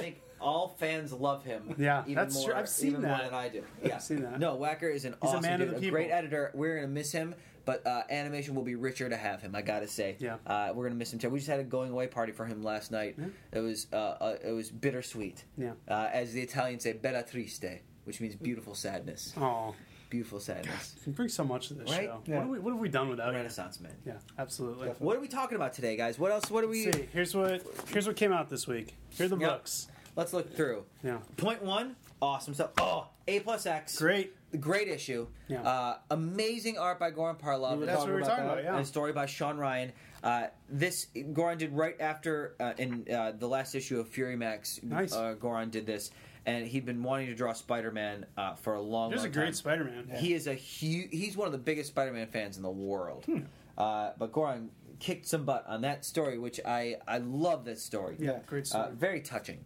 think 0.00 0.20
all 0.40 0.68
fans 0.78 1.12
love 1.12 1.44
him. 1.44 1.74
Yeah, 1.78 2.02
even 2.02 2.14
that's 2.14 2.34
more, 2.34 2.50
true. 2.50 2.54
I've 2.54 2.68
seen 2.68 3.00
that. 3.02 3.24
than 3.24 3.34
I 3.34 3.48
do. 3.48 3.62
Yeah, 3.84 3.96
I've 3.96 4.02
seen 4.02 4.22
that. 4.22 4.38
No, 4.38 4.56
Wacker 4.56 4.92
is 4.94 5.04
an 5.04 5.14
He's 5.22 5.30
a 5.30 5.36
awesome 5.36 5.42
man 5.50 5.62
of 5.62 5.70
dude, 5.70 5.80
the 5.80 5.88
a 5.88 5.90
great 5.90 6.10
editor. 6.10 6.50
We're 6.54 6.76
gonna 6.76 6.88
miss 6.88 7.10
him, 7.10 7.34
but 7.64 7.86
uh, 7.86 8.02
animation 8.10 8.54
will 8.54 8.62
be 8.64 8.74
richer 8.74 9.08
to 9.08 9.16
have 9.16 9.40
him. 9.40 9.54
I 9.54 9.62
gotta 9.62 9.88
say. 9.88 10.16
Yeah. 10.18 10.36
uh, 10.46 10.72
we're 10.74 10.84
gonna 10.84 10.94
miss 10.96 11.12
him 11.12 11.18
too. 11.18 11.30
We 11.30 11.38
just 11.38 11.48
had 11.50 11.60
a 11.60 11.64
going 11.64 11.90
away 11.90 12.06
party 12.06 12.32
for 12.32 12.44
him 12.44 12.62
last 12.62 12.90
night. 12.92 13.14
Yeah. 13.18 13.26
It 13.52 13.60
was 13.60 13.86
uh, 13.92 13.96
uh, 13.96 14.36
it 14.44 14.52
was 14.52 14.70
bittersweet. 14.70 15.44
Yeah. 15.56 15.72
Uh, 15.88 16.08
as 16.12 16.32
the 16.34 16.42
Italians 16.42 16.82
say, 16.82 16.92
bella 16.92 17.22
triste, 17.22 17.64
which 18.06 18.20
means 18.20 18.34
beautiful 18.36 18.74
sadness. 18.74 19.34
Oh, 19.36 19.74
Beautiful 20.08 20.38
sadness. 20.38 20.94
you 21.04 21.12
bring 21.12 21.28
so 21.28 21.42
much 21.42 21.66
to 21.68 21.74
this 21.74 21.90
Right? 21.90 22.04
show. 22.04 22.22
Yeah. 22.26 22.36
What, 22.36 22.40
have 22.42 22.48
we, 22.50 22.58
what 22.60 22.70
have 22.74 22.80
we 22.80 22.88
done 22.88 23.08
without 23.08 23.32
you? 23.32 23.36
Renaissance 23.38 23.80
man. 23.80 23.90
Yeah, 24.06 24.12
absolutely. 24.38 24.86
Definitely. 24.86 25.04
What 25.06 25.16
are 25.16 25.20
we 25.20 25.26
talking 25.26 25.56
about 25.56 25.72
today, 25.72 25.96
guys? 25.96 26.16
What 26.16 26.30
else? 26.30 26.48
What 26.48 26.62
are 26.62 26.68
we? 26.68 26.92
See. 26.92 27.08
Here's 27.12 27.34
what 27.34 27.60
here's 27.88 28.06
what 28.06 28.14
came 28.14 28.32
out 28.32 28.48
this 28.48 28.68
week. 28.68 28.94
Here 29.10 29.26
are 29.26 29.28
the 29.28 29.36
Yep. 29.36 29.50
books. 29.50 29.88
Let's 30.14 30.32
look 30.32 30.54
through. 30.54 30.84
Yeah. 31.02 31.18
Point 31.36 31.62
one, 31.62 31.96
awesome 32.22 32.54
stuff. 32.54 32.70
Oh, 32.78 33.08
A 33.26 33.40
plus 33.40 33.66
X. 33.66 33.98
Great. 33.98 34.32
Great 34.60 34.86
issue. 34.88 35.26
Yeah. 35.48 35.62
Uh, 35.62 35.98
amazing 36.12 36.78
art 36.78 37.00
by 37.00 37.10
Goran 37.10 37.38
Parlov. 37.38 37.84
That's 37.84 37.98
what 37.98 38.06
we 38.06 38.12
were 38.12 38.18
about 38.20 38.28
talking 38.30 38.44
that. 38.46 38.52
about. 38.52 38.64
Yeah. 38.64 38.72
And 38.74 38.82
a 38.84 38.86
story 38.86 39.12
by 39.12 39.26
Sean 39.26 39.58
Ryan. 39.58 39.92
Uh, 40.22 40.46
this 40.68 41.08
Goran 41.14 41.58
did 41.58 41.72
right 41.72 41.96
after 42.00 42.54
uh, 42.60 42.72
in 42.78 43.06
uh, 43.12 43.32
the 43.38 43.48
last 43.48 43.74
issue 43.74 43.98
of 44.00 44.08
Fury 44.08 44.36
Max. 44.36 44.80
Nice. 44.84 45.12
Uh, 45.12 45.34
Goran 45.38 45.70
did 45.70 45.84
this, 45.84 46.10
and 46.46 46.66
he'd 46.66 46.86
been 46.86 47.02
wanting 47.02 47.26
to 47.26 47.34
draw 47.34 47.52
Spider-Man 47.52 48.24
uh, 48.38 48.54
for 48.54 48.74
a 48.74 48.80
long, 48.80 49.10
time. 49.10 49.16
There's 49.18 49.24
a 49.24 49.28
great 49.28 49.44
time. 49.46 49.52
Spider-Man. 49.54 50.10
He 50.18 50.32
is 50.32 50.46
a 50.46 50.54
huge. 50.54 51.08
He's 51.10 51.36
one 51.36 51.46
of 51.46 51.52
the 51.52 51.58
biggest 51.58 51.90
Spider-Man 51.90 52.28
fans 52.28 52.56
in 52.56 52.62
the 52.62 52.70
world. 52.70 53.24
Hmm. 53.26 53.40
Uh, 53.76 54.12
but 54.18 54.32
Goran 54.32 54.68
kicked 55.00 55.26
some 55.26 55.44
butt 55.44 55.64
on 55.68 55.82
that 55.82 56.04
story, 56.04 56.38
which 56.38 56.60
I 56.64 56.96
I 57.06 57.18
love. 57.18 57.64
This 57.66 57.82
story. 57.82 58.16
Yeah, 58.18 58.38
great 58.46 58.66
story. 58.66 58.84
Uh, 58.84 58.90
very 58.92 59.20
touching, 59.20 59.58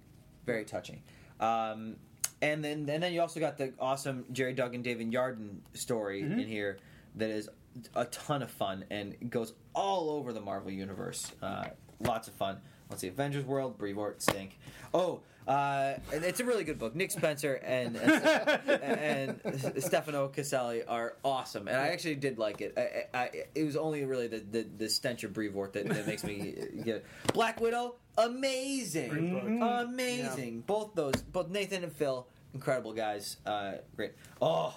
very 0.47 0.65
touching. 0.65 1.03
Um, 1.39 1.97
and 2.43 2.65
then 2.65 2.89
and 2.89 3.03
then 3.03 3.13
you 3.13 3.21
also 3.21 3.39
got 3.39 3.57
the 3.59 3.73
awesome 3.79 4.25
Gerry 4.33 4.55
Duggan, 4.55 4.83
David 4.83 5.13
Yardin 5.13 5.59
story 5.75 6.23
Mm-hmm. 6.23 6.41
in 6.41 6.49
here 6.49 6.79
that 7.17 7.31
is 7.31 7.49
a 7.95 8.05
ton 8.07 8.43
of 8.43 8.51
fun 8.51 8.85
and 8.91 9.15
goes 9.31 9.53
all 9.75 10.11
over 10.11 10.33
the 10.33 10.41
Marvel 10.41 10.71
universe. 10.71 11.31
Uh, 11.43 11.67
lots 12.01 12.27
of 12.29 12.35
fun. 12.35 12.59
Let's 12.89 13.03
see, 13.03 13.09
Avengers 13.09 13.45
World, 13.45 13.79
Brevoort, 13.79 14.21
Stink. 14.23 14.59
Oh, 14.93 15.21
uh, 15.51 15.99
and 16.13 16.25
it's 16.25 16.39
a 16.41 16.45
really 16.45 16.65
good 16.65 16.79
book. 16.79 16.95
Nick 16.95 17.11
Spencer 17.11 17.55
and 17.55 17.97
and 17.97 19.41
Stefano 19.79 20.29
Caselli 20.29 20.85
are 20.85 21.17
awesome, 21.25 21.69
and 21.69 21.77
I 21.77 21.89
actually 21.89 22.15
did 22.17 22.39
like 22.39 22.61
it. 22.61 22.75
I, 23.15 23.19
I, 23.19 23.31
it 23.55 23.65
was 23.65 23.77
only 23.77 24.05
really 24.05 24.29
the, 24.29 24.39
the, 24.39 24.63
the 24.79 24.89
stench 24.89 25.25
of 25.25 25.33
Brevoort 25.33 25.73
that, 25.75 25.89
that 25.89 26.07
makes 26.07 26.25
me 26.25 26.55
get 26.85 26.97
it. 26.97 27.07
Black 27.33 27.61
Widow, 27.61 27.97
amazing, 28.17 29.11
Great 29.11 29.59
book. 29.61 29.85
amazing. 29.89 30.61
Both 30.67 30.95
those, 30.95 31.15
both 31.17 31.49
Nathan 31.49 31.83
and 31.85 31.93
Phil, 31.93 32.27
incredible 32.55 32.93
guys. 32.93 33.37
Uh, 33.45 33.73
great. 33.97 34.13
Oh, 34.41 34.75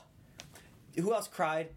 who 0.96 1.14
else 1.14 1.28
cried? 1.28 1.70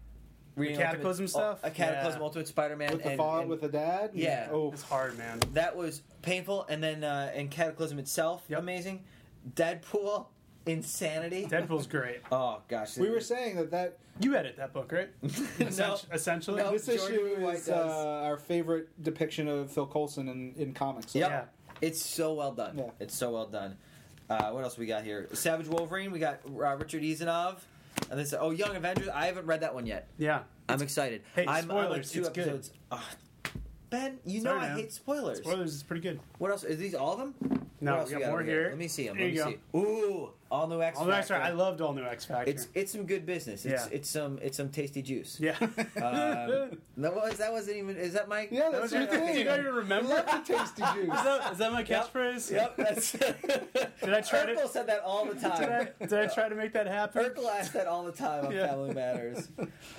Reading 0.55 0.77
Cataclysm 0.77 1.25
Ultimate- 1.25 1.29
stuff? 1.29 1.59
A 1.63 1.69
Cataclysm 1.69 2.19
Yeah. 2.19 2.25
Ultimate 2.25 2.47
Spider-Man 2.47 2.91
With 2.93 3.03
the 3.03 3.09
and, 3.09 3.17
fallout 3.17 3.41
and 3.41 3.49
with 3.51 3.61
the 3.61 3.67
dad? 3.67 4.11
Yeah. 4.15 4.49
Oh, 4.51 4.71
It's 4.71 4.81
hard, 4.81 5.15
man. 5.15 5.39
that 5.53 5.75
was 5.75 6.01
painful, 6.21 6.65
and 6.69 6.83
then 6.83 7.03
uh, 7.03 7.31
and 7.33 7.49
Cataclysm 7.51 7.99
itself, 7.99 8.43
Yep. 8.49 8.59
amazing. 8.59 9.03
Deadpool, 9.55 10.27
insanity. 10.65 11.45
Deadpool's 11.49 11.87
great. 11.87 12.21
Oh 12.31 12.61
gosh, 12.67 12.97
we 12.97 13.09
were 13.09 13.21
saying 13.21 13.55
that 13.55 13.71
that 13.71 13.97
You 14.19 14.35
edit 14.35 14.57
that 14.57 14.73
book, 14.73 14.91
right? 14.91 15.09
no, 15.21 15.67
Essen- 15.67 16.09
Essentially. 16.11 16.61
No. 16.61 16.71
this 16.71 16.85
Jordan 16.85 17.05
issue 17.15 17.41
White 17.45 17.55
is 17.57 17.65
does. 17.67 17.91
uh, 17.91 18.21
our 18.25 18.37
favorite 18.37 18.89
depiction 19.01 19.47
of 19.47 19.71
Phil 19.71 19.85
Coulson 19.87 20.27
in, 20.27 20.53
in 20.57 20.73
comics. 20.73 21.15
Yep. 21.15 21.29
Yeah. 21.29 21.43
It's 21.79 22.03
so 22.03 22.33
well 22.33 22.51
done. 22.53 22.77
Yeah. 22.77 22.89
It's 22.99 23.15
so 23.15 23.31
well 23.31 23.45
done. 23.47 23.77
Uh, 24.29 24.49
what 24.51 24.63
else 24.63 24.77
we 24.77 24.85
got 24.87 25.03
here? 25.03 25.29
Savage 25.33 25.67
Wolverine. 25.67 26.11
We 26.11 26.19
got 26.19 26.39
uh, 26.45 26.75
Richard 26.75 27.03
Isanove. 27.03 27.59
And 28.11 28.19
this, 28.19 28.33
oh, 28.37 28.49
Young 28.51 28.75
Avengers. 28.75 29.07
I 29.09 29.27
haven't 29.27 29.45
read 29.45 29.61
that 29.61 29.73
one 29.73 29.85
yet. 29.85 30.07
Yeah. 30.17 30.41
I'm 30.67 30.81
excited. 30.81 31.21
Hey, 31.35 31.45
I'm, 31.47 31.69
I'm 31.71 31.77
like 31.91 32.03
spoilers, 32.05 32.11
two 32.11 32.19
it's 32.21 32.29
good. 32.29 32.41
episodes. 32.47 32.71
Ugh. 32.91 32.99
Ben, 33.89 34.19
you 34.25 34.41
Sorry, 34.41 34.55
know 34.55 34.61
I 34.65 34.67
man. 34.69 34.77
hate 34.77 34.91
spoilers. 34.93 35.37
Spoilers 35.39 35.73
is 35.73 35.83
pretty 35.83 36.01
good. 36.01 36.19
What 36.37 36.51
else? 36.51 36.63
Is 36.63 36.77
these 36.77 36.95
all 36.95 37.13
of 37.13 37.19
them? 37.19 37.56
No, 37.79 38.03
we 38.03 38.11
got 38.11 38.21
more 38.21 38.29
over 38.41 38.43
here. 38.43 38.67
Let 38.69 38.77
me 38.77 38.87
see 38.87 39.07
them. 39.07 39.17
There 39.17 39.27
Let 39.27 39.33
me 39.33 39.37
you 39.39 39.59
see. 39.73 39.77
Ooh, 39.77 40.29
all 40.49 40.67
new 40.67 40.81
X 40.81 40.97
All 40.97 41.05
new 41.05 41.11
X 41.11 41.27
Factor. 41.27 41.43
Factor. 41.43 41.53
I 41.53 41.55
loved 41.55 41.79
all 41.81 41.93
new 41.93 42.03
X 42.03 42.25
Factor. 42.25 42.49
It's 42.49 42.67
it's 42.73 42.91
some 42.91 43.05
good 43.05 43.25
business. 43.25 43.65
It's 43.65 43.83
Yeah. 43.85 43.95
it's 43.95 44.09
some 44.09 44.39
it's 44.41 44.57
some 44.57 44.69
tasty 44.69 45.01
juice. 45.03 45.37
yeah. 45.39 45.55
Um, 45.61 46.77
that 46.97 47.13
was 47.15 47.37
that 47.37 47.51
wasn't 47.51 47.77
even. 47.77 47.97
Is 47.97 48.13
that 48.13 48.27
my? 48.27 48.47
Yeah, 48.49 48.69
that 48.69 48.71
that's 48.71 48.81
was 48.83 48.91
your 48.93 49.01
your 49.01 49.09
thing. 49.11 49.25
thing. 49.27 49.37
You 49.37 49.43
don't 49.43 49.59
even 49.59 49.73
I 49.73 49.75
remember? 49.77 50.09
love 50.09 50.25
the 50.25 50.53
tasty 50.53 50.81
Is 50.83 50.93
juice. 50.93 51.07
that, 51.09 51.51
is 51.51 51.57
that 51.59 51.71
my 51.71 51.83
catchphrase? 51.83 52.51
Yep, 52.51 52.77
that's. 52.77 53.11
Did 54.01 54.13
I 54.13 54.21
try 54.21 54.45
to? 54.45 54.53
Urkel 54.55 54.69
said 54.69 54.87
that 54.87 55.01
all 55.01 55.25
the 55.25 55.33
Did 55.33 55.41
time. 55.41 55.87
I, 56.01 56.05
did 56.05 56.13
I 56.13 56.27
try 56.27 56.49
to 56.49 56.55
make 56.55 56.73
that 56.73 56.87
happen? 56.87 57.23
Urkel 57.23 57.47
asked 57.51 57.73
that 57.73 57.87
all 57.87 58.03
the 58.03 58.11
time 58.11 58.45
on 58.45 58.51
Yeah. 58.53 58.67
Family 58.67 58.93
Matters. 58.95 59.49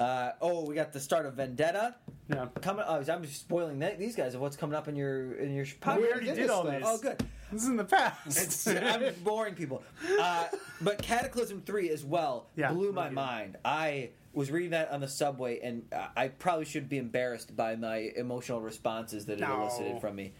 Uh, 0.00 0.30
oh, 0.40 0.64
we 0.64 0.74
got 0.74 0.92
the 0.92 1.00
start 1.00 1.26
of 1.26 1.34
Vendetta 1.34 1.94
No. 2.28 2.50
coming. 2.60 2.84
Oh, 2.88 2.96
I'm 3.08 3.22
just 3.22 3.40
spoiling 3.40 3.78
th- 3.78 3.98
these 3.98 4.16
guys 4.16 4.34
of 4.34 4.40
what's 4.40 4.56
coming 4.56 4.74
up 4.74 4.88
in 4.88 4.96
your 4.96 5.34
in 5.34 5.54
your 5.54 5.66
We 5.86 5.92
already 6.08 6.26
did 6.26 6.36
did 6.36 6.50
all 6.50 6.64
this. 6.64 6.82
Oh, 6.86 6.98
good. 6.98 7.22
This 7.52 7.62
is 7.62 7.68
in 7.68 7.76
the 7.76 7.84
past. 7.84 8.68
I'm 8.68 9.14
boring 9.24 9.54
people. 9.54 9.82
Uh, 10.20 10.48
but 10.80 11.00
Cataclysm 11.02 11.62
3 11.62 11.90
as 11.90 12.04
well 12.04 12.46
Yeah, 12.56 12.72
blew 12.72 12.92
my 12.92 13.04
really 13.04 13.14
mind. 13.14 13.56
I 13.64 14.10
was 14.34 14.50
reading 14.50 14.70
that 14.70 14.90
on 14.92 15.00
the 15.00 15.08
subway, 15.08 15.58
and 15.60 15.82
I 16.16 16.28
probably 16.28 16.64
should 16.66 16.88
be 16.88 16.98
embarrassed 16.98 17.56
by 17.56 17.76
my 17.76 18.12
emotional 18.16 18.60
responses 18.60 19.24
that 19.26 19.34
it 19.34 19.40
No. 19.40 19.62
elicited 19.62 20.00
from 20.00 20.16
me. 20.16 20.32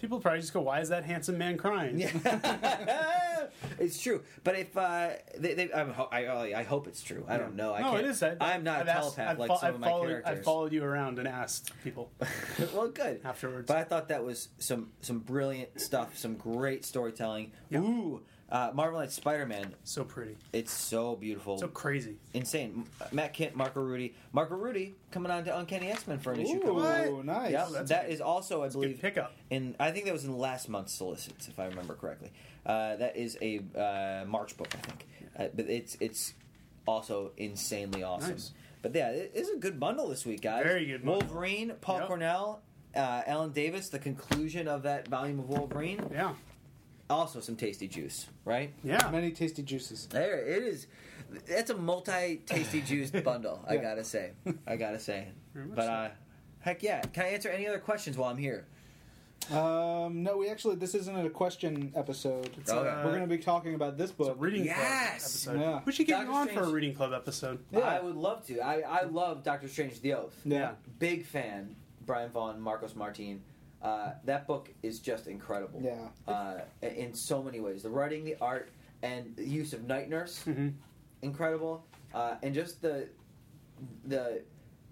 People 0.00 0.20
probably 0.20 0.40
just 0.40 0.52
go, 0.52 0.60
"Why 0.62 0.80
is 0.80 0.88
that 0.88 1.04
handsome 1.04 1.36
man 1.38 1.56
crying?" 1.56 2.00
it's 3.78 4.00
true. 4.00 4.22
But 4.44 4.58
if 4.58 4.76
uh, 4.76 5.10
they, 5.38 5.54
they, 5.54 5.66
ho- 5.66 6.08
I, 6.10 6.54
I 6.54 6.62
hope 6.62 6.86
it's 6.86 7.02
true. 7.02 7.24
I 7.28 7.36
don't 7.36 7.54
know. 7.56 7.74
I 7.74 7.82
no, 7.82 7.90
can't, 7.92 8.06
it 8.06 8.10
is. 8.10 8.22
I, 8.22 8.36
I'm 8.40 8.64
not 8.64 8.80
I've 8.80 8.88
a 8.88 8.92
telepath 8.92 9.28
I've 9.30 9.38
like 9.38 9.48
fo- 9.48 9.56
some 9.56 9.68
I've 9.68 9.74
of 9.74 9.80
my 9.80 9.88
followed, 9.88 10.08
characters. 10.08 10.38
I've 10.38 10.44
followed 10.44 10.72
you 10.72 10.84
around 10.84 11.18
and 11.18 11.28
asked 11.28 11.72
people 11.84 12.10
well, 12.74 12.88
good. 12.88 13.20
afterwards. 13.24 13.66
But 13.66 13.76
I 13.76 13.84
thought 13.84 14.08
that 14.08 14.24
was 14.24 14.48
some 14.58 14.90
some 15.00 15.18
brilliant 15.20 15.80
stuff, 15.80 16.16
some 16.16 16.34
great 16.34 16.84
storytelling. 16.84 17.52
Yeah. 17.68 17.80
Ooh, 17.80 18.22
uh, 18.50 18.70
Marvel 18.74 18.98
Knights 19.00 19.14
Spider-Man. 19.14 19.74
so 19.84 20.04
pretty, 20.04 20.36
It's 20.52 20.72
so 20.72 21.14
beautiful. 21.16 21.58
so 21.58 21.68
crazy. 21.68 22.16
insane. 22.34 22.84
Matt 23.12 23.34
Kindt, 23.34 23.54
Marco 23.54 23.80
Rudy, 23.80 24.14
Marco 24.32 24.54
Rudy 24.56 24.94
coming 25.10 25.30
on 25.30 25.44
to 25.44 25.56
Uncanny 25.58 25.90
X 25.90 26.06
Men 26.06 26.18
for 26.18 26.32
an 26.32 26.40
issue. 26.40 26.56
Ooh, 26.56 26.60
coming 26.60 26.84
up. 26.84 27.10
What? 27.12 27.24
nice. 27.24 27.52
Yeah, 27.52 27.68
that's 27.72 27.88
that 27.90 28.06
a 28.06 28.10
is 28.12 28.20
also, 28.20 28.62
I 28.62 28.66
Good 28.66 28.72
believe, 28.72 29.00
pickup. 29.00 29.32
in 29.50 29.76
I 29.78 29.90
think 29.92 30.04
that 30.06 30.12
was 30.12 30.24
in 30.24 30.36
last 30.36 30.68
month's 30.68 30.92
solicits, 30.92 31.48
if 31.48 31.58
I 31.60 31.66
remember 31.66 31.94
correctly. 31.94 32.30
Uh, 32.66 32.96
that 32.96 33.16
is 33.16 33.38
a 33.40 33.60
uh, 33.76 34.24
March 34.26 34.56
book, 34.56 34.68
I 34.74 34.78
think, 34.78 35.06
uh, 35.38 35.44
but 35.54 35.66
it's 35.70 35.96
it's 36.00 36.34
also 36.86 37.32
insanely 37.36 38.02
awesome. 38.02 38.32
Nice. 38.32 38.52
But 38.82 38.94
yeah, 38.94 39.10
it 39.10 39.32
is 39.34 39.50
a 39.50 39.56
good 39.56 39.78
bundle 39.78 40.08
this 40.08 40.24
week, 40.26 40.40
guys. 40.42 40.64
Very 40.64 40.86
good 40.86 41.04
bundle. 41.04 41.20
Wolverine, 41.28 41.72
Paul 41.80 41.98
Yep. 41.98 42.08
Cornell, 42.08 42.62
uh, 42.96 43.22
Alan 43.26 43.52
Davis, 43.52 43.90
the 43.90 43.98
conclusion 43.98 44.66
of 44.68 44.82
that 44.84 45.06
volume 45.08 45.38
of 45.38 45.48
Wolverine. 45.50 46.00
Yeah, 46.12 46.32
Also, 47.10 47.40
some 47.40 47.56
tasty 47.56 47.88
juice, 47.88 48.26
right? 48.44 48.72
yeah. 48.84 49.10
Many 49.10 49.32
tasty 49.32 49.62
juices. 49.62 50.06
There 50.06 50.38
it 50.38 50.62
is. 50.62 50.86
That's 51.48 51.70
a 51.70 51.76
multi-tasty 51.76 52.80
juice 52.86 53.10
bundle. 53.10 53.64
I 53.68 53.76
gotta 53.76 54.04
say. 54.04 54.30
I 54.66 54.76
gotta 54.76 54.98
say. 54.98 55.28
But 55.54 55.84
so. 55.84 55.90
uh, 55.90 56.08
heck 56.60 56.82
yeah! 56.82 57.00
Can 57.02 57.24
I 57.24 57.28
answer 57.30 57.48
any 57.48 57.66
other 57.66 57.78
questions 57.80 58.16
while 58.16 58.30
I'm 58.30 58.36
here? 58.38 58.64
Um, 59.50 60.22
no, 60.22 60.36
we 60.36 60.48
actually 60.48 60.76
this 60.76 60.94
isn't 60.94 61.26
a 61.26 61.30
question 61.30 61.92
episode. 61.96 62.50
It's, 62.58 62.70
Okay. 62.70 62.88
uh, 62.88 63.04
We're 63.04 63.10
going 63.16 63.22
to 63.22 63.26
be 63.36 63.38
talking 63.42 63.74
about 63.74 63.96
this 63.96 64.10
it's 64.10 64.20
a 64.20 64.22
book. 64.22 64.36
reading 64.38 64.64
Yes! 64.66 65.44
club 65.44 65.56
episode. 65.56 65.60
Yeah. 65.60 65.80
We 65.84 65.92
should 65.92 66.06
get 66.06 66.12
Doctor 66.26 66.30
you 66.30 66.36
on 66.36 66.48
for 66.48 66.60
a 66.64 66.68
reading 66.72 66.94
club 66.94 67.12
episode. 67.12 67.58
Yeah. 67.72 67.80
I 67.80 68.00
would 68.00 68.16
love 68.16 68.46
to. 68.46 68.60
I, 68.60 68.80
I 68.80 69.02
love 69.04 69.42
Doctor 69.42 69.66
Strange: 69.66 70.00
The 70.02 70.14
Oath. 70.14 70.36
Yeah. 70.44 70.72
Big 70.98 71.24
fan. 71.24 71.74
Brian 72.06 72.30
Vaughan, 72.30 72.60
Marcos 72.60 72.94
Martin. 72.94 73.40
Uh, 73.82 74.12
that 74.24 74.46
book 74.46 74.68
is 74.82 74.98
just 74.98 75.26
incredible. 75.26 75.80
Yeah. 75.82 76.08
Uh, 76.28 76.58
in 76.82 77.14
so 77.14 77.42
many 77.42 77.60
ways, 77.60 77.82
the 77.82 77.90
writing, 77.90 78.24
the 78.24 78.36
art, 78.40 78.70
and 79.02 79.34
the 79.36 79.44
use 79.46 79.72
of 79.72 79.84
Night 79.84 80.08
Nurse, 80.10 80.42
Mm-hmm. 80.46 80.68
incredible. 81.22 81.84
Uh, 82.12 82.34
and 82.42 82.54
just 82.54 82.82
the 82.82 83.08
the. 84.06 84.42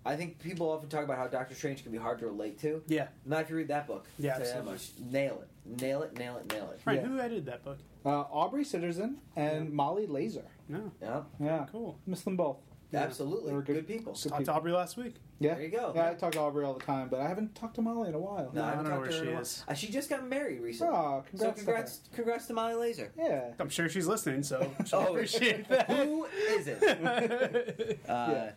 I 0.06 0.16
think 0.16 0.38
people 0.38 0.70
often 0.70 0.88
talk 0.88 1.04
about 1.04 1.18
how 1.18 1.26
Doctor 1.26 1.54
Strange 1.54 1.82
can 1.82 1.92
be 1.92 1.98
hard 1.98 2.18
to 2.20 2.26
relate 2.26 2.58
to. 2.60 2.82
Yeah, 2.86 3.08
Not 3.26 3.42
if 3.42 3.50
you 3.50 3.56
read 3.56 3.68
that 3.68 3.86
book. 3.86 4.06
Yeah, 4.18 4.34
I'll 4.34 4.40
that 4.40 4.64
much. 4.64 4.90
Nail 5.10 5.42
it. 5.42 5.80
Nail 5.82 6.02
it, 6.02 6.16
nail 6.16 6.38
it, 6.38 6.50
nail 6.50 6.70
it. 6.72 6.80
Frank, 6.80 7.02
Yeah. 7.02 7.08
who 7.08 7.18
edited 7.20 7.44
that 7.46 7.62
book? 7.62 7.78
Uh, 8.06 8.20
Aubrey 8.20 8.64
Sitterson 8.64 9.16
and 9.36 9.70
Molly 9.70 10.06
Lazer. 10.06 10.44
No, 10.68 10.90
Yeah, 11.02 11.22
Yeah. 11.38 11.66
cool. 11.70 11.98
Miss 12.06 12.22
them 12.22 12.36
both. 12.36 12.56
Yeah. 12.90 13.00
absolutely. 13.00 13.50
They 13.50 13.54
were 13.56 13.62
Good, 13.62 13.74
good- 13.76 13.86
people. 13.86 14.14
good 14.14 14.28
Talked 14.30 14.44
to. 14.46 14.52
Aubrey 14.52 14.72
last 14.72 14.96
week. 14.96 15.14
Yeah. 15.40 15.54
There 15.54 15.62
you 15.64 15.68
go. 15.70 15.92
Yeah, 15.94 16.10
I 16.10 16.14
talk 16.14 16.32
to 16.32 16.40
Aubrey 16.40 16.64
all 16.64 16.72
the 16.74 16.84
time, 16.84 17.08
but 17.08 17.20
I 17.20 17.28
haven't 17.28 17.54
talked 17.54 17.74
to 17.74 17.82
Molly 17.82 18.08
in 18.08 18.14
a 18.14 18.18
while. 18.18 18.50
No, 18.54 18.62
I 18.64 18.70
haven't 18.70 18.84
don't 18.86 18.94
know 18.94 19.00
talked 19.00 19.10
to 19.10 19.16
where 19.16 19.18
her 19.18 19.24
she 19.24 19.28
in 19.28 19.28
a 19.28 19.32
while. 19.34 19.42
is. 19.42 19.64
Uh, 19.68 19.74
she 19.74 19.86
just 19.88 20.08
got 20.08 20.26
married 20.26 20.60
recently. 20.62 20.94
Oh, 20.96 21.22
so 21.34 21.52
congrats. 21.52 21.58
to 21.60 21.64
congrats, 21.64 22.00
congrats 22.14 22.46
to 22.46 22.54
Molly 22.54 22.74
Lazer. 22.74 23.10
Yeah. 23.16 23.50
I'm 23.60 23.68
sure 23.68 23.88
she's 23.88 24.06
listening, 24.06 24.42
so 24.42 24.72
she'll 24.86 25.00
Oh, 25.00 25.12
appreciate 25.14 25.68
that. 25.68 25.90
Who 25.90 26.24
isn't? 26.48 26.82
Uh, 28.08 28.28
Yeah. 28.32 28.50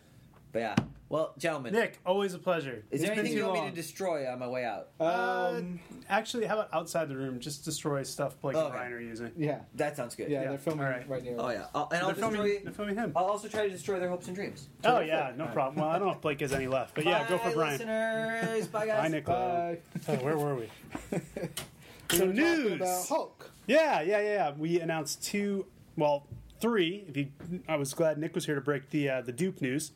But 0.52 0.58
yeah. 0.58 0.74
Well, 1.12 1.34
gentlemen, 1.36 1.74
Nick, 1.74 1.98
always 2.06 2.32
a 2.32 2.38
pleasure. 2.38 2.84
is 2.90 3.00
It's 3.00 3.02
there 3.02 3.10
been 3.10 3.18
anything 3.18 3.34
too 3.34 3.38
you 3.40 3.44
want 3.44 3.54
me 3.54 3.60
long. 3.60 3.70
to 3.70 3.76
destroy 3.76 4.26
on 4.32 4.38
my 4.38 4.48
way 4.48 4.64
out? 4.64 4.88
Um, 4.98 5.78
Actually, 6.08 6.46
how 6.46 6.54
about 6.54 6.70
outside 6.72 7.10
the 7.10 7.16
room? 7.18 7.38
Just 7.38 7.66
destroy 7.66 8.02
stuff 8.02 8.40
Blake 8.40 8.56
and 8.56 8.64
Okay. 8.68 8.76
Ryan 8.78 8.92
are 8.94 9.00
using. 9.00 9.30
yeah. 9.36 9.58
That 9.74 9.94
sounds 9.94 10.14
good. 10.14 10.30
Yeah, 10.30 10.40
Yeah. 10.40 10.48
they're 10.48 10.58
filming 10.58 10.86
All 10.86 10.90
right. 10.90 11.06
right 11.06 11.22
near. 11.22 11.36
Oh 11.38 11.50
yeah. 11.50 11.66
I'll, 11.74 11.88
and 11.92 12.00
I'll 12.00 12.06
They're 12.06 12.14
filming, 12.14 12.40
destroy. 12.42 12.64
they're 12.64 12.72
filming 12.72 12.96
him. 12.96 13.12
I'll 13.14 13.26
also 13.26 13.46
try 13.48 13.64
to 13.64 13.68
destroy 13.70 14.00
their 14.00 14.08
hopes 14.08 14.26
and 14.28 14.34
dreams. 14.34 14.68
Oh 14.84 15.00
yeah, 15.00 15.32
no 15.36 15.48
problem. 15.48 15.82
Well, 15.84 15.90
I 15.94 15.98
don't 15.98 16.08
know 16.08 16.14
if 16.14 16.22
Blake 16.22 16.40
has 16.40 16.54
any 16.54 16.66
left, 16.66 16.94
but 16.94 17.04
yeah, 17.04 17.28
go 17.28 17.36
for 17.36 17.50
Bye, 17.50 17.54
Brian. 17.56 17.72
listeners. 17.72 18.66
Bye 18.68 18.86
guys. 18.86 19.02
Bye, 19.02 19.08
Nick. 19.08 19.24
Bye. 19.26 19.78
Oh, 20.08 20.14
where 20.24 20.38
were 20.38 20.54
we? 20.54 20.70
We 22.10 22.18
So 22.18 22.26
were 22.26 22.32
talking 22.32 22.42
news. 22.42 22.72
about 22.72 23.08
Hulk. 23.08 23.50
Yeah, 23.66 24.00
yeah, 24.02 24.20
yeah, 24.20 24.32
yeah. 24.32 24.52
We 24.56 24.80
announced 24.80 25.22
two, 25.24 25.66
well, 25.96 26.26
three. 26.60 27.04
If 27.08 27.16
you, 27.18 27.28
I 27.68 27.76
was 27.76 27.92
glad 27.94 28.16
Nick 28.18 28.34
was 28.34 28.44
here 28.46 28.54
to 28.54 28.60
break 28.62 28.88
the 28.90 29.08
uh, 29.10 29.20
the 29.22 29.32
Doop 29.32 29.60
news, 29.62 29.92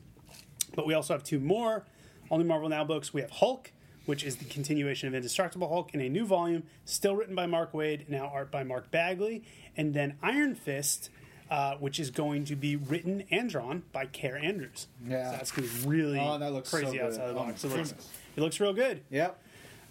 but 0.77 0.87
we 0.87 0.95
also 0.95 1.14
have 1.14 1.24
two 1.24 1.41
more. 1.41 1.85
New 2.31 2.45
Marvel 2.45 2.68
Now 2.68 2.85
books. 2.85 3.12
We 3.14 3.20
have 3.22 3.31
Hulk, 3.31 3.72
which 4.05 4.22
is 4.24 4.37
the 4.37 4.45
continuation 4.45 5.09
of 5.09 5.14
Indestructible 5.14 5.68
Hulk 5.68 5.95
in 5.95 6.01
a 6.01 6.09
new 6.09 6.24
volume, 6.27 6.64
still 6.85 7.16
written 7.16 7.35
by 7.35 7.47
Mark 7.47 7.72
Waid, 7.72 8.09
now 8.09 8.27
art 8.33 8.51
by 8.51 8.62
Mark 8.62 8.91
Bagley, 8.91 9.43
and 9.77 9.95
then 9.95 10.16
Iron 10.22 10.55
Fist. 10.55 11.11
Uh, 11.49 11.77
which 11.77 12.01
is 12.01 12.11
going 12.11 12.45
to 12.45 12.57
be 12.57 12.74
written 12.74 13.22
and 13.31 13.49
drawn 13.49 13.85
by 13.93 14.05
Kaare 14.05 14.43
Andrews. 14.45 14.89
Yeah. 15.07 15.31
so 15.31 15.37
that's 15.37 15.53
going 15.53 15.68
to 15.68 15.74
be 15.77 15.87
really 15.89 16.18
Oh, 16.18 16.37
that 16.39 16.53
looks 16.53 16.68
so 16.70 16.79
crazy 16.79 16.97
good. 16.99 17.07
outside 17.07 17.27
the 17.29 17.31
Oh, 17.31 17.35
box. 17.35 17.62
my 17.62 17.70
it, 17.70 17.77
looks, 17.77 17.95
it 18.37 18.41
looks 18.41 18.59
real 18.59 18.72
good. 18.72 19.03
Yep. 19.11 19.41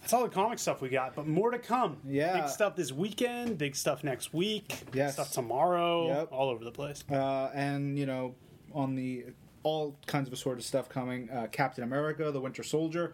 That's 0.01 0.11
all 0.11 0.23
the 0.23 0.29
comic 0.29 0.59
stuff 0.59 0.81
we 0.81 0.89
got, 0.89 1.15
but 1.15 1.27
more 1.27 1.51
to 1.51 1.57
come. 1.57 1.95
Yeah. 2.05 2.41
Big 2.41 2.49
stuff 2.49 2.75
this 2.75 2.91
weekend, 2.91 3.57
big 3.57 3.77
stuff 3.77 4.03
next 4.03 4.33
week, 4.33 4.79
Yes. 4.93 5.13
stuff 5.13 5.31
tomorrow, 5.31 6.07
Yep. 6.07 6.33
all 6.33 6.49
over 6.49 6.61
the 6.65 6.71
place. 6.71 7.05
Uh, 7.09 7.49
and 7.55 7.97
you 7.97 8.05
know, 8.05 8.36
on 8.73 8.95
the 8.95 9.23
all 9.66 9.97
kinds 10.05 10.28
of 10.28 10.34
assorted 10.34 10.63
stuff 10.63 10.88
coming. 10.88 11.30
Uh, 11.30 11.47
Captain 11.51 11.84
America: 11.84 12.32
The 12.32 12.39
Winter 12.39 12.63
Soldier 12.63 13.13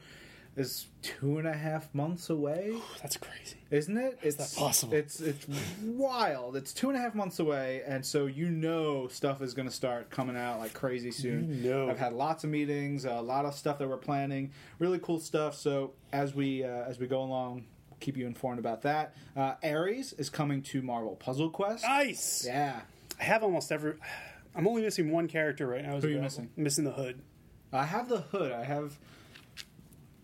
is 0.57 0.87
two 1.01 1.37
and 1.37 1.47
a 1.47 1.53
half 1.53 1.87
months 1.95 2.29
away, 2.29 2.75
That's 3.01 3.15
crazy. 3.15 3.55
isn't 3.69 3.97
it? 3.97 4.19
It's 4.21 4.35
that 4.35 4.53
possible? 4.59 4.93
It's 4.93 5.21
it's 5.21 5.47
wild. 5.81 6.57
It's 6.57 6.73
two 6.73 6.89
and 6.89 6.97
a 6.97 7.01
half 7.01 7.15
months 7.15 7.39
away, 7.39 7.83
and 7.87 8.05
so 8.05 8.25
you 8.25 8.49
know 8.49 9.07
stuff 9.07 9.41
is 9.41 9.53
going 9.53 9.67
to 9.69 9.73
start 9.73 10.09
coming 10.09 10.35
out 10.35 10.59
like 10.59 10.73
crazy 10.73 11.11
soon. 11.11 11.63
You 11.63 11.69
know. 11.71 11.89
I've 11.89 11.99
had 11.99 12.11
lots 12.13 12.43
of 12.43 12.49
meetings, 12.49 13.05
a 13.05 13.21
lot 13.21 13.45
of 13.45 13.55
stuff 13.55 13.79
that 13.79 13.87
we're 13.87 13.95
planning, 13.97 14.51
really 14.77 14.99
cool 14.99 15.19
stuff. 15.19 15.55
So 15.55 15.93
as 16.11 16.35
we 16.35 16.63
uh, 16.63 16.67
as 16.83 16.99
we 16.99 17.07
go 17.07 17.21
along. 17.23 17.65
Keep 18.01 18.17
you 18.17 18.25
informed 18.25 18.57
about 18.57 18.81
that. 18.81 19.13
Uh, 19.37 19.53
Ares 19.63 20.13
is 20.13 20.27
coming 20.27 20.63
to 20.63 20.81
Marvel 20.81 21.15
Puzzle 21.15 21.51
Quest. 21.51 21.83
Nice. 21.83 22.43
Yeah, 22.47 22.81
I 23.19 23.23
have 23.23 23.43
almost 23.43 23.71
every. 23.71 23.93
I'm 24.55 24.67
only 24.67 24.81
missing 24.81 25.11
one 25.11 25.27
character 25.27 25.67
right 25.67 25.83
now. 25.83 25.99
Who 25.99 26.07
are 26.07 26.09
you 26.11 26.19
missing? 26.21 26.49
Missing 26.57 26.83
the 26.85 26.91
hood. 26.91 27.21
I 27.71 27.85
have 27.85 28.09
the 28.09 28.17
hood. 28.19 28.51
I 28.51 28.63
have. 28.63 28.97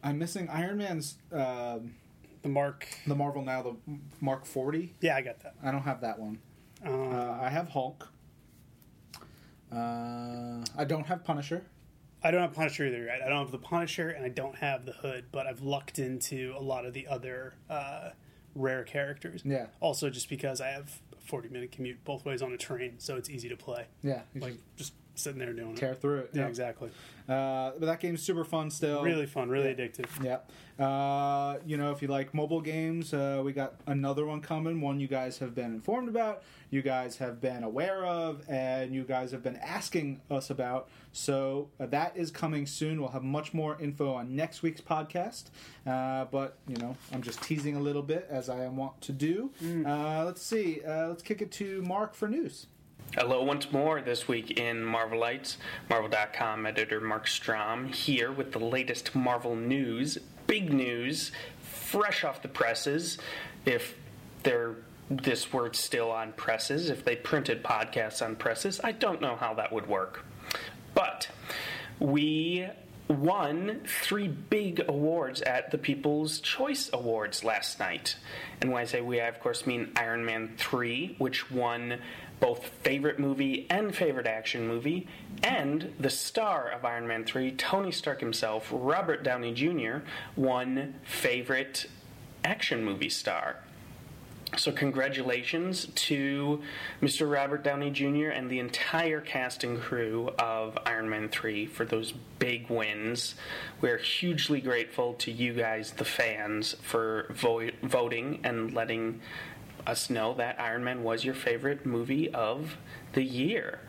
I'm 0.04 0.18
missing 0.20 0.50
Iron 0.50 0.78
Man's 0.78 1.18
um, 1.32 1.96
The 2.42 2.50
mark. 2.50 2.88
the 3.08 3.16
Marvel 3.16 3.42
now 3.44 3.62
the 3.64 3.76
Mark 4.22 4.46
40. 4.46 4.94
Yeah, 5.02 5.16
I 5.16 5.22
got 5.22 5.40
that. 5.42 5.56
I 5.64 5.72
don't 5.72 5.82
have 5.84 6.02
that 6.02 6.20
one. 6.20 6.40
Um, 6.86 7.14
Uh, 7.14 7.38
I 7.42 7.50
have 7.50 7.70
Hulk. 7.70 8.10
Uh, 9.72 10.64
I 10.78 10.86
don't 10.88 11.06
have 11.08 11.24
Punisher. 11.24 11.64
I 12.24 12.32
don't 12.32 12.42
have 12.42 12.54
Punisher 12.54 12.86
either. 12.88 13.06
Right? 13.06 13.22
I 13.24 13.30
don't 13.30 13.40
have 13.40 13.52
the 13.52 13.58
Punisher, 13.58 14.10
and 14.10 14.26
I 14.26 14.30
don't 14.30 14.56
have 14.58 14.86
the 14.86 14.94
hood. 14.94 15.26
But 15.32 15.48
I've 15.48 15.62
lucked 15.62 16.00
into 16.00 16.54
a 16.58 16.62
lot 16.62 16.86
of 16.86 16.94
the 16.94 17.08
other 17.08 17.54
uh, 17.70 18.10
rare 18.56 18.84
characters. 18.84 19.42
Yeah. 19.46 19.68
Also, 19.80 20.10
just 20.10 20.30
because 20.30 20.62
I 20.62 20.70
have 20.70 21.00
a 21.07 21.07
40 21.28 21.50
minute 21.50 21.72
commute 21.72 22.04
both 22.04 22.26
ways 22.26 22.42
on 22.42 22.54
a 22.54 22.58
train, 22.58 22.96
so 23.00 23.16
it's 23.18 23.30
easy 23.30 23.50
to 23.50 23.58
play. 23.58 23.86
Yeah, 24.02 24.22
Like 24.36 24.54
just- 24.76 24.94
just 24.94 24.94
sitting 25.18 25.40
there 25.40 25.54
doing 25.54 25.72
it. 25.72 25.78
tear 25.78 25.94
through 25.96 26.20
it. 26.20 26.30
Yeah, 26.34 26.42
Yep. 26.42 26.50
exactly. 26.50 26.90
Uh, 27.28 27.72
but 27.78 27.88
that 27.88 28.00
game's 28.00 28.22
super 28.24 28.46
fun 28.46 28.70
still. 28.72 29.04
Really 29.04 29.26
fun, 29.26 29.50
really 29.50 29.70
Yeah. 29.70 29.74
addictive. 29.76 30.24
Yeah. 30.24 30.40
Uh, 30.86 31.58
you 31.66 31.76
know, 31.76 31.92
if 31.92 32.02
you 32.02 32.08
like 32.08 32.34
mobile 32.34 32.62
games, 32.62 33.14
uh, 33.14 33.42
we 33.44 33.52
got 33.52 33.76
another 33.88 34.26
one 34.26 34.40
coming. 34.42 34.80
One 34.80 35.00
you 35.00 35.08
guys 35.08 35.40
have 35.40 35.54
been 35.54 35.74
informed 35.74 36.08
about, 36.08 36.44
you 36.70 36.82
guys 36.82 37.18
have 37.18 37.42
been 37.42 37.64
aware 37.64 38.06
of, 38.06 38.44
and 38.48 38.94
you 38.94 39.04
guys 39.04 39.32
have 39.32 39.44
been 39.44 39.58
asking 39.58 40.22
us 40.32 40.50
about. 40.50 40.88
So 41.12 41.70
uh, 41.80 41.88
that 41.88 42.16
is 42.16 42.32
coming 42.32 42.66
soon. 42.66 43.02
We'll 43.02 43.10
have 43.10 43.24
much 43.24 43.54
more 43.54 43.76
info 43.82 44.14
on 44.14 44.36
next 44.36 44.62
week's 44.62 44.82
podcast. 44.82 45.46
Uh, 45.86 46.26
but, 46.26 46.58
you 46.68 46.78
know, 46.78 46.96
I'm 47.12 47.22
just 47.24 47.42
teasing 47.42 47.76
a 47.76 47.80
little 47.82 48.04
bit 48.04 48.26
as 48.30 48.48
I 48.50 48.68
want 48.68 49.02
to 49.02 49.12
do. 49.12 49.52
Uh, 49.86 50.24
let's 50.26 50.42
see. 50.44 50.82
Uh, 50.86 51.10
let's 51.10 51.24
kick 51.24 51.42
it 51.42 51.52
to 51.54 51.82
Mark 51.82 52.14
for 52.14 52.28
news. 52.30 52.68
Hello 53.16 53.42
once 53.42 53.72
more 53.72 54.02
this 54.02 54.28
week 54.28 54.60
in 54.60 54.84
Marvelites. 54.84 55.56
Marvel.com 55.90 56.66
editor 56.68 57.00
Marc 57.00 57.28
Strom 57.28 57.88
here 57.88 58.32
with 58.32 58.52
the 58.52 58.60
latest 58.60 59.16
Marvel 59.16 59.56
news. 59.56 60.20
Big 60.46 60.72
news, 60.72 61.32
fresh 61.62 62.24
off 62.24 62.44
the 62.44 62.48
presses. 62.48 63.18
If 63.66 63.96
they're 64.44 64.76
this 65.10 65.52
word's 65.52 65.80
still 65.80 66.12
on 66.12 66.34
presses, 66.34 66.90
if 66.90 67.06
they 67.06 67.16
printed 67.16 67.64
podcasts 67.64 68.24
on 68.24 68.36
presses, 68.36 68.80
I 68.84 68.92
don't 68.92 69.22
know 69.22 69.36
how 69.36 69.54
that 69.56 69.72
would 69.72 69.88
work. 69.88 70.24
But 70.94 71.30
we 72.00 72.68
won 73.08 73.82
three 73.86 74.28
big 74.28 74.84
awards 74.88 75.42
at 75.42 75.72
the 75.72 75.78
People's 75.78 76.40
Choice 76.42 76.90
Awards 76.92 77.44
last 77.44 77.80
night. 77.80 78.18
And 78.62 78.72
when 78.72 78.82
I 78.82 78.86
say 78.86 79.02
we, 79.02 79.22
I 79.22 79.28
of 79.28 79.40
course 79.40 79.66
mean 79.66 79.92
Iron 79.96 80.26
Man 80.26 80.54
3, 80.58 81.16
which 81.18 81.50
won 81.50 82.00
both 82.40 82.66
favorite 82.84 83.20
movie 83.20 83.66
and 83.70 83.96
favorite 83.96 84.28
action 84.28 84.68
movie, 84.68 85.08
and 85.44 85.94
the 86.00 86.10
star 86.10 86.70
of 86.70 86.86
Iron 86.86 87.08
Man 87.08 87.24
3, 87.24 87.52
Tony 87.52 87.92
Stark 87.92 88.20
himself, 88.20 88.70
Robert 88.72 89.24
Downey 89.24 89.54
Jr., 89.54 90.00
won 90.36 90.96
favorite 91.04 91.88
action 92.44 92.84
movie 92.84 93.10
star. 93.10 93.58
So, 94.56 94.72
congratulations 94.72 95.88
to 95.94 96.62
Mr. 97.02 97.30
Robert 97.30 97.66
Downey 97.66 97.92
Jr. 97.92 98.30
and 98.30 98.50
the 98.50 98.60
entire 98.60 99.20
cast 99.20 99.66
and 99.66 99.82
crew 99.82 100.30
of 100.40 100.78
Iron 100.86 101.10
Man 101.10 101.28
3 101.28 101.66
for 101.66 101.84
those 101.84 102.14
big 102.40 102.70
wins. 102.70 103.36
We're 103.82 103.98
hugely 103.98 104.62
grateful 104.62 105.16
to 105.16 105.32
you 105.34 105.54
guys, 105.54 105.92
the 105.92 106.06
fans, 106.06 106.78
for 106.82 107.26
vo- 107.32 107.72
voting 107.84 108.40
and 108.46 108.74
letting 108.74 109.20
us 109.88 110.10
know 110.10 110.34
that 110.36 110.60
Iron 110.60 110.84
Man 110.84 111.04
was 111.04 111.24
your 111.24 111.34
favorite 111.34 111.86
movie 111.86 112.32
of 112.34 112.78
the 113.14 113.24
year. 113.24 113.80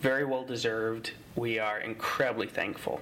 Very 0.00 0.24
well 0.24 0.44
deserved. 0.44 1.12
We 1.36 1.58
are 1.58 1.78
incredibly 1.78 2.48
thankful. 2.48 3.00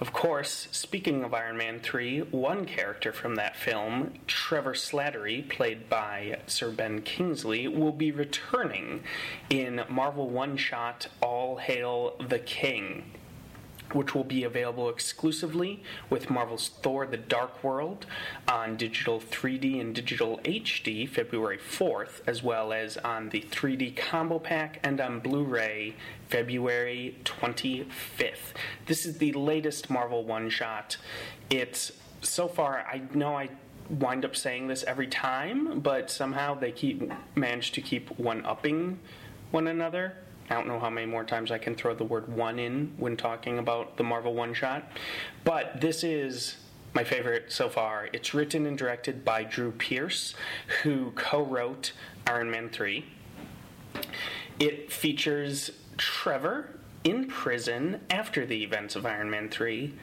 Of 0.00 0.12
course, 0.12 0.66
speaking 0.72 1.22
of 1.22 1.34
Iron 1.34 1.56
Man 1.56 1.78
3, 1.80 2.20
one 2.30 2.64
character 2.64 3.12
from 3.12 3.36
that 3.36 3.56
film, 3.56 4.14
Trevor 4.26 4.74
Slattery, 4.74 5.48
played 5.48 5.88
by 5.88 6.40
Sir 6.46 6.70
Ben 6.70 7.02
Kingsley, 7.02 7.68
will 7.68 7.92
be 7.92 8.10
returning 8.10 9.04
in 9.50 9.82
Marvel 9.88 10.28
One 10.28 10.56
Shot 10.56 11.06
All 11.20 11.56
Hail 11.56 12.16
the 12.28 12.40
King 12.40 13.12
which 13.94 14.14
will 14.14 14.24
be 14.24 14.44
available 14.44 14.88
exclusively 14.88 15.82
with 16.10 16.30
Marvel's 16.30 16.68
Thor 16.68 17.06
the 17.06 17.16
Dark 17.16 17.62
World 17.62 18.06
on 18.48 18.76
digital 18.76 19.20
3D 19.20 19.80
and 19.80 19.94
digital 19.94 20.38
HD 20.44 21.08
February 21.08 21.58
4th, 21.58 22.20
as 22.26 22.42
well 22.42 22.72
as 22.72 22.96
on 22.98 23.28
the 23.30 23.42
3D 23.42 23.96
Combo 23.96 24.38
Pack 24.38 24.80
and 24.82 25.00
on 25.00 25.20
Blu 25.20 25.44
ray 25.44 25.94
February 26.28 27.16
25th. 27.24 28.54
This 28.86 29.04
is 29.04 29.18
the 29.18 29.32
latest 29.32 29.90
Marvel 29.90 30.24
one 30.24 30.48
shot. 30.48 30.96
It's 31.50 31.92
so 32.22 32.48
far, 32.48 32.86
I 32.90 33.02
know 33.14 33.36
I 33.36 33.50
wind 33.90 34.24
up 34.24 34.36
saying 34.36 34.68
this 34.68 34.84
every 34.84 35.08
time, 35.08 35.80
but 35.80 36.10
somehow 36.10 36.54
they 36.54 36.72
keep 36.72 37.10
manage 37.34 37.72
to 37.72 37.80
keep 37.80 38.18
one 38.18 38.44
upping 38.46 38.98
one 39.50 39.66
another. 39.66 40.16
I 40.50 40.54
don't 40.54 40.66
know 40.66 40.78
how 40.78 40.90
many 40.90 41.06
more 41.06 41.24
times 41.24 41.50
I 41.50 41.58
can 41.58 41.74
throw 41.74 41.94
the 41.94 42.04
word 42.04 42.28
one 42.28 42.58
in 42.58 42.92
when 42.96 43.16
talking 43.16 43.58
about 43.58 43.96
the 43.96 44.04
Marvel 44.04 44.34
one 44.34 44.54
shot. 44.54 44.84
But 45.44 45.80
this 45.80 46.04
is 46.04 46.56
my 46.94 47.04
favorite 47.04 47.50
so 47.50 47.68
far. 47.68 48.08
It's 48.12 48.34
written 48.34 48.66
and 48.66 48.76
directed 48.76 49.24
by 49.24 49.44
Drew 49.44 49.72
Pearce, 49.72 50.34
who 50.82 51.12
co 51.12 51.42
wrote 51.42 51.92
Iron 52.26 52.50
Man 52.50 52.68
3. 52.68 53.04
It 54.58 54.92
features 54.92 55.70
Trevor 55.96 56.78
in 57.04 57.26
prison 57.26 58.00
after 58.10 58.46
the 58.46 58.62
events 58.62 58.96
of 58.96 59.06
Iron 59.06 59.30
Man 59.30 59.48
3. 59.48 59.94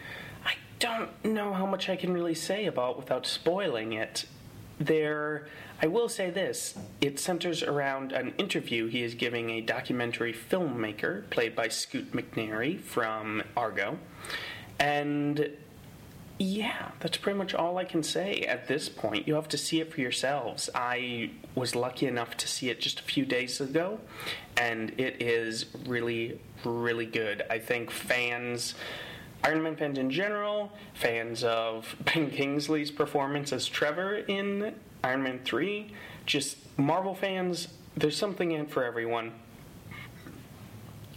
I 0.45 0.53
don't 0.79 1.09
know 1.23 1.53
how 1.53 1.65
much 1.65 1.89
I 1.89 1.95
can 1.95 2.13
really 2.13 2.35
say 2.35 2.65
about 2.65 2.97
without 2.97 3.25
spoiling 3.25 3.93
it. 3.93 4.25
There, 4.79 5.47
I 5.81 5.87
will 5.87 6.09
say 6.09 6.29
this 6.29 6.75
it 6.99 7.19
centers 7.19 7.63
around 7.63 8.11
an 8.11 8.33
interview 8.37 8.87
he 8.87 9.01
is 9.01 9.13
giving 9.15 9.49
a 9.51 9.61
documentary 9.61 10.33
filmmaker 10.33 11.29
played 11.29 11.55
by 11.55 11.69
Scoot 11.69 12.11
McNairy 12.11 12.79
from 12.79 13.43
Argo. 13.55 13.97
And 14.77 15.49
yeah, 16.37 16.91
that's 16.99 17.17
pretty 17.17 17.37
much 17.37 17.53
all 17.53 17.77
I 17.77 17.85
can 17.85 18.03
say 18.03 18.41
at 18.41 18.67
this 18.67 18.89
point. 18.89 19.27
You 19.27 19.35
have 19.35 19.49
to 19.49 19.57
see 19.57 19.79
it 19.79 19.93
for 19.93 20.01
yourselves. 20.01 20.69
I 20.73 21.31
was 21.55 21.75
lucky 21.75 22.07
enough 22.07 22.35
to 22.37 22.47
see 22.47 22.69
it 22.69 22.79
just 22.79 22.99
a 22.99 23.03
few 23.03 23.25
days 23.25 23.59
ago, 23.59 23.99
and 24.57 24.91
it 24.97 25.21
is 25.21 25.65
really, 25.85 26.39
really 26.63 27.05
good. 27.05 27.43
I 27.49 27.59
think 27.59 27.91
fans. 27.91 28.75
Iron 29.41 29.63
Man 29.63 29.77
fans 29.77 29.97
in 29.97 30.09
general, 30.09 30.71
fans 30.93 31.45
of 31.45 31.95
Ben 32.05 32.29
Kingsley's 32.29 32.91
performance 32.91 33.53
as 33.53 33.67
Trevor 33.67 34.17
in 34.17 34.75
Iron 35.03 35.23
Man 35.23 35.39
3, 35.43 35.91
just 36.25 36.57
Marvel 36.77 37.15
fans, 37.15 37.69
there's 37.95 38.17
something 38.17 38.51
in 38.51 38.65
for 38.65 38.83
everyone. 38.83 39.31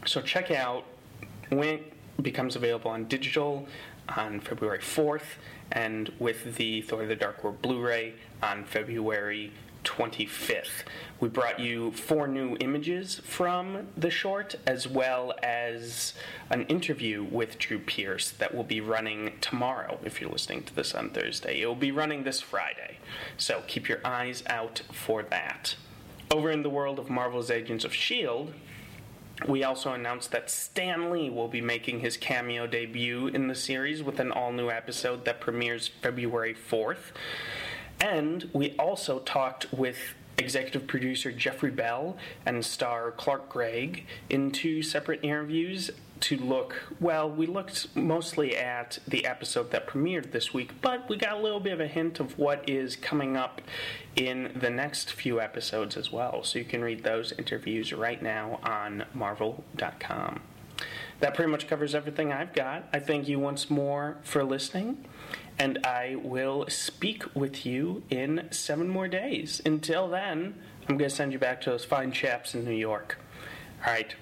So 0.06 0.20
check 0.20 0.50
out 0.50 0.84
when 1.50 1.68
it 1.68 1.92
becomes 2.22 2.56
available 2.56 2.90
on 2.90 3.04
digital 3.04 3.66
on 4.16 4.40
February 4.40 4.80
4th 4.80 5.36
and 5.70 6.12
with 6.18 6.56
the 6.56 6.82
Thor 6.82 7.06
the 7.06 7.16
Dark 7.16 7.44
World 7.44 7.62
Blu 7.62 7.80
ray 7.80 8.14
on 8.42 8.64
February 8.64 9.52
25th. 9.84 10.84
We 11.22 11.28
brought 11.28 11.60
you 11.60 11.92
four 11.92 12.26
new 12.26 12.56
images 12.58 13.20
from 13.22 13.86
the 13.96 14.10
short 14.10 14.56
as 14.66 14.88
well 14.88 15.32
as 15.40 16.14
an 16.50 16.62
interview 16.62 17.22
with 17.22 17.60
Drew 17.60 17.78
Pearce 17.78 18.32
that 18.32 18.52
will 18.52 18.64
be 18.64 18.80
running 18.80 19.34
tomorrow 19.40 20.00
if 20.04 20.20
you're 20.20 20.32
listening 20.32 20.64
to 20.64 20.74
this 20.74 20.96
on 20.96 21.10
Thursday. 21.10 21.60
It 21.60 21.66
will 21.66 21.76
be 21.76 21.92
running 21.92 22.24
this 22.24 22.40
Friday. 22.40 22.98
So 23.36 23.62
keep 23.68 23.88
your 23.88 24.00
eyes 24.04 24.42
out 24.48 24.82
for 24.90 25.22
that. 25.22 25.76
Over 26.28 26.50
in 26.50 26.64
the 26.64 26.70
world 26.70 26.98
of 26.98 27.08
Marvel's 27.08 27.52
Agents 27.52 27.84
of 27.84 27.92
S.H.I.E.L.D., 27.92 28.54
we 29.46 29.62
also 29.62 29.92
announced 29.92 30.32
that 30.32 30.50
Stan 30.50 31.12
Lee 31.12 31.30
will 31.30 31.46
be 31.46 31.60
making 31.60 32.00
his 32.00 32.16
cameo 32.16 32.66
debut 32.66 33.28
in 33.28 33.46
the 33.46 33.54
series 33.54 34.02
with 34.02 34.18
an 34.18 34.32
all 34.32 34.50
new 34.50 34.70
episode 34.70 35.24
that 35.26 35.40
premieres 35.40 35.86
February 35.86 36.56
4th. 36.56 37.12
And 38.00 38.50
we 38.52 38.74
also 38.76 39.20
talked 39.20 39.72
with 39.72 40.14
executive 40.42 40.86
producer 40.86 41.32
Jeffrey 41.32 41.70
Bell 41.70 42.16
and 42.44 42.64
star 42.64 43.10
Clark 43.12 43.48
Gregg 43.48 44.06
in 44.28 44.50
two 44.50 44.82
separate 44.82 45.20
interviews 45.22 45.90
to 46.22 46.36
look, 46.36 46.74
well, 47.00 47.28
we 47.28 47.46
looked 47.46 47.94
mostly 47.96 48.56
at 48.56 48.98
the 49.08 49.26
episode 49.26 49.72
that 49.72 49.88
premiered 49.88 50.30
this 50.30 50.54
week, 50.54 50.80
but 50.80 51.08
we 51.08 51.16
got 51.16 51.32
a 51.32 51.40
little 51.40 51.58
bit 51.58 51.72
of 51.72 51.80
a 51.80 51.88
hint 51.88 52.20
of 52.20 52.38
what 52.38 52.68
is 52.68 52.94
coming 52.94 53.36
up 53.36 53.60
in 54.14 54.52
the 54.54 54.70
next 54.70 55.12
few 55.12 55.40
episodes 55.40 55.96
as 55.96 56.12
well. 56.12 56.44
So 56.44 56.60
you 56.60 56.64
can 56.64 56.82
read 56.82 57.02
those 57.02 57.32
interviews 57.32 57.92
right 57.92 58.22
now 58.22 58.60
on 58.62 59.04
marvel.com. 59.12 60.40
That 61.18 61.34
pretty 61.34 61.50
much 61.50 61.66
covers 61.66 61.94
everything 61.94 62.32
I've 62.32 62.52
got. 62.52 62.88
I 62.92 63.00
thank 63.00 63.28
you 63.28 63.38
once 63.38 63.68
more 63.68 64.16
for 64.22 64.44
listening, 64.44 65.04
and 65.58 65.84
I 65.86 66.16
will 66.16 66.66
speak 66.68 67.24
with 67.34 67.64
you 67.66 68.02
in 68.10 68.48
seven 68.50 68.88
more 68.88 69.08
days. 69.08 69.60
Until 69.64 70.08
then, 70.08 70.54
I'm 70.88 70.96
going 70.98 71.10
to 71.10 71.14
send 71.14 71.32
you 71.32 71.38
back 71.38 71.60
to 71.62 71.70
those 71.70 71.84
fine 71.84 72.12
chaps 72.12 72.54
in 72.54 72.64
New 72.64 72.72
York. 72.74 73.18
All 73.86 73.92
right. 73.92 74.14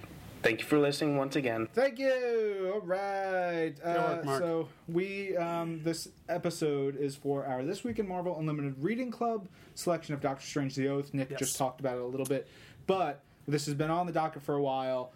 Thank 0.43 0.61
you 0.61 0.67
for 0.67 0.79
listening 0.79 1.19
once 1.19 1.37
again. 1.37 1.69
Thank 1.75 1.99
you. 1.99 2.71
All 2.73 2.81
right. 2.81 3.75
Uh, 3.85 3.93
work, 4.17 4.25
Mark. 4.25 4.39
so 4.43 4.69
we 4.89 5.37
um, 5.37 5.83
this 5.83 6.09
episode 6.31 6.97
is 6.97 7.15
for 7.15 7.45
our 7.45 7.63
this 7.63 7.85
week 7.85 7.99
in 7.99 8.09
Marvel 8.09 8.39
Unlimited 8.39 8.75
Reading 8.83 9.11
Club 9.11 9.49
selection 9.75 10.15
of 10.15 10.23
Doctor 10.23 10.47
Strange: 10.47 10.75
The 10.75 10.89
Oath. 10.89 11.13
Nick 11.13 11.29
Yes. 11.31 11.41
just 11.41 11.59
talked 11.59 11.81
about 11.81 11.97
it 11.97 12.01
a 12.01 12.07
little 12.07 12.25
bit, 12.25 12.49
but 12.87 13.21
this 13.47 13.67
has 13.67 13.75
been 13.75 13.91
on 13.91 14.07
the 14.07 14.13
docket 14.13 14.41
for 14.43 14.55
a 14.55 14.63
while. 14.63 15.13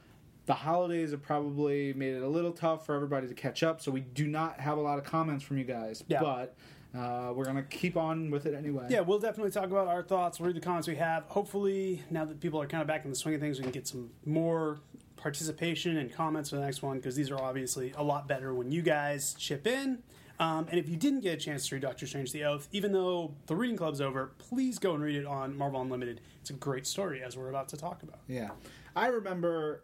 The 0.46 0.54
holidays 0.54 1.12
have 1.12 1.22
probably 1.22 1.94
made 1.94 2.14
it 2.14 2.22
a 2.22 2.28
little 2.28 2.52
tough 2.52 2.84
for 2.84 2.94
everybody 2.94 3.26
to 3.28 3.34
catch 3.34 3.62
up, 3.62 3.80
so 3.80 3.90
we 3.90 4.00
do 4.00 4.26
not 4.26 4.60
have 4.60 4.76
a 4.76 4.80
lot 4.80 4.98
of 4.98 5.04
comments 5.04 5.42
from 5.42 5.58
you 5.58 5.64
guys. 5.64 6.04
Yeah. 6.06 6.20
But 6.20 6.54
uh, 6.94 7.32
we're 7.34 7.44
gonna 7.44 7.62
keep 7.62 7.96
on 7.96 8.30
with 8.30 8.46
it 8.46 8.54
anyway. 8.54 8.86
Yeah, 8.88 9.00
we'll 9.00 9.18
definitely 9.18 9.50
talk 9.50 9.66
about 9.66 9.88
our 9.88 10.02
thoughts. 10.02 10.38
We'll 10.38 10.48
read 10.48 10.56
the 10.56 10.60
comments 10.60 10.86
we 10.86 10.96
have. 10.96 11.24
Hopefully, 11.24 12.02
now 12.10 12.24
that 12.24 12.40
people 12.40 12.60
are 12.60 12.66
kind 12.66 12.82
of 12.82 12.86
back 12.86 13.04
in 13.04 13.10
the 13.10 13.16
swing 13.16 13.34
of 13.34 13.40
things, 13.40 13.58
we 13.58 13.62
can 13.62 13.72
get 13.72 13.88
some 13.88 14.10
more 14.24 14.78
participation 15.16 15.96
and 15.96 16.12
comments 16.12 16.50
for 16.50 16.56
the 16.56 16.62
next 16.62 16.82
one 16.82 16.98
because 16.98 17.16
these 17.16 17.30
are 17.30 17.40
obviously 17.40 17.92
a 17.96 18.02
lot 18.02 18.28
better 18.28 18.54
when 18.54 18.70
you 18.70 18.82
guys 18.82 19.34
chip 19.34 19.66
in. 19.66 20.02
Um, 20.38 20.66
and 20.68 20.78
if 20.78 20.88
you 20.88 20.96
didn't 20.96 21.20
get 21.20 21.34
a 21.34 21.36
chance 21.36 21.68
to 21.68 21.76
read 21.76 21.82
Doctor 21.82 22.06
Strange: 22.06 22.32
The 22.32 22.44
Oath, 22.44 22.68
even 22.72 22.92
though 22.92 23.34
the 23.46 23.56
reading 23.56 23.76
club's 23.76 24.00
over, 24.00 24.32
please 24.38 24.78
go 24.78 24.94
and 24.94 25.02
read 25.02 25.16
it 25.16 25.26
on 25.26 25.56
Marvel 25.56 25.80
Unlimited. 25.80 26.20
It's 26.40 26.50
a 26.50 26.54
great 26.54 26.86
story, 26.86 27.22
as 27.22 27.36
we're 27.36 27.48
about 27.48 27.68
to 27.70 27.76
talk 27.76 28.02
about. 28.02 28.18
Yeah, 28.28 28.50
I 28.96 29.08
remember 29.08 29.82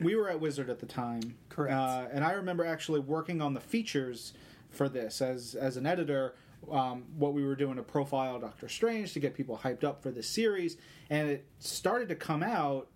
we 0.00 0.14
were 0.16 0.28
at 0.28 0.40
Wizard 0.40 0.68
at 0.70 0.78
the 0.80 0.86
time, 0.86 1.36
Correct. 1.48 1.74
Uh, 1.74 2.06
and 2.12 2.24
I 2.24 2.32
remember 2.32 2.64
actually 2.64 3.00
working 3.00 3.40
on 3.40 3.54
the 3.54 3.60
features 3.60 4.32
for 4.70 4.88
this 4.88 5.20
as 5.22 5.54
as 5.54 5.76
an 5.76 5.86
editor. 5.86 6.34
Um, 6.70 7.04
what 7.16 7.32
we 7.34 7.44
were 7.44 7.56
doing 7.56 7.74
to 7.76 7.82
profile 7.82 8.38
Doctor 8.38 8.68
Strange 8.68 9.12
to 9.14 9.20
get 9.20 9.34
people 9.34 9.58
hyped 9.64 9.82
up 9.82 10.00
for 10.02 10.12
this 10.12 10.28
series, 10.28 10.76
and 11.10 11.28
it 11.28 11.44
started 11.58 12.08
to 12.10 12.14
come 12.14 12.42
out 12.42 12.86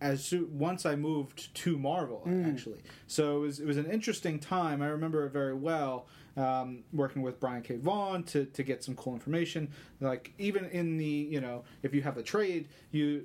as 0.00 0.24
soo- 0.24 0.48
once 0.50 0.84
I 0.86 0.96
moved 0.96 1.54
to 1.56 1.78
Marvel 1.78 2.22
actually. 2.46 2.80
So 3.06 3.36
it 3.36 3.40
was 3.40 3.60
it 3.60 3.66
was 3.66 3.76
an 3.76 3.86
interesting 3.90 4.38
time. 4.38 4.80
I 4.82 4.86
remember 4.88 5.26
it 5.26 5.32
very 5.32 5.54
well. 5.54 6.06
Um, 6.34 6.84
working 6.94 7.20
with 7.20 7.38
Brian 7.40 7.60
K. 7.60 7.76
Vaughan 7.76 8.22
to, 8.24 8.46
to 8.46 8.62
get 8.62 8.82
some 8.82 8.94
cool 8.94 9.12
information. 9.12 9.70
Like 10.00 10.32
even 10.38 10.64
in 10.70 10.96
the 10.96 11.04
you 11.04 11.42
know 11.42 11.64
if 11.82 11.92
you 11.94 12.00
have 12.02 12.16
a 12.16 12.22
trade, 12.22 12.68
you 12.90 13.24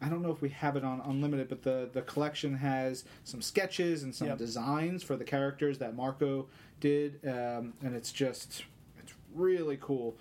I 0.00 0.08
don't 0.08 0.22
know 0.22 0.30
if 0.30 0.40
we 0.40 0.50
have 0.50 0.76
it 0.76 0.84
on 0.84 1.00
unlimited, 1.00 1.48
but 1.48 1.62
the 1.62 1.90
the 1.92 2.02
collection 2.02 2.54
has 2.54 3.04
some 3.24 3.42
sketches 3.42 4.04
and 4.04 4.14
some 4.14 4.28
Yep. 4.28 4.38
designs 4.38 5.02
for 5.02 5.16
the 5.16 5.24
characters 5.24 5.78
that 5.78 5.96
Marco 5.96 6.46
did, 6.78 7.18
um, 7.26 7.72
and 7.82 7.94
it's 7.96 8.12
just 8.12 8.64
it's 9.02 9.14
really 9.34 9.76
cool 9.80 10.16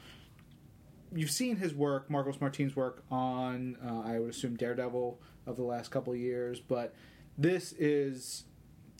you've 1.15 1.31
seen 1.31 1.55
his 1.57 1.73
work, 1.73 2.09
Marcos 2.09 2.41
Martin's 2.41 2.75
work 2.75 3.03
on, 3.11 3.77
uh, 3.85 4.01
I 4.05 4.19
would 4.19 4.31
assume 4.31 4.55
Daredevil 4.55 5.19
of 5.45 5.55
the 5.55 5.63
last 5.63 5.91
couple 5.91 6.13
of 6.13 6.19
years, 6.19 6.59
but 6.59 6.95
this 7.37 7.73
is 7.73 8.45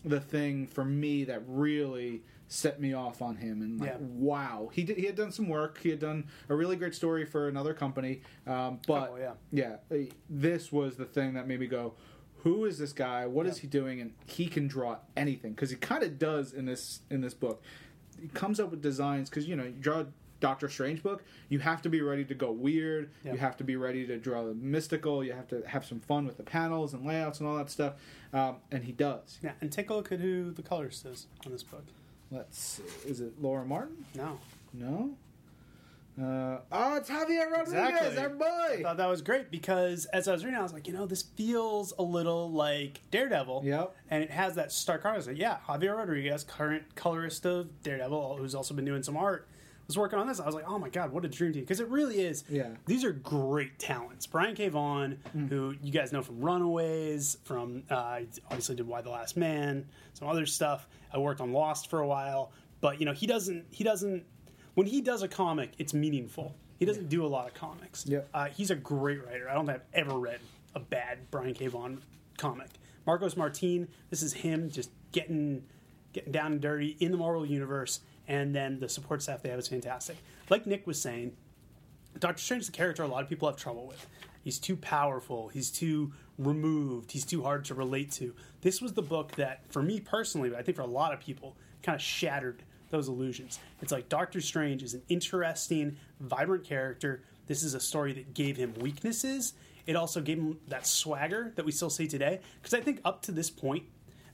the 0.05 0.19
thing 0.19 0.67
for 0.67 0.83
me 0.85 1.23
that 1.23 1.41
really 1.47 2.23
set 2.47 2.79
me 2.79 2.93
off 2.93 3.21
on 3.21 3.35
him 3.37 3.61
and 3.61 3.79
like 3.79 3.89
Yeah. 3.89 3.97
wow 3.99 4.69
he 4.73 4.83
did 4.83 4.97
he 4.97 5.05
had 5.05 5.15
done 5.15 5.31
some 5.31 5.47
work 5.47 5.79
he 5.81 5.89
had 5.89 5.99
done 5.99 6.25
a 6.49 6.55
really 6.55 6.75
great 6.75 6.93
story 6.93 7.25
for 7.25 7.47
another 7.47 7.73
company 7.73 8.21
um, 8.45 8.79
but 8.87 9.11
Oh, 9.13 9.17
yeah. 9.17 9.31
yeah 9.51 9.75
uh, 9.95 10.03
this 10.29 10.71
was 10.71 10.95
the 10.97 11.05
thing 11.05 11.33
that 11.33 11.47
made 11.47 11.59
me 11.59 11.67
go 11.67 11.93
who 12.43 12.65
is 12.65 12.77
this 12.77 12.93
guy 12.93 13.25
What 13.25 13.47
is 13.47 13.57
Yeah. 13.57 13.61
he 13.61 13.67
doing 13.67 14.01
and 14.01 14.13
he 14.25 14.47
can 14.47 14.67
draw 14.67 14.97
anything 15.17 15.53
because 15.53 15.69
he 15.71 15.77
kind 15.77 16.03
of 16.03 16.19
does 16.19 16.53
in 16.53 16.65
this 16.65 16.99
in 17.09 17.21
this 17.21 17.33
book 17.33 17.63
he 18.21 18.27
comes 18.27 18.59
up 18.59 18.69
with 18.71 18.81
designs 18.81 19.29
because 19.29 19.47
you 19.47 19.55
know 19.55 19.63
you 19.63 19.71
draw 19.79 20.01
a 20.01 20.07
Doctor 20.39 20.67
Strange 20.67 21.01
book, 21.01 21.23
you 21.47 21.59
have 21.59 21.81
to 21.83 21.89
be 21.89 22.01
ready 22.01 22.25
to 22.25 22.33
go 22.35 22.51
weird. 22.51 23.11
Yeah. 23.23 23.31
You 23.31 23.37
have 23.37 23.55
to 23.57 23.63
be 23.63 23.77
ready 23.77 24.05
to 24.07 24.17
draw 24.17 24.43
the 24.43 24.53
mystical. 24.53 25.23
You 25.23 25.31
have 25.31 25.47
to 25.47 25.61
have 25.65 25.85
some 25.85 26.01
fun 26.01 26.25
with 26.25 26.35
the 26.35 26.43
panels 26.43 26.93
and 26.93 27.05
layouts 27.05 27.39
and 27.39 27.47
all 27.47 27.55
that 27.55 27.69
stuff. 27.71 27.93
Um, 28.33 28.57
and 28.69 28.83
he 28.83 28.91
does. 28.91 29.39
Yeah, 29.41 29.53
and 29.61 29.71
take 29.71 29.89
a 29.89 29.93
look 29.93 30.11
at 30.11 30.19
who 30.19 30.51
the 30.51 30.61
colorist 30.61 31.05
is 31.05 31.27
on 31.45 31.53
this 31.53 31.63
book. 31.63 31.85
Let's 32.33 32.57
see. 32.57 32.83
Is 33.09 33.21
it 33.21 33.33
Laura 33.41 33.63
Martin? 33.65 34.05
No, 34.15 34.39
No. 34.73 35.11
Uh, 36.21 36.59
oh, 36.71 36.95
it's 36.97 37.09
Javier 37.09 37.49
Rodriguez, 37.49 37.73
Exactly. 37.73 38.17
our 38.19 38.29
I 38.29 38.75
boy. 38.77 38.83
thought 38.83 38.97
that 38.97 39.07
was 39.09 39.23
great 39.23 39.49
because 39.49 40.05
as 40.05 40.27
I 40.27 40.31
was 40.33 40.45
reading, 40.45 40.59
I 40.59 40.61
was 40.61 40.71
like, 40.71 40.87
you 40.87 40.93
know, 40.93 41.07
this 41.07 41.23
feels 41.23 41.91
a 41.97 42.03
little 42.03 42.51
like 42.51 43.01
Daredevil. 43.09 43.63
Yep. 43.65 43.95
And 44.11 44.23
it 44.23 44.29
has 44.29 44.53
that 44.53 44.71
stark 44.71 45.01
contrast. 45.01 45.35
Yeah, 45.35 45.57
Javier 45.67 45.97
Rodriguez, 45.97 46.43
current 46.43 46.83
colorist 46.93 47.47
of 47.47 47.81
Daredevil, 47.81 48.37
who's 48.37 48.53
also 48.53 48.75
been 48.75 48.85
doing 48.85 49.01
some 49.01 49.17
art, 49.17 49.47
was 49.87 49.97
working 49.97 50.19
on 50.19 50.27
this. 50.27 50.39
I 50.39 50.45
was 50.45 50.55
like, 50.55 50.67
oh 50.67 50.79
my 50.79 50.89
god, 50.89 51.11
what 51.11 51.25
a 51.25 51.27
dream 51.27 51.53
team! 51.53 51.63
Because 51.63 51.79
it 51.79 51.89
really 51.89 52.21
is. 52.21 52.43
Yeah. 52.49 52.69
These 52.85 53.03
are 53.03 53.11
great 53.11 53.79
talents. 53.79 54.25
Brian 54.25 54.55
K. 54.55 54.69
Vaughan, 54.69 55.19
who 55.49 55.75
you 55.81 55.91
guys 55.91 56.11
know 56.11 56.21
from 56.21 56.41
Runaways, 56.41 57.37
from 57.43 57.83
uh, 57.89 58.21
obviously 58.47 58.75
did 58.75 58.87
Y: 58.87 59.01
The 59.01 59.09
Last 59.09 59.37
Man, 59.37 59.85
some 60.13 60.27
other 60.27 60.45
stuff. 60.45 60.87
I 61.13 61.17
worked 61.17 61.41
on 61.41 61.51
Lost 61.51 61.89
for 61.89 61.99
a 61.99 62.07
while, 62.07 62.51
but 62.81 62.99
you 62.99 63.05
know, 63.05 63.13
he 63.13 63.27
doesn't. 63.27 63.65
He 63.69 63.83
doesn't. 63.83 64.23
When 64.75 64.87
he 64.87 65.01
does 65.01 65.21
a 65.21 65.27
comic, 65.27 65.73
it's 65.77 65.93
meaningful. 65.93 66.55
He 66.79 66.85
doesn't 66.85 67.09
do 67.09 67.25
a 67.25 67.27
lot 67.27 67.47
of 67.47 67.53
comics. 67.53 68.05
Yep. 68.07 68.29
Uh, 68.33 68.45
he's 68.45 68.71
a 68.71 68.75
great 68.75 69.23
writer. 69.23 69.49
I 69.49 69.53
don't 69.53 69.65
think 69.65 69.77
I've 69.77 70.07
ever 70.07 70.17
read 70.17 70.39
a 70.75 70.79
bad 70.79 71.19
Brian 71.29 71.53
K. 71.53 71.67
Vaughan 71.67 72.01
comic. 72.37 72.69
Marcos 73.05 73.37
Martin, 73.37 73.87
this 74.09 74.23
is 74.23 74.33
him 74.33 74.69
just 74.69 74.89
getting 75.11 75.63
getting 76.13 76.31
down 76.31 76.53
and 76.53 76.61
dirty 76.61 76.95
in 76.99 77.11
the 77.11 77.17
Marvel 77.17 77.45
universe, 77.45 78.01
and 78.27 78.55
then 78.55 78.79
the 78.79 78.89
support 78.89 79.21
staff 79.21 79.41
they 79.41 79.49
have 79.49 79.59
is 79.59 79.67
fantastic. 79.67 80.17
Like 80.49 80.65
Nick 80.65 80.87
was 80.87 81.01
saying, 81.01 81.33
Doctor 82.19 82.41
Strange 82.41 82.63
is 82.63 82.69
a 82.69 82.71
character 82.71 83.03
a 83.03 83.07
lot 83.07 83.23
of 83.23 83.29
people 83.29 83.47
have 83.47 83.57
trouble 83.57 83.87
with. 83.87 84.05
He's 84.43 84.59
too 84.59 84.75
powerful. 84.75 85.47
He's 85.49 85.71
too 85.71 86.13
removed. 86.37 87.11
He's 87.11 87.25
too 87.25 87.43
hard 87.43 87.65
to 87.65 87.73
relate 87.73 88.11
to. 88.13 88.35
This 88.61 88.81
was 88.81 88.93
the 88.93 89.01
book 89.01 89.31
that, 89.33 89.61
for 89.71 89.81
me 89.81 89.99
personally, 89.99 90.49
but 90.49 90.59
I 90.59 90.63
think 90.63 90.75
for 90.75 90.83
a 90.83 90.87
lot 90.87 91.13
of 91.13 91.19
people, 91.19 91.55
kind 91.81 91.95
of 91.95 92.01
shattered 92.01 92.63
those 92.89 93.07
illusions. 93.07 93.59
It's 93.81 93.91
like 93.91 94.09
Doctor 94.09 94.41
Strange 94.41 94.83
is 94.83 94.93
an 94.93 95.01
interesting, 95.09 95.97
vibrant 96.19 96.63
character. 96.63 97.23
This 97.47 97.63
is 97.63 97.73
a 97.73 97.79
story 97.79 98.13
that 98.13 98.33
gave 98.33 98.57
him 98.57 98.73
weaknesses. 98.79 99.53
It 99.85 99.95
also 99.95 100.21
gave 100.21 100.37
him 100.37 100.59
that 100.67 100.87
swagger 100.87 101.51
that 101.55 101.65
we 101.65 101.71
still 101.71 101.89
see 101.89 102.07
today. 102.07 102.39
Because 102.61 102.73
I 102.73 102.81
think 102.81 103.01
up 103.03 103.21
to 103.23 103.31
this 103.31 103.49
point, 103.49 103.83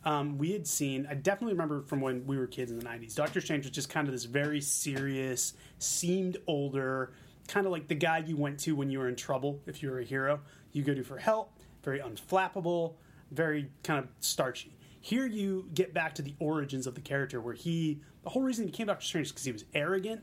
um, 0.06 0.38
we 0.38 0.52
had 0.52 0.66
seen, 0.66 1.08
I 1.10 1.16
definitely 1.16 1.54
remember 1.54 1.82
from 1.82 2.02
when 2.02 2.26
we 2.26 2.38
were 2.38 2.48
kids 2.48 2.72
in 2.72 2.80
the 2.80 2.86
90s, 2.86 3.16
Doctor 3.16 3.42
Strange 3.42 3.66
was 3.66 3.72
just 3.72 3.90
kind 3.90 4.08
of 4.08 4.14
this 4.14 4.26
very 4.26 4.62
serious, 4.62 5.54
seemed 5.78 6.38
older, 6.48 7.14
kind 7.48 7.66
of 7.66 7.72
like 7.72 7.88
the 7.88 7.96
guy 7.96 8.20
you 8.20 8.38
went 8.38 8.60
to 8.62 8.76
when 8.76 8.90
you 8.90 9.00
were 9.00 9.10
in 9.10 9.16
trouble, 9.16 9.60
if 9.66 9.84
you 9.84 9.90
were 9.90 10.00
a 10.00 10.04
hero. 10.06 10.40
You 10.72 10.84
go 10.84 10.94
to 10.94 11.04
for 11.04 11.18
help, 11.18 11.52
very 11.84 12.00
unflappable, 12.00 12.94
very 13.32 13.70
kind 13.84 14.00
of 14.00 14.10
starchy. 14.22 14.76
Here 15.02 15.26
you 15.26 15.68
get 15.74 15.94
back 15.94 16.16
to 16.16 16.22
the 16.22 16.36
origins 16.40 16.88
of 16.88 16.96
the 16.96 17.02
character 17.02 17.42
where 17.42 17.54
he, 17.54 18.02
the 18.24 18.30
whole 18.30 18.42
reason 18.44 18.66
he 18.66 18.72
became 18.72 18.88
Doctor 18.88 19.06
Strange 19.06 19.28
is 19.28 19.32
because 19.32 19.46
he 19.46 19.52
was 19.52 19.66
arrogant. 19.74 20.22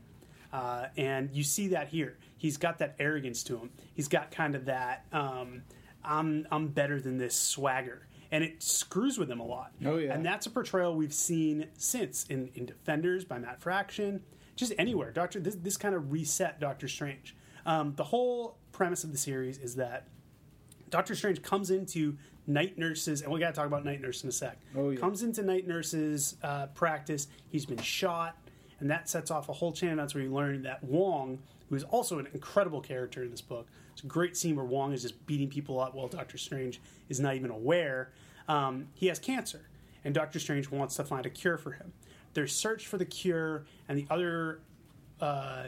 Uh, 0.53 0.87
and 0.95 1.29
you 1.33 1.43
see 1.43 1.67
that 1.69 1.89
here. 1.89 2.17
He's 2.37 2.57
got 2.57 2.79
that 2.79 2.95
arrogance 2.99 3.43
to 3.43 3.57
him. 3.57 3.69
He's 3.93 4.07
got 4.07 4.31
kind 4.31 4.55
of 4.55 4.65
that, 4.65 5.05
um, 5.11 5.61
I'm, 6.03 6.47
I'm 6.51 6.69
better 6.69 7.01
than 7.01 7.17
this 7.17 7.35
swagger. 7.35 8.06
And 8.31 8.43
it 8.43 8.61
screws 8.61 9.17
with 9.17 9.31
him 9.31 9.39
a 9.39 9.45
lot. 9.45 9.71
Oh, 9.85 9.97
yeah. 9.97 10.13
And 10.13 10.25
that's 10.25 10.45
a 10.45 10.49
portrayal 10.49 10.95
we've 10.95 11.13
seen 11.13 11.67
since 11.77 12.25
in, 12.25 12.49
in 12.55 12.65
Defenders 12.65 13.23
by 13.23 13.39
Matt 13.39 13.61
Fraction, 13.61 14.21
just 14.55 14.73
anywhere. 14.77 15.11
Doctor, 15.11 15.39
this, 15.39 15.55
this 15.55 15.77
kind 15.77 15.95
of 15.95 16.11
reset 16.11 16.59
Doctor 16.59 16.87
Strange. 16.87 17.35
Um, 17.65 17.93
the 17.95 18.03
whole 18.03 18.57
premise 18.71 19.03
of 19.03 19.11
the 19.11 19.17
series 19.17 19.57
is 19.57 19.75
that 19.75 20.07
Doctor 20.89 21.15
Strange 21.15 21.41
comes 21.41 21.71
into 21.71 22.17
night 22.47 22.77
nurses, 22.77 23.21
and 23.21 23.31
we 23.31 23.39
got 23.39 23.49
to 23.49 23.53
talk 23.53 23.67
about 23.67 23.83
night 23.83 24.01
nurse 24.01 24.23
in 24.23 24.29
a 24.29 24.31
sec. 24.31 24.57
Oh, 24.75 24.89
yeah. 24.89 24.99
Comes 24.99 25.23
into 25.23 25.41
night 25.43 25.67
nurses 25.67 26.35
uh, 26.43 26.67
practice. 26.67 27.27
He's 27.49 27.65
been 27.65 27.77
shot, 27.77 28.37
and 28.79 28.89
that 28.89 29.09
sets 29.09 29.31
off 29.31 29.49
a 29.49 29.53
whole 29.53 29.71
chain 29.71 29.95
That's 29.95 30.13
where 30.13 30.23
you 30.23 30.33
learn 30.33 30.63
that 30.63 30.83
Wong, 30.83 31.39
who 31.69 31.75
is 31.75 31.83
also 31.83 32.19
an 32.19 32.27
incredible 32.33 32.81
character 32.81 33.23
in 33.23 33.31
this 33.31 33.41
book, 33.41 33.67
it's 33.93 34.03
a 34.03 34.07
great 34.07 34.37
scene 34.37 34.55
where 34.55 34.65
Wong 34.65 34.93
is 34.93 35.01
just 35.01 35.25
beating 35.25 35.49
people 35.49 35.79
up 35.79 35.95
while 35.95 36.07
Doctor 36.07 36.37
Strange 36.37 36.79
is 37.09 37.19
not 37.19 37.35
even 37.35 37.49
aware. 37.49 38.11
Um, 38.47 38.87
he 38.93 39.07
has 39.07 39.17
cancer, 39.19 39.67
and 40.03 40.13
Doctor 40.13 40.39
Strange 40.39 40.69
wants 40.69 40.95
to 40.97 41.03
find 41.03 41.25
a 41.25 41.29
cure 41.29 41.57
for 41.57 41.71
him. 41.71 41.93
Their 42.33 42.47
search 42.47 42.85
for 42.85 42.97
the 42.97 43.05
cure 43.05 43.65
and 43.89 43.97
the 43.97 44.05
other 44.11 44.59
uh, 45.19 45.65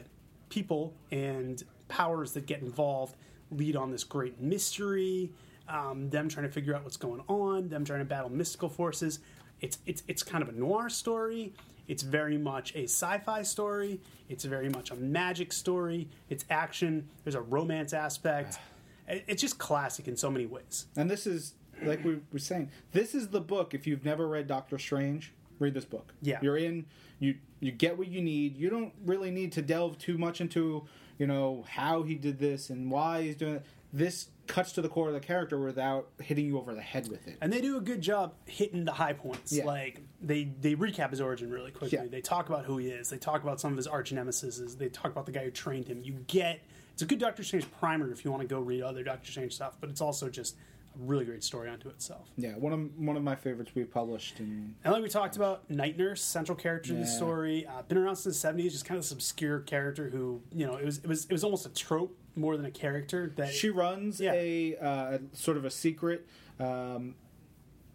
people 0.50 0.94
and 1.12 1.64
powers 1.88 2.34
that 2.34 2.46
get 2.46 2.62
involved 2.62 3.16
lead 3.52 3.76
on 3.76 3.92
this 3.92 4.04
great 4.04 4.40
mystery. 4.40 5.32
Um, 5.68 6.10
them 6.10 6.30
trying 6.30 6.46
to 6.48 6.52
figure 6.52 6.76
out 6.76 6.84
what's 6.84 6.98
going 6.98 7.22
on. 7.28 7.70
Them 7.70 7.86
trying 7.86 8.00
to 8.00 8.06
battle 8.06 8.30
mystical 8.30 8.70
forces. 8.70 9.20
It's 9.62 9.80
it's 9.86 10.04
it's 10.08 10.24
kind 10.24 10.42
of 10.42 10.50
a 10.50 10.52
noir 10.52 10.90
story. 10.90 11.54
It's 11.90 12.04
very 12.04 12.38
much 12.38 12.74
a 12.76 12.84
sci-fi 12.84 13.42
story. 13.42 14.00
It's 14.30 14.46
very 14.46 14.70
much 14.70 14.92
a 14.92 14.96
magic 14.96 15.52
story. 15.52 16.08
It's 16.30 16.46
action. 16.50 17.10
There's 17.24 17.36
a 17.36 17.42
romance 17.42 17.94
aspect. 17.94 18.58
It's 19.12 19.42
just 19.42 19.58
classic 19.58 20.08
in 20.08 20.16
so 20.16 20.30
many 20.30 20.46
ways. 20.46 20.86
And 20.96 21.10
this 21.10 21.26
is 21.26 21.56
like 21.82 22.06
we 22.06 22.20
were 22.32 22.38
saying. 22.38 22.70
This 22.92 23.16
is 23.16 23.30
the 23.30 23.42
book. 23.42 23.74
If 23.74 23.88
you've 23.88 24.06
never 24.06 24.28
read 24.28 24.46
Doctor 24.46 24.78
Strange, 24.78 25.34
read 25.58 25.74
this 25.74 25.86
book. 25.86 26.14
Yeah. 26.22 26.38
you're 26.44 26.58
in. 26.58 26.86
You 27.18 27.34
you 27.60 27.72
get 27.72 27.98
what 27.98 28.08
you 28.08 28.22
need. 28.22 28.56
You 28.56 28.70
don't 28.70 28.94
really 29.04 29.32
need 29.32 29.52
to 29.54 29.64
delve 29.64 29.98
too 29.98 30.20
much 30.20 30.42
into 30.42 30.86
you 31.18 31.26
know 31.26 31.66
how 31.68 32.04
he 32.04 32.14
did 32.14 32.38
this 32.38 32.70
and 32.70 32.92
why 32.92 33.24
he's 33.24 33.36
doing 33.36 33.56
it. 33.56 33.66
This 33.92 34.28
cuts 34.50 34.74
to 34.74 34.82
the 34.82 34.90
core 34.90 35.08
of 35.08 35.14
the 35.14 35.20
character 35.22 35.58
without 35.60 36.10
hitting 36.20 36.46
you 36.46 36.58
over 36.58 36.74
the 36.76 36.82
head 36.82 37.08
with 37.08 37.28
it. 37.28 37.38
and 37.40 37.54
they 37.54 37.62
do 37.62 37.78
a 37.78 37.82
good 37.82 38.02
job 38.02 38.34
hitting 38.46 38.84
the 38.84 38.92
high 38.92 39.14
points. 39.14 39.54
Yeah. 39.54 39.64
Like 39.64 40.02
they 40.22 40.52
they 40.60 40.76
recap 40.76 41.12
his 41.12 41.22
origin 41.22 41.50
really 41.52 41.72
quickly. 41.72 41.98
Yeah. 42.00 42.08
They 42.08 42.20
talk 42.22 42.50
about 42.50 42.66
who 42.66 42.78
he 42.80 42.90
is. 42.90 43.10
They 43.10 43.18
talk 43.18 43.44
about 43.44 43.62
some 43.62 43.72
of 43.72 43.78
his 43.78 43.88
arch 43.88 44.12
nemesis. 44.12 44.76
They 44.76 44.90
talk 44.90 45.12
about 45.12 45.26
the 45.26 45.32
guy 45.32 45.46
who 45.46 45.52
trained 45.52 45.88
him. 45.88 46.02
You 46.04 46.14
get 46.28 46.60
it's 46.92 47.02
a 47.02 47.06
good 47.06 47.20
Doctor 47.20 47.44
Strange 47.46 47.72
primer 47.80 48.12
if 48.12 48.26
you 48.26 48.32
want 48.32 48.42
to 48.42 48.48
go 48.48 48.60
read 48.60 48.82
other 48.82 49.04
Doctor 49.04 49.32
Strange 49.32 49.54
stuff, 49.56 49.78
but 49.80 49.90
it's 49.90 50.02
also 50.02 50.28
just 50.30 50.56
a 50.96 50.98
really 50.98 51.24
great 51.24 51.44
story 51.46 51.70
unto 51.70 51.88
itself. 51.88 52.28
Yeah, 52.36 52.54
one 52.56 52.74
of 52.74 52.80
one 52.98 53.16
of 53.16 53.24
my 53.24 53.36
favorites 53.36 53.72
we've 53.76 53.90
published. 53.92 54.40
And 54.40 54.76
And 54.84 54.94
like 54.94 55.04
we 55.04 55.08
talked 55.10 55.36
about, 55.38 55.70
Night 55.70 55.98
Nurse, 55.98 56.22
central 56.22 56.58
character 56.58 56.92
in 56.94 57.00
the 57.00 57.08
story, 57.08 57.66
uh, 57.68 57.84
been 57.84 57.98
around 58.00 58.16
since 58.18 58.36
the 58.36 58.40
seventies. 58.42 58.74
Just 58.74 58.86
kind 58.86 58.98
of 58.98 59.04
this 59.04 59.12
obscure 59.12 59.60
character 59.60 60.10
who, 60.10 60.42
you 60.52 60.66
know, 60.66 60.76
it 60.76 60.86
was 60.86 60.98
it 60.98 61.08
was 61.08 61.26
it 61.26 61.32
was 61.32 61.44
almost 61.44 61.66
a 61.68 61.70
trope 61.70 62.18
more 62.40 62.58
than 62.58 62.66
a 62.66 62.72
character. 62.72 63.32
That 63.36 63.54
she 63.54 63.70
runs 63.70 64.20
Yeah. 64.20 64.34
a 64.34 64.76
uh, 64.78 65.18
sort 65.34 65.58
of 65.58 65.66
a 65.66 65.70
secret 65.72 66.28
um, 66.60 67.16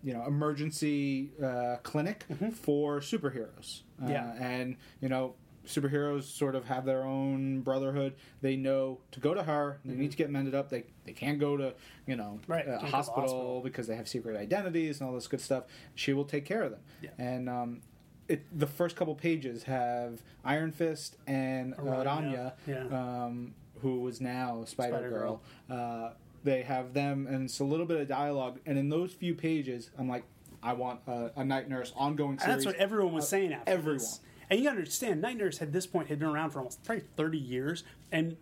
you 0.02 0.12
know 0.12 0.24
emergency 0.26 1.32
uh, 1.42 1.76
clinic 1.82 2.24
for 2.62 3.00
superheroes. 3.00 3.82
Uh, 4.02 4.08
Yeah. 4.08 4.32
and 4.38 4.76
you 5.00 5.08
know 5.08 5.34
superheroes 5.66 6.24
sort 6.24 6.54
of 6.54 6.66
have 6.66 6.84
their 6.84 7.04
own 7.04 7.60
brotherhood. 7.62 8.12
They 8.42 8.54
know 8.54 9.00
to 9.12 9.20
go 9.20 9.32
to 9.32 9.42
her. 9.42 9.80
They 9.84 9.94
need 9.94 10.10
to 10.10 10.16
get 10.16 10.28
mended 10.30 10.54
up. 10.54 10.68
They 10.68 10.84
they 11.06 11.12
can't 11.12 11.38
go 11.38 11.56
to 11.56 11.74
you 12.06 12.16
know 12.16 12.38
Right, 12.46 12.66
a 12.68 12.72
can't 12.72 12.80
go 12.80 12.84
to 12.86 12.90
the 12.90 12.96
hospital, 12.96 13.22
hospital. 13.22 13.60
because 13.62 13.86
they 13.86 13.96
have 13.96 14.06
secret 14.08 14.36
identities 14.36 15.00
and 15.00 15.08
all 15.08 15.14
this 15.14 15.26
good 15.26 15.40
stuff. 15.40 15.64
She 15.94 16.12
will 16.12 16.26
take 16.26 16.44
care 16.44 16.62
of 16.62 16.70
them. 16.72 16.80
Yeah. 17.00 17.10
And 17.18 17.48
um, 17.48 17.80
it, 18.28 18.42
the 18.58 18.66
first 18.66 18.96
couple 18.96 19.14
pages 19.14 19.64
have 19.64 20.22
Iron 20.44 20.70
Fist 20.72 21.16
and 21.26 21.74
Araña, 21.76 22.04
Araña, 22.04 22.52
yeah. 22.66 23.24
um, 23.24 23.54
who 23.84 24.00
was 24.00 24.20
now 24.20 24.64
Spider 24.64 24.96
Spider-Girl. 24.96 25.40
Girl. 25.68 25.78
Uh, 25.78 26.10
they 26.42 26.62
have 26.62 26.92
them, 26.92 27.26
and 27.26 27.44
it's 27.44 27.60
a 27.60 27.64
little 27.64 27.86
bit 27.86 28.00
of 28.00 28.08
dialogue. 28.08 28.58
And 28.66 28.76
in 28.78 28.88
those 28.88 29.12
few 29.12 29.34
pages, 29.34 29.90
I'm 29.98 30.08
like, 30.08 30.24
I 30.62 30.72
want 30.72 31.00
a, 31.06 31.30
a 31.36 31.44
night 31.44 31.68
nurse 31.68 31.92
ongoing 31.94 32.38
And 32.42 32.50
that's 32.50 32.66
what 32.66 32.76
everyone 32.76 33.12
was 33.12 33.24
of 33.24 33.30
saying 33.30 33.52
after 33.52 33.70
everyone. 33.70 33.98
this. 33.98 34.20
And 34.50 34.58
you 34.58 34.64
gotta 34.64 34.78
understand, 34.78 35.20
Night 35.22 35.38
Nurse 35.38 35.60
at 35.62 35.72
this 35.72 35.86
point 35.86 36.08
had 36.08 36.18
been 36.18 36.28
around 36.28 36.50
for 36.50 36.58
almost 36.58 36.82
probably 36.84 37.04
30 37.16 37.38
years 37.38 37.84
and 38.12 38.36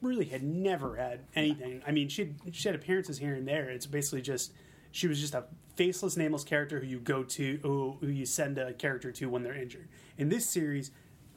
really 0.00 0.26
had 0.26 0.42
never 0.42 0.96
had 0.96 1.20
anything. 1.34 1.82
I 1.86 1.90
mean, 1.90 2.08
she 2.08 2.22
had, 2.22 2.54
she 2.54 2.68
had 2.68 2.76
appearances 2.76 3.18
here 3.18 3.34
and 3.34 3.46
there. 3.46 3.68
It's 3.68 3.86
basically 3.86 4.22
just 4.22 4.52
she 4.92 5.08
was 5.08 5.20
just 5.20 5.34
a 5.34 5.44
faceless, 5.74 6.16
nameless 6.16 6.44
character 6.44 6.80
who 6.80 6.86
you 6.86 7.00
go 7.00 7.22
to, 7.22 7.58
who, 7.62 7.96
who 8.00 8.06
you 8.06 8.24
send 8.24 8.58
a 8.58 8.72
character 8.72 9.10
to 9.12 9.28
when 9.28 9.42
they're 9.42 9.54
injured. 9.54 9.88
In 10.16 10.28
this 10.28 10.48
series, 10.48 10.90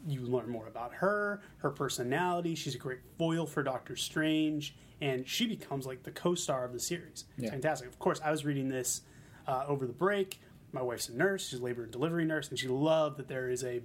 you 0.07 0.21
learn 0.21 0.49
more 0.49 0.67
about 0.67 0.93
her, 0.95 1.41
her 1.57 1.69
personality. 1.69 2.55
She's 2.55 2.75
a 2.75 2.77
great 2.79 2.99
foil 3.17 3.45
for 3.45 3.63
Doctor 3.63 3.95
Strange, 3.95 4.75
and 4.99 5.27
she 5.27 5.47
becomes 5.47 5.85
like 5.85 6.03
the 6.03 6.11
co-star 6.11 6.65
of 6.65 6.73
the 6.73 6.79
series. 6.79 7.25
It's 7.37 7.45
Yeah. 7.45 7.49
fantastic. 7.51 7.87
Of 7.87 7.99
course, 7.99 8.19
I 8.23 8.31
was 8.31 8.45
reading 8.45 8.69
this 8.69 9.01
uh, 9.47 9.65
over 9.67 9.85
the 9.87 9.93
break. 9.93 10.39
My 10.71 10.81
wife's 10.81 11.09
a 11.09 11.15
nurse; 11.15 11.47
she's 11.49 11.59
a 11.59 11.63
labor 11.63 11.83
and 11.83 11.91
delivery 11.91 12.25
nurse, 12.25 12.49
and 12.49 12.57
she 12.57 12.67
loved 12.67 13.17
that 13.17 13.27
there 13.27 13.49
is 13.49 13.63
a 13.63 13.81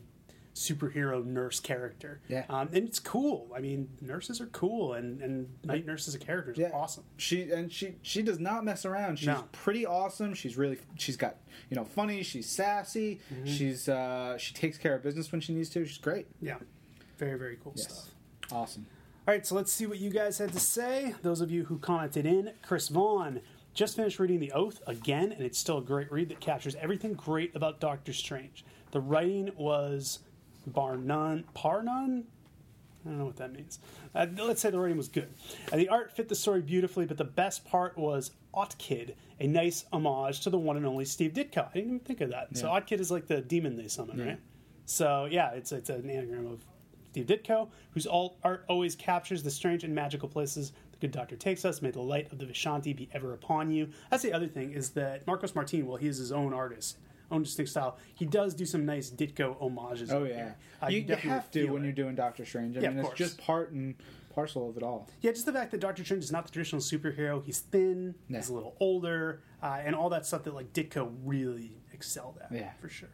superhero 0.56 1.24
nurse 1.24 1.60
character. 1.60 2.20
Yeah. 2.28 2.46
um, 2.48 2.68
and 2.72 2.88
it's 2.88 2.98
cool. 2.98 3.48
I 3.54 3.60
mean, 3.60 3.88
nurses 4.00 4.40
are 4.40 4.46
cool, 4.46 4.94
and 4.94 5.20
and 5.20 5.48
night 5.64 5.84
nurse 5.86 6.08
as 6.08 6.14
a 6.14 6.18
character 6.18 6.52
is 6.52 6.58
Yeah. 6.58 6.70
awesome. 6.72 7.04
She 7.18 7.50
and 7.52 7.70
she 7.70 7.96
she 8.02 8.22
does 8.22 8.40
not 8.40 8.64
mess 8.64 8.84
around. 8.86 9.18
She's 9.18 9.26
No. 9.28 9.44
pretty 9.52 9.84
awesome. 9.86 10.32
She's 10.34 10.56
really 10.56 10.78
she's 10.96 11.16
got 11.18 11.36
you 11.70 11.76
know 11.76 11.84
funny. 11.84 12.22
She's 12.22 12.48
sassy. 12.48 13.20
Mm-hmm. 13.32 13.44
She's 13.46 13.88
uh, 13.88 14.38
she 14.38 14.54
takes 14.54 14.78
care 14.78 14.94
of 14.94 15.02
business 15.02 15.30
when 15.30 15.40
she 15.42 15.52
needs 15.54 15.68
to. 15.70 15.84
She's 15.84 15.98
great. 15.98 16.26
Yeah, 16.40 16.56
very 17.18 17.38
very 17.38 17.58
cool 17.62 17.74
Yes. 17.76 17.84
stuff. 17.84 18.14
Awesome. 18.50 18.86
All 19.28 19.34
right, 19.34 19.44
so 19.44 19.56
let's 19.56 19.72
see 19.72 19.86
what 19.86 19.98
you 19.98 20.08
guys 20.10 20.38
had 20.38 20.52
to 20.52 20.60
say. 20.60 21.14
Those 21.22 21.40
of 21.40 21.50
you 21.50 21.64
who 21.64 21.78
commented 21.78 22.26
in, 22.26 22.52
Chris 22.62 22.88
Vaughn 22.88 23.40
just 23.74 23.96
finished 23.96 24.20
reading 24.20 24.38
The 24.38 24.52
Oath 24.52 24.80
again, 24.86 25.32
and 25.32 25.42
it's 25.42 25.58
still 25.58 25.78
a 25.78 25.82
great 25.82 26.10
read 26.12 26.28
that 26.28 26.38
captures 26.40 26.76
everything 26.76 27.12
great 27.14 27.54
about 27.56 27.80
Doctor 27.80 28.12
Strange. 28.12 28.64
The 28.92 29.00
writing 29.00 29.50
was 29.56 30.20
bar 30.66 30.96
none, 30.96 31.44
par 31.54 31.82
none. 31.82 32.24
I 33.04 33.08
don't 33.10 33.18
know 33.18 33.26
what 33.26 33.36
that 33.36 33.52
means. 33.52 33.78
Uh, 34.14 34.26
let's 34.38 34.60
say 34.60 34.70
the 34.70 34.80
writing 34.80 34.96
was 34.96 35.08
good. 35.08 35.28
Uh, 35.72 35.76
the 35.76 35.88
art 35.88 36.10
fit 36.16 36.28
the 36.28 36.34
story 36.34 36.60
beautifully, 36.60 37.06
but 37.06 37.16
the 37.16 37.24
best 37.24 37.64
part 37.64 37.96
was 37.96 38.32
Otkid, 38.52 39.14
a 39.38 39.46
nice 39.46 39.84
homage 39.92 40.40
to 40.40 40.50
the 40.50 40.58
one 40.58 40.76
and 40.76 40.84
only 40.84 41.04
Steve 41.04 41.32
Ditko. 41.32 41.68
I 41.70 41.72
didn't 41.74 41.88
even 41.94 42.00
think 42.00 42.20
of 42.20 42.30
that. 42.30 42.56
So 42.56 42.66
Yeah. 42.72 42.80
Otkid 42.80 42.98
is 43.00 43.10
like 43.12 43.28
the 43.28 43.40
demon 43.40 43.76
they 43.76 43.86
summon, 43.86 44.18
Yeah. 44.18 44.24
right? 44.24 44.40
So 44.86 45.26
yeah, 45.30 45.50
it's 45.52 45.70
it's 45.72 45.88
an 45.90 46.08
anagram 46.10 46.46
of 46.46 46.64
Steve 47.12 47.26
Ditko, 47.26 47.68
whose 47.92 48.06
art 48.08 48.64
always 48.68 48.96
captures 48.96 49.42
the 49.42 49.50
strange 49.50 49.84
and 49.84 49.94
magical 49.94 50.28
places 50.28 50.72
the 50.90 50.98
good 50.98 51.12
doctor 51.12 51.36
takes 51.36 51.64
us. 51.64 51.80
May 51.82 51.90
the 51.92 52.00
light 52.02 52.32
of 52.32 52.38
the 52.38 52.44
Vishanti 52.46 52.94
be 52.96 53.08
ever 53.12 53.34
upon 53.34 53.70
you. 53.70 53.88
That's 54.10 54.22
the 54.22 54.32
other 54.32 54.48
thing 54.48 54.72
is 54.72 54.90
that 54.90 55.26
Marcos 55.26 55.54
Martin, 55.54 55.86
well, 55.86 55.96
he 55.96 56.08
is 56.08 56.18
his 56.18 56.32
own 56.32 56.52
artist, 56.52 56.98
own 57.30 57.42
distinct 57.42 57.70
style. 57.70 57.98
He 58.14 58.24
does 58.26 58.54
do 58.54 58.64
some 58.64 58.84
nice 58.86 59.10
Ditko 59.10 59.58
homages. 59.58 60.12
Oh 60.12 60.24
yeah. 60.24 60.52
Uh, 60.82 60.86
you, 60.88 60.98
you 60.98 61.02
definitely 61.04 61.30
have 61.30 61.50
to 61.52 61.66
when 61.70 61.82
it. 61.82 61.86
you're 61.86 61.94
doing 61.94 62.14
Doctor 62.14 62.44
Strange. 62.44 62.76
I 62.76 62.80
Yeah, 62.80 62.90
mean, 62.90 63.04
it's 63.04 63.14
just 63.14 63.38
part 63.38 63.72
and 63.72 63.94
parcel 64.34 64.68
of 64.68 64.76
it 64.76 64.82
all. 64.82 65.08
Yeah, 65.22 65.32
just 65.32 65.46
the 65.46 65.52
fact 65.52 65.70
that 65.70 65.80
Doctor 65.80 66.04
Strange 66.04 66.22
is 66.24 66.30
not 66.32 66.44
the 66.46 66.52
traditional 66.52 66.82
superhero. 66.82 67.42
He's 67.44 67.60
thin. 67.60 68.14
Yeah. 68.28 68.38
He's 68.38 68.48
a 68.50 68.54
little 68.54 68.76
older, 68.80 69.40
uh, 69.62 69.78
and 69.84 69.94
all 69.96 70.10
that 70.10 70.26
stuff 70.26 70.44
that 70.44 70.54
like 70.54 70.72
Ditko 70.72 71.10
really 71.24 71.72
excelled 71.96 72.38
at. 72.42 72.52
Yeah. 72.52 72.72
for 72.80 72.88
sure. 72.88 73.08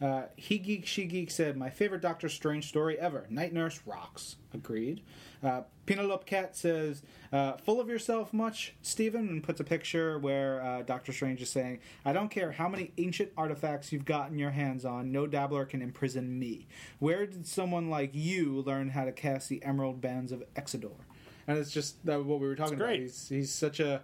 Uh, 0.00 0.24
he 0.36 0.58
geek 0.58 0.84
she 0.84 1.06
geek 1.06 1.30
said 1.30 1.56
my 1.56 1.70
favorite 1.70 2.02
Doctor 2.02 2.28
Strange 2.28 2.68
story 2.68 2.98
ever. 2.98 3.26
Night 3.30 3.54
Nurse 3.54 3.80
rocks. 3.86 4.36
Agreed. 4.52 5.00
Uh, 5.42 5.62
Penelope 5.86 6.24
Cat 6.26 6.54
says 6.54 7.02
uh, 7.32 7.56
full 7.56 7.80
of 7.80 7.88
yourself 7.88 8.34
much, 8.34 8.74
Stephen, 8.82 9.28
and 9.28 9.42
puts 9.42 9.58
a 9.58 9.64
picture 9.64 10.18
where 10.18 10.62
uh, 10.62 10.82
Doctor 10.82 11.12
Strange 11.12 11.40
is 11.40 11.48
saying, 11.48 11.80
"I 12.04 12.12
don't 12.12 12.30
care 12.30 12.52
how 12.52 12.68
many 12.68 12.92
ancient 12.98 13.30
artifacts 13.38 13.90
you've 13.90 14.04
gotten 14.04 14.38
your 14.38 14.50
hands 14.50 14.84
on. 14.84 15.12
No 15.12 15.26
dabbler 15.26 15.64
can 15.64 15.80
imprison 15.80 16.38
me. 16.38 16.66
Where 16.98 17.24
did 17.26 17.46
someone 17.46 17.88
like 17.88 18.10
you 18.12 18.60
learn 18.66 18.90
how 18.90 19.06
to 19.06 19.12
cast 19.12 19.48
the 19.48 19.64
emerald 19.64 20.02
bands 20.02 20.30
of 20.30 20.42
Exodor?" 20.56 21.06
And 21.46 21.56
it's 21.56 21.70
just 21.70 22.04
that 22.04 22.22
what 22.22 22.38
we 22.40 22.46
were 22.46 22.56
talking 22.56 22.74
about. 22.74 22.96
He's 22.96 23.28
he's 23.30 23.52
such 23.52 23.80
a 23.80 24.02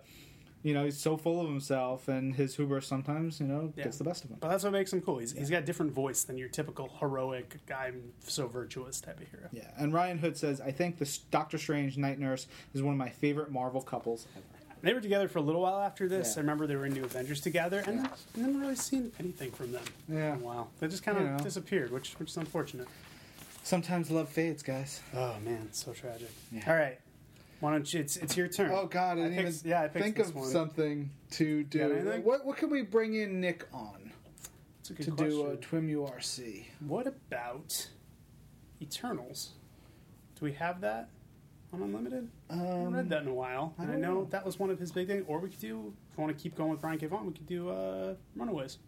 you 0.63 0.75
know, 0.75 0.85
he's 0.85 0.99
so 0.99 1.17
full 1.17 1.41
of 1.41 1.49
himself, 1.49 2.09
and 2.09 2.35
his 2.35 2.55
hubris 2.57 2.87
sometimes, 2.87 3.41
you 3.41 3.47
know, 3.47 3.73
Yeah. 3.77 3.85
gets 3.85 3.99
the 3.99 4.05
best 4.05 4.25
of 4.25 4.31
him. 4.31 4.37
But 4.41 4.49
that's 4.49 4.65
what 4.65 4.73
makes 4.73 4.93
him 4.93 5.01
cool. 5.01 5.19
He's, 5.19 5.33
he's 5.33 5.51
got 5.51 5.63
a 5.63 5.67
different 5.67 5.93
voice 5.93 6.23
than 6.25 6.39
your 6.39 6.49
typical 6.49 6.89
heroic, 7.01 7.57
I'm 7.77 8.13
so 8.27 8.47
virtuous 8.47 9.01
type 9.01 9.21
of 9.21 9.29
hero. 9.29 9.49
Yeah, 9.53 9.71
and 9.77 9.93
Ryan 9.93 10.19
Hood 10.19 10.37
says, 10.37 10.61
"I 10.61 10.71
think 10.71 10.99
the 10.99 11.19
Doctor 11.31 11.59
Strange 11.59 11.97
Night 11.99 12.19
Nurse 12.19 12.47
is 12.75 12.83
one 12.83 12.93
of 12.95 12.99
my 12.99 13.09
favorite 13.11 13.51
Marvel 13.51 13.83
couples 13.83 14.27
ever." 14.37 14.45
They 14.83 14.93
were 14.95 15.01
together 15.01 15.29
for 15.29 15.39
a 15.39 15.43
little 15.43 15.61
while 15.63 15.79
after 15.81 16.09
this. 16.09 16.33
Yeah. 16.35 16.39
I 16.39 16.41
remember 16.41 16.67
they 16.67 16.75
were 16.75 16.87
in 16.87 16.93
New 16.95 17.05
Avengers 17.05 17.41
together, 17.41 17.85
and 17.87 18.01
Yeah. 18.01 18.09
then 18.35 18.45
I 18.45 18.47
never 18.49 18.59
really 18.59 18.75
seen 18.75 19.13
anything 19.21 19.53
from 19.53 19.71
them. 19.71 19.85
Yeah. 20.09 20.35
in 20.35 20.41
a 20.41 20.45
while. 20.45 20.71
They 20.81 20.89
just 20.89 21.05
kind 21.05 21.19
of 21.19 21.25
You 21.25 21.31
know. 21.31 21.39
disappeared, 21.39 21.93
which 21.93 22.15
which 22.19 22.31
is 22.31 22.37
unfortunate. 22.37 22.89
Sometimes 23.63 24.11
love 24.11 24.29
fades, 24.29 24.63
guys. 24.63 25.01
Oh 25.15 25.37
man, 25.45 25.69
so 25.73 25.93
tragic. 25.93 26.31
Yeah. 26.51 26.65
All 26.69 26.77
right, 26.77 26.99
why 27.63 27.71
don't 27.71 27.95
you? 27.95 28.01
It's 28.01 28.17
it's 28.17 28.37
your 28.37 28.49
turn. 28.49 28.73
Oh 28.75 28.87
God, 28.87 29.19
I, 29.19 29.23
I 29.23 29.29
didn't 29.29 29.45
picked- 29.45 29.59
even 29.61 29.71
yeah, 29.71 29.83
I 29.83 29.89
think 29.89 30.19
of 30.19 30.35
something 30.45 31.11
to 31.33 31.63
do. 31.63 32.21
What 32.25 32.45
what 32.45 32.57
can 32.57 32.71
we 32.71 32.83
bring 32.83 33.15
in 33.15 33.41
Nick 33.41 33.67
on 33.73 34.11
It's 34.81 34.91
a 34.91 34.95
good 34.95 35.05
to 35.05 35.11
question. 35.13 35.31
do 35.31 35.47
a 35.47 35.57
Twim 35.57 35.89
URC? 35.89 36.65
What 36.81 37.07
about 37.07 37.89
Eternals? 38.81 39.51
Do 40.39 40.45
we 40.45 40.53
have 40.55 40.81
that 40.81 41.09
on 41.73 41.83
Unlimited? 41.83 42.29
I 42.51 42.55
haven't 42.57 42.87
Um, 42.89 42.95
read 42.95 43.09
that 43.11 43.23
in 43.23 43.29
a 43.29 43.35
while. 43.35 43.75
I 43.79 43.85
I 43.85 43.87
know, 43.87 43.97
know. 44.15 44.25
that 44.31 44.45
was 44.45 44.59
one 44.59 44.71
of 44.71 44.79
his 44.81 44.91
big 44.91 45.07
things. 45.07 45.25
Or 45.29 45.39
we 45.39 45.49
could 45.49 45.61
do, 45.61 45.95
if 46.11 46.19
I 46.19 46.23
want 46.23 46.37
to 46.37 46.43
keep 46.43 46.57
going 46.57 46.71
with 46.71 46.81
Brian 46.81 46.99
K. 46.99 47.07
Vaughan, 47.07 47.27
we 47.29 47.33
could 47.33 47.47
do 47.47 47.69
uh, 47.71 48.15
Runaways. 48.35 48.79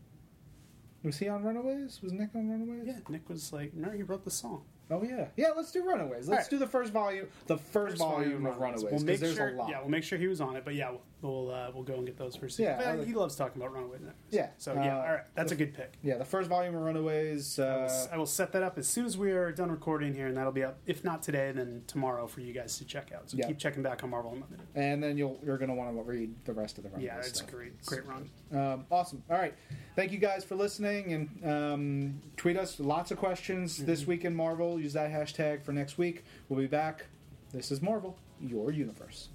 Was 1.05 1.19
he 1.19 1.29
on 1.29 1.45
Runaways? 1.45 2.01
Was 2.03 2.13
Nick 2.13 2.31
on 2.35 2.51
Runaways? 2.51 2.87
Yeah, 2.89 2.99
Nick 3.09 3.29
was 3.29 3.53
like, 3.53 3.73
no, 3.75 3.91
he 3.91 4.03
wrote 4.03 4.25
the 4.25 4.31
song. 4.33 4.65
Oh 4.91 5.03
yeah. 5.03 5.27
Yeah. 5.37 5.49
Let's 5.57 5.73
do 5.73 5.85
Runaways. 5.85 6.29
Let's 6.29 6.29
Alright. 6.29 6.51
do 6.51 6.59
the 6.59 6.67
first 6.67 6.93
volume. 6.93 7.27
The 7.47 7.59
first, 7.59 7.99
volume, 7.99 8.47
of 8.47 8.59
Runaways 8.59 8.85
We'll 8.85 9.05
make 9.05 9.21
sure, 9.21 9.49
a 9.49 9.53
lot. 9.53 9.71
Yeah, 9.71 9.81
we'll 9.81 9.91
make 9.91 10.05
sure 10.05 10.19
he 10.19 10.27
was 10.27 10.41
on 10.41 10.57
it. 10.57 10.65
But 10.65 10.75
yeah, 10.75 10.93
we'll 11.25 11.51
uh, 11.51 11.71
we'll 11.75 11.83
go 11.83 11.95
and 11.95 12.07
get 12.07 12.17
those. 12.17 12.39
Yeah, 12.59 12.81
I 12.81 12.93
uh, 12.93 12.97
like- 12.99 13.07
he 13.07 13.15
loves 13.15 13.35
talking 13.35 13.61
about 13.61 13.73
Runaways. 13.75 14.01
Yeah, 14.31 14.49
So 14.59 14.75
yeah, 14.75 14.99
uh, 14.99 15.01
all 15.03 15.13
right, 15.13 15.23
that's 15.35 15.51
a 15.53 15.57
good 15.57 15.75
pick. 15.75 15.95
yeah, 16.03 16.17
the 16.19 16.25
first 16.25 16.49
volume 16.49 16.75
of 16.77 16.83
Runaways. 16.83 17.59
I 17.59 17.65
will, 17.77 17.85
Uh, 17.87 18.07
I 18.13 18.17
will 18.19 18.27
set 18.27 18.53
that 18.53 18.63
up 18.63 18.79
as 18.79 18.87
soon 18.87 19.07
as 19.07 19.17
we 19.19 19.33
are 19.33 19.51
done 19.51 19.71
recording 19.71 20.15
here, 20.15 20.27
and 20.27 20.37
that'll 20.37 20.53
be 20.53 20.63
up. 20.63 20.79
If 20.87 21.03
not 21.05 21.23
today, 21.23 21.51
then 21.53 21.83
tomorrow 21.87 22.27
for 22.27 22.41
you 22.41 22.53
guys 22.53 22.77
to 22.79 22.85
check 22.85 23.11
out. 23.13 23.31
So 23.31 23.37
Yeah. 23.39 23.47
keep 23.49 23.59
checking 23.59 23.83
back 23.83 24.05
on 24.05 24.11
Marvel 24.11 24.33
Unlimited. 24.33 24.67
and 24.75 25.03
then 25.03 25.17
you'll 25.17 25.39
you're 25.45 25.59
gonna 25.59 25.75
want 25.75 25.97
to 25.97 26.03
read 26.03 26.35
the 26.45 26.53
rest 26.53 26.79
of 26.79 26.85
the 26.85 26.91
Runaways 26.91 27.07
Yeah, 27.07 27.19
it's 27.19 27.39
stuff. 27.39 27.51
great, 27.51 27.81
great 27.87 28.05
run. 28.07 28.31
Um, 28.53 28.87
awesome. 28.91 29.23
All 29.31 29.39
right. 29.39 29.55
Thank 29.97 30.13
you 30.13 30.19
guys 30.19 30.45
for 30.45 30.55
listening 30.57 31.13
and 31.13 31.49
um, 31.51 32.23
tweet 32.37 32.57
us 32.57 32.79
lots 32.81 33.11
of 33.11 33.19
questions 33.19 33.79
Mm-hmm. 33.79 33.87
this 33.87 34.07
week 34.07 34.25
in 34.25 34.35
Marvel. 34.35 34.79
Use 34.81 34.93
that 34.93 35.11
hashtag 35.11 35.63
for 35.63 35.73
next 35.73 35.97
week. 35.99 36.25
We'll 36.49 36.61
be 36.61 36.67
back. 36.67 37.07
This 37.53 37.71
is 37.71 37.81
Marvel, 37.81 38.19
your 38.41 38.71
universe. 38.73 39.29